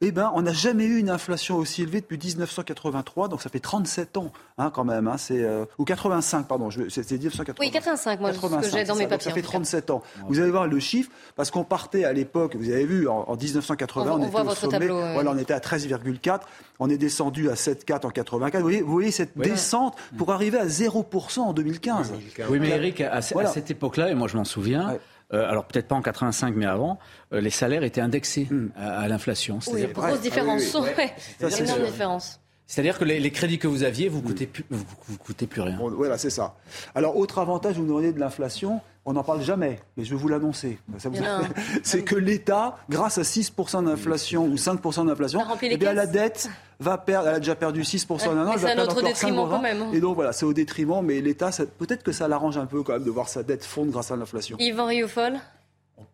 Eh 0.00 0.12
ben, 0.12 0.30
on 0.36 0.42
n'a 0.42 0.52
jamais 0.52 0.84
eu 0.84 0.98
une 0.98 1.10
inflation 1.10 1.56
aussi 1.56 1.82
élevée 1.82 2.00
depuis 2.00 2.18
1983, 2.18 3.26
donc 3.26 3.42
ça 3.42 3.48
fait 3.50 3.58
37 3.58 4.16
ans, 4.16 4.30
hein, 4.56 4.70
quand 4.72 4.84
même. 4.84 5.08
Hein, 5.08 5.16
c'est 5.18 5.42
euh, 5.42 5.64
ou 5.76 5.84
85, 5.84 6.46
pardon. 6.46 6.70
je- 6.70 6.88
C'est 6.88 7.02
c'est 7.02 7.16
1980. 7.16 7.56
Oui, 7.66 7.72
85, 7.72 8.20
moi, 8.20 8.32
ce 8.32 8.36
que 8.36 8.42
85, 8.42 8.78
j'ai 8.78 8.84
dans 8.84 8.94
mes 8.94 9.02
ça. 9.02 9.08
Papiers. 9.08 9.24
Ça 9.24 9.34
fait 9.34 9.40
tout 9.42 9.48
cas. 9.48 9.52
37 9.54 9.90
ans. 9.90 10.02
Vous 10.28 10.38
allez 10.38 10.52
voir 10.52 10.68
le 10.68 10.78
chiffre, 10.78 11.10
parce 11.34 11.50
qu'on 11.50 11.64
partait 11.64 12.04
à 12.04 12.12
l'époque, 12.12 12.54
vous 12.54 12.70
avez 12.70 12.84
vu, 12.86 13.08
en, 13.08 13.24
en 13.26 13.34
1980, 13.36 14.12
On- 14.12 14.14
on, 14.14 14.18
on 14.18 14.22
était 14.22 14.30
voit 14.30 14.42
au 14.42 14.44
votre 14.44 14.60
sommet. 14.60 14.78
tableau. 14.78 15.00
Voilà, 15.14 15.32
on 15.32 15.38
était 15.38 15.52
à 15.54 15.58
13,4. 15.58 16.40
On 16.78 16.88
est 16.88 16.96
descendu 16.98 17.50
à 17.50 17.54
7,4 17.54 18.06
en 18.06 18.10
84. 18.10 18.60
Vous 18.60 18.68
voyez, 18.68 18.82
vous 18.82 18.92
voyez 18.92 19.10
cette 19.10 19.36
descente 19.36 19.96
pour 20.16 20.30
arriver 20.30 20.58
à 20.58 20.66
0% 20.66 21.40
en 21.40 21.52
2015. 21.52 22.12
Oui, 22.48 22.60
mais 22.60 22.68
Eric, 22.70 23.00
à, 23.00 23.20
cette 23.20 23.70
époque-là, 23.72 24.10
et 24.10 24.14
moi 24.14 24.28
je 24.28 24.36
m'en 24.36 24.44
souviens, 24.44 24.96
euh, 25.32 25.48
alors 25.48 25.64
peut-être 25.66 25.88
pas 25.88 25.94
en 25.94 26.02
85, 26.02 26.54
mais 26.56 26.66
avant, 26.66 26.98
euh, 27.32 27.40
les 27.40 27.50
salaires 27.50 27.82
étaient 27.84 28.00
indexés 28.00 28.46
Hmm. 28.50 28.68
à, 28.76 29.00
à 29.00 29.08
l'inflation. 29.08 29.56
Oui, 29.56 29.62
C'est-à-dire- 29.62 29.92
grosse 29.92 30.20
différence. 30.20 30.62
Ah 30.74 30.78
oui, 30.80 30.86
oui, 30.88 30.94
ouais. 31.04 31.12
Ça, 31.40 31.50
c'est 31.50 31.64
Énorme 31.64 31.80
sûr. 31.80 31.90
différence. 31.90 32.40
C'est-à-dire 32.66 32.98
que 32.98 33.04
les, 33.06 33.18
les 33.18 33.30
crédits 33.30 33.58
que 33.58 33.66
vous 33.66 33.82
aviez, 33.82 34.08
vous 34.10 34.20
coûtaient 34.20 34.46
plus, 34.46 34.64
vous, 34.68 34.84
vous 35.08 35.16
coûtez 35.16 35.46
plus 35.46 35.62
rien. 35.62 35.76
Bon, 35.78 35.90
voilà, 35.90 36.18
c'est 36.18 36.28
ça. 36.28 36.54
Alors, 36.94 37.16
autre 37.16 37.38
avantage, 37.38 37.76
vous 37.76 37.80
nous 37.82 37.88
demandez 37.88 38.12
de 38.12 38.20
l'inflation, 38.20 38.80
on 39.08 39.14
n'en 39.14 39.22
parle 39.24 39.40
jamais, 39.42 39.80
mais 39.96 40.04
je 40.04 40.10
vais 40.10 40.16
vous 40.20 40.28
l'annoncer. 40.28 40.78
Ça 40.98 41.08
vous-. 41.08 41.16
C'est 41.82 42.02
que 42.02 42.14
l'État, 42.14 42.76
grâce 42.90 43.16
à 43.16 43.22
6% 43.22 43.84
d'inflation 43.86 44.44
ou 44.44 44.56
5% 44.56 45.06
d'inflation, 45.06 45.40
eh 45.62 45.76
bien, 45.78 45.94
la 45.94 46.06
dette 46.06 46.50
va 46.78 46.98
perdre, 46.98 47.28
elle 47.28 47.36
a 47.36 47.38
déjà 47.38 47.54
perdu 47.54 47.80
6% 47.82 48.28
en 48.28 48.36
un 48.36 48.46
an, 48.46 48.52
elle 48.52 48.58
c'est 48.58 48.66
va 48.66 48.72
à 48.72 48.74
perdre 48.74 48.80
notre 48.90 48.98
encore 48.98 49.08
détriment 49.08 49.38
5%. 49.38 49.48
quand 49.50 49.60
même, 49.62 49.80
hein. 49.82 49.90
Et 49.94 50.00
donc, 50.00 50.14
voilà, 50.14 50.32
c'est 50.34 50.44
au 50.44 50.52
détriment, 50.52 51.00
mais 51.02 51.22
l'État, 51.22 51.50
ça- 51.52 51.64
peut-être 51.64 52.02
que 52.02 52.12
ça 52.12 52.28
l'arrange 52.28 52.58
un 52.58 52.66
peu 52.66 52.82
quand 52.82 52.92
même 52.92 53.04
de 53.04 53.10
voir 53.10 53.30
sa 53.30 53.42
dette 53.42 53.64
fondre 53.64 53.90
grâce 53.92 54.10
à 54.10 54.16
l'inflation. 54.16 54.58
Yvan 54.60 54.84
Rioufol? 54.84 55.38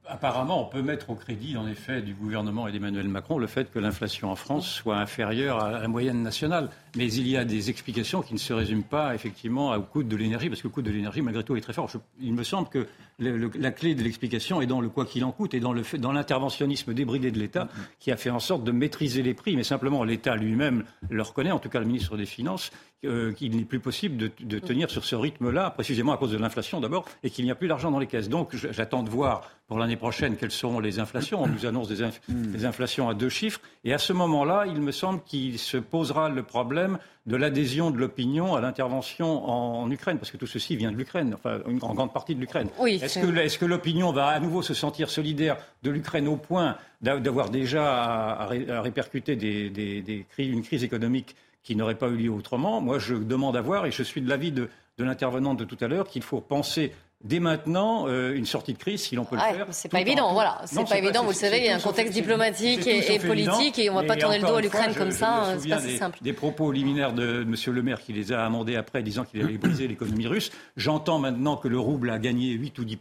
Apparemment, 0.07 0.61
on 0.61 0.67
peut 0.67 0.83
mettre 0.83 1.09
au 1.09 1.15
crédit, 1.15 1.57
en 1.57 1.67
effet, 1.67 2.03
du 2.03 2.13
gouvernement 2.13 2.69
et 2.69 2.73
d'Emmanuel 2.73 3.09
Macron 3.09 3.39
le 3.39 3.47
fait 3.47 3.73
que 3.73 3.79
l'inflation 3.79 4.31
en 4.31 4.37
France 4.37 4.69
soit 4.69 4.99
inférieure 4.99 5.63
à 5.63 5.71
la 5.71 5.89
moyenne 5.89 6.23
nationale. 6.23 6.69
Mais 6.95 7.11
il 7.11 7.27
y 7.27 7.39
a 7.39 7.47
des 7.47 7.71
explications 7.71 8.21
qui 8.21 8.35
ne 8.35 8.39
se 8.39 8.53
résument 8.53 8.83
pas, 8.83 9.15
effectivement, 9.15 9.73
au 9.73 9.81
coût 9.81 10.03
de 10.03 10.15
l'énergie, 10.15 10.51
parce 10.51 10.61
que 10.61 10.69
le 10.69 10.73
coût 10.73 10.83
de 10.83 10.91
l'énergie, 10.91 11.23
malgré 11.23 11.43
tout, 11.43 11.57
est 11.57 11.63
très 11.63 11.73
fort. 11.73 11.91
Il 12.21 12.35
me 12.35 12.43
semble 12.43 12.69
que 12.69 12.87
la 13.19 13.71
clé 13.71 13.95
de 13.95 14.03
l'explication 14.03 14.61
est 14.61 14.67
dans 14.67 14.83
le 14.83 14.91
quoi 14.91 15.07
qu'il 15.07 15.25
en 15.25 15.33
coûte 15.33 15.55
et 15.55 15.61
dans 15.61 16.13
l'interventionnisme 16.13 16.93
débridé 16.93 17.31
de 17.31 17.39
l'État 17.39 17.69
qui 17.99 18.13
a 18.13 18.19
fait 18.19 18.31
en 18.31 18.41
sorte 18.41 18.63
de 18.63 18.73
maîtriser 18.73 19.23
les 19.23 19.33
prix. 19.33 19.57
Mais 19.57 19.65
simplement, 19.65 20.05
l'État 20.05 20.37
lui-même 20.37 20.85
le 21.09 21.23
reconnaît, 21.23 21.51
en 21.53 21.59
tout 21.59 21.71
cas 21.71 21.81
le 21.81 21.87
ministre 21.87 22.19
des 22.19 22.27
Finances, 22.27 22.73
euh, 23.05 23.33
qu'il 23.33 23.55
n'est 23.57 23.65
plus 23.65 23.81
possible 23.81 24.17
de, 24.17 24.31
de 24.41 24.59
tenir 24.59 24.91
sur 24.91 25.05
ce 25.05 25.15
rythme-là, 25.15 25.71
précisément 25.71 26.13
à 26.13 26.17
cause 26.17 26.33
de 26.33 26.39
l'inflation 26.39 26.81
d'abord, 26.81 27.05
et 27.23 27.31
qu'il 27.31 27.45
n'y 27.45 27.51
a 27.51 27.55
plus 27.55 27.69
d'argent 27.69 27.91
dans 27.91 27.99
les 27.99 28.07
caisses. 28.07 28.29
Donc 28.29 28.55
j'attends 28.55 29.03
de 29.03 29.11
voir 29.11 29.51
pour 29.67 29.79
l'année 29.79 29.94
prochaine 29.97 30.37
quelles 30.37 30.51
seront 30.51 30.81
les 30.81 30.99
inflations? 30.99 31.43
On 31.43 31.47
nous 31.47 31.67
annonce 31.67 31.89
des, 31.89 32.03
inf- 32.03 32.21
des 32.29 32.65
inflations 32.65 33.09
à 33.09 33.15
deux 33.15 33.29
chiffres. 33.29 33.61
Et 33.85 33.93
à 33.93 33.99
ce 33.99 34.13
moment-là, 34.13 34.65
il 34.67 34.81
me 34.81 34.93
semble 34.93 35.21
qu'il 35.25 35.59
se 35.59 35.77
posera 35.77 36.29
le 36.29 36.43
problème 36.43 36.99
de 37.27 37.37
l'adhésion 37.37 37.91
de 37.91 37.97
l'opinion 37.99 38.55
à 38.55 38.61
l'intervention 38.61 39.49
en, 39.49 39.91
Ukraine, 39.91 40.19
parce 40.19 40.31
que 40.31 40.37
tout 40.37 40.47
ceci 40.47 40.77
vient 40.77 40.93
de 40.93 40.97
l'Ukraine, 40.97 41.35
enfin 41.35 41.61
une- 41.67 41.83
en 41.83 41.95
grande 41.95 42.13
partie 42.13 42.35
de 42.35 42.41
l'Ukraine. 42.41 42.69
Oui, 42.79 43.01
Est-ce 43.03 43.59
que, 43.59 43.65
l'opinion 43.65 44.13
va 44.13 44.27
à 44.29 44.41
nouveau 44.41 44.61
se 44.63 44.75
sentir 44.75 45.09
solidaire 45.09 45.57
de 45.83 45.91
l'Ukraine 45.91 46.29
au 46.29 46.37
point 46.37 46.77
d'a- 47.01 47.19
d'avoir 47.19 47.49
déjà 47.51 47.85
à, 47.95 48.43
à 48.43 48.47
ré- 48.47 48.71
à 48.71 48.83
répercuter 48.83 49.37
des, 49.37 49.71
des- 49.71 50.03
des 50.03 50.27
cri- 50.31 50.49
une 50.51 50.63
crise 50.63 50.85
économique 50.85 51.35
qui 51.63 51.77
n'aurait 51.77 51.95
pas 51.95 52.09
eu 52.09 52.17
lieu 52.17 52.31
autrement? 52.31 52.83
Moi, 52.83 52.99
je 52.99 53.15
demande 53.15 53.57
à 53.57 53.63
voir, 53.63 53.87
et 53.87 53.91
je 53.91 54.03
suis 54.03 54.21
de 54.21 54.29
l'avis 54.29 54.53
de, 54.53 54.69
de 54.99 55.05
l'intervenante 55.05 55.59
de 55.59 55.65
tout 55.65 55.79
à 55.81 55.89
l'heure, 55.89 56.07
qu'il 56.07 56.23
faut 56.23 56.43
penser 56.43 56.93
dès 57.25 57.41
maintenant 57.41 58.07
euh, 58.07 58.35
une 58.35 58.47
sortie 58.47 58.73
de 58.75 58.79
crise, 58.79 59.03
si 59.03 59.17
l'on 59.17 59.25
peut 59.25 59.37
Ouais, 59.37 59.43
le 59.53 59.57
faire. 59.57 59.67
c'est 59.71 59.91
pas 59.91 60.01
évident, 60.01 60.27
en- 60.29 60.33
voilà. 60.35 60.61
C'est 60.67 60.87
pas 60.89 60.99
évident, 60.99 61.23
vous 61.23 61.31
le 61.31 61.35
savez, 61.35 61.59
il 61.59 61.65
y 61.65 61.69
a 61.69 61.77
un 61.77 61.81
contexte 61.81 62.13
diplomatique 62.15 62.87
et- 62.87 63.19
politique, 63.19 63.79
évident. 63.79 63.79
et 63.79 63.91
on 63.91 63.95
va 63.95 64.03
pas 64.05 64.17
tourner 64.17 64.39
le 64.39 64.47
dos 64.47 64.55
à 64.55 64.61
l'Ukraine 64.61 64.91
je- 64.93 64.99
comme 64.99 65.11
je 65.11 65.17
ça, 65.17 65.45
hein, 65.45 65.57
c'est 65.59 65.69
pas 65.69 65.81
si 65.81 65.87
des- 65.89 65.97
simple. 65.99 66.19
Des 66.23 66.33
propos 66.33 66.71
liminaires 66.71 67.13
de 67.13 67.43
M. 67.43 67.55
Le 67.75 67.83
Maire 67.83 68.01
qui 68.03 68.13
les 68.13 68.33
a 68.33 68.45
amendés 68.45 68.77
après, 68.77 69.03
disant 69.03 69.25
qu'il 69.25 69.41
allait 69.43 69.59
briser 69.59 69.89
l'économie 69.89 70.27
russe. 70.27 70.51
J'entends 70.77 71.19
maintenant 71.19 71.57
que 71.57 71.69
le 71.69 71.79
rouble 71.79 72.11
a 72.11 72.19
gagné 72.19 72.51
8 72.51 72.79
ou 72.79 72.85
10 72.85 72.99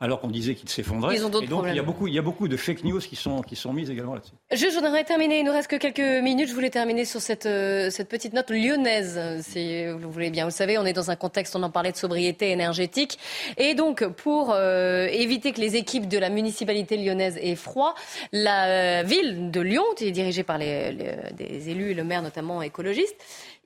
alors 0.00 0.20
qu'on 0.20 0.28
disait 0.28 0.54
qu'il 0.54 0.68
s'effondrait. 0.68 1.16
Ils 1.16 1.24
ont 1.24 1.28
d'autres 1.28 1.48
donc, 1.48 1.64
il 1.64 1.74
y, 1.74 1.78
a 1.78 1.82
problèmes. 1.82 1.84
beaucoup, 1.84 2.06
il 2.06 2.14
y 2.14 2.18
a 2.18 2.22
beaucoup 2.22 2.48
de 2.48 2.56
fake 2.56 2.84
news 2.84 3.00
qui 3.00 3.16
sont, 3.16 3.42
qui 3.42 3.56
sont 3.56 3.72
mises 3.72 3.90
également 3.90 4.14
là-dessus. 4.14 4.32
Juste, 4.52 4.70
je 4.72 4.80
voudrais 4.84 5.04
terminer, 5.04 5.40
il 5.40 5.44
nous 5.44 5.52
reste 5.52 5.68
que 5.68 5.76
quelques 5.76 6.22
minutes. 6.22 6.48
Je 6.48 6.54
voulais 6.54 6.70
terminer 6.70 7.04
sur 7.04 7.20
cette, 7.20 7.46
euh, 7.46 7.90
cette 7.90 8.08
petite 8.08 8.32
note 8.34 8.50
lyonnaise, 8.50 9.18
si 9.42 9.86
vous 9.86 10.10
voulez 10.10 10.30
bien. 10.30 10.44
Vous 10.44 10.50
le 10.50 10.54
savez, 10.54 10.78
on 10.78 10.84
est 10.84 10.92
dans 10.92 11.10
un 11.10 11.16
contexte, 11.16 11.56
on 11.56 11.62
en 11.62 11.70
parlait 11.70 11.92
de 11.92 11.96
sobriété 11.96 12.50
énergétique. 12.50 13.18
Et 13.56 13.63
donc, 13.72 14.06
pour 14.06 14.52
euh, 14.52 15.06
éviter 15.06 15.52
que 15.52 15.60
les 15.62 15.76
équipes 15.76 16.06
de 16.08 16.18
la 16.18 16.28
municipalité 16.28 16.98
lyonnaise 16.98 17.38
aient 17.40 17.54
froid, 17.56 17.94
la 18.32 18.66
euh, 18.66 19.02
ville 19.04 19.50
de 19.50 19.60
Lyon, 19.62 19.84
qui 19.96 20.06
est 20.06 20.10
dirigée 20.12 20.42
par 20.42 20.58
des 20.58 21.70
élus 21.70 21.92
et 21.92 21.94
le 21.94 22.04
maire 22.04 22.20
notamment 22.20 22.60
écologiste, 22.60 23.16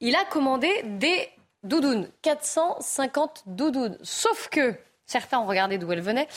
il 0.00 0.14
a 0.14 0.24
commandé 0.30 0.70
des 0.84 1.28
doudounes, 1.64 2.08
450 2.22 3.42
doudounes. 3.46 3.98
Sauf 4.02 4.48
que 4.48 4.74
certains 5.06 5.40
ont 5.40 5.46
regardé 5.46 5.78
d'où 5.78 5.90
elles 5.90 6.00
venaient. 6.00 6.28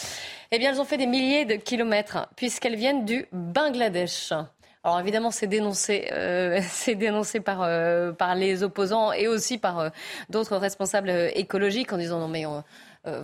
Eh 0.52 0.58
bien, 0.58 0.72
elles 0.72 0.82
ont 0.82 0.86
fait 0.86 0.98
des 0.98 1.06
milliers 1.06 1.46
de 1.46 1.56
kilomètres 1.56 2.28
puisqu'elles 2.36 2.76
viennent 2.78 3.06
du 3.06 3.28
Bangladesh. 3.32 4.34
Alors 4.84 5.00
évidemment, 5.00 5.30
c'est 5.30 5.46
dénoncé, 5.46 6.08
euh, 6.12 6.60
c'est 6.68 6.96
dénoncé 6.96 7.40
par 7.40 7.68
les 8.36 8.64
opposants 8.64 9.12
et 9.12 9.28
aussi 9.28 9.60
par 9.60 9.92
d'autres 10.30 10.58
responsables 10.58 11.12
écologiques 11.36 11.94
en 11.94 11.98
disant 11.98 12.20
non 12.20 12.28
mais 12.28 12.48
on- 12.48 12.64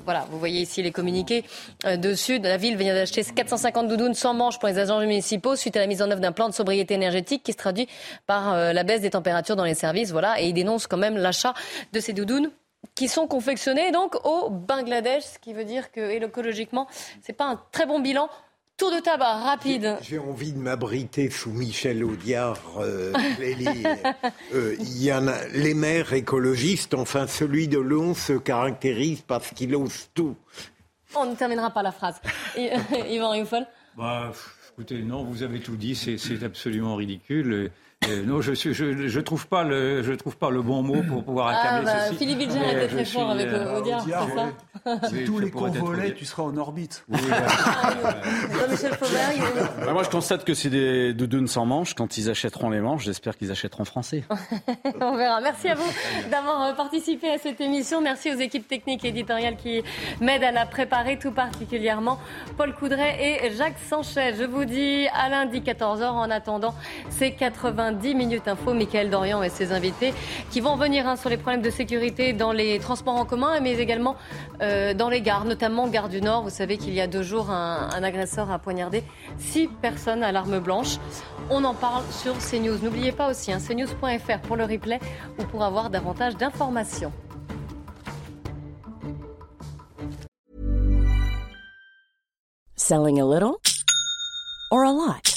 voilà, 0.04 0.26
vous 0.32 0.40
voyez 0.40 0.62
ici 0.62 0.82
les 0.82 0.92
communiqués 0.92 1.44
euh, 1.86 1.98
dessus. 1.98 2.40
La 2.40 2.58
ville 2.58 2.78
vient 2.78 2.96
d'acheter 2.96 3.24
450 3.24 3.88
doudounes 3.88 4.16
sans 4.16 4.34
manches 4.34 4.58
pour 4.58 4.68
les 4.68 4.80
agents 4.80 5.00
municipaux 5.00 5.56
suite 5.56 5.78
à 5.78 5.80
la 5.80 5.88
mise 5.88 6.02
en 6.02 6.10
œuvre 6.10 6.20
d'un 6.20 6.32
plan 6.32 6.50
de 6.50 6.54
sobriété 6.54 6.96
énergétique 6.96 7.44
qui 7.44 7.52
se 7.52 7.58
traduit 7.58 7.88
par 8.26 8.54
euh, 8.54 8.74
la 8.74 8.84
baisse 8.84 9.02
des 9.02 9.12
températures 9.12 9.56
dans 9.56 9.64
les 9.64 9.76
services. 9.76 10.12
Voilà, 10.12 10.42
et 10.42 10.48
ils 10.48 10.54
dénoncent 10.54 10.88
quand 10.88 10.98
même 10.98 11.16
l'achat 11.16 11.54
de 11.94 12.00
ces 12.00 12.14
doudounes 12.14 12.50
qui 12.96 13.08
sont 13.08 13.28
confectionnés 13.28 13.92
donc 13.92 14.16
au 14.26 14.50
Bangladesh, 14.50 15.24
ce 15.24 15.40
qui 15.40 15.54
veut 15.54 15.66
dire 15.66 15.92
que 15.92 16.10
écologiquement, 16.10 16.88
c'est 17.22 17.34
pas 17.34 17.46
un 17.46 17.62
très 17.72 17.86
bon 17.86 18.00
bilan. 18.00 18.30
Tour 18.78 18.92
de 18.92 19.00
tabac 19.00 19.40
rapide. 19.40 19.98
J'ai 20.04 20.20
envie 20.20 20.52
de 20.52 20.60
m'abriter 20.60 21.32
sous 21.32 21.50
Michel 21.50 22.04
Audiard. 22.04 22.60
Euh, 22.78 23.12
euh, 24.54 24.76
il 24.80 25.04
y 25.04 25.12
en 25.12 25.28
a, 25.28 25.48
les 25.48 25.74
maires 25.74 26.14
écologistes, 26.14 26.94
enfin 26.94 27.26
celui 27.26 27.68
de 27.68 27.80
Lyon 27.80 28.14
se 28.14 28.34
caractérise 28.34 29.22
parce 29.22 29.50
qu'il 29.50 29.76
ose 29.76 30.10
tout. 30.14 30.36
On 31.16 31.26
ne 31.26 31.34
terminera 31.34 31.72
pas 31.72 31.82
la 31.82 31.92
phrase. 31.92 32.22
Yvan 32.56 33.32
Rioufol 33.32 33.66
bah, 33.98 34.32
Écoutez, 34.74 35.02
non, 35.02 35.24
vous 35.24 35.42
avez 35.42 35.60
tout 35.60 35.76
dit, 35.76 35.96
c'est 35.96 36.44
absolument 36.44 36.96
ridicule. 36.96 37.72
Euh, 38.06 38.24
non, 38.24 38.42
je 38.42 38.52
ne 38.52 39.08
je, 39.08 39.20
trouve 39.20 39.48
pas 39.48 39.64
le 39.64 40.04
je 40.04 40.14
trouve 40.14 40.38
pas 40.38 40.52
le 40.52 40.62
bon 40.62 40.84
mot 40.84 41.02
pour 41.02 41.24
pouvoir 41.24 41.48
accabler 41.48 41.92
ah, 41.92 42.10
bah, 42.10 42.16
Philippe 42.16 42.38
Bilger 42.38 42.60
était 42.72 42.88
très 42.88 43.06
fort 43.06 43.32
avec 43.32 43.48
euh, 43.48 43.80
Audiard, 43.80 44.06
c'est 44.06 44.36
ça 44.36 45.10
Si 45.10 45.26
tous 45.26 45.40
les 45.40 45.50
convolets, 45.50 46.14
tu 46.14 46.24
seras 46.24 46.44
en 46.44 46.56
orbite. 46.58 47.04
Oui, 47.10 47.18
bah, 47.28 47.38
Moi, 49.92 50.04
je 50.04 50.10
constate 50.10 50.46
que 50.46 50.54
c'est 50.54 50.70
des 50.70 51.14
doudounes 51.14 51.48
sans 51.48 51.66
manches. 51.66 51.96
Quand 51.96 52.18
ils 52.20 52.30
achèteront 52.30 52.70
les 52.70 52.80
manches, 52.80 53.04
j'espère 53.04 53.36
qu'ils 53.36 53.52
achèteront 53.52 53.84
français. 53.84 54.24
On 55.02 55.18
verra. 55.18 55.42
Merci 55.42 55.70
à 55.70 55.76
vous 55.76 55.92
d'avoir 56.30 56.68
euh, 56.68 56.74
participé 56.74 57.32
à 57.32 57.40
cette 57.40 57.60
émission. 57.60 58.00
Merci 58.00 58.32
aux 58.32 58.38
équipes 58.38 58.68
techniques 58.68 59.04
et 59.06 59.10
éditoriales 59.10 59.58
qui 59.58 59.82
m'aident 60.22 60.44
à 60.44 60.52
la 60.52 60.68
préparer, 60.68 61.18
tout 61.18 61.32
particulièrement 61.32 62.20
Paul 62.58 62.76
Coudray 62.76 63.42
et 63.44 63.52
Jacques 63.58 63.80
Sanchez. 63.90 64.36
Je 64.38 64.44
vous 64.44 64.66
dis 64.66 65.08
à 65.14 65.30
lundi 65.30 65.62
14h. 65.62 66.06
En 66.06 66.30
attendant, 66.30 66.76
c'est 67.10 67.32
80 67.32 67.87
10 67.92 68.16
minutes 68.16 68.48
info. 68.48 68.74
Michael 68.74 69.10
Dorian 69.10 69.44
et 69.44 69.50
ses 69.50 69.72
invités 69.72 70.14
qui 70.52 70.62
vont 70.62 70.76
venir 70.76 71.08
hein, 71.08 71.16
sur 71.16 71.30
les 71.30 71.38
problèmes 71.38 71.62
de 71.62 71.70
sécurité 71.70 72.34
dans 72.34 72.52
les 72.52 72.80
transports 72.80 73.16
en 73.16 73.26
commun, 73.26 73.60
mais 73.62 73.78
également 73.78 74.16
euh, 74.62 74.94
dans 74.94 75.10
les 75.10 75.22
gares, 75.22 75.46
notamment 75.46 75.88
Gare 75.88 76.10
du 76.10 76.22
Nord. 76.22 76.44
Vous 76.44 76.50
savez 76.50 76.78
qu'il 76.78 76.94
y 76.94 77.02
a 77.02 77.08
deux 77.08 77.24
jours, 77.24 77.50
un, 77.50 78.04
agresseur 78.04 78.52
a 78.52 78.60
poignardé 78.60 79.04
six 79.38 79.68
personnes 79.68 80.24
à 80.24 80.32
l'arme 80.32 80.60
blanche. 80.60 80.98
On 81.50 81.64
en 81.64 81.74
parle 81.74 82.04
sur 82.12 82.38
CNews. 82.38 82.78
N'oubliez 82.82 83.12
pas 83.12 83.30
aussi 83.30 83.52
hein, 83.52 83.60
cnews.fr 83.60 84.40
pour 84.44 84.56
le 84.56 84.66
replay 84.66 85.00
ou 85.40 85.44
pour 85.44 85.64
avoir 85.64 85.90
davantage 85.90 86.36
d'informations. 86.36 87.12
Selling 92.76 93.20
a 93.20 93.26
little 93.26 93.60
or 94.72 94.86
a 94.86 94.92
lot? 94.92 95.37